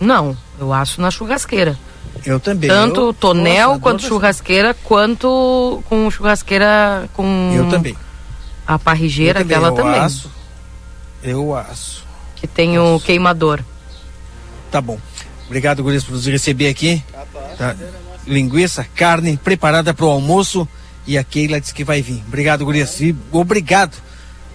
Não, 0.01 0.37
eu 0.59 0.73
asso 0.73 1.01
na 1.01 1.09
churrasqueira. 1.09 1.79
Eu 2.25 2.41
também. 2.41 2.69
Tanto 2.69 3.01
eu, 3.01 3.13
tonel 3.15 3.69
nossa, 3.69 3.81
quanto 3.81 4.03
churrasqueira, 4.03 4.75
quanto 4.85 5.83
com 5.89 6.11
churrasqueira 6.11 7.09
com. 7.15 7.53
Eu 7.55 7.69
também. 7.69 7.97
A 8.67 8.79
parrigeira 8.79 9.43
dela 9.43 9.69
eu 9.69 9.75
também. 9.75 10.01
Aço, 10.01 10.31
eu 11.23 11.55
aço. 11.57 12.05
Que 12.37 12.47
tem 12.47 12.77
aço. 12.77 12.97
o 12.97 13.01
queimador. 13.01 13.61
Tá 14.71 14.81
bom. 14.81 14.99
Obrigado, 15.47 15.83
Guris, 15.83 16.05
por 16.05 16.13
nos 16.13 16.27
receber 16.27 16.69
aqui. 16.69 17.03
Tá. 17.59 17.75
Linguiça, 18.27 18.87
carne 18.95 19.37
preparada 19.37 19.93
para 19.93 20.07
o 20.07 20.11
almoço. 20.11 20.69
E 21.07 21.19
a 21.19 21.25
Keila 21.25 21.61
disse 21.61 21.75
que 21.75 21.83
vai 21.83 22.03
vir. 22.03 22.23
Obrigado, 22.29 22.65
Gurias. 22.65 23.01
E 23.01 23.17
obrigado 23.33 23.97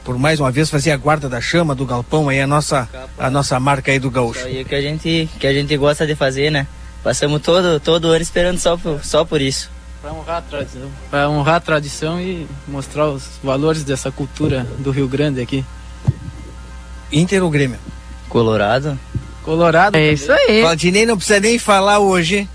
por 0.06 0.20
mais 0.20 0.40
uma 0.40 0.52
vez 0.52 0.70
fazer 0.70 0.92
a 0.92 0.98
guarda 0.98 1.28
da 1.28 1.42
chama 1.42 1.74
do 1.74 1.84
galpão 1.84 2.30
aí, 2.30 2.40
a 2.40 2.46
nossa, 2.46 2.88
a 3.18 3.30
nossa 3.30 3.60
marca 3.60 3.92
aí 3.92 3.98
do 3.98 4.12
gaúcho. 4.12 4.42
Isso 4.42 4.48
aí 4.48 4.64
que 4.64 4.76
a 4.76 4.82
gente, 4.82 5.30
que 5.40 5.48
a 5.48 5.52
gente 5.52 5.76
gosta 5.76 6.06
de 6.06 6.16
fazer, 6.16 6.52
né? 6.52 6.68
Passamos 7.06 7.40
todo, 7.44 7.80
todo 7.80 8.08
ano 8.08 8.22
esperando 8.24 8.58
só 8.58 8.76
por, 8.76 9.06
só 9.06 9.24
por 9.24 9.40
isso. 9.40 9.70
Para 10.02 10.12
honrar 10.12 10.38
a 10.38 10.42
tradição. 10.42 10.92
Para 11.12 11.30
honrar 11.30 11.56
a 11.58 11.60
tradição 11.60 12.20
e 12.20 12.48
mostrar 12.68 13.10
os 13.10 13.40
valores 13.44 13.84
dessa 13.84 14.10
cultura 14.10 14.66
do 14.80 14.90
Rio 14.90 15.08
Grande 15.08 15.40
aqui. 15.40 15.64
Inter 17.12 17.44
ou 17.44 17.52
Grêmio? 17.52 17.78
Colorado. 18.28 18.98
Colorado. 19.44 19.96
É 19.96 20.14
isso 20.14 20.32
aí. 20.32 20.64
Valdinei 20.64 21.06
não 21.06 21.16
precisa 21.16 21.40
nem 21.40 21.60
falar 21.60 22.00
hoje. 22.00 22.50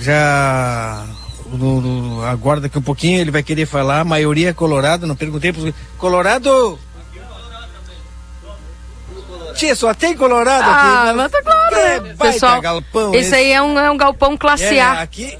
Já 0.00 1.06
no, 1.52 1.80
no, 1.80 2.24
agora 2.24 2.60
daqui 2.60 2.78
um 2.78 2.82
pouquinho 2.82 3.20
ele 3.20 3.30
vai 3.30 3.44
querer 3.44 3.66
falar. 3.66 4.00
A 4.00 4.04
maioria 4.04 4.48
é 4.48 4.52
Colorado. 4.52 5.06
Não 5.06 5.14
perguntei 5.14 5.52
para 5.52 5.72
Colorado. 5.96 6.76
Tia, 9.58 9.74
só 9.74 9.92
tem 9.92 10.16
Colorado 10.16 10.62
ah, 10.62 11.00
aqui. 11.00 11.10
Ah, 11.10 11.14
mas 11.16 11.32
tá 11.32 11.42
claro, 11.42 11.74
é, 11.74 12.00
né? 12.00 12.14
Pessoal, 12.16 12.60
galpão 12.60 13.12
esse, 13.12 13.26
esse, 13.26 13.34
aí 13.34 13.50
é 13.50 13.60
um, 13.60 13.76
é 13.76 13.90
um 13.90 13.96
galpão 13.96 14.36
classe 14.36 14.76
é, 14.76 14.80
A. 14.80 15.00
Aqui, 15.02 15.36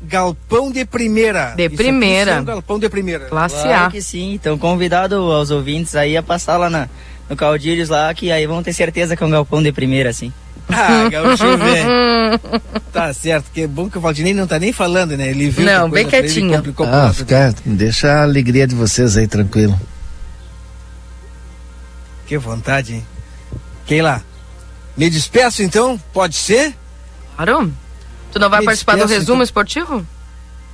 galpão 0.00 0.72
de 0.72 0.86
primeira. 0.86 1.52
De 1.54 1.66
Isso 1.66 1.76
primeira. 1.76 2.30
É 2.30 2.40
um 2.40 2.44
galpão 2.44 2.78
de 2.78 2.88
primeira. 2.88 3.26
Classe 3.26 3.62
claro 3.62 3.84
A. 3.84 3.90
que 3.90 4.00
sim. 4.00 4.32
Então, 4.32 4.56
convidado 4.56 5.16
aos 5.16 5.50
ouvintes 5.50 5.94
aí 5.94 6.16
a 6.16 6.22
passar 6.22 6.56
lá 6.56 6.70
na, 6.70 6.88
no 7.28 7.36
Caudilhos 7.36 7.90
lá, 7.90 8.12
que 8.14 8.32
aí 8.32 8.46
vão 8.46 8.62
ter 8.62 8.72
certeza 8.72 9.14
que 9.14 9.22
é 9.22 9.26
um 9.26 9.30
galpão 9.30 9.62
de 9.62 9.70
primeira, 9.70 10.08
assim. 10.08 10.32
Ah, 10.70 11.08
gaúcho 11.10 11.56
velho. 11.56 11.88
tá 12.92 13.12
certo, 13.14 13.46
que 13.52 13.62
é 13.62 13.66
bom 13.66 13.88
que 13.88 13.96
o 13.96 14.00
Valdinei 14.02 14.34
não 14.34 14.46
tá 14.46 14.58
nem 14.58 14.70
falando, 14.70 15.16
né? 15.16 15.28
Ele 15.28 15.48
viu 15.48 15.64
Não, 15.64 15.88
bem 15.88 16.06
quietinho. 16.06 16.62
Ah, 16.90 17.10
fica, 17.10 17.54
deixa 17.64 18.08
a 18.12 18.22
alegria 18.22 18.66
de 18.66 18.74
vocês 18.74 19.16
aí 19.16 19.26
tranquilo. 19.26 19.78
Que 22.26 22.36
vontade, 22.36 22.96
hein? 22.96 23.06
Keila, 23.88 24.22
me 24.96 25.08
despeço 25.08 25.62
então? 25.62 25.98
Pode 26.12 26.36
ser? 26.36 26.76
Claro. 27.34 27.72
Tu 28.30 28.38
não 28.38 28.50
vai 28.50 28.60
me 28.60 28.66
participar 28.66 28.92
despeço, 28.92 29.08
do 29.08 29.18
resumo 29.18 29.36
então... 29.36 29.44
esportivo? 29.44 30.06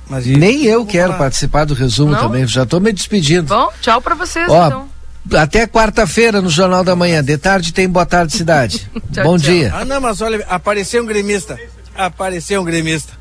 Mas 0.09 0.25
Nem 0.27 0.65
eu 0.65 0.85
quero 0.85 1.13
lá. 1.13 1.17
participar 1.17 1.65
do 1.65 1.73
resumo 1.73 2.11
não? 2.11 2.19
também, 2.19 2.45
já 2.45 2.63
estou 2.63 2.79
me 2.79 2.91
despedindo. 2.91 3.47
Bom, 3.47 3.71
tchau 3.81 4.01
para 4.01 4.13
vocês 4.13 4.47
Ó, 4.49 4.67
então. 4.67 4.89
Até 5.33 5.65
quarta-feira 5.65 6.41
no 6.41 6.49
Jornal 6.49 6.83
da 6.83 6.95
Manhã. 6.95 7.23
De 7.23 7.35
tarde 7.37 7.73
tem 7.73 7.89
Boa 7.89 8.05
Tarde 8.05 8.33
Cidade. 8.33 8.87
tchau, 9.11 9.23
Bom 9.23 9.37
tchau. 9.39 9.51
dia. 9.51 9.71
Ah, 9.73 9.85
não, 9.85 9.99
mas 9.99 10.21
olha, 10.21 10.45
apareceu 10.47 11.01
um 11.01 11.05
gremista. 11.05 11.57
Apareceu 11.95 12.61
um 12.61 12.65
gremista. 12.65 13.13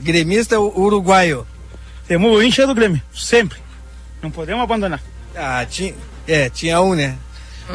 Gremista 0.00 0.58
uruguaio. 0.58 1.46
Temos 2.06 2.30
o 2.34 2.40
encher 2.40 2.66
do 2.66 2.74
Grêmio, 2.74 3.02
sempre. 3.12 3.58
Não 4.22 4.30
podemos 4.30 4.62
abandonar. 4.62 5.02
Ah, 5.34 5.66
tinha, 5.68 5.92
é, 6.26 6.48
tinha 6.48 6.80
um, 6.80 6.94
né? 6.94 7.16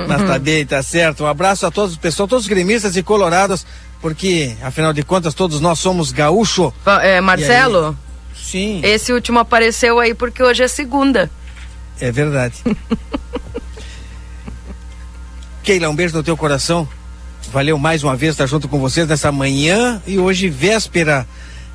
Mas 0.08 0.24
tá 0.24 0.40
bem, 0.40 0.66
tá 0.66 0.82
certo. 0.82 1.24
Um 1.24 1.28
abraço 1.28 1.66
a 1.66 1.72
todos, 1.72 1.98
pessoal, 1.98 2.28
todos 2.28 2.46
os 2.46 2.50
gremistas 2.50 2.96
e 2.96 3.04
colorados, 3.04 3.66
porque 4.02 4.56
afinal 4.62 4.94
de 4.94 5.04
contas 5.04 5.34
todos 5.34 5.60
nós 5.60 5.80
somos 5.80 6.12
gaúcho. 6.12 6.74
É, 7.02 7.20
Marcelo? 7.20 7.98
Sim. 8.36 8.82
Esse 8.84 9.14
último 9.14 9.40
apareceu 9.40 10.00
aí 10.00 10.14
porque 10.14 10.42
hoje 10.42 10.64
é 10.64 10.68
segunda. 10.68 11.30
É 12.00 12.12
verdade. 12.12 12.56
Keila, 15.64 15.90
um 15.90 15.96
beijo 15.96 16.16
no 16.16 16.24
teu 16.24 16.36
coração. 16.36 16.88
Valeu 17.52 17.78
mais 17.78 18.04
uma 18.04 18.16
vez 18.16 18.34
estar 18.34 18.46
junto 18.46 18.68
com 18.68 18.80
vocês 18.80 19.08
nessa 19.08 19.32
manhã 19.32 20.02
e 20.08 20.18
hoje, 20.18 20.50
véspera 20.50 21.28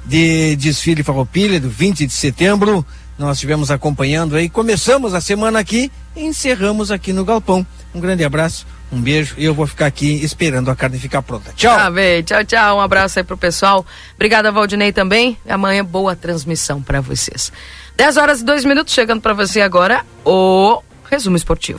de 0.04 0.56
desfile 0.56 1.02
Farroupilha, 1.02 1.60
do 1.60 1.68
20 1.68 2.06
de 2.06 2.12
setembro. 2.12 2.84
Nós 3.18 3.36
estivemos 3.36 3.70
acompanhando 3.70 4.36
aí. 4.36 4.48
Começamos 4.48 5.14
a 5.14 5.20
semana 5.20 5.58
aqui 5.58 5.90
e 6.14 6.24
encerramos 6.24 6.90
aqui 6.90 7.12
no 7.12 7.24
Galpão. 7.24 7.66
Um 7.96 8.00
grande 8.00 8.22
abraço, 8.22 8.66
um 8.92 9.00
beijo 9.00 9.34
e 9.38 9.44
eu 9.46 9.54
vou 9.54 9.66
ficar 9.66 9.86
aqui 9.86 10.22
esperando 10.22 10.70
a 10.70 10.76
carne 10.76 10.98
ficar 10.98 11.22
pronta. 11.22 11.50
Tchau. 11.56 11.74
Tá 11.74 11.90
bem, 11.90 12.22
tchau, 12.22 12.44
tchau. 12.44 12.76
Um 12.76 12.80
abraço 12.82 13.18
aí 13.18 13.24
pro 13.24 13.38
pessoal. 13.38 13.86
Obrigada, 14.14 14.52
Valdinei, 14.52 14.92
também. 14.92 15.38
Amanhã, 15.48 15.82
boa 15.82 16.14
transmissão 16.14 16.82
para 16.82 17.00
vocês. 17.00 17.50
10 17.96 18.18
horas 18.18 18.40
e 18.42 18.44
2 18.44 18.66
minutos, 18.66 18.92
chegando 18.92 19.22
para 19.22 19.32
você 19.32 19.62
agora 19.62 20.04
o 20.26 20.82
resumo 21.10 21.38
esportivo. 21.38 21.78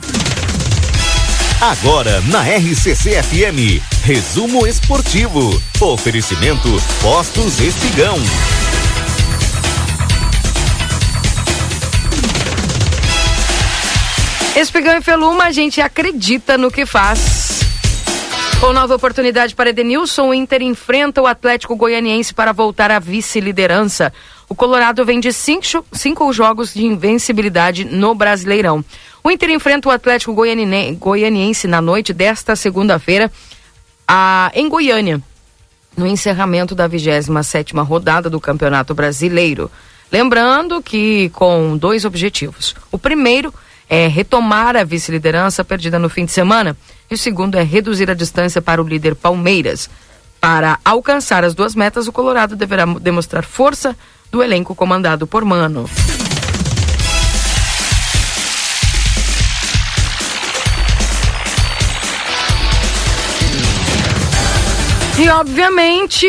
Agora 1.60 2.20
na 2.22 2.42
RCC 2.42 3.22
FM, 3.22 3.80
resumo 4.02 4.66
esportivo. 4.66 5.62
Oferecimento 5.80 6.68
Postos 7.00 7.60
Espigão. 7.60 8.18
Espigão 14.60 14.96
e 14.96 15.00
Feluma, 15.00 15.44
a 15.44 15.52
gente 15.52 15.80
acredita 15.80 16.58
no 16.58 16.68
que 16.68 16.84
faz. 16.84 17.60
Com 18.58 18.72
nova 18.72 18.96
oportunidade 18.96 19.54
para 19.54 19.70
Edenilson, 19.70 20.30
o 20.30 20.34
Inter 20.34 20.62
enfrenta 20.62 21.22
o 21.22 21.28
Atlético 21.28 21.76
Goianiense 21.76 22.34
para 22.34 22.52
voltar 22.52 22.90
à 22.90 22.98
vice-liderança. 22.98 24.12
O 24.48 24.56
Colorado 24.56 25.04
vem 25.04 25.20
de 25.20 25.32
cinco, 25.32 25.86
cinco 25.92 26.32
jogos 26.32 26.74
de 26.74 26.84
invencibilidade 26.84 27.84
no 27.84 28.16
Brasileirão. 28.16 28.84
O 29.22 29.30
Inter 29.30 29.50
enfrenta 29.50 29.88
o 29.88 29.92
Atlético 29.92 30.34
Goianiense 30.34 31.68
na 31.68 31.80
noite 31.80 32.12
desta 32.12 32.56
segunda-feira 32.56 33.30
em 34.54 34.68
Goiânia, 34.68 35.22
no 35.96 36.04
encerramento 36.04 36.74
da 36.74 36.88
27 36.88 37.76
rodada 37.76 38.28
do 38.28 38.40
Campeonato 38.40 38.92
Brasileiro. 38.92 39.70
Lembrando 40.10 40.82
que 40.82 41.28
com 41.28 41.76
dois 41.76 42.04
objetivos. 42.04 42.74
O 42.90 42.98
primeiro 42.98 43.54
é 43.54 43.67
retomar 44.08 44.76
a 44.76 44.84
vice-liderança 44.84 45.64
perdida 45.64 45.98
no 45.98 46.08
fim 46.08 46.24
de 46.24 46.32
semana 46.32 46.76
e 47.10 47.14
o 47.14 47.18
segundo 47.18 47.56
é 47.56 47.62
reduzir 47.62 48.10
a 48.10 48.14
distância 48.14 48.60
para 48.60 48.82
o 48.82 48.86
líder 48.86 49.14
Palmeiras. 49.14 49.88
Para 50.40 50.78
alcançar 50.84 51.42
as 51.42 51.54
duas 51.54 51.74
metas, 51.74 52.06
o 52.06 52.12
Colorado 52.12 52.54
deverá 52.54 52.84
demonstrar 52.84 53.44
força 53.44 53.96
do 54.30 54.42
elenco 54.42 54.74
comandado 54.74 55.26
por 55.26 55.44
Mano. 55.44 55.88
E 65.18 65.28
obviamente, 65.30 66.28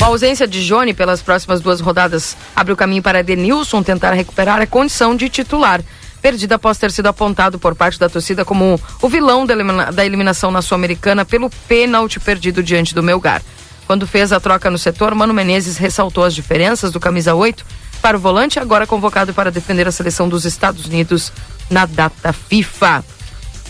a 0.00 0.06
ausência 0.06 0.46
de 0.46 0.64
Johnny 0.64 0.94
pelas 0.94 1.20
próximas 1.20 1.60
duas 1.60 1.80
rodadas 1.80 2.36
abre 2.54 2.72
o 2.72 2.76
caminho 2.76 3.02
para 3.02 3.22
Denilson 3.22 3.82
tentar 3.82 4.12
recuperar 4.12 4.60
a 4.60 4.66
condição 4.66 5.16
de 5.16 5.28
titular. 5.28 5.82
Perdida 6.22 6.56
após 6.56 6.78
ter 6.78 6.90
sido 6.90 7.06
apontado 7.06 7.58
por 7.58 7.74
parte 7.74 7.98
da 7.98 8.08
torcida 8.08 8.44
como 8.44 8.80
o 9.00 9.08
vilão 9.08 9.46
da 9.46 10.04
eliminação 10.04 10.50
na 10.50 10.62
Sul-Americana 10.62 11.24
pelo 11.24 11.50
pênalti 11.68 12.18
perdido 12.18 12.62
diante 12.62 12.94
do 12.94 13.02
Melgar. 13.02 13.42
Quando 13.86 14.06
fez 14.06 14.32
a 14.32 14.40
troca 14.40 14.70
no 14.70 14.78
setor, 14.78 15.14
Mano 15.14 15.32
Menezes 15.32 15.76
ressaltou 15.76 16.24
as 16.24 16.34
diferenças 16.34 16.92
do 16.92 17.00
camisa 17.00 17.34
8 17.34 17.64
para 18.02 18.16
o 18.16 18.20
volante, 18.20 18.58
agora 18.58 18.86
convocado 18.86 19.32
para 19.32 19.50
defender 19.50 19.88
a 19.88 19.92
seleção 19.92 20.28
dos 20.28 20.44
Estados 20.44 20.86
Unidos 20.86 21.32
na 21.70 21.86
data 21.86 22.32
FIFA. 22.32 23.04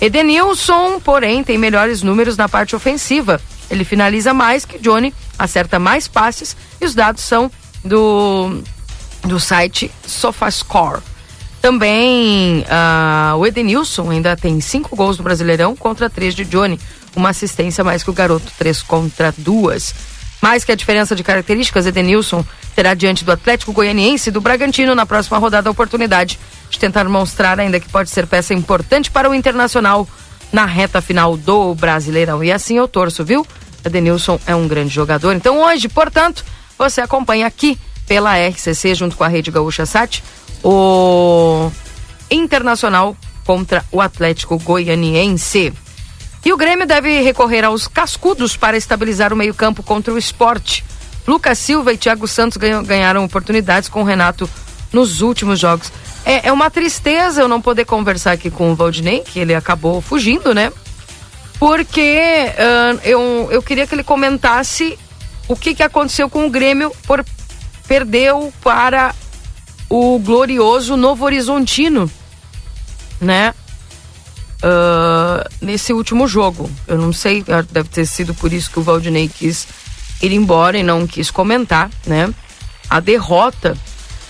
Edenilson, 0.01 1.01
porém, 1.01 1.43
tem 1.43 1.59
melhores 1.59 2.03
números 2.03 2.37
na 2.37 2.49
parte 2.49 2.75
ofensiva. 2.75 3.41
Ele 3.71 3.85
finaliza 3.85 4.33
mais 4.33 4.65
que 4.65 4.79
Johnny, 4.79 5.13
acerta 5.39 5.78
mais 5.78 6.09
passes 6.09 6.56
e 6.81 6.85
os 6.85 6.94
dados 6.94 7.23
são 7.23 7.51
do, 7.85 8.60
do 9.23 9.39
site 9.39 9.90
SofaScore. 10.06 11.02
Também 11.60 12.60
uh, 12.60 13.36
o 13.36 13.47
Edenilson 13.47 14.10
ainda 14.10 14.36
tem 14.36 14.60
cinco 14.60 14.94
gols 14.94 15.19
no 15.19 15.24
Brasileirão 15.24 15.74
contra 15.74 16.09
três 16.09 16.35
de 16.35 16.44
Johnny, 16.44 16.78
uma 17.16 17.31
assistência 17.31 17.82
mais 17.82 18.02
que 18.02 18.10
o 18.10 18.12
garoto, 18.12 18.51
três 18.56 18.82
contra 18.82 19.35
duas. 19.36 19.94
Mais 20.40 20.65
que 20.65 20.70
a 20.70 20.77
diferença 20.77 21.16
de 21.16 21.24
características, 21.24 21.85
Edenilson 21.85 22.44
terá 22.77 22.94
diante 22.94 23.24
do 23.24 23.32
Atlético 23.32 23.73
Goianiense 23.73 24.28
e 24.28 24.32
do 24.32 24.40
Bragantino 24.40 24.94
na 24.94 25.05
próxima 25.05 25.36
rodada 25.36 25.69
a 25.69 25.73
oportunidade 25.73 26.39
de 26.70 26.78
tentar 26.78 27.09
mostrar 27.09 27.59
ainda 27.59 27.81
que 27.81 27.89
pode 27.89 28.09
ser 28.09 28.27
peça 28.27 28.55
importante 28.55 29.10
para 29.10 29.28
o 29.28 29.35
Internacional 29.35 30.09
na 30.52 30.65
reta 30.65 31.01
final 31.01 31.36
do 31.36 31.74
Brasileirão. 31.74 32.43
E 32.43 32.52
assim 32.52 32.77
eu 32.77 32.86
torço, 32.86 33.24
viu? 33.24 33.44
Edenilson 33.85 34.39
é 34.47 34.55
um 34.55 34.69
grande 34.69 34.95
jogador. 34.95 35.33
Então 35.35 35.63
hoje, 35.63 35.89
portanto, 35.89 36.45
você 36.79 37.01
acompanha 37.01 37.47
aqui 37.47 37.79
pela 38.07 38.37
RCC 38.37 38.95
junto 38.95 39.17
com 39.17 39.25
a 39.25 39.29
Rede 39.29 39.51
Gaúcha 39.51 39.85
Sat 39.85 40.23
o 40.63 41.71
Internacional 42.31 43.17
contra 43.45 43.85
o 43.91 44.01
Atlético 44.01 44.59
Goianiense. 44.59 45.73
E 46.45 46.53
o 46.53 46.57
Grêmio 46.57 46.87
deve 46.87 47.21
recorrer 47.21 47.65
aos 47.65 47.87
cascudos 47.89 48.57
para 48.57 48.77
estabilizar 48.77 49.33
o 49.33 49.37
meio-campo 49.37 49.83
contra 49.83 50.13
o 50.13 50.19
esporte. 50.19 50.85
Lucas 51.27 51.59
Silva 51.59 51.93
e 51.93 51.99
Thiago 51.99 52.27
Santos 52.27 52.57
ganharam 52.57 53.25
oportunidades 53.25 53.89
com 53.89 54.01
o 54.01 54.05
Renato 54.05 54.49
nos 54.93 55.21
últimos 55.21 55.59
jogos. 55.59 55.93
É, 56.25 56.49
é 56.49 56.53
uma 56.53 56.71
tristeza 56.71 57.43
eu 57.43 57.49
não 57.49 57.61
poder 57.61 57.85
conversar 57.85 58.33
aqui 58.33 58.51
com 58.51 58.73
o 58.73 58.75
Valdinei, 58.75 59.21
que 59.21 59.39
ele 59.39 59.55
acabou 59.55 60.01
fugindo, 60.01 60.55
né? 60.55 60.73
Porque 61.59 62.52
uh, 62.55 63.01
eu, 63.02 63.48
eu 63.51 63.62
queria 63.62 63.86
que 63.86 63.94
ele 63.94 64.05
comentasse 64.05 64.98
o 65.48 65.56
que, 65.56 65.74
que 65.74 65.82
aconteceu 65.82 66.30
com 66.30 66.47
o 66.47 66.51
Grêmio 66.51 66.93
por 67.06 67.24
perdeu 67.86 68.52
para 68.62 69.14
o 69.89 70.18
glorioso 70.18 70.97
Novo 70.97 71.24
Horizontino, 71.24 72.10
né? 73.20 73.55
Uh, 74.62 75.48
nesse 75.60 75.93
último 75.93 76.28
jogo. 76.28 76.70
Eu 76.86 76.98
não 76.98 77.12
sei, 77.12 77.44
deve 77.70 77.89
ter 77.89 78.05
sido 78.06 78.35
por 78.35 78.52
isso 78.52 78.70
que 78.70 78.78
o 78.78 78.82
Valdinei 78.82 79.28
quis 79.28 79.66
ir 80.20 80.32
embora 80.32 80.76
e 80.76 80.82
não 80.82 81.06
quis 81.06 81.30
comentar, 81.30 81.90
né? 82.06 82.32
A 82.90 83.01
derrota 83.01 83.76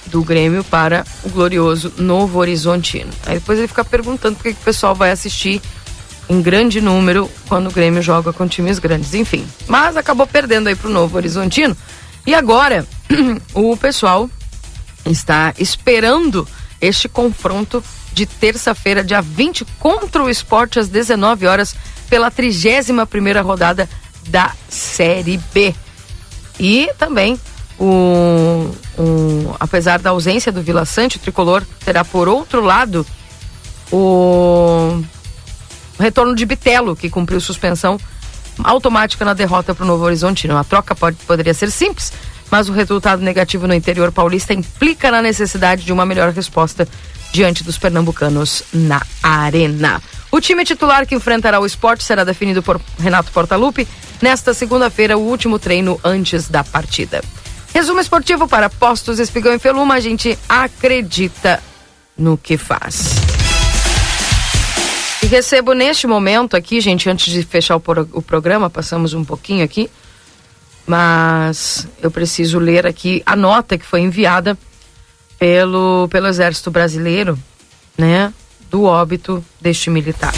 do 0.06 0.22
Grêmio 0.22 0.62
para 0.64 1.05
o 1.24 1.28
glorioso 1.28 1.92
Novo 1.98 2.38
Horizontino. 2.38 3.10
Aí 3.26 3.34
depois 3.34 3.59
ele 3.59 3.68
fica 3.68 3.84
perguntando 3.84 4.36
por 4.36 4.44
que, 4.44 4.55
que 4.55 4.60
o 4.60 4.64
pessoal 4.64 4.94
vai 4.94 5.10
assistir 5.10 5.60
em 6.28 6.42
grande 6.42 6.80
número 6.80 7.30
quando 7.48 7.68
o 7.68 7.72
Grêmio 7.72 8.02
joga 8.02 8.32
com 8.32 8.46
times 8.46 8.78
grandes, 8.78 9.14
enfim. 9.14 9.46
Mas 9.66 9.96
acabou 9.96 10.26
perdendo 10.26 10.68
aí 10.68 10.74
para 10.74 10.88
o 10.88 10.92
Novo 10.92 11.16
Horizontino. 11.16 11.76
E 12.26 12.34
agora 12.34 12.86
o 13.55 13.76
pessoal 13.76 14.28
está 15.05 15.55
esperando 15.59 16.46
este 16.80 17.09
confronto 17.09 17.82
de 18.12 18.26
terça-feira, 18.26 19.02
dia 19.02 19.22
20, 19.22 19.64
contra 19.78 20.22
o 20.22 20.28
esporte 20.28 20.78
às 20.78 20.88
19 20.88 21.46
horas, 21.46 21.74
pela 22.10 22.30
31 22.30 23.06
primeira 23.06 23.42
rodada 23.42 23.88
da 24.28 24.52
Série 24.68 25.38
B. 25.52 25.74
E 26.59 26.90
também 26.98 27.38
o, 27.78 28.70
o, 28.98 29.56
apesar 29.60 29.98
da 30.00 30.10
ausência 30.10 30.50
do 30.50 30.62
Vila 30.62 30.84
Sante, 30.84 31.16
o 31.16 31.20
tricolor 31.20 31.62
terá 31.84 32.05
por 32.05 32.28
outro 32.28 32.60
lado 32.60 33.06
o 33.92 35.02
retorno 35.99 36.35
de 36.35 36.47
Bitelo, 36.47 36.97
que 36.97 37.11
cumpriu 37.11 37.41
suspensão 37.41 37.99
automática 38.62 39.25
na 39.25 39.35
derrota 39.35 39.75
para 39.75 39.85
o 39.85 39.87
Novo 39.87 40.05
Horizontino. 40.05 40.57
A 40.57 40.65
troca 40.65 40.95
pode, 40.95 41.16
poderia 41.27 41.55
ser 41.55 41.70
simples, 41.70 42.12
mas 42.51 42.69
o 42.69 42.73
resultado 42.73 43.23
negativo 43.23 43.66
no 43.66 43.75
interior 43.75 44.11
paulista 44.12 44.53
implica 44.53 45.11
na 45.11 45.23
necessidade 45.23 45.85
de 45.85 45.93
uma 45.93 46.07
melhor 46.07 46.33
resposta 46.33 46.89
diante 47.33 47.62
dos 47.62 47.79
pernambucanos 47.79 48.62
na 48.73 49.03
arena. 49.23 50.01
O 50.31 50.41
time 50.41 50.65
titular 50.65 51.07
que 51.07 51.15
enfrentará 51.15 51.61
o 51.61 51.66
esporte 51.66 52.05
será 52.05 52.25
definido 52.25 52.62
por 52.62 52.81
Renato 52.99 53.33
Portaluppi 53.33 53.87
nesta 54.20 54.53
segunda-feira, 54.53 55.16
o 55.16 55.23
último 55.23 55.59
treino 55.59 56.01
antes 56.05 56.49
da 56.49 56.65
partida. 56.65 57.23
Resumo 57.75 58.01
esportivo 58.01 58.49
para 58.49 58.69
Postos 58.69 59.19
Espigão 59.19 59.55
e 59.55 59.59
Feluma, 59.59 59.95
a 59.95 60.01
gente 60.01 60.39
acredita 60.49 61.62
no 62.16 62.37
que 62.37 62.57
faz. 62.57 63.38
Recebo 65.28 65.74
neste 65.74 66.06
momento 66.06 66.56
aqui, 66.56 66.80
gente, 66.80 67.10
antes 67.10 67.30
de 67.30 67.42
fechar 67.42 67.76
o, 67.76 67.82
o 68.12 68.22
programa, 68.22 68.70
passamos 68.70 69.12
um 69.12 69.22
pouquinho 69.22 69.62
aqui, 69.62 69.90
mas 70.86 71.86
eu 72.00 72.10
preciso 72.10 72.59
ler 72.59 72.86
aqui 72.86 73.22
a 73.26 73.36
nota 73.36 73.76
que 73.76 73.84
foi 73.84 74.00
enviada 74.00 74.56
pelo, 75.38 76.09
pelo 76.09 76.28
Exército 76.28 76.70
Brasileiro, 76.70 77.38
né, 77.96 78.32
do 78.70 78.84
óbito 78.84 79.44
deste 79.60 79.90
militar. 79.90 80.32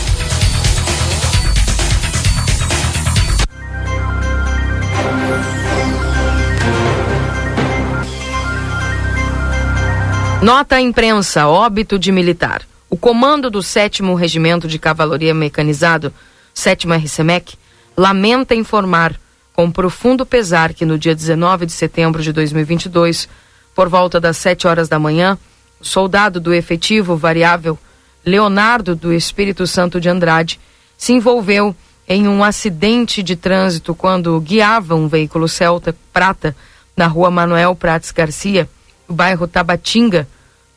Nota 10.42 10.76
à 10.76 10.80
imprensa, 10.80 11.46
óbito 11.46 11.96
de 11.96 12.10
militar. 12.10 12.62
O 12.90 12.96
comando 12.96 13.48
do 13.48 13.62
7 13.62 14.02
Regimento 14.16 14.66
de 14.66 14.76
Cavalaria 14.76 15.32
Mecanizado 15.32 16.12
sétima 16.52 16.96
RCMEC, 16.96 17.54
lamenta 17.96 18.52
informar 18.52 19.14
com 19.54 19.70
profundo 19.70 20.26
pesar 20.26 20.74
que 20.74 20.84
no 20.84 20.98
dia 20.98 21.14
19 21.14 21.66
de 21.66 21.72
setembro 21.72 22.20
de 22.20 22.32
2022, 22.32 23.28
por 23.76 23.88
volta 23.88 24.18
das 24.18 24.36
7 24.38 24.66
horas 24.66 24.88
da 24.88 24.98
manhã, 24.98 25.38
o 25.80 25.84
soldado 25.84 26.40
do 26.40 26.52
efetivo 26.52 27.16
variável 27.16 27.78
Leonardo 28.26 28.96
do 28.96 29.12
Espírito 29.12 29.66
Santo 29.68 30.00
de 30.00 30.08
Andrade 30.08 30.58
se 30.98 31.12
envolveu 31.12 31.74
em 32.08 32.26
um 32.26 32.42
acidente 32.42 33.22
de 33.22 33.36
trânsito 33.36 33.94
quando 33.94 34.40
guiava 34.40 34.96
um 34.96 35.06
veículo 35.06 35.48
Celta 35.48 35.96
prata 36.12 36.56
na 36.96 37.06
rua 37.06 37.30
Manuel 37.30 37.76
Prates 37.76 38.10
Garcia, 38.10 38.68
bairro 39.08 39.46
Tabatinga, 39.46 40.28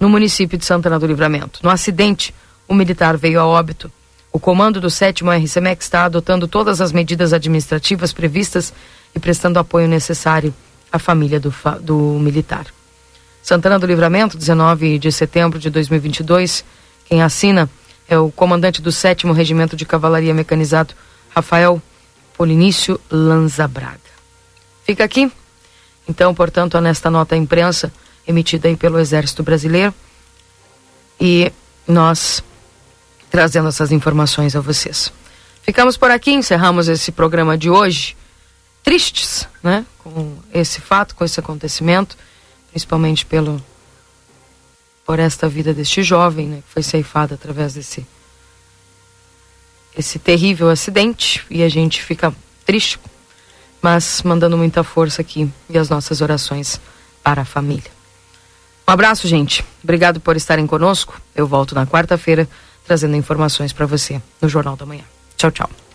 no 0.03 0.09
município 0.09 0.57
de 0.57 0.65
Santana 0.65 0.99
do 0.99 1.07
Livramento. 1.07 1.61
No 1.63 1.69
acidente, 1.69 2.35
o 2.67 2.73
militar 2.73 3.15
veio 3.15 3.39
a 3.39 3.45
óbito. 3.45 3.89
O 4.33 4.39
comando 4.39 4.81
do 4.81 4.89
7 4.89 5.23
RCMEC 5.23 5.81
está 5.81 6.03
adotando 6.03 6.45
todas 6.45 6.81
as 6.81 6.91
medidas 6.91 7.31
administrativas 7.31 8.11
previstas 8.11 8.73
e 9.15 9.19
prestando 9.19 9.59
apoio 9.59 9.87
necessário 9.87 10.53
à 10.91 10.99
família 10.99 11.39
do, 11.39 11.53
do 11.79 11.97
militar. 12.19 12.65
Santana 13.41 13.79
do 13.79 13.87
Livramento, 13.87 14.37
19 14.37 14.99
de 14.99 15.09
setembro 15.09 15.57
de 15.57 15.69
2022. 15.69 16.65
Quem 17.05 17.23
assina 17.23 17.69
é 18.05 18.19
o 18.19 18.29
comandante 18.29 18.81
do 18.81 18.91
7 18.91 19.25
Regimento 19.31 19.77
de 19.77 19.85
Cavalaria 19.85 20.33
Mecanizado, 20.33 20.93
Rafael 21.33 21.81
Polinício 22.37 22.99
Lanza 23.09 23.69
Braga. 23.69 23.99
Fica 24.85 25.05
aqui, 25.05 25.31
então, 26.09 26.35
portanto, 26.35 26.77
nesta 26.81 27.09
nota 27.09 27.35
à 27.35 27.37
imprensa 27.37 27.89
emitida 28.27 28.67
aí 28.67 28.75
pelo 28.75 28.99
Exército 28.99 29.43
Brasileiro 29.43 29.93
e 31.19 31.51
nós 31.87 32.43
trazendo 33.29 33.67
essas 33.69 33.91
informações 33.91 34.55
a 34.55 34.61
vocês. 34.61 35.11
Ficamos 35.63 35.97
por 35.97 36.11
aqui, 36.11 36.31
encerramos 36.31 36.87
esse 36.87 37.11
programa 37.11 37.57
de 37.57 37.69
hoje, 37.69 38.15
tristes, 38.83 39.47
né, 39.61 39.85
com 39.99 40.37
esse 40.53 40.81
fato, 40.81 41.15
com 41.15 41.23
esse 41.23 41.39
acontecimento 41.39 42.17
principalmente 42.73 43.23
pelo 43.23 43.63
por 45.05 45.19
esta 45.19 45.47
vida 45.47 45.73
deste 45.73 46.01
jovem, 46.01 46.47
né, 46.47 46.63
que 46.65 46.73
foi 46.73 46.81
ceifada 46.81 47.35
através 47.35 47.75
desse 47.75 48.05
esse 49.95 50.17
terrível 50.17 50.69
acidente 50.71 51.45
e 51.51 51.61
a 51.61 51.69
gente 51.69 52.01
fica 52.01 52.33
triste, 52.65 52.99
mas 53.79 54.23
mandando 54.23 54.57
muita 54.57 54.83
força 54.83 55.21
aqui 55.21 55.47
e 55.69 55.77
as 55.77 55.87
nossas 55.87 56.19
orações 56.19 56.81
para 57.21 57.43
a 57.43 57.45
família. 57.45 57.92
Um 58.87 58.91
abraço, 58.91 59.27
gente. 59.27 59.63
Obrigado 59.83 60.19
por 60.19 60.35
estarem 60.35 60.67
conosco. 60.67 61.19
Eu 61.35 61.47
volto 61.47 61.73
na 61.73 61.87
quarta-feira 61.87 62.47
trazendo 62.85 63.15
informações 63.15 63.71
para 63.71 63.85
você 63.85 64.21
no 64.41 64.49
Jornal 64.49 64.75
da 64.75 64.85
Manhã. 64.85 65.03
Tchau, 65.37 65.51
tchau. 65.51 65.83